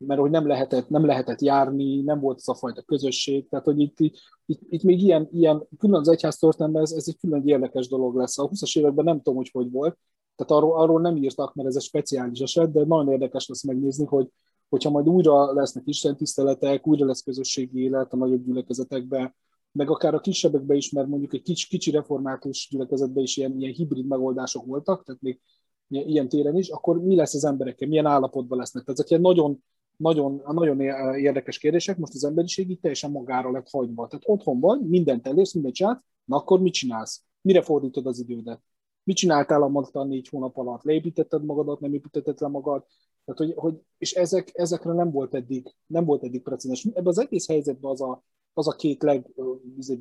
mert 0.07 0.19
hogy 0.19 0.29
nem 0.29 0.47
lehetett, 0.47 0.89
nem 0.89 1.05
lehetett 1.05 1.41
járni, 1.41 2.01
nem 2.01 2.19
volt 2.19 2.37
az 2.37 2.49
a 2.49 2.55
fajta 2.55 2.81
közösség, 2.81 3.49
tehát 3.49 3.65
hogy 3.65 3.79
itt, 3.79 3.99
itt, 3.99 4.59
itt 4.69 4.83
még 4.83 5.03
ilyen, 5.03 5.29
ilyen 5.31 5.67
külön 5.77 5.99
az 5.99 6.07
egyház 6.07 6.37
történetben 6.37 6.81
ez, 6.81 6.91
ez 6.91 7.07
egy 7.07 7.17
külön 7.19 7.47
érdekes 7.47 7.87
dolog 7.87 8.15
lesz. 8.15 8.37
A 8.37 8.49
20-as 8.49 8.77
években 8.77 9.05
nem 9.05 9.17
tudom, 9.17 9.35
hogy 9.35 9.49
hogy 9.51 9.71
volt, 9.71 9.97
tehát 10.35 10.63
arról, 10.63 10.81
arról 10.81 11.01
nem 11.01 11.15
írtak, 11.15 11.53
mert 11.53 11.67
ez 11.67 11.75
egy 11.75 11.81
speciális 11.81 12.39
eset, 12.39 12.71
de 12.71 12.85
nagyon 12.85 13.11
érdekes 13.11 13.47
lesz 13.47 13.63
megnézni, 13.63 14.05
hogy 14.05 14.27
hogyha 14.69 14.89
majd 14.89 15.09
újra 15.09 15.53
lesznek 15.53 15.83
istentiszteletek, 15.87 16.87
újra 16.87 17.05
lesz 17.05 17.21
közösségi 17.21 17.81
élet 17.81 18.13
a 18.13 18.17
nagyobb 18.17 18.45
gyülekezetekben, 18.45 19.35
meg 19.71 19.89
akár 19.89 20.13
a 20.13 20.19
kisebbekben 20.19 20.77
is, 20.77 20.91
mert 20.91 21.07
mondjuk 21.07 21.33
egy 21.33 21.41
kicsi, 21.41 21.67
kicsi 21.67 21.91
református 21.91 22.67
gyülekezetben 22.71 23.23
is 23.23 23.37
ilyen, 23.37 23.59
ilyen 23.59 23.73
hibrid 23.73 24.07
megoldások 24.07 24.65
voltak, 24.65 25.03
tehát 25.03 25.21
még 25.21 25.39
ilyen 25.87 26.29
téren 26.29 26.55
is, 26.55 26.69
akkor 26.69 27.01
mi 27.01 27.15
lesz 27.15 27.33
az 27.33 27.45
emberekkel, 27.45 27.87
milyen 27.87 28.05
állapotban 28.05 28.57
lesznek. 28.57 28.83
Tehát 28.83 28.99
ezek 28.99 29.09
ilyen 29.09 29.21
nagyon 29.21 29.63
nagyon, 29.99 30.41
nagyon 30.45 30.79
érdekes 31.17 31.57
kérdések, 31.57 31.97
most 31.97 32.13
az 32.13 32.23
emberiség 32.23 32.69
itt 32.69 32.81
teljesen 32.81 33.11
magára 33.11 33.51
lett 33.51 33.69
hagyva. 33.69 34.07
Tehát 34.07 34.23
otthon 34.27 34.59
vagy, 34.59 34.81
mindent 34.81 35.27
elérsz, 35.27 35.53
mindent 35.53 35.75
csinálsz, 35.75 35.99
na 36.25 36.35
akkor 36.35 36.59
mit 36.61 36.73
csinálsz? 36.73 37.23
Mire 37.41 37.61
fordítod 37.61 38.05
az 38.05 38.19
idődet? 38.19 38.61
Mit 39.03 39.15
csináltál 39.15 39.61
a 39.91 40.03
négy 40.03 40.27
hónap 40.27 40.57
alatt? 40.57 40.83
Leépítetted 40.83 41.45
magadat, 41.45 41.79
nem 41.79 41.93
építetted 41.93 42.39
le 42.39 42.47
magad? 42.47 42.85
Tehát, 43.25 43.39
hogy, 43.39 43.53
hogy, 43.55 43.81
és 43.97 44.11
ezek, 44.13 44.49
ezekre 44.53 44.93
nem 44.93 45.11
volt 45.11 45.35
eddig, 45.35 45.75
nem 45.85 46.05
volt 46.05 46.23
eddig 46.23 46.41
precedens. 46.41 46.85
Ebben 46.85 47.07
az 47.07 47.19
egész 47.19 47.47
helyzetben 47.47 47.91
az 47.91 48.01
a, 48.01 48.23
az 48.59 48.67
a 48.67 48.75
két 48.75 49.03
leg 49.03 49.29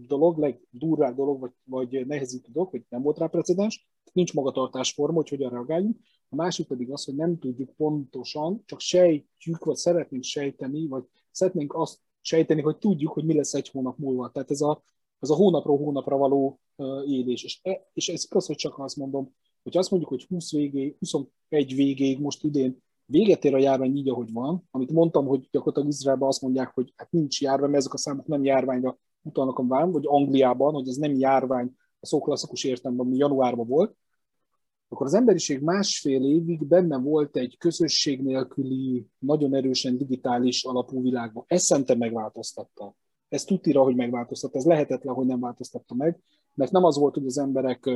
dolog, 0.06 0.38
legdurvább 0.38 1.16
dolog, 1.16 1.40
vagy, 1.40 1.52
vagy 1.64 2.06
nehezítő 2.06 2.52
dolog, 2.52 2.70
hogy 2.70 2.84
nem 2.88 3.02
volt 3.02 3.18
rá 3.18 3.26
precedens, 3.26 3.88
nincs 4.12 4.34
magatartásforma, 4.34 5.16
hogy 5.16 5.28
hogyan 5.28 5.50
reagáljunk. 5.50 5.96
A 6.28 6.34
másik 6.34 6.66
pedig 6.66 6.90
az, 6.90 7.04
hogy 7.04 7.14
nem 7.14 7.38
tudjuk 7.38 7.76
pontosan, 7.76 8.62
csak 8.66 8.80
sejtjük, 8.80 9.64
vagy 9.64 9.76
szeretnénk 9.76 10.22
sejteni, 10.22 10.86
vagy 10.86 11.04
szeretnénk 11.30 11.74
azt 11.74 11.98
sejteni, 12.20 12.60
hogy 12.60 12.78
tudjuk, 12.78 13.12
hogy 13.12 13.24
mi 13.24 13.34
lesz 13.34 13.54
egy 13.54 13.68
hónap 13.68 13.98
múlva. 13.98 14.30
Tehát 14.30 14.50
ez 14.50 14.60
a, 14.60 14.82
ez 15.20 15.30
a 15.30 15.34
hónapról 15.34 15.78
hónapra 15.78 16.16
való 16.16 16.60
élés. 17.06 17.44
És, 17.44 17.60
e, 17.62 17.90
és 17.92 18.08
ez 18.08 18.24
igaz, 18.24 18.46
hogy 18.46 18.56
csak 18.56 18.78
azt 18.78 18.96
mondom, 18.96 19.34
hogy 19.62 19.76
azt 19.76 19.90
mondjuk, 19.90 20.12
hogy 20.12 20.26
20 20.28 20.52
végéig, 20.52 20.96
21 20.98 21.74
végéig 21.74 22.20
most 22.20 22.44
idén 22.44 22.82
véget 23.10 23.44
ér 23.44 23.54
a 23.54 23.58
járvány 23.58 23.96
így, 23.96 24.08
ahogy 24.08 24.32
van, 24.32 24.68
amit 24.70 24.90
mondtam, 24.92 25.26
hogy 25.26 25.48
gyakorlatilag 25.50 25.88
Izraelben 25.88 26.28
azt 26.28 26.42
mondják, 26.42 26.70
hogy 26.74 26.92
hát 26.96 27.10
nincs 27.10 27.40
járvány, 27.40 27.70
mert 27.70 27.80
ezek 27.80 27.92
a 27.92 27.96
számok 27.96 28.26
nem 28.26 28.44
járványra 28.44 28.98
utalnak 29.22 29.58
a 29.58 29.66
vám, 29.66 29.90
vagy 29.90 30.04
Angliában, 30.06 30.74
hogy 30.74 30.88
ez 30.88 30.96
nem 30.96 31.14
járvány 31.14 31.76
a 32.00 32.06
szó 32.06 32.20
klasszikus 32.20 32.64
értelemben, 32.64 33.06
ami 33.06 33.16
januárban 33.16 33.66
volt, 33.66 33.96
akkor 34.88 35.06
az 35.06 35.14
emberiség 35.14 35.62
másfél 35.62 36.24
évig 36.24 36.66
benne 36.66 36.98
volt 36.98 37.36
egy 37.36 37.56
közösség 37.58 38.22
nélküli, 38.22 39.06
nagyon 39.18 39.54
erősen 39.54 39.96
digitális 39.96 40.64
alapú 40.64 41.02
világban. 41.02 41.44
Ez 41.46 41.62
szerintem 41.62 41.98
megváltoztatta. 41.98 42.94
Ez 43.28 43.44
tutira, 43.44 43.82
hogy 43.82 43.94
megváltoztatta. 43.94 44.58
Ez 44.58 44.64
lehetetlen, 44.64 45.14
hogy 45.14 45.26
nem 45.26 45.40
változtatta 45.40 45.94
meg, 45.94 46.20
mert 46.54 46.70
nem 46.70 46.84
az 46.84 46.98
volt, 46.98 47.14
hogy 47.14 47.26
az 47.26 47.38
emberek 47.38 47.90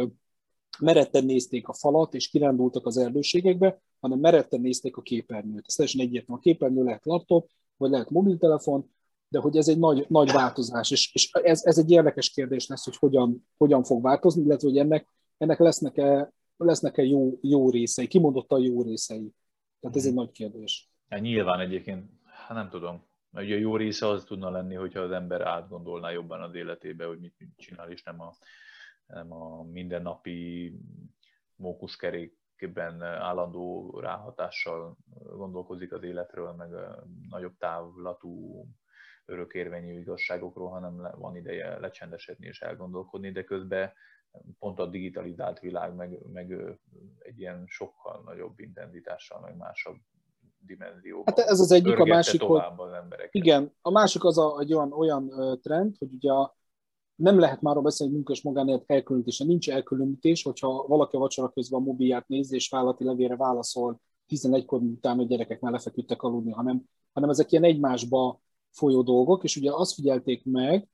meretten 0.78 1.24
nézték 1.24 1.68
a 1.68 1.72
falat, 1.72 2.14
és 2.14 2.28
kirándultak 2.28 2.86
az 2.86 2.96
erdőségekbe, 2.96 3.82
hanem 4.00 4.18
meretten 4.18 4.60
nézték 4.60 4.96
a 4.96 5.02
képernyőt. 5.02 5.64
Ez 5.66 5.74
teljesen 5.74 6.00
egyértelmű. 6.00 6.40
A 6.40 6.42
képernyő 6.42 6.82
lehet 6.82 7.04
laptop, 7.04 7.48
vagy 7.76 7.90
lehet 7.90 8.10
mobiltelefon, 8.10 8.90
de 9.28 9.38
hogy 9.38 9.56
ez 9.56 9.68
egy 9.68 9.78
nagy, 9.78 10.04
nagy 10.08 10.32
változás, 10.32 10.90
és, 10.90 11.14
és 11.14 11.30
ez, 11.32 11.64
ez 11.64 11.78
egy 11.78 11.90
érdekes 11.90 12.30
kérdés 12.30 12.66
lesz, 12.66 12.84
hogy 12.84 12.96
hogyan, 12.96 13.48
hogyan 13.56 13.84
fog 13.84 14.02
változni, 14.02 14.42
illetve 14.42 14.68
hogy 14.68 14.78
ennek, 14.78 15.08
ennek 15.38 15.58
lesznek-e, 15.58 16.32
lesznek-e 16.56 17.02
jó, 17.02 17.38
jó 17.40 17.70
részei, 17.70 18.06
kimondottan 18.06 18.60
jó 18.60 18.82
részei. 18.82 19.32
Tehát 19.80 19.96
ez 19.96 20.06
egy 20.06 20.14
nagy 20.14 20.30
kérdés. 20.30 20.90
Ja, 21.08 21.18
nyilván 21.18 21.60
egyébként, 21.60 22.10
hát 22.46 22.56
nem 22.56 22.68
tudom, 22.68 23.04
ugye 23.32 23.54
a 23.54 23.58
jó 23.58 23.76
része 23.76 24.08
az 24.08 24.24
tudna 24.24 24.50
lenni, 24.50 24.74
hogyha 24.74 25.00
az 25.00 25.10
ember 25.10 25.40
átgondolná 25.40 26.10
jobban 26.10 26.42
az 26.42 26.54
életébe, 26.54 27.04
hogy 27.04 27.20
mit, 27.20 27.34
mit 27.38 27.50
csinál, 27.56 27.90
és 27.90 28.02
nem 28.02 28.20
a, 28.20 28.32
nem 29.12 29.32
a 29.32 29.62
mindennapi 29.62 30.72
mókuszkerékben 31.56 33.02
állandó 33.02 33.98
ráhatással 34.00 34.96
gondolkozik 35.36 35.92
az 35.92 36.02
életről, 36.02 36.52
meg 36.52 36.74
a 36.74 37.06
nagyobb 37.28 37.56
távlatú 37.58 38.64
örökérvényű 39.24 39.98
igazságokról, 39.98 40.70
hanem 40.70 41.08
van 41.18 41.36
ideje 41.36 41.78
lecsendesedni 41.78 42.46
és 42.46 42.60
elgondolkodni, 42.60 43.32
de 43.32 43.44
közben 43.44 43.92
pont 44.58 44.78
a 44.78 44.86
digitalizált 44.86 45.60
világ, 45.60 45.94
meg, 45.94 46.18
meg 46.32 46.76
egy 47.18 47.40
ilyen 47.40 47.64
sokkal 47.66 48.22
nagyobb 48.24 48.58
intenzitással, 48.58 49.40
meg 49.40 49.56
másabb 49.56 49.96
dimenzióban. 50.58 51.34
Hát 51.36 51.46
ez 51.46 51.60
az 51.60 51.72
egyik, 51.72 51.98
a 51.98 52.04
másik, 52.04 52.42
hogy, 52.42 52.62
az 52.76 52.92
embereket. 52.92 53.34
igen, 53.34 53.74
a 53.80 53.90
másik 53.90 54.24
az 54.24 54.38
a, 54.38 54.58
egy 54.60 54.74
olyan, 54.74 54.92
olyan 54.92 55.30
trend, 55.62 55.96
hogy 55.98 56.14
ugye 56.14 56.32
a, 56.32 56.56
nem 57.22 57.38
lehet 57.38 57.60
már 57.60 57.82
beszélni 57.82 58.12
munkás 58.12 58.42
magánélet 58.42 58.84
elkülönítése. 58.86 59.44
Nincs 59.44 59.70
elkülönítés, 59.70 60.42
hogyha 60.42 60.86
valaki 60.88 61.16
a 61.16 61.18
vacsora 61.18 61.48
közben 61.48 61.80
a 61.80 61.84
mobilját 61.84 62.28
nézi, 62.28 62.54
és 62.54 62.68
vállalati 62.68 63.04
levére 63.04 63.36
válaszol 63.36 64.00
11-kor 64.28 64.80
után, 64.80 65.16
hogy 65.16 65.26
gyerekek 65.26 65.60
már 65.60 65.72
lefeküdtek 65.72 66.22
aludni, 66.22 66.52
hanem, 66.52 66.82
hanem 67.12 67.30
ezek 67.30 67.52
ilyen 67.52 67.64
egymásba 67.64 68.40
folyó 68.70 69.02
dolgok, 69.02 69.44
és 69.44 69.56
ugye 69.56 69.70
azt 69.72 69.94
figyelték 69.94 70.44
meg, 70.44 70.88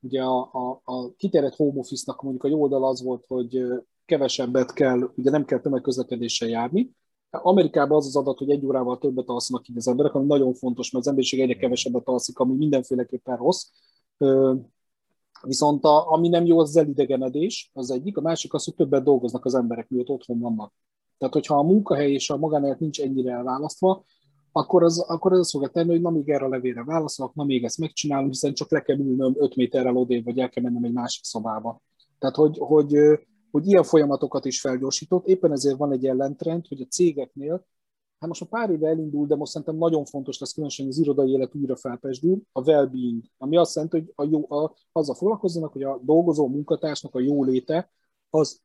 ugye 0.00 0.22
a, 0.22 0.50
a, 0.52 0.80
a 0.84 1.14
kiterjedt 1.16 1.56
home 1.56 1.78
office-nak 1.78 2.22
mondjuk 2.22 2.44
a 2.44 2.48
jó 2.48 2.60
oldal 2.60 2.84
az 2.84 3.02
volt, 3.02 3.24
hogy 3.26 3.64
kevesebbet 4.04 4.72
kell, 4.72 5.12
ugye 5.16 5.30
nem 5.30 5.44
kell 5.44 5.60
tömegközlekedéssel 5.60 6.48
járni. 6.48 6.90
Amerikában 7.30 7.96
az 7.96 8.06
az 8.06 8.16
adat, 8.16 8.38
hogy 8.38 8.50
egy 8.50 8.64
órával 8.64 8.98
többet 8.98 9.28
alszanak 9.28 9.68
így 9.68 9.76
az 9.76 9.88
emberek, 9.88 10.14
ami 10.14 10.26
nagyon 10.26 10.54
fontos, 10.54 10.90
mert 10.90 11.04
az 11.04 11.10
emberiség 11.10 11.40
egyre 11.40 11.56
kevesebbet 11.56 12.08
alszik, 12.08 12.38
ami 12.38 12.54
mindenféleképpen 12.54 13.36
rossz. 13.36 13.64
Viszont 15.42 15.84
a, 15.84 16.10
ami 16.10 16.28
nem 16.28 16.44
jó, 16.44 16.58
az 16.58 16.68
az 16.68 16.76
elidegenedés, 16.76 17.70
az 17.74 17.90
egyik. 17.90 18.16
A 18.16 18.20
másik 18.20 18.54
az, 18.54 18.64
hogy 18.64 18.74
többet 18.74 19.04
dolgoznak 19.04 19.44
az 19.44 19.54
emberek, 19.54 19.88
miatt 19.88 20.08
otthon 20.08 20.38
vannak. 20.38 20.72
Tehát, 21.18 21.34
hogyha 21.34 21.58
a 21.58 21.62
munkahely 21.62 22.12
és 22.12 22.30
a 22.30 22.36
magánélet 22.36 22.80
nincs 22.80 23.00
ennyire 23.00 23.32
elválasztva, 23.32 24.04
akkor 24.52 24.82
az, 24.82 24.98
akkor 24.98 25.32
az 25.32 25.38
azt 25.38 25.50
fogja 25.50 25.68
tenni, 25.68 25.90
hogy 25.90 26.00
na 26.00 26.10
még 26.10 26.28
erre 26.28 26.44
a 26.44 26.48
levélre 26.48 26.84
válaszolok, 26.84 27.34
na 27.34 27.44
még 27.44 27.64
ezt 27.64 27.78
megcsinálom, 27.78 28.28
hiszen 28.28 28.54
csak 28.54 28.70
le 28.70 28.80
kell 28.80 28.98
ülnöm 28.98 29.34
5 29.38 29.56
méterrel 29.56 29.96
odébb, 29.96 30.24
vagy 30.24 30.38
el 30.38 30.48
kell 30.48 30.62
mennem 30.62 30.84
egy 30.84 30.92
másik 30.92 31.24
szobába. 31.24 31.80
Tehát, 32.18 32.36
hogy, 32.36 32.58
hogy, 32.58 32.96
hogy 33.50 33.66
ilyen 33.66 33.82
folyamatokat 33.82 34.44
is 34.44 34.60
felgyorsított. 34.60 35.26
Éppen 35.26 35.52
ezért 35.52 35.76
van 35.76 35.92
egy 35.92 36.06
ellentrend, 36.06 36.66
hogy 36.66 36.80
a 36.80 36.86
cégeknél, 36.90 37.66
hát 38.18 38.28
most 38.28 38.42
a 38.42 38.46
pár 38.46 38.70
éve 38.70 38.88
elindul, 38.88 39.26
de 39.26 39.36
most 39.36 39.52
szerintem 39.52 39.76
nagyon 39.76 40.04
fontos 40.04 40.38
lesz, 40.38 40.52
különösen 40.52 40.86
az 40.86 40.98
irodai 40.98 41.30
élet 41.30 41.54
újra 41.54 41.76
felpesdül, 41.76 42.42
a 42.52 42.60
well-being, 42.60 43.22
ami 43.38 43.56
azt 43.56 43.74
jelenti, 43.74 43.98
hogy 43.98 44.12
a 44.14 44.30
jó, 44.30 44.52
a, 44.58 44.74
azzal 44.92 45.14
foglalkozzanak, 45.14 45.72
hogy 45.72 45.82
a 45.82 46.00
dolgozó 46.02 46.48
munkatársnak 46.48 47.14
a 47.14 47.20
jóléte 47.20 47.90
az 48.30 48.60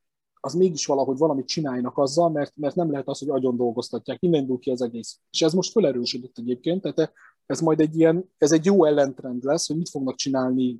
az 0.46 0.54
mégis 0.54 0.86
valahogy 0.86 1.18
valamit 1.18 1.48
csináljanak 1.48 1.98
azzal, 1.98 2.30
mert, 2.30 2.54
mert 2.56 2.76
nem 2.76 2.92
lehet 2.92 3.08
az, 3.08 3.20
hogy 3.20 3.30
agyon 3.30 3.56
dolgoztatják. 3.56 4.22
Innen 4.22 4.42
indul 4.42 4.60
ki 4.60 4.72
az 4.72 4.82
egész. 4.82 5.20
És 5.32 5.42
ez 5.42 5.54
most 5.54 5.72
felerősödött 5.72 6.38
egyébként, 6.38 6.82
tehát 6.82 7.14
ez 7.46 7.62
majd 7.62 7.80
egy 7.80 7.98
ilyen, 7.98 8.30
ez 8.38 8.52
egy 8.52 8.66
jó 8.66 8.86
ellentrend 8.86 9.44
lesz, 9.44 9.68
hogy 9.68 9.78
mit 9.78 9.90
fognak 9.90 10.16
csinálni 10.16 10.80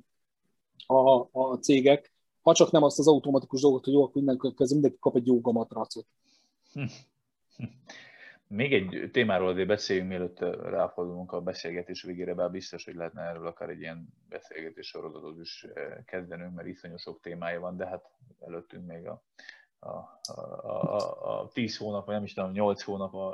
a, 0.86 1.18
a 1.32 1.58
cégek, 1.60 2.12
ha 2.42 2.54
csak 2.54 2.70
nem 2.70 2.82
azt 2.82 2.98
az 2.98 3.08
automatikus 3.08 3.60
dolgot, 3.60 3.84
hogy 3.84 3.92
jó, 3.92 4.02
akkor 4.02 4.22
mindenki, 4.22 4.54
mindenki 4.68 4.98
kap 5.00 5.16
egy 5.16 5.26
jó 5.26 5.40
gamatracot. 5.40 6.06
Még 8.54 8.72
egy 8.72 9.10
témáról 9.12 9.48
azért 9.48 9.68
beszéljünk, 9.68 10.08
mielőtt 10.08 10.38
ráfordulunk 10.62 11.32
a 11.32 11.40
beszélgetés 11.40 12.02
végére, 12.02 12.34
bár 12.34 12.50
biztos, 12.50 12.84
hogy 12.84 12.94
lehetne 12.94 13.22
erről 13.22 13.46
akár 13.46 13.68
egy 13.68 13.80
ilyen 13.80 14.08
beszélgetés 14.28 14.86
sorozatot 14.86 15.40
is 15.40 15.66
kezdenünk, 16.06 16.54
mert 16.54 16.68
iszonyú 16.68 16.96
sok 16.96 17.20
témája 17.20 17.60
van, 17.60 17.76
de 17.76 17.86
hát 17.86 18.04
előttünk 18.40 18.86
még 18.86 19.06
a, 19.06 19.24
a, 19.78 19.88
a, 19.88 20.70
a, 20.70 21.40
a 21.40 21.48
10 21.48 21.76
hónap, 21.76 22.06
vagy 22.06 22.14
nem 22.14 22.24
is 22.24 22.34
tudom, 22.34 22.50
8 22.50 22.82
hónap 22.82 23.14
a, 23.14 23.30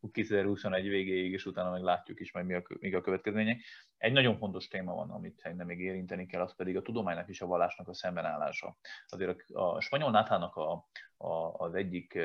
a 0.00 0.10
2021 0.12 0.88
végéig, 0.88 1.32
és 1.32 1.46
utána 1.46 1.70
meg 1.70 1.82
látjuk 1.82 2.20
is 2.20 2.32
majd 2.32 2.46
mi 2.46 2.54
a, 2.54 2.62
mi 2.80 2.94
a 2.94 3.00
következmények. 3.00 3.60
Egy 3.96 4.12
nagyon 4.12 4.38
fontos 4.38 4.68
téma 4.68 4.94
van, 4.94 5.10
amit 5.10 5.38
szerintem 5.38 5.66
még 5.66 5.80
érinteni 5.80 6.26
kell, 6.26 6.40
az 6.40 6.56
pedig 6.56 6.76
a 6.76 6.82
tudománynak 6.82 7.28
és 7.28 7.40
a 7.40 7.46
vallásnak 7.46 7.88
a 7.88 7.94
szembenállása. 7.94 8.76
Azért 9.06 9.50
a, 9.50 9.60
a 9.60 9.80
spanyol 9.80 10.10
náthának 10.10 10.56
a, 10.56 10.88
a, 11.16 11.52
az 11.56 11.74
egyik 11.74 12.18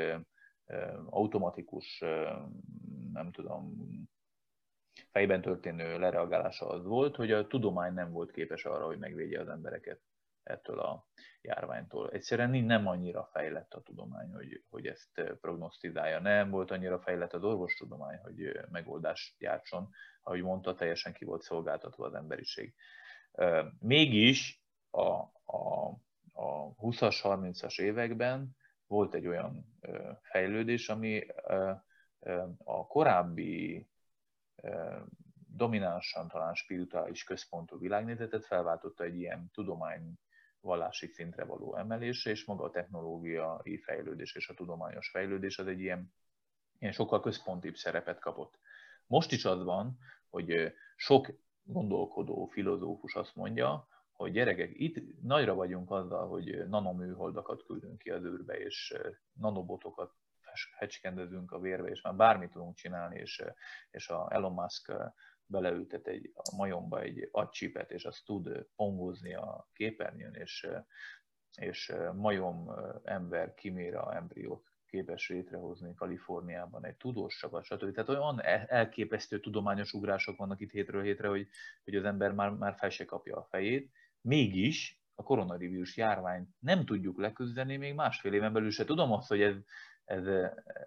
automatikus, 1.10 1.98
nem 3.12 3.30
tudom, 3.32 3.74
fejben 5.10 5.40
történő 5.40 5.98
lereagálása 5.98 6.68
az 6.68 6.84
volt, 6.84 7.16
hogy 7.16 7.32
a 7.32 7.46
tudomány 7.46 7.92
nem 7.92 8.12
volt 8.12 8.30
képes 8.30 8.64
arra, 8.64 8.86
hogy 8.86 8.98
megvédje 8.98 9.40
az 9.40 9.48
embereket 9.48 10.00
ettől 10.42 10.78
a 10.78 11.06
járványtól. 11.40 12.10
Egyszerűen 12.10 12.50
nem 12.50 12.86
annyira 12.86 13.28
fejlett 13.32 13.74
a 13.74 13.82
tudomány, 13.82 14.32
hogy, 14.32 14.64
hogy 14.68 14.86
ezt 14.86 15.22
prognosztizálja. 15.40 16.20
Nem 16.20 16.50
volt 16.50 16.70
annyira 16.70 17.00
fejlett 17.00 17.32
az 17.32 17.44
orvostudomány, 17.44 18.18
hogy 18.18 18.60
megoldást 18.70 19.38
gyártson. 19.38 19.88
Ahogy 20.22 20.42
mondta, 20.42 20.74
teljesen 20.74 21.12
ki 21.12 21.24
volt 21.24 21.42
szolgáltatva 21.42 22.06
az 22.06 22.14
emberiség. 22.14 22.74
Mégis 23.78 24.62
a, 24.90 25.10
a, 25.44 25.88
a 26.32 26.74
20-as, 26.74 27.18
30-as 27.22 27.80
években 27.80 28.56
volt 28.88 29.14
egy 29.14 29.26
olyan 29.26 29.78
fejlődés, 30.22 30.88
ami 30.88 31.26
a 32.64 32.86
korábbi 32.86 33.88
dominánsan 35.46 36.28
talán 36.28 36.54
spirituális 36.54 37.24
központú 37.24 37.78
világnézetet 37.78 38.44
felváltotta 38.44 39.04
egy 39.04 39.16
ilyen 39.16 39.50
tudomány 39.52 40.18
vallási 40.60 41.06
szintre 41.06 41.44
való 41.44 41.76
emelésre, 41.76 42.30
és 42.30 42.44
maga 42.44 42.64
a 42.64 42.70
technológiai 42.70 43.78
fejlődés 43.78 44.34
és 44.34 44.48
a 44.48 44.54
tudományos 44.54 45.10
fejlődés 45.10 45.58
az 45.58 45.66
egy 45.66 45.80
ilyen, 45.80 46.14
ilyen 46.78 46.92
sokkal 46.92 47.20
központibb 47.20 47.74
szerepet 47.74 48.18
kapott. 48.18 48.58
Most 49.06 49.32
is 49.32 49.44
az 49.44 49.62
van, 49.62 49.98
hogy 50.28 50.72
sok 50.96 51.28
gondolkodó 51.62 52.46
filozófus 52.46 53.14
azt 53.14 53.36
mondja, 53.36 53.88
hogy 54.18 54.32
gyerekek, 54.32 54.70
itt 54.72 55.22
nagyra 55.22 55.54
vagyunk 55.54 55.90
azzal, 55.90 56.28
hogy 56.28 56.68
nanoműholdakat 56.68 57.64
küldünk 57.64 57.98
ki 57.98 58.10
az 58.10 58.24
űrbe, 58.24 58.58
és 58.58 58.96
nanobotokat 59.32 60.12
hecskendezünk 60.76 61.52
a 61.52 61.58
vérbe, 61.58 61.88
és 61.88 62.00
már 62.00 62.14
bármit 62.14 62.50
tudunk 62.50 62.74
csinálni, 62.74 63.18
és, 63.18 63.44
és 63.90 64.08
a 64.08 64.28
Elon 64.30 64.52
Musk 64.52 64.92
beleültet 65.46 66.06
egy, 66.06 66.32
a 66.34 66.56
majomba 66.56 67.00
egy 67.00 67.28
agycsipet, 67.32 67.90
és 67.90 68.04
azt 68.04 68.24
tud 68.24 68.66
pongozni 68.76 69.34
a 69.34 69.68
képernyőn, 69.72 70.34
és, 70.34 70.68
és 71.56 71.92
majom 72.14 72.70
ember 73.04 73.54
kiméra 73.54 74.14
embriót 74.14 74.72
képes 74.86 75.28
létrehozni 75.28 75.94
Kaliforniában 75.94 76.84
egy 76.84 76.96
tudós 76.96 77.36
csapat, 77.36 77.64
stb. 77.64 77.92
Tehát 77.92 78.08
olyan 78.08 78.42
elképesztő 78.66 79.40
tudományos 79.40 79.92
ugrások 79.92 80.36
vannak 80.36 80.60
itt 80.60 80.70
hétről 80.70 81.02
hétre, 81.02 81.28
hogy, 81.28 81.48
hogy 81.84 81.94
az 81.94 82.04
ember 82.04 82.32
már, 82.32 82.50
már 82.50 82.74
fel 82.74 82.90
se 82.90 83.04
kapja 83.04 83.36
a 83.36 83.46
fejét, 83.50 83.92
Mégis 84.20 85.00
a 85.14 85.22
koronavírus 85.22 85.96
járványt 85.96 86.48
nem 86.58 86.84
tudjuk 86.84 87.18
leküzdeni, 87.18 87.76
még 87.76 87.94
másfél 87.94 88.32
éven 88.32 88.52
belül 88.52 88.70
se 88.70 88.84
tudom 88.84 89.12
azt, 89.12 89.28
hogy 89.28 89.42
ez, 89.42 89.56
ez 90.04 90.26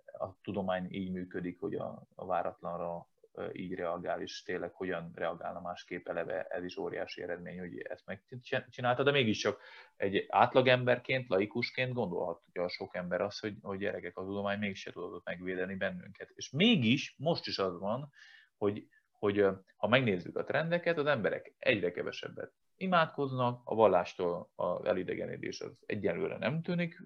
a 0.06 0.38
tudomány 0.41 0.88
így 0.90 1.12
működik, 1.12 1.60
hogy 1.60 1.76
a, 1.76 2.08
a 2.16 2.26
váratlanra 2.26 3.08
így 3.52 3.74
reagál, 3.74 4.22
és 4.22 4.44
tényleg 4.44 4.72
hogyan 4.74 5.12
reagálna 5.16 5.62
másképp 5.62 6.08
eleve, 6.08 6.44
ez 6.44 6.64
is 6.64 6.78
óriási 6.78 7.22
eredmény, 7.22 7.60
hogy 7.60 7.78
ezt 7.78 8.06
megcsinálta, 8.06 9.03
de 9.03 9.12
mégiscsak 9.12 9.62
egy 9.95 10.26
átlagemberként, 10.30 11.30
laikusként 11.30 11.94
gondolhatja 11.94 12.68
sok 12.70 12.95
ember 12.95 13.22
azt, 13.22 13.40
hogy, 13.40 13.58
hogy 13.62 13.78
gyerekek, 13.80 14.18
a 14.18 14.24
tudomány 14.24 14.60
mégse 14.60 14.91
tudott 14.91 15.26
megvédeni 15.26 15.76
bennünket. 15.76 16.32
És 16.34 16.49
mégis 16.49 17.16
most 17.18 17.48
is 17.48 17.58
az 17.58 17.80
van, 17.80 18.12
hogy, 18.58 18.88
hogy 19.12 19.45
ha 19.76 19.88
megnézzük 19.88 20.38
a 20.38 20.44
trendeket, 20.44 20.98
az 20.98 21.06
emberek 21.06 21.53
egyre 21.60 21.91
kevesebbet 21.91 22.52
imádkoznak, 22.82 23.62
a 23.64 23.76
vallástól 23.76 24.52
az 24.56 24.86
elidegenedés 24.86 25.62
az 25.62 25.72
egyelőre 25.86 26.38
nem 26.38 26.62
tűnik 26.62 27.03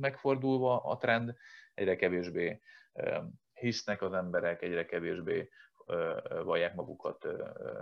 megfordulva 0.00 0.80
a 0.80 0.96
trend, 0.96 1.34
egyre 1.74 1.96
kevésbé 1.96 2.60
hisznek 3.52 4.02
az 4.02 4.12
emberek, 4.12 4.62
egyre 4.62 4.86
kevésbé 4.86 5.48
vallják 6.44 6.74
magukat 6.74 7.26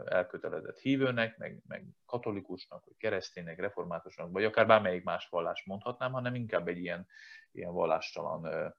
elkötelezett 0.06 0.78
hívőnek, 0.78 1.38
meg, 1.38 1.62
meg 1.66 1.84
katolikusnak, 2.06 2.84
vagy 2.84 2.96
kereszténynek, 2.96 3.60
reformátusnak, 3.60 4.32
vagy 4.32 4.44
akár 4.44 4.66
bármelyik 4.66 5.04
más 5.04 5.28
vallást 5.28 5.66
mondhatnám, 5.66 6.12
hanem 6.12 6.34
inkább 6.34 6.68
egy 6.68 6.78
ilyen, 6.78 7.06
ilyen 7.52 7.72
vallástalan 7.72 8.74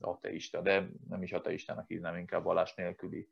ateista, 0.00 0.60
de 0.60 0.88
nem 1.08 1.22
is 1.22 1.32
ateistának 1.32 1.86
hívnám, 1.86 2.16
inkább 2.16 2.44
vallás 2.44 2.74
nélküli 2.74 3.28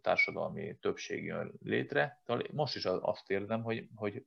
társadalmi 0.00 0.76
többség 0.76 1.24
jön 1.24 1.52
létre. 1.62 2.22
Most 2.52 2.76
is 2.76 2.84
azt 2.84 3.30
érzem, 3.30 3.62
hogy, 3.62 3.88
hogy, 3.94 4.26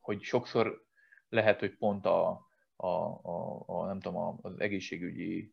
hogy 0.00 0.22
sokszor 0.22 0.84
lehet, 1.28 1.60
hogy 1.60 1.76
pont 1.76 2.06
a, 2.06 2.46
a, 2.76 2.86
a, 2.86 3.62
a 3.66 3.86
nem 3.86 4.00
tudom, 4.00 4.38
az 4.42 4.60
egészségügyi 4.60 5.52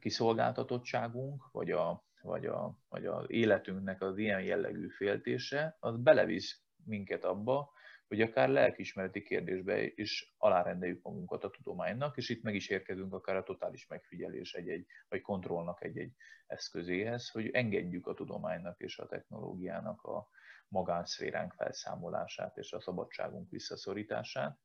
kiszolgáltatottságunk, 0.00 1.48
vagy, 1.52 1.70
a, 1.70 2.06
vagy, 2.22 2.46
a, 2.46 2.78
vagy 2.88 3.06
az 3.06 3.30
életünknek 3.30 4.02
az 4.02 4.18
ilyen 4.18 4.42
jellegű 4.42 4.88
féltése, 4.88 5.76
az 5.80 5.96
belevisz 5.96 6.62
minket 6.84 7.24
abba, 7.24 7.72
hogy 8.08 8.20
akár 8.20 8.48
lelkismereti 8.48 9.22
kérdésbe 9.22 9.82
is 9.94 10.34
alárendeljük 10.38 11.02
magunkat 11.02 11.44
a 11.44 11.50
tudománynak, 11.50 12.16
és 12.16 12.28
itt 12.28 12.42
meg 12.42 12.54
is 12.54 12.68
érkezünk 12.68 13.14
akár 13.14 13.36
a 13.36 13.42
totális 13.42 13.86
megfigyelés 13.86 14.54
egy-egy, 14.54 14.86
vagy 15.08 15.20
kontrollnak 15.20 15.84
egy-egy 15.84 16.12
eszközéhez, 16.46 17.30
hogy 17.30 17.50
engedjük 17.50 18.06
a 18.06 18.14
tudománynak 18.14 18.80
és 18.80 18.98
a 18.98 19.06
technológiának 19.06 20.02
a 20.02 20.28
magánszféránk 20.68 21.52
felszámolását 21.52 22.56
és 22.56 22.72
a 22.72 22.80
szabadságunk 22.80 23.50
visszaszorítását, 23.50 24.58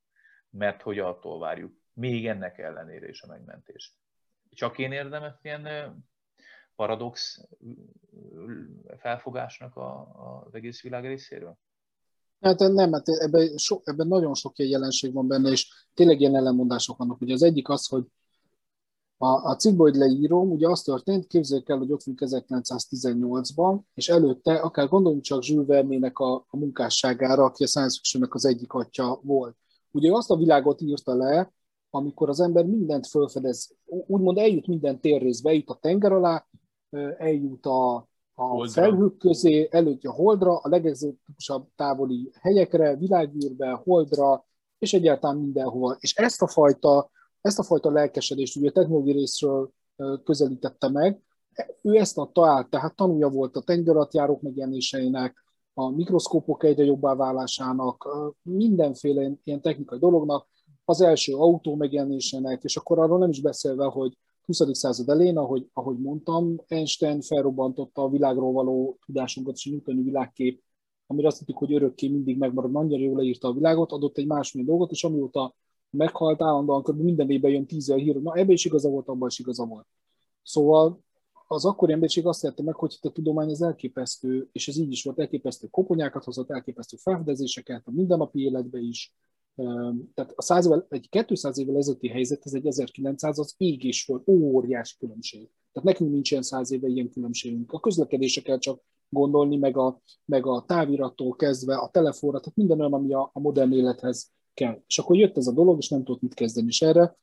mert 0.50 0.82
hogy 0.82 0.98
attól 0.98 1.38
várjuk 1.38 1.72
még 1.92 2.26
ennek 2.26 2.58
ellenére 2.58 3.08
is 3.08 3.22
a 3.22 3.26
megmentést. 3.26 3.94
Csak 4.50 4.78
én 4.78 4.92
érzem 4.92 5.22
ezt 5.22 5.44
ilyen 5.44 5.66
paradox 6.76 7.40
felfogásnak 8.98 9.76
az 9.76 10.54
egész 10.54 10.82
világ 10.82 11.04
részéről? 11.04 11.58
Hát 12.40 12.58
nem, 12.58 12.92
hát 12.92 13.08
ebben, 13.08 13.56
so, 13.56 13.80
ebben 13.84 14.06
nagyon 14.06 14.34
sok 14.34 14.58
ilyen 14.58 14.70
jelenség 14.70 15.12
van 15.12 15.26
benne, 15.26 15.50
és 15.50 15.68
tényleg 15.94 16.20
ilyen 16.20 16.36
ellenmondások 16.36 16.96
vannak. 16.96 17.20
Ugye 17.20 17.32
az 17.32 17.42
egyik 17.42 17.68
az, 17.68 17.86
hogy 17.86 18.04
a, 19.16 19.26
a 19.26 19.56
cikkből, 19.56 19.90
hogy 19.90 19.98
leírom, 19.98 20.50
ugye 20.50 20.68
az 20.68 20.82
történt, 20.82 21.26
képzeljük 21.26 21.68
el, 21.68 21.78
hogy 21.78 21.92
ott 21.92 22.02
vagyunk 22.02 22.22
1918-ban, 22.24 23.80
és 23.94 24.08
előtte, 24.08 24.54
akár 24.54 24.88
gondoljunk 24.88 25.24
csak 25.24 25.46
Jules 25.46 25.66
Verne-nek 25.66 26.18
a, 26.18 26.34
a 26.34 26.56
munkásságára, 26.56 27.44
aki 27.44 27.62
a 27.62 27.66
science 27.66 27.96
fiction 27.96 28.28
az 28.30 28.44
egyik 28.44 28.72
atya 28.72 29.20
volt. 29.22 29.56
Ugye 29.90 30.12
azt 30.12 30.30
a 30.30 30.36
világot 30.36 30.80
írta 30.80 31.14
le, 31.14 31.52
amikor 31.90 32.28
az 32.28 32.40
ember 32.40 32.64
mindent 32.64 33.06
felfedez, 33.06 33.74
úgymond 33.84 34.38
eljut 34.38 34.66
minden 34.66 35.00
térrészbe, 35.00 35.48
eljut 35.48 35.68
a 35.68 35.78
tenger 35.80 36.12
alá, 36.12 36.46
eljut 37.18 37.66
a, 37.66 37.94
a 38.34 38.44
holdra. 38.44 38.82
felhők 38.82 39.18
közé, 39.18 39.68
előtt 39.70 40.04
a 40.04 40.12
holdra, 40.12 40.56
a 40.56 40.68
legegzotikusabb 40.68 41.68
távoli 41.76 42.30
helyekre, 42.40 42.96
világűrbe, 42.96 43.70
holdra, 43.70 44.44
és 44.78 44.92
egyáltalán 44.92 45.36
mindenhova. 45.36 45.96
És 46.00 46.14
ezt 46.14 46.42
a 46.42 46.46
fajta, 46.46 47.10
ezt 47.40 47.58
a 47.58 47.62
fajta 47.62 47.90
lelkesedést 47.90 48.56
ugye 48.56 48.68
a 48.68 48.72
technológiai 48.72 49.16
részről 49.16 49.70
közelítette 50.24 50.88
meg, 50.88 51.22
ő 51.82 51.96
ezt 51.96 52.18
adta 52.18 52.46
át, 52.46 52.70
tehát 52.70 52.96
tanulja 52.96 53.28
volt 53.28 53.56
a 53.56 53.62
tengeralattjárók 53.62 54.42
megjelenéseinek, 54.42 55.44
a 55.74 55.90
mikroszkópok 55.90 56.64
egyre 56.64 56.84
jobbá 56.84 57.14
válásának, 57.14 58.08
mindenféle 58.42 59.30
ilyen 59.44 59.60
technikai 59.60 59.98
dolognak, 59.98 60.46
az 60.84 61.00
első 61.00 61.34
autó 61.34 61.74
megjelenésének, 61.74 62.62
és 62.62 62.76
akkor 62.76 62.98
arról 62.98 63.18
nem 63.18 63.28
is 63.28 63.40
beszélve, 63.40 63.84
hogy 63.84 64.18
20. 64.46 64.76
század 64.76 65.08
elején, 65.08 65.36
ahogy, 65.36 65.68
ahogy 65.72 65.98
mondtam, 65.98 66.56
Einstein 66.66 67.20
felrobbantotta 67.20 68.02
a 68.02 68.10
világról 68.10 68.52
való 68.52 68.98
tudásunkat, 69.06 69.54
és 69.54 69.66
a 69.66 69.70
newtoni 69.70 70.02
világkép, 70.02 70.62
amire 71.06 71.26
azt 71.26 71.38
hittük, 71.38 71.56
hogy 71.56 71.72
örökké 71.72 72.08
mindig 72.08 72.38
megmarad, 72.38 72.74
annyira 72.74 73.02
jól 73.02 73.16
leírta 73.16 73.48
a 73.48 73.52
világot, 73.52 73.92
adott 73.92 74.18
egy 74.18 74.26
másmilyen 74.26 74.68
dolgot, 74.68 74.90
és 74.90 75.04
amióta 75.04 75.54
meghalt 75.90 76.42
állandóan, 76.42 76.82
kb. 76.82 77.00
minden 77.00 77.30
évben 77.30 77.50
jön 77.50 77.66
tízzel 77.66 77.96
hír, 77.96 78.22
na 78.22 78.34
ebben 78.34 78.54
is 78.54 78.64
igaza 78.64 78.88
volt, 78.88 79.08
abban 79.08 79.28
is 79.28 79.38
igaza 79.38 79.64
volt. 79.64 79.86
Szóval 80.42 81.02
az 81.46 81.64
akkori 81.64 81.92
emberiség 81.92 82.26
azt 82.26 82.40
tette 82.40 82.62
meg, 82.62 82.74
hogy 82.74 82.98
a 83.02 83.08
tudomány 83.08 83.50
az 83.50 83.62
elképesztő, 83.62 84.48
és 84.52 84.68
ez 84.68 84.76
így 84.76 84.92
is 84.92 85.04
volt, 85.04 85.18
elképesztő 85.18 85.66
koponyákat 85.66 86.24
hozott, 86.24 86.50
elképesztő 86.50 86.96
felfedezéseket 86.96 87.82
a 87.86 87.90
mindennapi 87.90 88.40
életbe 88.40 88.78
is. 88.78 89.14
Tehát 90.14 90.32
a 90.34 90.42
100 90.42 90.66
évvel, 90.66 90.86
egy 90.88 91.08
200 91.26 91.58
évvel 91.58 91.76
ezelőtti 91.76 92.08
helyzet, 92.08 92.42
ez 92.44 92.54
egy 92.54 92.66
1900, 92.66 93.38
az 93.38 93.54
ég 93.56 93.84
és 93.84 94.04
föld, 94.04 94.22
óriás 94.26 94.96
különbség. 94.96 95.50
Tehát 95.72 95.88
nekünk 95.88 96.10
nincsen 96.10 96.42
100 96.42 96.72
éve 96.72 96.88
ilyen 96.88 97.10
különbségünk. 97.10 97.72
A 97.72 97.80
közlekedésre 97.80 98.42
kell 98.42 98.58
csak 98.58 98.82
gondolni, 99.08 99.56
meg 99.56 99.76
a, 99.76 100.00
meg 100.24 100.46
a 100.46 100.64
távirattól 100.66 101.36
kezdve, 101.36 101.76
a 101.76 101.88
telefonra, 101.88 102.38
tehát 102.40 102.56
minden 102.56 102.80
olyan, 102.80 102.92
ami 102.92 103.12
a, 103.12 103.30
a 103.32 103.40
modern 103.40 103.72
élethez 103.72 104.30
kell. 104.54 104.82
És 104.86 104.98
akkor 104.98 105.16
jött 105.16 105.36
ez 105.36 105.46
a 105.46 105.52
dolog, 105.52 105.78
és 105.78 105.88
nem 105.88 106.04
tudott 106.04 106.22
mit 106.22 106.34
kezdeni. 106.34 106.66
És 106.66 106.82
erre 106.82 107.16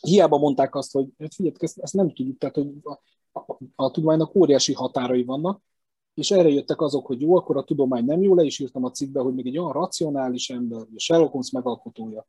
hiába 0.00 0.38
mondták 0.38 0.74
azt, 0.74 0.92
hogy 0.92 1.08
hát 1.18 1.34
figyelj, 1.34 1.54
ezt 1.60 1.92
nem 1.92 2.12
tudjuk, 2.12 2.38
tehát 2.38 2.54
hogy 2.54 2.70
a, 2.82 3.00
a, 3.32 3.58
a 3.74 3.90
tudománynak 3.90 4.34
óriási 4.34 4.72
határai 4.72 5.24
vannak, 5.24 5.62
és 6.20 6.30
erre 6.30 6.48
jöttek 6.48 6.80
azok, 6.80 7.06
hogy 7.06 7.20
jó, 7.20 7.36
akkor 7.36 7.56
a 7.56 7.64
tudomány 7.64 8.04
nem 8.04 8.22
jó, 8.22 8.34
le 8.34 8.44
is 8.44 8.58
írtam 8.58 8.84
a 8.84 8.90
cikkbe, 8.90 9.20
hogy 9.20 9.34
még 9.34 9.46
egy 9.46 9.58
olyan 9.58 9.72
racionális 9.72 10.50
ember, 10.50 10.80
a 10.80 10.86
Sherlock 10.96 11.30
Holmes 11.30 11.50
megalkotója, 11.50 12.26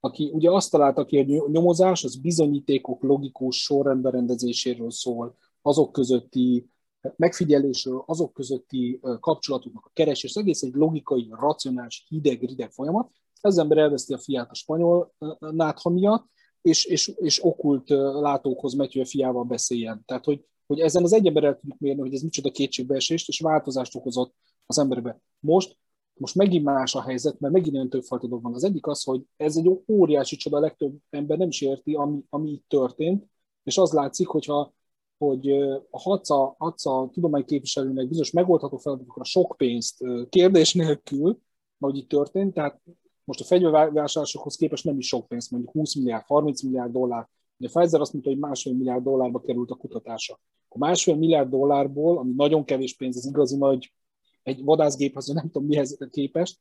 aki 0.00 0.30
ugye 0.32 0.50
azt 0.50 0.70
találta 0.70 1.04
ki, 1.04 1.16
hogy 1.16 1.50
nyomozás 1.50 2.04
az 2.04 2.16
bizonyítékok 2.16 3.02
logikus 3.02 3.62
sorrendberendezéséről 3.62 4.90
szól, 4.90 5.36
azok 5.62 5.92
közötti 5.92 6.70
megfigyelésről, 7.16 8.02
azok 8.06 8.32
közötti 8.32 9.00
kapcsolatoknak 9.20 9.84
a 9.86 9.90
keresés, 9.92 10.34
egész 10.34 10.62
egy 10.62 10.74
logikai, 10.74 11.28
racionális, 11.30 12.04
hideg-rideg 12.08 12.70
folyamat. 12.70 13.10
Ez 13.40 13.56
ember 13.56 13.78
elveszti 13.78 14.12
a 14.12 14.18
fiát 14.18 14.50
a 14.50 14.54
spanyol 14.54 15.14
nátha 15.38 15.90
miatt, 15.90 16.26
és, 16.62 16.84
és, 16.84 17.08
és 17.08 17.44
okult 17.44 17.88
látókhoz 18.20 18.74
megy, 18.74 18.92
hogy 18.92 19.02
a 19.02 19.06
fiával 19.06 19.44
beszéljen. 19.44 20.02
Tehát, 20.06 20.24
hogy, 20.24 20.44
hogy 20.70 20.80
ezen 20.80 21.02
az 21.02 21.12
egy 21.12 21.26
emberrel 21.26 21.54
tudjuk 21.56 21.78
mérni, 21.78 22.00
hogy 22.00 22.14
ez 22.14 22.22
micsoda 22.22 22.50
kétségbeesést 22.50 23.28
és 23.28 23.40
változást 23.40 23.94
okozott 23.94 24.34
az 24.66 24.78
emberbe. 24.78 25.20
Most, 25.40 25.76
most 26.14 26.34
megint 26.34 26.64
más 26.64 26.94
a 26.94 27.02
helyzet, 27.02 27.40
mert 27.40 27.52
megint 27.52 27.74
olyan 27.74 27.88
többfajta 27.88 28.26
dolog 28.26 28.42
van. 28.42 28.54
Az 28.54 28.64
egyik 28.64 28.86
az, 28.86 29.02
hogy 29.02 29.22
ez 29.36 29.56
egy 29.56 29.70
óriási 29.88 30.36
csoda, 30.36 30.56
a 30.56 30.60
legtöbb 30.60 30.96
ember 31.10 31.38
nem 31.38 31.48
is 31.48 31.60
érti, 31.60 31.94
ami, 31.94 32.24
ami 32.28 32.50
itt 32.50 32.64
történt, 32.68 33.24
és 33.62 33.78
az 33.78 33.92
látszik, 33.92 34.26
hogyha 34.26 34.72
hogy 35.18 35.50
a 35.90 36.00
HACA, 36.00 36.54
HACA 36.58 37.08
tudományképviselőnek 37.12 38.08
bizonyos 38.08 38.30
megoldható 38.30 38.76
feladatokra 38.76 39.24
sok 39.24 39.54
pénzt 39.56 40.04
kérdés 40.28 40.74
nélkül, 40.74 41.38
ahogy 41.78 41.96
itt 41.96 42.08
történt, 42.08 42.54
tehát 42.54 42.80
most 43.24 43.40
a 43.40 43.44
fegyvervásárlásokhoz 43.44 44.56
képest 44.56 44.84
nem 44.84 44.98
is 44.98 45.06
sok 45.06 45.28
pénz, 45.28 45.48
mondjuk 45.48 45.72
20 45.72 45.94
milliárd, 45.94 46.24
30 46.26 46.62
milliárd 46.62 46.92
dollár. 46.92 47.28
De 47.56 47.68
a 47.72 47.78
Pfizer 47.78 48.00
azt 48.00 48.12
mondta, 48.12 48.30
hogy 48.30 48.38
másfél 48.38 48.74
milliárd 48.74 49.02
dollárba 49.02 49.40
került 49.40 49.70
a 49.70 49.74
kutatása. 49.74 50.40
A 50.72 50.78
másfél 50.78 51.16
milliárd 51.16 51.50
dollárból, 51.50 52.18
ami 52.18 52.32
nagyon 52.36 52.64
kevés 52.64 52.96
pénz, 52.96 53.16
az 53.16 53.26
igazi 53.26 53.56
nagy, 53.56 53.92
egy 54.42 54.64
vadászgéphez, 54.64 55.26
nem 55.26 55.50
tudom 55.50 55.68
mihez 55.68 55.98
képest, 56.10 56.58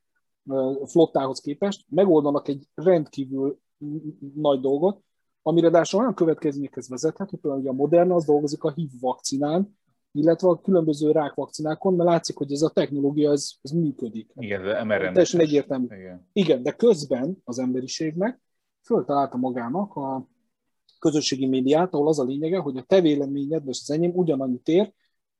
flottához 0.86 1.40
képest, 1.40 1.86
megoldanak 1.90 2.48
egy 2.48 2.68
rendkívül 2.74 3.60
nagy 4.36 4.60
dolgot, 4.60 5.04
ami 5.42 5.62
ráadásul 5.62 6.00
olyan 6.00 6.14
következményekhez 6.14 6.90
vezethet, 6.90 7.30
hogy 7.30 7.40
például 7.40 7.68
a 7.68 7.72
Moderna 7.72 8.16
az 8.16 8.26
dolgozik 8.26 8.64
a 8.64 8.72
HIV 8.72 8.90
vakcinán, 9.00 9.78
illetve 10.12 10.48
a 10.48 10.62
különböző 10.62 11.12
rákvakcinákon, 11.12 11.94
mert 11.94 12.10
látszik, 12.10 12.38
hogy 12.38 12.52
ez 12.52 12.62
a 12.62 12.70
technológia 12.70 13.32
ez, 13.32 13.52
ez 13.62 13.72
működik. 13.72 14.32
Igen, 14.36 14.62
de 14.62 14.84
mrna 14.84 14.98
Teljesen 14.98 15.40
egyértelmű. 15.40 15.86
Igen. 15.86 16.30
Igen, 16.34 16.64
de 16.64 16.72
közben 16.72 17.38
az 17.44 17.60
emberiségnek 17.60 18.42
föltalálta 18.82 19.38
magának 19.38 19.96
a 19.96 20.28
közösségi 21.00 21.46
médiát, 21.46 21.94
ahol 21.94 22.08
az 22.08 22.20
a 22.20 22.24
lényege, 22.24 22.58
hogy 22.58 22.78
a 22.78 22.82
te 22.82 23.02
véleményed, 23.02 23.64
vagy 23.64 23.78
az 23.82 23.92
enyém 23.92 24.12
ugyanannyit 24.16 24.68
ér, 24.68 24.94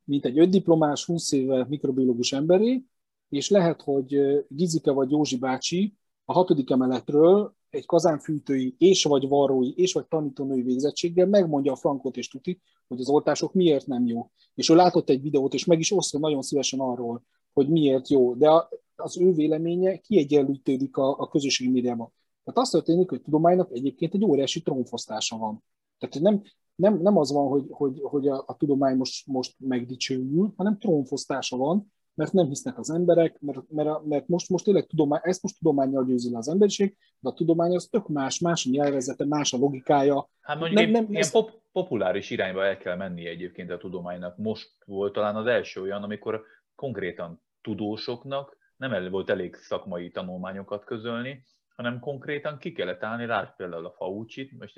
mint 0.04 0.26
egy 0.26 0.40
ötdiplomás, 0.40 1.06
20 1.06 1.32
éve 1.32 1.66
mikrobiológus 1.70 2.34
emberé, 2.34 2.84
és 3.30 3.50
lehet, 3.50 3.82
hogy 3.82 4.20
Gizike 4.48 4.92
vagy 4.92 5.12
Józsi 5.12 5.38
bácsi 5.38 5.98
a 6.26 6.34
hatodik 6.34 6.70
emeletről 6.70 7.56
egy 7.70 7.86
kazánfűtői 7.86 8.76
és 8.78 9.04
vagy 9.04 9.28
varrói 9.28 9.74
és 9.76 9.94
vagy 9.94 10.06
tanítónői 10.06 10.62
végzettséggel 10.62 11.28
megmondja 11.28 11.72
a 11.72 11.76
frankot 11.76 12.18
és 12.18 12.28
tuti, 12.28 12.62
hogy 12.88 13.00
az 13.00 13.10
oltások 13.10 13.54
miért 13.54 13.88
nem 13.88 14.06
jó. 14.06 14.32
És 14.56 14.70
ő 14.70 14.76
látott 14.76 15.10
egy 15.10 15.22
videót, 15.22 15.54
és 15.54 15.66
meg 15.66 15.80
is 15.80 15.92
osztja 15.92 16.20
nagyon 16.20 16.42
szívesen 16.42 16.80
arról, 16.80 17.24
hogy 17.54 17.70
miért 17.70 18.10
jó. 18.10 18.34
De 18.36 18.50
az 18.96 19.18
ő 19.18 19.34
véleménye 19.34 19.98
kiegyenlítődik 19.98 20.98
a, 20.98 21.20
a 21.20 21.28
közösségi 21.28 21.72
médiában. 21.72 22.14
Tehát 22.54 22.64
azt 22.64 22.72
történik, 22.72 23.10
hogy 23.10 23.22
tudománynak 23.22 23.72
egyébként 23.72 24.14
egy 24.14 24.24
óriási 24.24 24.62
trónfosztása 24.62 25.38
van. 25.38 25.64
Tehát 25.98 26.20
nem, 26.20 26.42
nem, 26.76 27.02
nem 27.02 27.18
az 27.18 27.32
van, 27.32 27.48
hogy, 27.48 27.66
hogy, 27.70 28.00
hogy 28.04 28.28
a, 28.28 28.44
a 28.48 28.56
tudomány 28.58 28.98
most, 28.98 29.28
most 29.28 29.56
megdicsőül, 29.58 30.54
hanem 30.58 30.78
trónfosztása 30.78 31.58
van, 31.58 31.94
mert 32.14 32.34
nem 32.34 32.48
hisznek 32.48 32.78
az 32.78 32.90
emberek, 32.90 33.40
mert, 33.40 33.60
mert, 33.70 34.06
mert 34.06 34.28
most, 34.28 34.50
most 34.50 34.66
tényleg 34.66 34.86
tudomány, 34.88 35.20
ezt 35.24 35.42
most 35.42 35.58
tudományjal 35.58 36.06
győzi 36.06 36.32
le 36.32 36.38
az 36.38 36.50
emberiség, 36.50 36.98
de 37.20 37.30
a 37.30 37.34
tudomány 37.34 37.76
az 37.76 37.88
tök 37.92 38.08
más, 38.08 38.40
más 38.40 38.66
a 38.66 38.70
nyelvezete, 38.70 39.26
más 39.26 39.54
a 39.54 39.58
logikája. 39.58 40.30
Hát 40.42 40.60
mondjuk 40.60 40.82
nem, 40.82 40.92
nem, 40.92 41.06
ilyen 41.10 41.22
ezt... 41.22 41.32
pop, 41.32 41.52
populáris 41.72 42.30
irányba 42.30 42.66
el 42.66 42.78
kell 42.78 42.96
menni 42.96 43.28
egyébként 43.28 43.72
a 43.72 43.78
tudománynak. 43.78 44.38
Most 44.38 44.72
volt 44.86 45.14
talán 45.14 45.36
az 45.36 45.46
első 45.46 45.82
olyan, 45.82 46.04
amikor 46.04 46.42
konkrétan 46.76 47.42
tudósoknak 47.62 48.58
nem 48.80 48.94
el 48.94 49.10
volt 49.10 49.30
elég 49.30 49.56
szakmai 49.56 50.12
tanulmányokat 50.12 50.84
közölni, 50.84 51.44
hanem 51.80 52.00
konkrétan 52.00 52.58
ki 52.58 52.72
kellett 52.72 53.04
állni, 53.04 53.26
rá 53.26 53.54
például 53.58 53.86
a 53.86 53.92
Fauci-t, 53.92 54.52
most 54.60 54.76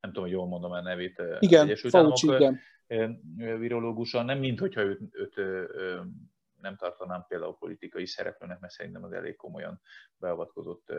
nem 0.00 0.12
tudom, 0.12 0.22
hogy 0.22 0.32
jól 0.32 0.46
mondom 0.46 0.70
a 0.70 0.80
nevét, 0.80 1.22
igen, 1.38 1.64
Egyesült 1.64 1.92
Fauci, 1.92 2.26
igen. 2.26 2.60
virológusa, 3.58 4.22
nem 4.22 4.38
mint 4.38 4.58
hogyha 4.58 4.80
őt, 4.80 5.00
őt, 5.10 5.34
nem 6.60 6.76
tartanám 6.76 7.24
például 7.28 7.56
politikai 7.58 8.06
szereplőnek, 8.06 8.60
mert 8.60 8.72
szerintem 8.72 9.04
az 9.04 9.12
elég 9.12 9.36
komolyan 9.36 9.80
beavatkozott 10.16 10.92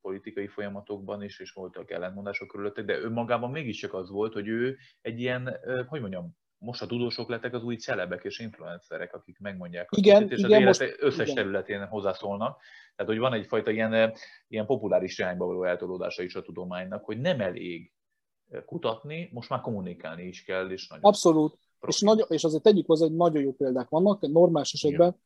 politikai 0.00 0.46
folyamatokban 0.46 1.22
is, 1.22 1.40
és 1.40 1.52
voltak 1.52 1.90
ellentmondások 1.90 2.48
körülöttek, 2.48 2.84
de 2.84 2.98
önmagában 2.98 3.50
mégiscsak 3.50 3.94
az 3.94 4.10
volt, 4.10 4.32
hogy 4.32 4.48
ő 4.48 4.76
egy 5.00 5.20
ilyen, 5.20 5.56
hogy 5.86 6.00
mondjam, 6.00 6.38
most 6.60 6.82
a 6.82 6.86
tudósok 6.86 7.28
lettek 7.28 7.54
az 7.54 7.62
új 7.62 7.76
celebek 7.76 8.24
és 8.24 8.38
influencerek, 8.38 9.14
akik 9.14 9.38
megmondják 9.38 9.90
a 9.90 9.96
igen, 9.98 10.30
és 10.30 10.38
igen, 10.38 10.66
az 10.66 10.80
élet 10.80 10.96
összes 11.00 11.28
igen. 11.28 11.34
területén 11.34 11.86
hozzászólnak. 11.86 12.60
Tehát, 13.00 13.14
hogy 13.14 13.30
van 13.30 13.32
egyfajta 13.32 13.70
ilyen, 13.70 14.12
ilyen 14.48 14.66
populáris 14.66 15.18
irányba 15.18 15.46
való 15.46 15.64
eltolódása 15.64 16.22
is 16.22 16.34
a 16.34 16.42
tudománynak, 16.42 17.04
hogy 17.04 17.20
nem 17.20 17.40
elég 17.40 17.92
kutatni, 18.66 19.30
most 19.32 19.48
már 19.48 19.60
kommunikálni 19.60 20.22
is 20.26 20.44
kell. 20.44 20.70
És 20.70 20.88
nagyon 20.88 21.04
Abszolút. 21.04 21.58
És, 21.86 22.00
nagy, 22.00 22.24
és 22.28 22.44
azért 22.44 22.62
tegyük 22.62 22.86
hozzá, 22.86 23.06
hogy 23.06 23.16
nagyon 23.16 23.42
jó 23.42 23.52
példák 23.52 23.88
vannak, 23.88 24.20
normális 24.20 24.72
esetben 24.72 25.08
Igen. 25.08 25.20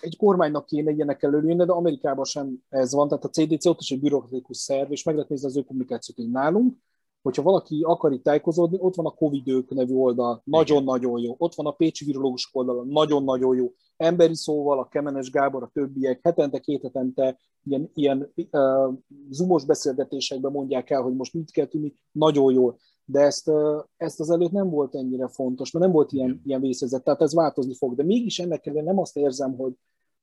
egy 0.00 0.16
kormánynak 0.16 0.66
kéne 0.66 0.90
ilyenek 0.90 1.22
előjönni, 1.22 1.64
de 1.64 1.72
Amerikában 1.72 2.24
sem 2.24 2.62
ez 2.68 2.92
van, 2.92 3.08
tehát 3.08 3.24
a 3.24 3.28
CDC 3.28 3.66
ott 3.66 3.80
is 3.80 3.90
egy 3.90 4.00
bürokratikus 4.00 4.56
szerv, 4.56 4.92
és 4.92 5.02
meg 5.02 5.14
lehet 5.14 5.30
nézni 5.30 5.46
az 5.46 5.56
ő 5.56 5.62
kommunikációt, 5.62 6.16
hogy 6.16 6.30
nálunk, 6.30 6.76
hogyha 7.22 7.42
valaki 7.42 7.82
akar 7.86 8.12
itt 8.12 8.22
tájékozódni, 8.22 8.78
ott 8.80 8.94
van 8.94 9.06
a 9.06 9.14
Covid 9.14 9.64
nevű 9.68 9.94
oldal, 9.94 10.42
nagyon-nagyon 10.44 11.20
jó. 11.20 11.34
Ott 11.38 11.54
van 11.54 11.66
a 11.66 11.70
Pécsi 11.70 12.04
virológus 12.04 12.48
oldal, 12.52 12.84
nagyon-nagyon 12.84 13.56
jó. 13.56 13.72
Emberi 13.98 14.34
szóval, 14.34 14.78
a 14.78 14.88
Kemenes 14.88 15.30
Gábor, 15.30 15.62
a 15.62 15.70
többiek, 15.72 16.20
hetente, 16.22 16.58
két 16.58 16.82
hetente 16.82 17.38
ilyen, 17.64 17.90
ilyen 17.94 18.32
uh, 18.50 18.94
zoomos 19.30 19.64
beszélgetésekben 19.64 20.52
mondják 20.52 20.90
el, 20.90 21.02
hogy 21.02 21.14
most 21.14 21.34
mit 21.34 21.50
kell 21.50 21.66
tudni, 21.66 21.94
nagyon 22.12 22.52
jól 22.52 22.78
de 23.10 23.20
ezt, 23.20 23.50
ezt 23.96 24.20
az 24.20 24.30
előtt 24.30 24.50
nem 24.50 24.70
volt 24.70 24.94
ennyire 24.94 25.28
fontos, 25.28 25.70
mert 25.70 25.84
nem 25.84 25.94
volt 25.94 26.12
ilyen, 26.12 26.42
ilyen 26.44 26.60
vészhelyzet, 26.60 27.04
tehát 27.04 27.22
ez 27.22 27.34
változni 27.34 27.74
fog. 27.74 27.94
De 27.94 28.02
mégis 28.02 28.38
ennek 28.38 28.66
ellenére 28.66 28.90
nem 28.90 28.98
azt 28.98 29.16
érzem, 29.16 29.56
hogy, 29.56 29.72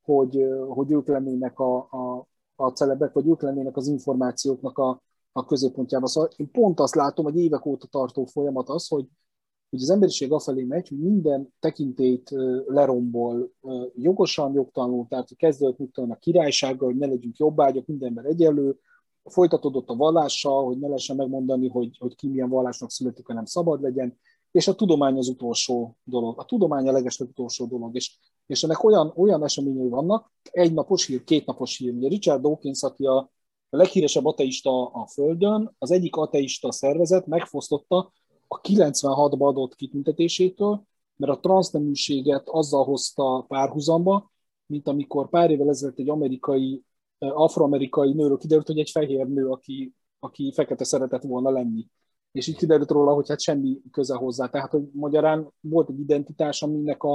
hogy, 0.02 0.46
hogy 0.68 0.92
ők 0.92 1.08
lennének 1.08 1.60
a, 1.60 1.78
a, 1.78 2.28
a 2.56 2.70
celebek, 2.70 3.14
vagy 3.14 3.28
ők 3.28 3.42
lennének 3.42 3.78
az 3.78 3.88
információknak 3.88 4.78
a, 4.78 5.02
a 5.32 5.46
középpontjában. 5.46 6.08
Szóval 6.08 6.30
én 6.36 6.52
pont 6.52 6.80
azt 6.80 6.96
látom, 6.96 7.26
hogy 7.26 7.38
évek 7.38 7.66
óta 7.66 7.88
tartó 7.88 8.26
folyamat 8.26 8.70
az, 8.70 8.88
hogy, 8.88 9.08
hogy 9.70 9.82
az 9.82 9.90
emberiség 9.90 10.32
afelé 10.32 10.64
megy, 10.64 10.88
hogy 10.88 11.00
minden 11.00 11.54
tekintét 11.60 12.30
lerombol 12.68 13.52
jogosan, 13.96 14.54
jogtalanul, 14.54 15.08
tehát 15.08 15.36
kezdődött 15.36 15.78
mit 15.78 15.92
tudom, 15.92 16.12
a 16.12 16.16
királysággal, 16.16 16.88
hogy 16.88 16.98
ne 16.98 17.06
legyünk 17.06 17.38
jobbágyok, 17.38 17.86
mindenben 17.86 18.26
egyenlő, 18.26 18.80
folytatódott 19.26 19.90
a 19.90 19.96
vallással, 19.96 20.66
hogy 20.66 20.80
ne 20.80 20.88
lehessen 20.88 21.16
megmondani, 21.16 21.68
hogy, 21.68 21.98
hogy 21.98 22.16
ki 22.16 22.28
milyen 22.28 22.50
vallásnak 22.50 22.92
születik, 22.92 23.28
hanem 23.28 23.46
szabad 23.46 23.82
legyen. 23.82 24.18
és 24.52 24.68
a 24.68 24.76
tudomány 24.76 25.18
az 25.18 25.28
utolsó 25.28 25.98
dolog. 26.04 26.40
A 26.40 26.46
tudomány 26.46 26.88
a 26.88 26.92
legesleg 26.92 27.30
utolsó 27.30 27.66
dolog, 27.66 27.96
és, 27.96 28.18
és 28.46 28.64
ennek 28.64 28.84
olyan, 28.84 29.14
olyan 29.16 29.44
eseményei 29.44 29.90
vannak, 29.90 30.32
egy 30.52 30.74
napos 30.74 31.06
hír, 31.06 31.24
két 31.24 31.46
napos 31.46 31.78
hír. 31.78 31.94
Ugye 31.94 32.08
Richard 32.08 32.42
Dawkins, 32.42 32.84
aki 32.84 33.06
a 33.06 33.32
leghíresebb 33.70 34.26
ateista 34.26 34.86
a 34.86 35.08
Földön, 35.08 35.76
az 35.78 35.92
egyik 35.92 36.16
ateista 36.16 36.72
szervezet 36.72 37.26
megfosztotta 37.26 38.12
a 38.48 38.62
96-ba 38.62 39.40
adott 39.40 39.76
kitüntetésétől, 39.76 40.84
mert 41.16 41.32
a 41.32 41.40
transzneműséget 41.40 42.50
azzal 42.50 42.84
hozta 42.84 43.46
párhuzamba, 43.48 44.32
mint 44.66 44.88
amikor 44.88 45.30
pár 45.30 45.52
évvel 45.52 45.70
ezelőtt 45.70 46.00
egy 46.00 46.10
amerikai, 46.10 46.84
afroamerikai 47.18 48.14
nőről 48.14 48.38
kiderült, 48.38 48.68
hogy 48.68 48.80
egy 48.80 48.90
fehér 48.90 49.28
nő, 49.28 49.50
aki, 49.50 49.94
aki 50.20 50.52
fekete 50.56 50.84
szeretett 50.84 51.24
volna 51.24 51.50
lenni. 51.50 51.88
És 52.32 52.48
így 52.48 52.56
kiderült 52.58 52.92
róla, 52.92 53.14
hogy 53.14 53.28
hát 53.28 53.42
semmi 53.42 53.82
köze 53.92 54.16
hozzá. 54.16 54.48
Tehát, 54.48 54.72
hogy 54.72 54.84
magyarán 54.92 55.54
volt 55.60 55.90
egy 55.90 56.00
identitás, 56.00 56.62
aminek 56.62 57.04
a, 57.04 57.14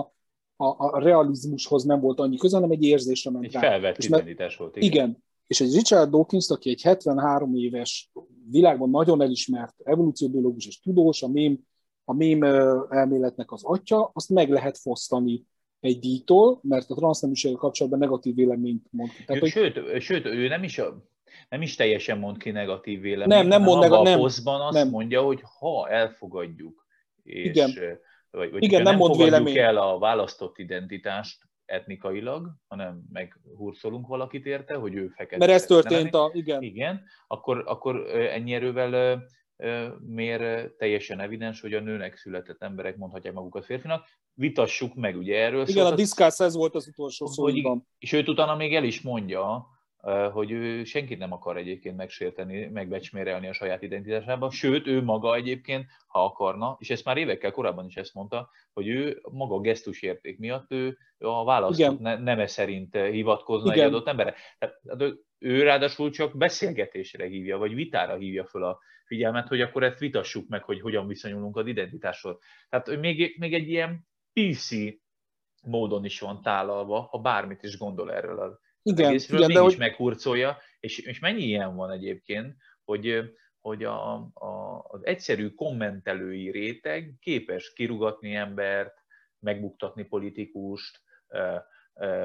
a, 0.56 0.64
a 0.76 0.98
realizmushoz 0.98 1.84
nem 1.84 2.00
volt 2.00 2.20
annyi 2.20 2.36
köze, 2.36 2.56
hanem 2.56 2.70
egy 2.70 2.82
érzésre 2.82 3.30
ment 3.30 3.44
egy 3.44 3.52
rá. 3.52 3.60
felvett 3.60 3.98
és 3.98 4.06
identitás 4.06 4.56
volt. 4.56 4.76
Igen. 4.76 4.92
igen. 4.92 5.24
És 5.50 5.60
egy 5.60 5.74
Richard 5.74 6.10
Dawkins, 6.10 6.48
aki 6.48 6.70
egy 6.70 6.82
73 6.82 7.54
éves, 7.54 8.10
világban 8.50 8.90
nagyon 8.90 9.22
elismert 9.22 9.74
evolúcióbiológus 9.84 10.66
és 10.66 10.80
tudós, 10.80 11.22
a 11.22 11.28
mém, 11.28 11.58
a 12.04 12.14
mém 12.14 12.42
elméletnek 12.88 13.52
az 13.52 13.64
atya, 13.64 14.10
azt 14.14 14.28
meg 14.28 14.50
lehet 14.50 14.78
fosztani 14.78 15.44
egy 15.80 15.98
díjtól, 15.98 16.60
mert 16.62 16.90
a 16.90 16.94
transzneműséggel 16.94 17.58
kapcsolatban 17.58 18.00
negatív 18.00 18.34
véleményt 18.34 18.86
mond 18.90 19.10
ki. 19.10 19.24
Tehát, 19.24 19.46
sőt, 19.46 19.78
hogy... 19.78 20.00
sőt, 20.02 20.26
ő 20.26 20.48
nem 20.48 20.62
is, 20.62 20.78
a, 20.78 21.04
nem 21.48 21.62
is 21.62 21.74
teljesen 21.74 22.18
mond 22.18 22.36
ki 22.36 22.50
negatív 22.50 23.00
véleményt, 23.00 23.28
nem, 23.28 23.46
nem 23.46 23.62
mond 23.62 23.80
neg- 23.80 24.02
nem, 24.02 24.20
azt 24.20 24.44
nem. 24.70 24.88
mondja, 24.88 25.22
hogy 25.22 25.40
ha 25.58 25.88
elfogadjuk, 25.88 26.86
és, 27.22 27.44
Igen. 27.44 27.70
vagy, 28.30 28.50
vagy 28.50 28.62
Igen, 28.62 28.82
nem, 28.82 28.90
nem 28.90 29.00
mond 29.00 29.12
fogadjuk 29.14 29.46
vélemény. 29.46 29.64
el 29.64 29.76
a 29.76 29.98
választott 29.98 30.58
identitást 30.58 31.48
etnikailag, 31.70 32.50
hanem 32.68 33.02
meghurcolunk 33.12 34.06
valakit 34.06 34.46
érte, 34.46 34.74
hogy 34.74 34.94
ő 34.94 35.08
fekete. 35.08 35.36
Mert 35.36 35.50
ez 35.50 35.66
történt, 35.66 36.14
a, 36.14 36.30
igen. 36.32 36.62
Igen, 36.62 37.02
akkor, 37.26 37.62
akkor 37.66 38.16
ennyi 38.16 38.54
erővel 38.54 39.22
miért 40.06 40.72
teljesen 40.76 41.20
evidens, 41.20 41.60
hogy 41.60 41.74
a 41.74 41.80
nőnek 41.80 42.16
született 42.16 42.62
emberek 42.62 42.96
mondhatják 42.96 43.34
magukat 43.34 43.64
férfinak. 43.64 44.06
Vitassuk 44.34 44.94
meg, 44.94 45.16
ugye 45.16 45.38
erről 45.38 45.62
Igen, 45.62 45.82
szólt, 45.82 45.92
a 45.92 45.96
diszkász 45.96 46.40
ez 46.40 46.54
volt 46.54 46.74
az 46.74 46.88
utolsó 46.88 47.26
szó. 47.26 47.48
És 47.98 48.12
őt 48.12 48.28
utána 48.28 48.56
még 48.56 48.74
el 48.74 48.84
is 48.84 49.00
mondja, 49.00 49.66
hogy 50.32 50.50
ő 50.50 50.84
senkit 50.84 51.18
nem 51.18 51.32
akar 51.32 51.56
egyébként 51.56 51.96
megsérteni, 51.96 52.66
megbecsmérelni 52.66 53.48
a 53.48 53.52
saját 53.52 53.82
identitásában, 53.82 54.50
sőt, 54.50 54.86
ő 54.86 55.02
maga 55.02 55.34
egyébként, 55.34 55.86
ha 56.06 56.24
akarna, 56.24 56.76
és 56.78 56.90
ezt 56.90 57.04
már 57.04 57.16
évekkel 57.16 57.50
korábban 57.50 57.86
is 57.86 57.96
ezt 57.96 58.14
mondta, 58.14 58.50
hogy 58.72 58.88
ő 58.88 59.20
maga 59.30 59.54
a 59.54 59.60
gesztusérték 59.60 60.38
miatt 60.38 60.72
ő 60.72 60.98
a 61.18 61.44
választott 61.44 62.00
Igen. 62.00 62.22
neme 62.22 62.46
szerint 62.46 62.96
hivatkozna 62.96 63.72
Igen. 63.72 63.84
egy 63.84 63.92
adott 63.92 64.08
emberre. 64.08 64.34
Tehát 64.58 65.14
ő 65.38 65.62
ráadásul 65.62 66.10
csak 66.10 66.36
beszélgetésre 66.36 67.26
hívja, 67.26 67.58
vagy 67.58 67.74
vitára 67.74 68.16
hívja 68.16 68.44
föl 68.44 68.64
a 68.64 68.78
figyelmet, 69.04 69.48
hogy 69.48 69.60
akkor 69.60 69.82
ezt 69.82 69.98
vitassuk 69.98 70.48
meg, 70.48 70.62
hogy 70.62 70.80
hogyan 70.80 71.06
viszonyulunk 71.06 71.56
az 71.56 71.66
identitáshoz. 71.66 72.38
Tehát 72.68 72.88
ő 72.88 72.98
még, 72.98 73.36
még 73.38 73.54
egy 73.54 73.68
ilyen 73.68 74.08
PC 74.32 74.70
módon 75.62 76.04
is 76.04 76.20
van 76.20 76.42
tálalva, 76.42 77.00
ha 77.00 77.18
bármit 77.18 77.62
is 77.62 77.78
gondol 77.78 78.12
erről 78.12 78.40
az 78.40 78.58
igen, 78.82 79.12
igen, 79.12 79.46
mégis 79.46 79.60
hogy... 79.60 79.78
meghurcolja, 79.78 80.56
és, 80.80 80.98
és 80.98 81.18
mennyi 81.18 81.42
ilyen 81.42 81.76
van 81.76 81.90
egyébként, 81.90 82.56
hogy, 82.84 83.34
hogy 83.60 83.84
a, 83.84 84.14
a, 84.34 84.84
az 84.88 85.06
egyszerű 85.06 85.50
kommentelői 85.50 86.50
réteg 86.50 87.14
képes 87.20 87.72
kirugatni 87.72 88.34
embert, 88.34 88.94
megbuktatni 89.38 90.04
politikust, 90.04 91.00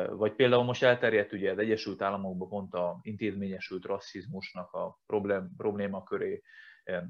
vagy 0.09 0.33
például 0.33 0.63
most 0.63 0.83
elterjedt 0.83 1.33
ugye 1.33 1.51
az 1.51 1.57
Egyesült 1.57 2.01
Államokban 2.01 2.49
pont 2.49 2.73
a 2.73 2.99
intézményesült 3.01 3.85
rasszizmusnak 3.85 4.73
a 4.73 4.99
problém, 5.05 5.49
probléma 5.57 6.03
köré 6.03 6.41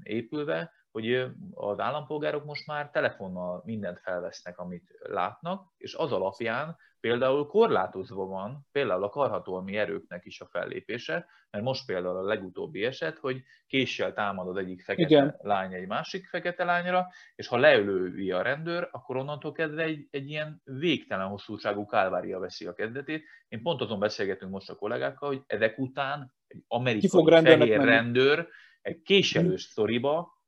épülve, 0.03 0.73
hogy 0.91 1.27
az 1.53 1.80
állampolgárok 1.80 2.45
most 2.45 2.67
már 2.67 2.89
telefonnal 2.89 3.61
mindent 3.65 3.99
felvesznek, 3.99 4.59
amit 4.59 4.91
látnak, 4.99 5.73
és 5.77 5.93
az 5.93 6.11
alapján 6.11 6.77
például 7.06 7.48
korlátozva 7.48 8.26
van 8.26 8.68
például 8.72 9.03
a 9.03 9.10
karhatalmi 9.10 9.77
erőknek 9.77 10.26
is 10.26 10.41
a 10.41 10.45
fellépése, 10.45 11.26
mert 11.49 11.64
most 11.64 11.86
például 11.86 12.18
a 12.18 12.22
legutóbbi 12.22 12.84
eset, 12.84 13.18
hogy 13.18 13.41
késsel 13.68 14.14
támad 14.14 14.48
az 14.48 14.56
egyik 14.56 14.84
fekete 14.84 15.07
Igen. 15.07 15.36
lány 15.41 15.73
egy 15.73 15.88
másik 15.88 16.27
fekete 16.27 16.64
lányra, 16.64 17.07
és 17.36 17.48
ha 17.48 17.57
leölővi 17.57 18.32
a 18.32 18.41
rendőr, 18.41 18.90
akkor 18.91 19.15
onnantól 19.15 19.52
kezdve 19.52 19.84
egy, 19.84 20.07
egy 20.11 20.30
ilyen 20.30 20.61
végtelen 20.64 21.27
hosszúságú 21.27 21.86
kálvária 21.86 22.40
veszi 22.40 22.65
a 22.65 22.73
kezdetét. 22.73 23.23
Én 23.48 23.61
pont 23.61 23.82
azon 23.82 23.99
beszélgetünk 23.99 24.52
most 24.52 24.69
a 24.69 24.76
kollégákkal, 24.76 25.30
hogy 25.30 25.44
ezek 25.48 25.80
után 25.80 26.34
egy 26.48 26.64
amerikai 26.68 27.44
fehér 27.44 27.82
rendőr 27.82 28.48
egy 28.82 29.02
késelős 29.02 29.61
sztoriba 29.61 30.41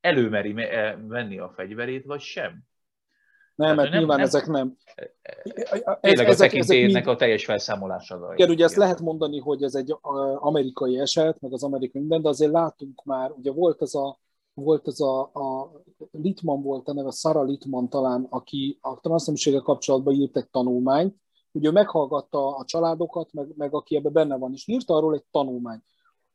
előmeri 0.00 0.52
venni 1.06 1.38
a 1.38 1.50
fegyverét, 1.50 2.04
vagy 2.04 2.20
sem. 2.20 2.66
Nem, 3.58 3.76
mert 3.76 3.90
nem, 3.90 3.98
nyilván 3.98 4.16
nem, 4.16 4.26
ezek 4.26 4.46
nem. 4.46 4.76
Tényleg 6.00 6.28
a 6.28 6.34
tekintélynek 6.34 7.06
a 7.06 7.16
teljes 7.16 7.44
felszámolása. 7.44 8.32
Igen, 8.34 8.50
ugye 8.50 8.64
ezt 8.64 8.76
lehet 8.76 9.00
mondani, 9.00 9.38
hogy 9.38 9.62
ez 9.62 9.74
egy 9.74 9.96
amerikai 10.34 10.98
eset, 10.98 11.40
meg 11.40 11.52
az 11.52 11.62
amerikai 11.62 12.00
minden, 12.00 12.22
de 12.22 12.28
azért 12.28 12.52
látunk 12.52 13.04
már, 13.04 13.30
ugye 13.30 13.52
volt 13.52 13.82
ez 13.82 13.94
a, 13.94 14.18
volt 14.54 14.86
ez 14.86 15.00
a, 15.00 15.20
a 15.20 15.70
Litman 16.10 16.62
volt 16.62 16.88
a 16.88 16.92
neve, 16.92 17.10
Sara 17.10 17.42
Litman 17.42 17.88
talán, 17.88 18.26
aki 18.30 18.78
a 18.80 19.00
transzneműséggel 19.00 19.60
kapcsolatban 19.60 20.14
írt 20.14 20.36
egy 20.36 20.48
tanulmányt, 20.50 21.16
ugye 21.52 21.68
ő 21.68 21.72
meghallgatta 21.72 22.56
a 22.56 22.64
családokat, 22.64 23.32
meg, 23.32 23.48
meg 23.56 23.74
aki 23.74 23.96
ebben 23.96 24.12
benne 24.12 24.36
van, 24.36 24.52
és 24.52 24.66
írta 24.66 24.94
arról 24.94 25.14
egy 25.14 25.24
tanulmányt. 25.30 25.84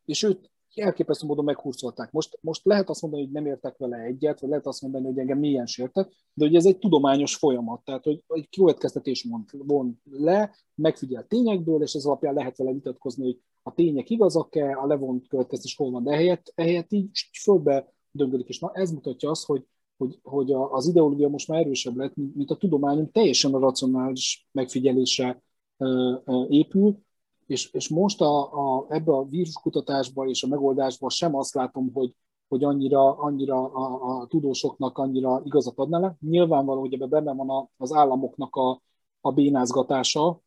És 0.06 0.24
őt 0.24 0.52
elképesztő 0.76 1.28
módon 1.28 1.45
meghurcolták. 1.45 2.12
Most, 2.12 2.38
most 2.41 2.66
lehet 2.66 2.90
azt 2.90 3.02
mondani, 3.02 3.24
hogy 3.24 3.32
nem 3.32 3.45
értek 3.45 3.78
vele 3.78 3.98
egyet, 3.98 4.40
vagy 4.40 4.50
lehet 4.50 4.66
azt 4.66 4.82
mondani, 4.82 5.06
hogy 5.06 5.18
engem 5.18 5.38
milyen 5.38 5.66
sértett, 5.66 6.12
de 6.34 6.45
hogy 6.45 6.56
ez 6.56 6.66
egy 6.66 6.78
tudományos 6.78 7.36
folyamat, 7.36 7.84
tehát 7.84 8.04
hogy 8.04 8.24
egy 8.28 8.50
következtetés 8.50 9.26
von, 9.30 9.45
von 9.66 10.02
le, 10.12 10.56
megfigyel 10.76 11.28
tényekből, 11.28 11.82
és 11.82 11.94
ez 11.94 12.06
alapján 12.06 12.34
lehet 12.34 12.58
vele 12.58 12.72
vitatkozni, 12.72 13.24
hogy 13.24 13.40
a 13.64 13.74
tények 13.74 14.10
igazak-e, 14.10 14.78
a 14.78 14.86
levont 14.86 15.28
következtetés 15.28 15.76
hol 15.76 15.91
van, 15.91 16.04
de 16.04 16.12
ehelyett, 16.12 16.52
ehelyett 16.56 16.91
így 16.91 17.10
fölbe 17.41 17.94
döngölik, 18.12 18.48
és 18.48 18.60
na 18.60 18.72
ez 18.74 18.91
mutatja 18.91 19.30
azt, 19.30 19.45
hogy, 19.45 19.66
hogy, 19.98 20.20
hogy 20.24 20.52
az 20.52 20.88
ideológia 20.88 21.28
most 21.28 21.48
már 21.48 21.60
erősebb 21.60 21.95
lett, 21.95 22.14
mint 22.16 22.52
a 22.52 22.58
tudományunk 22.58 23.12
teljesen 23.12 23.54
a 23.54 23.60
racionális 23.60 24.48
megfigyelése 24.52 25.44
épül, 26.48 26.98
és, 27.48 27.72
és 27.72 27.90
most 27.90 28.22
a, 28.22 28.53
a, 28.53 28.86
ebbe 28.90 29.11
a 29.11 29.28
víruskutatásban 29.28 30.30
és 30.30 30.44
a 30.44 30.48
megoldásban 30.48 31.10
sem 31.10 31.36
azt 31.36 31.53
látom, 31.53 31.91
hogy, 31.94 32.15
hogy 32.48 32.64
annyira, 32.64 33.18
annyira 33.18 33.72
a, 33.72 34.20
a 34.20 34.26
tudósoknak 34.28 34.98
annyira 34.98 35.41
igazat 35.45 35.78
adnának. 35.78 36.18
Nyilvánvaló, 36.20 36.80
hogy 36.80 36.94
ebben 36.94 37.10
benne 37.10 37.34
van 37.34 37.49
a, 37.49 37.70
az 37.78 37.94
államoknak 37.94 38.56
a, 38.56 38.82
a 39.22 39.32
bénázgatása, 39.32 40.41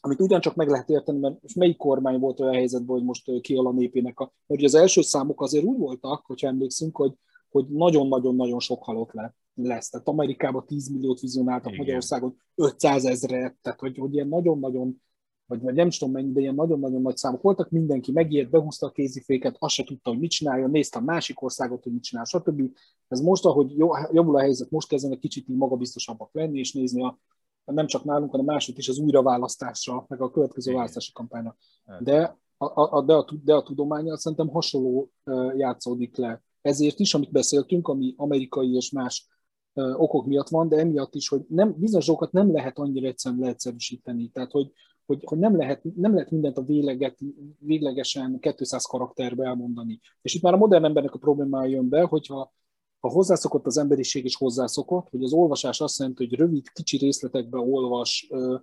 amit 0.00 0.20
ugyancsak 0.20 0.54
meg 0.54 0.68
lehet 0.68 0.88
érteni, 0.88 1.18
mert 1.18 1.54
melyik 1.54 1.76
kormány 1.76 2.18
volt 2.18 2.40
olyan 2.40 2.54
helyzetben, 2.54 2.96
hogy 2.96 3.04
most 3.04 3.40
kial 3.40 3.66
a 3.66 3.72
népének 3.72 4.20
a... 4.20 4.32
Mert 4.46 4.60
ugye 4.60 4.68
az 4.68 4.74
első 4.74 5.00
számok 5.00 5.40
azért 5.42 5.64
úgy 5.64 5.78
voltak, 5.78 6.26
hogyha 6.26 6.46
emlékszünk, 6.46 6.96
hogy, 6.96 7.12
hogy 7.48 7.66
nagyon-nagyon-nagyon 7.68 8.60
sok 8.60 8.84
halott 8.84 9.12
le, 9.12 9.34
lesz. 9.54 9.90
Tehát 9.90 10.08
Amerikában 10.08 10.64
10 10.66 10.88
milliót 10.88 11.20
vizionáltak, 11.20 11.66
Igen. 11.66 11.78
Magyarországon 11.78 12.36
500 12.54 13.04
ezret, 13.04 13.56
tehát 13.62 13.80
hogy, 13.80 13.98
hogy 13.98 14.14
ilyen 14.14 14.28
nagyon-nagyon 14.28 15.02
vagy, 15.46 15.60
vagy 15.60 15.74
nem 15.74 15.90
tudom 15.90 16.14
mennyi, 16.14 16.32
de 16.32 16.40
ilyen 16.40 16.54
nagyon-nagyon 16.54 17.02
nagy 17.02 17.16
számok 17.16 17.42
voltak, 17.42 17.70
mindenki 17.70 18.12
megijedt, 18.12 18.50
behúzta 18.50 18.86
a 18.86 18.90
kéziféket, 18.90 19.56
azt 19.58 19.74
se 19.74 19.84
tudta, 19.84 20.10
hogy 20.10 20.18
mit 20.18 20.30
csinálja, 20.30 20.66
nézte 20.66 20.98
a 20.98 21.02
másik 21.02 21.42
országot, 21.42 21.82
hogy 21.82 21.92
mit 21.92 22.02
csinál, 22.02 22.24
stb. 22.24 22.62
Ez 23.08 23.20
most, 23.20 23.44
ahogy 23.44 23.76
jobbul 24.12 24.36
a 24.36 24.40
helyzet, 24.40 24.70
most 24.70 24.88
kezdenek 24.88 25.18
kicsit 25.18 25.48
így 25.48 25.56
magabiztosabbak 25.56 26.30
lenni, 26.32 26.58
és 26.58 26.72
nézni 26.72 27.02
a, 27.02 27.18
nem 27.64 27.86
csak 27.86 28.04
nálunk, 28.04 28.30
hanem 28.30 28.46
máshogy 28.46 28.78
is 28.78 28.88
az 28.88 28.98
újraválasztásra, 28.98 30.04
meg 30.08 30.20
a 30.20 30.30
következő 30.30 30.70
Igen. 30.70 30.76
választási 30.76 31.12
kampányra. 31.12 31.56
De 32.00 32.38
a, 32.58 32.96
a, 32.96 33.02
de, 33.02 33.14
a, 33.14 33.26
de 33.44 33.54
a 33.54 33.62
tudományal 33.62 34.16
szerintem 34.16 34.48
hasonló 34.48 35.10
játszódik 35.56 36.16
le. 36.16 36.42
Ezért 36.60 37.00
is, 37.00 37.14
amit 37.14 37.32
beszéltünk, 37.32 37.88
ami 37.88 38.14
amerikai 38.16 38.74
és 38.74 38.90
más 38.90 39.28
okok 39.74 40.26
miatt 40.26 40.48
van, 40.48 40.68
de 40.68 40.76
emiatt 40.76 41.14
is, 41.14 41.28
hogy 41.28 41.44
nem, 41.48 41.74
bizonyos 41.78 42.06
dolgokat 42.06 42.32
nem 42.32 42.52
lehet 42.52 42.78
annyira 42.78 43.06
egyszerűen 43.06 43.40
leegyszerűsíteni. 43.40 44.28
Tehát, 44.28 44.50
hogy, 44.50 44.72
hogy, 45.06 45.22
hogy 45.24 45.38
nem, 45.38 45.56
lehet, 45.56 45.82
nem 45.96 46.14
lehet 46.14 46.30
mindent 46.30 46.58
a 46.58 46.62
véleget, 46.62 47.18
véglegesen 47.58 48.38
200 48.40 48.84
karakterbe 48.84 49.46
elmondani. 49.46 50.00
És 50.22 50.34
itt 50.34 50.42
már 50.42 50.54
a 50.54 50.56
modern 50.56 50.84
embernek 50.84 51.14
a 51.14 51.18
problémája 51.18 51.70
jön 51.70 51.88
be, 51.88 52.02
hogyha 52.02 52.54
ha 53.00 53.08
hozzászokott 53.08 53.66
az 53.66 53.78
emberiség 53.78 54.24
és 54.24 54.36
hozzászokott, 54.36 55.08
hogy 55.10 55.22
az 55.22 55.32
olvasás 55.32 55.80
azt 55.80 55.98
jelenti, 55.98 56.26
hogy 56.26 56.38
rövid, 56.38 56.68
kicsi 56.68 56.96
részletekbe 56.96 57.58
olvas 57.58 58.26
ö, 58.30 58.56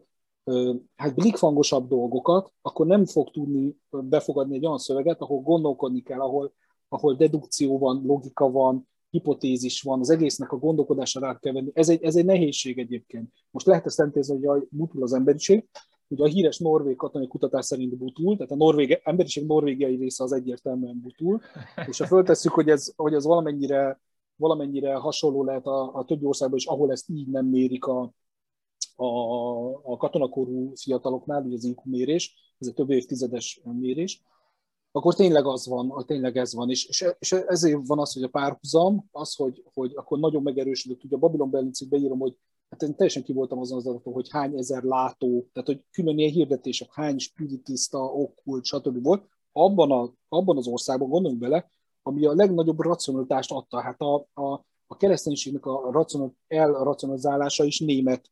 ö, 0.43 0.73
hát 0.95 1.15
blikfangosabb 1.15 1.87
dolgokat, 1.87 2.53
akkor 2.61 2.85
nem 2.85 3.05
fog 3.05 3.31
tudni 3.31 3.77
befogadni 3.89 4.55
egy 4.55 4.65
olyan 4.65 4.77
szöveget, 4.77 5.21
ahol 5.21 5.41
gondolkodni 5.41 6.01
kell, 6.01 6.19
ahol, 6.19 6.53
ahol 6.87 7.15
dedukció 7.15 7.77
van, 7.77 8.01
logika 8.05 8.51
van, 8.51 8.87
hipotézis 9.09 9.81
van, 9.81 9.99
az 9.99 10.09
egésznek 10.09 10.51
a 10.51 10.57
gondolkodása 10.57 11.19
rá 11.19 11.37
kell 11.39 11.53
venni. 11.53 11.71
Ez 11.73 11.89
egy, 11.89 12.03
ez 12.03 12.15
egy 12.15 12.25
nehézség 12.25 12.79
egyébként. 12.79 13.29
Most 13.51 13.65
lehet 13.65 13.85
ezt 13.85 13.95
szentézni, 13.95 14.45
hogy 14.45 14.61
a, 14.61 14.65
butul 14.69 15.03
az 15.03 15.13
emberiség, 15.13 15.67
Ugye 16.13 16.23
a 16.23 16.27
híres 16.27 16.57
norvég 16.57 16.95
katonai 16.95 17.27
kutatás 17.27 17.65
szerint 17.65 17.97
butul, 17.97 18.35
tehát 18.35 18.51
a 18.51 18.55
norvég, 18.55 19.01
emberiség 19.03 19.45
norvégiai 19.45 19.95
része 19.95 20.23
az 20.23 20.31
egyértelműen 20.31 21.01
butul, 21.01 21.41
és 21.87 21.97
ha 21.97 22.05
föltesszük, 22.05 22.51
hogy 22.51 22.69
ez, 22.69 22.93
hogy 22.95 23.13
ez 23.13 23.25
valamennyire, 23.25 24.01
valamennyire 24.35 24.95
hasonló 24.95 25.43
lehet 25.43 25.65
a, 25.65 25.95
a 25.95 26.05
többi 26.05 26.25
országban 26.25 26.57
is, 26.57 26.65
ahol 26.65 26.91
ezt 26.91 27.09
így 27.09 27.27
nem 27.27 27.45
mérik 27.45 27.85
a, 27.85 28.13
a, 28.95 29.07
a 29.83 29.97
katonakorú 29.97 30.71
fiataloknál, 30.75 31.43
ugye 31.43 31.55
az 31.55 31.63
IQ 31.63 31.81
mérés, 31.83 32.55
ez 32.59 32.67
egy 32.67 32.73
több 32.73 32.89
évtizedes 32.89 33.61
mérés, 33.63 34.23
akkor 34.95 35.15
tényleg 35.15 35.45
az 35.45 35.67
van, 35.67 36.03
tényleg 36.05 36.37
ez 36.37 36.53
van. 36.53 36.69
És, 36.69 36.85
és, 36.85 37.05
és 37.19 37.31
ezért 37.31 37.87
van 37.87 37.99
az, 37.99 38.13
hogy 38.13 38.23
a 38.23 38.27
párhuzam, 38.27 39.05
az, 39.11 39.35
hogy, 39.35 39.63
hogy 39.73 39.91
akkor 39.95 40.19
nagyon 40.19 40.43
megerősödött. 40.43 41.03
Ugye 41.03 41.15
a 41.15 41.19
Babylon 41.19 41.49
Berlincig 41.49 41.89
beírom, 41.89 42.19
hogy 42.19 42.37
hát 42.73 42.81
én 42.81 42.95
teljesen 42.95 43.23
ki 43.23 43.33
azon 43.37 43.77
az 43.77 43.87
adaton, 43.87 44.13
hogy 44.13 44.29
hány 44.29 44.57
ezer 44.57 44.83
látó, 44.83 45.47
tehát 45.53 45.67
hogy 45.67 45.85
külön 45.91 46.17
ilyen 46.17 46.31
hirdetések, 46.31 46.93
hány 46.93 47.17
spiritista, 47.17 47.99
okkult, 47.99 48.65
stb. 48.65 49.03
volt. 49.03 49.25
Abban, 49.51 49.91
a, 49.91 50.13
abban 50.29 50.57
az 50.57 50.67
országban, 50.67 51.09
gondoljunk 51.09 51.41
bele, 51.43 51.69
ami 52.01 52.25
a 52.25 52.33
legnagyobb 52.33 52.79
racionalitást 52.79 53.51
adta. 53.51 53.81
Hát 53.81 54.01
a, 54.01 54.15
a, 54.33 54.65
a 54.87 54.97
kereszténységnek 54.97 55.65
a 55.65 55.91
racional, 55.91 56.35
elracionalizálása 56.47 57.63
is 57.63 57.79
német 57.79 58.29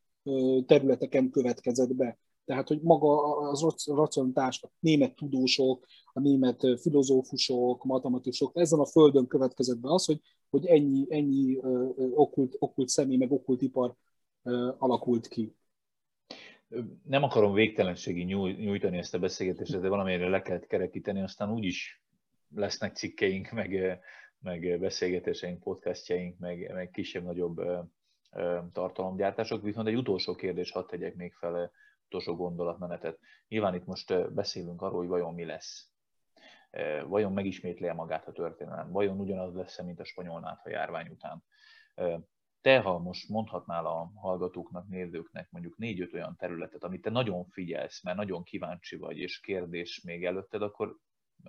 területeken 0.66 1.30
következett 1.30 1.94
be. 1.94 2.18
Tehát, 2.44 2.68
hogy 2.68 2.80
maga 2.80 3.36
az 3.36 3.66
racionalitás, 3.86 4.62
a 4.62 4.70
német 4.78 5.14
tudósok, 5.14 5.86
a 6.12 6.20
német 6.20 6.66
filozófusok, 6.80 7.84
matematikusok, 7.84 8.50
ezen 8.54 8.78
a 8.78 8.86
földön 8.86 9.26
következett 9.26 9.78
be 9.78 9.92
az, 9.92 10.04
hogy, 10.04 10.20
hogy 10.50 10.66
ennyi, 10.66 11.06
ennyi 11.08 11.58
okkult, 12.14 12.56
okkult 12.58 12.88
személy, 12.88 13.16
meg 13.16 13.32
okkult 13.32 13.62
ipar 13.62 13.96
alakult 14.78 15.28
ki. 15.28 15.56
Nem 17.04 17.22
akarom 17.22 17.52
végtelenségi 17.52 18.22
nyújtani 18.22 18.98
ezt 18.98 19.14
a 19.14 19.18
beszélgetést, 19.18 19.80
de 19.80 19.88
valamelyre 19.88 20.28
le 20.28 20.42
kellett 20.42 20.66
kerekíteni, 20.66 21.22
aztán 21.22 21.52
úgyis 21.52 22.02
lesznek 22.54 22.94
cikkeink, 22.94 23.50
meg, 23.50 24.00
meg 24.38 24.80
beszélgetéseink, 24.80 25.62
podcastjaink, 25.62 26.38
meg, 26.38 26.72
meg 26.72 26.90
kisebb-nagyobb 26.90 27.60
tartalomgyártások. 28.72 29.62
Viszont 29.62 29.88
egy 29.88 29.96
utolsó 29.96 30.34
kérdés 30.34 30.70
hadd 30.70 30.86
tegyek 30.86 31.14
még 31.14 31.32
fel, 31.32 31.72
utolsó 32.06 32.36
gondolatmenetet. 32.36 33.18
Nyilván 33.48 33.74
itt 33.74 33.86
most 33.86 34.32
beszélünk 34.32 34.82
arról, 34.82 34.98
hogy 34.98 35.08
vajon 35.08 35.34
mi 35.34 35.44
lesz. 35.44 35.90
Vajon 37.06 37.32
megismétli 37.32 37.92
magát 37.92 38.26
a 38.26 38.32
történelem? 38.32 38.90
Vajon 38.90 39.18
ugyanaz 39.18 39.54
lesz 39.54 39.82
mint 39.82 40.00
a 40.00 40.04
spanyol 40.04 40.40
nátha 40.40 40.70
járvány 40.70 41.08
után? 41.08 41.44
Te, 42.62 42.80
ha 42.80 42.98
most 42.98 43.28
mondhatnál 43.28 43.86
a 43.86 44.12
hallgatóknak, 44.14 44.88
nézőknek 44.88 45.50
mondjuk 45.50 45.76
négy-öt 45.76 46.14
olyan 46.14 46.36
területet, 46.38 46.84
amit 46.84 47.02
te 47.02 47.10
nagyon 47.10 47.44
figyelsz, 47.44 48.02
mert 48.02 48.16
nagyon 48.16 48.42
kíváncsi 48.42 48.96
vagy, 48.96 49.18
és 49.18 49.40
kérdés 49.40 50.02
még 50.02 50.24
előtted, 50.24 50.62
akkor 50.62 50.96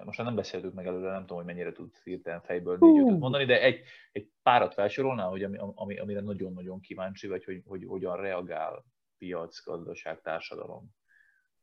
most 0.06 0.18
már 0.18 0.28
nem 0.28 0.36
beszéltük 0.36 0.74
meg 0.74 0.88
előre, 0.88 1.12
nem 1.12 1.22
tudom, 1.22 1.38
hogy 1.38 1.46
mennyire 1.46 1.72
tudsz 1.72 2.04
hirtelen 2.04 2.42
fejből 2.42 2.78
négy 2.80 3.18
mondani, 3.18 3.46
de 3.46 3.62
egy, 3.62 3.82
egy 4.12 4.32
párat 4.44 4.74
felsorolnál, 4.74 5.30
hogy 5.30 5.44
ami, 5.44 5.58
ami, 5.76 6.00
amire 6.00 6.22
nagyon-nagyon 6.22 6.80
kíváncsi 6.80 7.28
vagy, 7.28 7.44
hogy, 7.44 7.62
hogy 7.66 7.84
hogyan 7.86 8.18
reagál 8.18 8.86
piac, 9.18 9.64
gazdaság, 9.64 10.22
társadalom 10.22 10.90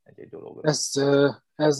egy-egy 0.02 0.28
dologra. 0.28 0.68
Ez, 0.68 0.90
ez 1.54 1.78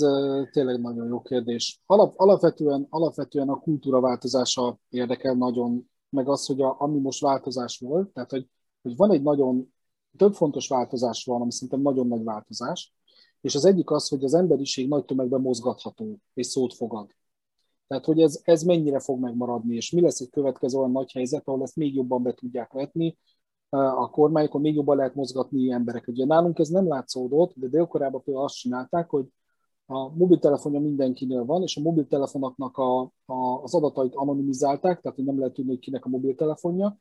tényleg 0.51 0.81
nagyon 0.81 1.07
jó 1.07 1.23
kérdés. 1.23 1.81
Alap, 1.87 2.13
alapvetően, 2.17 2.87
alapvetően 2.91 3.49
a 3.49 3.59
kultúra 3.59 4.01
változása 4.01 4.79
érdekel 4.89 5.35
nagyon 5.35 5.90
meg 6.11 6.29
az, 6.29 6.47
hogy 6.47 6.61
a, 6.61 6.77
ami 6.79 6.99
most 6.99 7.21
változás 7.21 7.79
volt, 7.79 8.09
tehát 8.13 8.31
hogy, 8.31 8.49
hogy 8.83 8.97
van 8.97 9.11
egy 9.11 9.23
nagyon, 9.23 9.75
több 10.17 10.35
fontos 10.35 10.69
változás 10.69 11.25
van, 11.25 11.41
ami 11.41 11.53
szerintem 11.53 11.81
nagyon 11.81 12.07
nagy 12.07 12.25
változás, 12.25 12.95
és 13.41 13.55
az 13.55 13.65
egyik 13.65 13.91
az, 13.91 14.09
hogy 14.09 14.25
az 14.25 14.35
emberiség 14.35 14.89
nagy 14.89 15.05
tömegben 15.05 15.41
mozgatható, 15.41 16.19
és 16.35 16.47
szót 16.47 16.75
fogad. 16.75 17.11
Tehát, 17.87 18.05
hogy 18.05 18.21
ez, 18.21 18.41
ez 18.43 18.63
mennyire 18.63 19.01
fog 19.01 19.21
megmaradni, 19.21 19.77
és 19.77 19.91
mi 19.91 20.01
lesz 20.01 20.21
egy 20.21 20.31
következő 20.31 20.79
olyan 20.79 20.91
nagy 20.91 21.13
helyzet, 21.13 21.49
ahol 21.49 21.63
ezt 21.63 21.77
még 21.77 21.95
jobban 21.95 22.23
be 22.23 22.33
tudják 22.33 22.73
vetni, 22.73 23.19
a 23.71 24.11
kormányokon 24.11 24.61
még 24.61 24.75
jobban 24.75 24.97
lehet 24.97 25.15
mozgatni 25.15 25.73
emberek. 25.73 26.09
Ugye 26.09 26.25
nálunk 26.25 26.59
ez 26.59 26.69
nem 26.69 26.89
látszódott, 26.89 27.53
de 27.55 27.67
Dél-Koreában 27.67 28.23
például 28.23 28.45
azt 28.45 28.57
csinálták, 28.57 29.11
hogy 29.11 29.27
a 29.91 30.09
mobiltelefonja 30.15 30.81
mindenkinél 30.81 31.45
van, 31.45 31.63
és 31.63 31.77
a 31.77 31.81
mobiltelefonoknak 31.81 32.77
a, 32.77 33.01
a, 33.25 33.63
az 33.63 33.75
adatait 33.75 34.15
anonimizálták, 34.15 35.01
tehát 35.01 35.19
nem 35.19 35.39
lehet 35.39 35.55
tudni, 35.55 35.71
hogy 35.71 35.81
kinek 35.81 36.05
a 36.05 36.09
mobiltelefonja, 36.09 36.99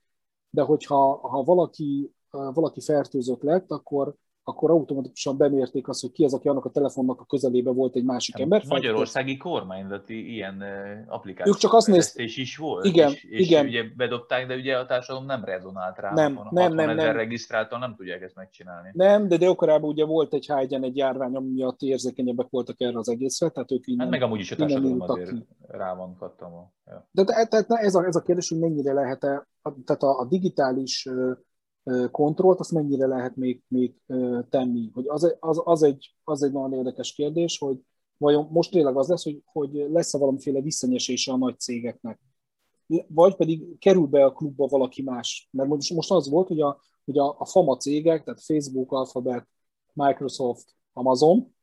de 0.50 0.62
hogyha 0.62 1.28
ha 1.28 1.44
valaki, 1.44 2.14
valaki 2.30 2.82
fertőzött 2.82 3.42
lett, 3.42 3.72
akkor 3.72 4.16
akkor 4.50 4.72
automatikusan 4.72 5.38
bemérték 5.38 5.88
azt, 5.88 6.02
hogy 6.02 6.12
ki 6.12 6.24
az, 6.24 6.34
aki 6.34 6.48
annak 6.48 6.66
a 6.66 6.70
telefonnak 6.70 7.20
a 7.20 7.26
közelébe 7.26 7.72
volt 7.72 7.96
egy 7.96 8.04
másik 8.04 8.34
hát, 8.34 8.44
ember. 8.44 8.64
Magyarországi 8.68 9.38
kormányzati 9.38 10.34
ilyen 10.34 10.64
applikáció 11.08 11.54
csak 11.54 11.74
azt 11.74 11.88
néz... 11.88 12.14
is 12.16 12.58
volt, 12.58 12.86
igen, 12.86 13.12
és, 13.12 13.24
és 13.24 13.48
igen. 13.48 13.66
ugye 13.66 13.84
bedobták, 13.98 14.48
de 14.48 14.56
ugye 14.56 14.78
a 14.78 14.86
társadalom 14.86 15.28
nem 15.28 15.44
rezonált 15.44 15.98
rá. 15.98 16.14
Nem, 16.14 16.34
van, 16.34 16.48
nem, 16.52 16.74
nem, 16.74 16.96
nem. 16.96 17.16
regisztráltan 17.16 17.80
nem 17.80 17.96
tudják 17.96 18.22
ezt 18.22 18.36
megcsinálni. 18.36 18.90
Nem, 18.94 19.28
de 19.28 19.38
dél 19.38 19.56
ugye 19.82 20.06
volt 20.06 20.34
egy 20.34 20.46
hágyan 20.48 20.84
egy 20.84 20.98
járvány, 20.98 21.36
ami 21.36 21.50
miatt 21.50 21.82
érzékenyebbek 21.82 22.48
voltak 22.50 22.82
erre 22.82 22.98
az 22.98 23.10
egészre, 23.10 23.50
tehát 23.50 23.72
ők 23.72 23.88
innen, 23.88 24.02
Hát 24.02 24.10
meg 24.10 24.22
amúgy 24.22 24.40
is 24.40 24.52
a 24.52 24.56
társadalom 24.56 25.02
azért 25.02 25.30
ki. 25.30 25.48
rá 25.68 25.96
van 25.96 26.16
kattam. 26.16 26.52
Ja. 26.86 27.08
De, 27.12 27.24
de, 27.24 27.48
de, 27.50 27.62
de 27.62 27.76
ez, 27.76 27.96
a, 27.96 28.06
ez 28.06 28.16
a 28.16 28.22
kérdés, 28.22 28.50
hogy 28.50 28.60
mennyire 28.60 28.94
lehet-e, 28.94 29.48
tehát 29.86 30.04
a, 30.04 30.20
a 30.20 30.26
digitális 30.26 31.08
kontrollt, 32.12 32.60
azt 32.60 32.72
mennyire 32.72 33.08
lehet 33.08 33.36
még, 33.36 33.64
még 33.68 33.96
tenni. 34.50 34.90
Hogy 34.94 35.06
az, 35.08 35.36
az, 35.40 35.62
az, 35.64 35.84
egy, 35.84 36.16
az 36.24 36.44
egy 36.44 36.52
nagyon 36.52 36.74
érdekes 36.74 37.14
kérdés, 37.14 37.58
hogy 37.58 37.78
vajon 38.18 38.48
most 38.52 38.72
tényleg 38.72 38.98
az 38.98 39.08
lesz, 39.08 39.24
hogy, 39.24 39.42
hogy 39.46 39.86
lesz-e 39.90 40.18
valamiféle 40.18 40.62
visszanyesése 40.62 41.32
a 41.32 41.38
nagy 41.38 41.60
cégeknek. 41.60 42.20
Vagy 43.08 43.36
pedig 43.36 43.78
kerül 43.80 44.06
be 44.06 44.26
a 44.26 44.34
klubba 44.34 44.68
valaki 44.68 45.02
más. 45.02 45.50
Mert 45.52 45.70
most, 45.70 45.94
most 45.94 46.12
az 46.12 46.30
volt, 46.30 46.48
hogy 46.48 46.62
a, 46.62 46.82
hogy 47.06 47.18
a, 47.18 47.36
a 47.40 47.46
FAMA 47.46 47.78
cégek, 47.78 48.24
tehát 48.24 48.44
Facebook, 48.44 48.92
Alphabet, 48.92 49.48
Microsoft, 49.94 50.76
Amazon, 50.94 51.54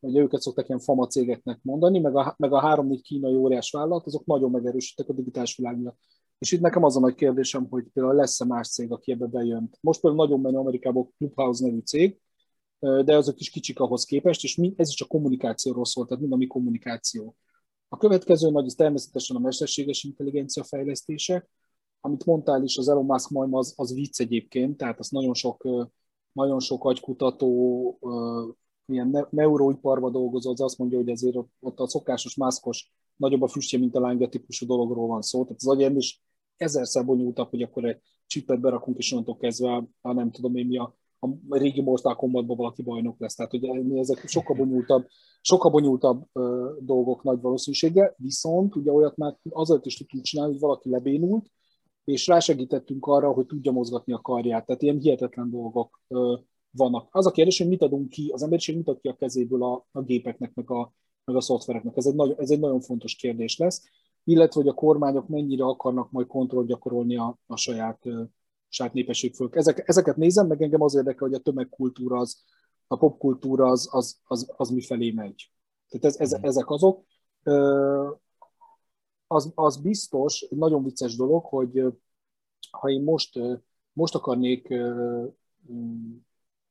ugye 0.00 0.20
őket 0.20 0.40
szokták 0.40 0.68
ilyen 0.68 0.80
FAMA 0.80 1.06
cégeknek 1.06 1.58
mondani, 1.62 1.98
meg 1.98 2.16
a, 2.16 2.34
meg 2.38 2.52
a 2.52 2.60
három-négy 2.60 3.02
kínai 3.02 3.34
óriás 3.34 3.70
vállalat, 3.70 4.06
azok 4.06 4.24
nagyon 4.24 4.50
megerősítettek 4.50 5.14
a 5.14 5.16
digitális 5.16 5.56
világban. 5.56 5.96
És 6.38 6.52
itt 6.52 6.60
nekem 6.60 6.84
az 6.84 6.96
a 6.96 7.00
nagy 7.00 7.14
kérdésem, 7.14 7.66
hogy 7.70 7.84
például 7.92 8.14
lesz-e 8.14 8.44
más 8.44 8.68
cég, 8.68 8.92
aki 8.92 9.12
ebbe 9.12 9.26
bejön. 9.26 9.70
Most 9.80 10.00
például 10.00 10.24
nagyon 10.24 10.40
menő 10.40 10.56
Amerikában 10.56 11.12
Clubhouse 11.18 11.66
nevű 11.66 11.78
cég, 11.78 12.18
de 12.78 13.16
azok 13.16 13.40
is 13.40 13.50
kicsik 13.50 13.80
ahhoz 13.80 14.04
képest, 14.04 14.44
és 14.44 14.60
ez 14.76 14.88
is 14.88 15.00
a 15.00 15.06
kommunikációról 15.06 15.84
szól, 15.84 16.06
tehát 16.06 16.20
mind 16.20 16.32
a 16.32 16.36
mi 16.36 16.46
kommunikáció. 16.46 17.36
A 17.88 17.96
következő 17.96 18.50
nagy, 18.50 18.66
az 18.66 18.74
természetesen 18.74 19.36
a 19.36 19.40
mesterséges 19.40 20.04
intelligencia 20.04 20.64
fejlesztése, 20.64 21.48
amit 22.00 22.24
mondtál 22.24 22.62
is, 22.62 22.76
az 22.76 22.88
Elon 22.88 23.04
Musk 23.04 23.30
majd 23.30 23.54
az, 23.54 23.72
az 23.76 23.94
vicc 23.94 24.20
egyébként, 24.20 24.76
tehát 24.76 24.98
az 24.98 25.08
nagyon 25.08 25.34
sok, 25.34 25.68
nagyon 26.32 26.60
sok 26.60 26.84
agykutató, 26.84 27.98
ilyen 28.86 29.28
neuroiparba 29.30 30.10
dolgozó, 30.10 30.50
az 30.50 30.60
azt 30.60 30.78
mondja, 30.78 30.98
hogy 30.98 31.10
azért 31.10 31.36
ott 31.60 31.80
a 31.80 31.88
szokásos 31.88 32.36
mászkos 32.36 32.92
nagyobb 33.16 33.42
a 33.42 33.48
füstje, 33.48 33.78
mint 33.78 33.96
a 33.96 34.00
lánga 34.00 34.28
típusú 34.28 34.66
dologról 34.66 35.06
van 35.06 35.22
szó. 35.22 35.42
Tehát 35.42 35.60
az 35.60 35.68
agyem 35.68 35.96
is 35.96 36.22
ezerszer 36.56 37.04
bonyolultabb, 37.04 37.50
hogy 37.50 37.62
akkor 37.62 37.84
egy 37.84 38.00
csipet 38.26 38.60
berakunk, 38.60 38.98
és 38.98 39.12
onnantól 39.12 39.36
kezdve, 39.36 39.84
ha 40.02 40.12
nem 40.12 40.30
tudom 40.30 40.56
én 40.56 40.66
mi 40.66 40.78
a, 40.78 40.94
a 41.48 41.56
régi 41.58 41.80
Mortal 41.80 42.16
Kombatban 42.16 42.56
valaki 42.56 42.82
bajnok 42.82 43.20
lesz. 43.20 43.34
Tehát 43.34 43.54
ugye 43.54 43.98
ezek 43.98 44.28
sokkal 44.28 44.56
bonyolultabb, 44.56 45.06
sokkal 45.40 45.70
bonyolultabb 45.70 46.24
ö, 46.32 46.72
dolgok 46.80 47.22
nagy 47.22 47.40
valószínűséggel, 47.40 48.14
viszont 48.16 48.76
ugye 48.76 48.92
olyat 48.92 49.16
már 49.16 49.36
azért 49.50 49.86
is 49.86 49.96
tudtunk 49.96 50.24
csinálni, 50.24 50.52
hogy 50.52 50.60
valaki 50.60 50.90
lebénult, 50.90 51.50
és 52.04 52.26
rásegítettünk 52.26 53.06
arra, 53.06 53.32
hogy 53.32 53.46
tudja 53.46 53.72
mozgatni 53.72 54.12
a 54.12 54.20
karját. 54.20 54.66
Tehát 54.66 54.82
ilyen 54.82 54.98
hihetetlen 54.98 55.50
dolgok 55.50 56.00
ö, 56.08 56.34
vannak. 56.70 57.08
Az 57.10 57.26
a 57.26 57.30
kérdés, 57.30 57.58
hogy 57.58 57.68
mit 57.68 57.82
adunk 57.82 58.08
ki, 58.08 58.30
az 58.32 58.42
emberiség 58.42 58.76
mit 58.76 58.88
ad 58.88 59.00
ki 59.00 59.08
a 59.08 59.14
kezéből 59.14 59.62
a, 59.62 59.86
a 59.92 60.02
gépeknek, 60.02 60.54
meg 60.54 60.70
a, 60.70 60.92
meg 61.24 61.36
a 61.36 61.40
szoftvereknek. 61.40 61.96
Ez 61.96 62.06
egy, 62.06 62.14
nagy, 62.14 62.34
ez 62.38 62.50
egy 62.50 62.60
nagyon 62.60 62.80
fontos 62.80 63.14
kérdés 63.14 63.58
lesz, 63.58 63.82
illetve 64.24 64.60
hogy 64.60 64.68
a 64.68 64.74
kormányok 64.74 65.28
mennyire 65.28 65.64
akarnak 65.64 66.10
majd 66.10 66.26
kontrollt 66.26 66.66
gyakorolni 66.66 67.16
a, 67.16 67.38
a 67.46 67.56
saját, 67.56 68.02
saját 68.68 68.92
népesség 68.92 69.34
föl. 69.34 69.48
Ezek, 69.52 69.88
ezeket 69.88 70.16
nézem, 70.16 70.46
meg 70.46 70.62
engem 70.62 70.80
az 70.80 70.94
érdekel, 70.94 71.28
hogy 71.28 71.36
a 71.36 71.42
tömegkultúra, 71.42 72.18
az, 72.18 72.44
a 72.86 72.96
popkultúra 72.96 73.66
az, 73.66 73.88
az, 73.90 74.20
az, 74.24 74.52
az 74.56 74.68
mifelé 74.68 75.10
megy. 75.10 75.52
Tehát 75.88 76.04
ez, 76.04 76.16
ez, 76.16 76.38
mm. 76.38 76.44
ezek 76.44 76.70
azok. 76.70 77.04
Az, 79.26 79.52
az 79.54 79.76
biztos, 79.76 80.40
egy 80.40 80.58
nagyon 80.58 80.84
vicces 80.84 81.16
dolog, 81.16 81.44
hogy 81.44 81.82
ha 82.70 82.88
én 82.88 83.02
most, 83.02 83.38
most 83.92 84.14
akarnék 84.14 84.74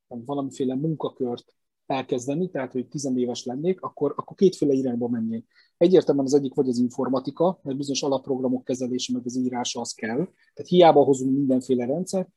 valamiféle 0.06 0.74
munkakört 0.74 1.54
elkezdeni, 1.86 2.50
tehát 2.50 2.72
hogy 2.72 2.88
tizenéves 2.88 3.44
lennék, 3.44 3.80
akkor, 3.80 4.12
akkor 4.16 4.36
kétféle 4.36 4.72
irányba 4.72 5.08
mennék. 5.08 5.46
Egyértelműen 5.76 6.26
az 6.26 6.34
egyik 6.34 6.54
vagy 6.54 6.68
az 6.68 6.78
informatika, 6.78 7.60
mert 7.62 7.76
bizonyos 7.76 8.02
alapprogramok 8.02 8.64
kezelése, 8.64 9.12
meg 9.12 9.22
az 9.24 9.36
írása 9.36 9.80
az 9.80 9.92
kell. 9.92 10.16
Tehát 10.54 10.68
hiába 10.68 11.04
hozunk 11.04 11.36
mindenféle 11.36 11.86
rendszer, 11.86 12.28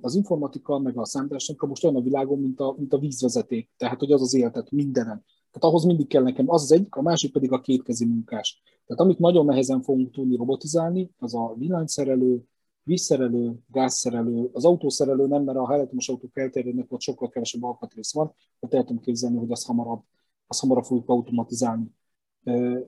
az 0.00 0.14
informatika, 0.14 0.78
meg 0.78 0.98
a 0.98 1.04
számítástechnika 1.04 1.66
most 1.66 1.84
olyan 1.84 1.96
a 1.96 2.00
világon, 2.00 2.38
mint 2.38 2.60
a, 2.60 2.74
mint 2.78 2.92
a 2.92 2.98
vízvezeték. 2.98 3.70
Tehát, 3.76 3.98
hogy 3.98 4.12
az 4.12 4.22
az 4.22 4.34
életet 4.34 4.70
mindenen. 4.70 5.24
Tehát 5.50 5.74
ahhoz 5.74 5.84
mindig 5.84 6.06
kell 6.06 6.22
nekem 6.22 6.50
az 6.50 6.62
az 6.62 6.72
egyik, 6.72 6.94
a 6.94 7.02
másik 7.02 7.32
pedig 7.32 7.52
a 7.52 7.60
kétkezi 7.60 8.04
munkás. 8.04 8.62
Tehát 8.86 9.02
amit 9.02 9.18
nagyon 9.18 9.44
nehezen 9.44 9.82
fogunk 9.82 10.10
tudni 10.10 10.36
robotizálni, 10.36 11.10
az 11.18 11.34
a 11.34 11.54
villanyszerelő, 11.58 12.44
vízszerelő, 12.88 13.54
gázszerelő, 13.66 14.50
az 14.52 14.64
autószerelő 14.64 15.26
nem, 15.26 15.42
mert 15.42 15.58
a 15.58 15.72
elektromos 15.72 16.08
autók 16.08 16.38
elterjednek, 16.38 16.92
ott 16.92 17.00
sokkal 17.00 17.28
kevesebb 17.28 17.62
alkatrész 17.62 18.12
van, 18.12 18.32
ott 18.60 18.74
el 18.74 18.84
tudom 18.84 19.02
képzelni, 19.02 19.38
hogy 19.38 19.50
azt 19.50 19.66
hamarabb, 19.66 20.02
azt 20.46 20.60
hamarabb 20.60 20.84
fogjuk 20.84 21.08
automatizálni. 21.08 21.94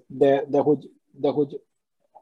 De, 0.06 0.46
de, 0.48 0.58
hogy, 0.58 0.90
de 1.10 1.30
hogy 1.30 1.62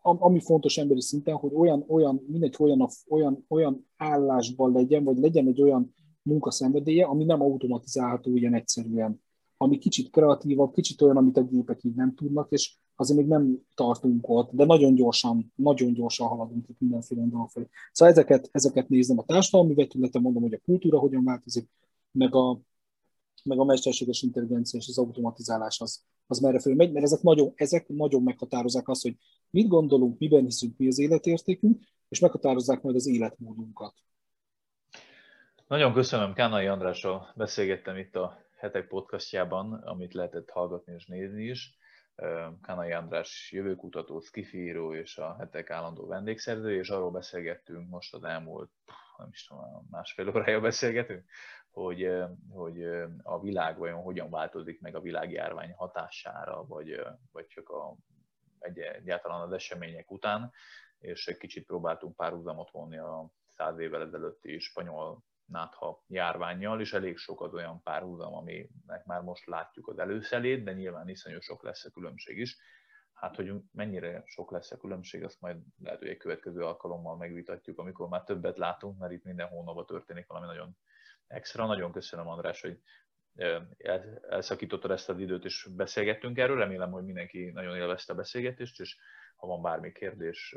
ami 0.00 0.40
fontos 0.40 0.78
emberi 0.78 1.00
szinten, 1.00 1.34
hogy 1.34 1.54
olyan, 1.54 1.84
olyan 1.88 2.24
mindegy, 2.26 2.56
olyan, 2.58 2.88
olyan, 3.08 3.44
olyan 3.48 3.86
állásban 3.96 4.72
legyen, 4.72 5.04
vagy 5.04 5.18
legyen 5.18 5.46
egy 5.46 5.62
olyan 5.62 5.94
munkaszenvedélye, 6.22 7.04
ami 7.04 7.24
nem 7.24 7.42
automatizálható 7.42 8.36
ilyen 8.36 8.54
egyszerűen, 8.54 9.22
ami 9.60 9.78
kicsit 9.78 10.10
kreatívabb, 10.10 10.72
kicsit 10.72 11.02
olyan, 11.02 11.16
amit 11.16 11.36
a 11.36 11.42
gépek 11.42 11.84
így 11.84 11.94
nem 11.94 12.14
tudnak, 12.14 12.50
és 12.50 12.74
azért 12.96 13.18
még 13.18 13.28
nem 13.28 13.58
tartunk 13.74 14.28
ott, 14.28 14.50
de 14.52 14.64
nagyon 14.64 14.94
gyorsan, 14.94 15.52
nagyon 15.54 15.92
gyorsan 15.92 16.28
haladunk 16.28 16.68
itt 16.68 16.80
mindenféle 16.80 17.20
dolgok 17.20 17.50
felé. 17.50 17.68
Szóval 17.92 18.14
ezeket, 18.14 18.48
ezeket 18.52 18.88
nézem 18.88 19.18
a 19.18 19.24
társadalmi 19.24 19.74
vetületen, 19.74 20.22
mondom, 20.22 20.42
hogy 20.42 20.52
a 20.52 20.60
kultúra 20.64 20.98
hogyan 20.98 21.24
változik, 21.24 21.68
meg 22.10 22.34
a, 22.34 22.60
meg 23.44 23.58
a 23.58 23.64
mesterséges 23.64 24.22
intelligencia 24.22 24.78
és 24.78 24.88
az 24.88 24.98
automatizálás 24.98 25.80
az, 25.80 26.02
az 26.26 26.38
merre 26.38 26.60
föl 26.60 26.74
megy, 26.74 26.92
mert 26.92 27.04
ezek 27.04 27.22
nagyon, 27.22 27.52
ezek 27.54 27.88
nagyon 27.88 28.22
meghatározzák 28.22 28.88
azt, 28.88 29.02
hogy 29.02 29.16
mit 29.50 29.68
gondolunk, 29.68 30.18
miben 30.18 30.44
hiszünk, 30.44 30.76
mi 30.76 30.86
az 30.86 30.98
életértékünk, 30.98 31.84
és 32.08 32.20
meghatározzák 32.20 32.82
majd 32.82 32.96
az 32.96 33.06
életmódunkat. 33.06 33.94
Nagyon 35.68 35.92
köszönöm, 35.92 36.32
Kánai 36.32 36.66
Andrással 36.66 37.32
beszélgettem 37.36 37.96
itt 37.96 38.16
a 38.16 38.46
hetek 38.58 38.86
podcastjában, 38.86 39.72
amit 39.72 40.14
lehetett 40.14 40.50
hallgatni 40.50 40.94
és 40.94 41.06
nézni 41.06 41.44
is. 41.44 41.76
Kanai 42.62 42.92
András 42.92 43.50
jövőkutató, 43.52 44.20
skifíró 44.20 44.94
és 44.94 45.18
a 45.18 45.36
hetek 45.38 45.70
állandó 45.70 46.06
vendégszerző, 46.06 46.74
és 46.74 46.88
arról 46.88 47.10
beszélgettünk 47.10 47.88
most 47.88 48.14
az 48.14 48.24
elmúlt, 48.24 48.70
nem 49.16 49.28
is 49.30 49.46
tudom, 49.46 49.86
másfél 49.90 50.28
órája 50.28 50.60
beszélgetünk, 50.60 51.24
hogy, 51.70 52.10
hogy 52.50 52.84
a 53.22 53.40
világ 53.40 53.78
vajon 53.78 54.02
hogyan 54.02 54.30
változik 54.30 54.80
meg 54.80 54.94
a 54.94 55.00
világjárvány 55.00 55.72
hatására, 55.72 56.66
vagy, 56.66 57.00
vagy 57.32 57.46
csak 57.46 57.68
a, 57.68 57.96
egy, 58.58 58.78
egyáltalán 58.78 59.40
az 59.40 59.52
események 59.52 60.10
után, 60.10 60.52
és 60.98 61.26
egy 61.26 61.36
kicsit 61.36 61.66
próbáltunk 61.66 62.16
párhuzamot 62.16 62.70
vonni 62.70 62.98
a 62.98 63.30
száz 63.46 63.78
évvel 63.78 64.02
ezelőtti 64.02 64.58
spanyol 64.58 65.22
nátha 65.48 66.04
járványjal, 66.06 66.80
és 66.80 66.92
elég 66.92 67.16
sok 67.16 67.40
az 67.40 67.54
olyan 67.54 67.82
párhuzam, 67.82 68.34
aminek 68.34 69.04
már 69.04 69.20
most 69.20 69.46
látjuk 69.46 69.88
az 69.88 69.98
előszelét, 69.98 70.64
de 70.64 70.72
nyilván 70.72 71.08
iszonyú 71.08 71.40
sok 71.40 71.62
lesz 71.62 71.84
a 71.84 71.90
különbség 71.90 72.38
is. 72.38 72.56
Hát, 73.12 73.36
hogy 73.36 73.52
mennyire 73.72 74.22
sok 74.26 74.50
lesz 74.50 74.70
a 74.70 74.76
különbség, 74.76 75.24
azt 75.24 75.40
majd 75.40 75.56
lehet, 75.82 75.98
hogy 75.98 76.08
egy 76.08 76.16
következő 76.16 76.64
alkalommal 76.64 77.16
megvitatjuk, 77.16 77.78
amikor 77.78 78.08
már 78.08 78.24
többet 78.24 78.56
látunk, 78.56 78.98
mert 78.98 79.12
itt 79.12 79.24
minden 79.24 79.48
hónapban 79.48 79.86
történik 79.86 80.26
valami 80.26 80.46
nagyon 80.46 80.76
extra. 81.26 81.66
Nagyon 81.66 81.92
köszönöm, 81.92 82.28
András, 82.28 82.60
hogy 82.60 82.80
elszakítottad 84.28 84.90
ezt 84.90 85.08
az 85.08 85.18
időt, 85.18 85.44
és 85.44 85.68
beszélgettünk 85.76 86.38
erről. 86.38 86.58
Remélem, 86.58 86.90
hogy 86.90 87.04
mindenki 87.04 87.50
nagyon 87.50 87.76
élvezte 87.76 88.12
a 88.12 88.16
beszélgetést, 88.16 88.80
és 88.80 88.96
ha 89.36 89.46
van 89.46 89.62
bármi 89.62 89.92
kérdés, 89.92 90.56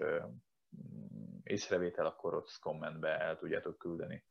észrevétel, 1.44 2.06
akkor 2.06 2.34
ott 2.34 2.58
kommentbe 2.60 3.20
el 3.20 3.38
tudjátok 3.38 3.78
küldeni 3.78 4.24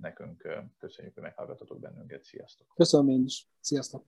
nekünk. 0.00 0.48
Köszönjük, 0.78 1.14
hogy 1.14 1.22
meghallgatotok 1.22 1.80
bennünket. 1.80 2.24
Sziasztok! 2.24 2.66
Köszönöm 2.74 3.08
én 3.08 3.24
is. 3.24 3.48
Sziasztok! 3.60 4.04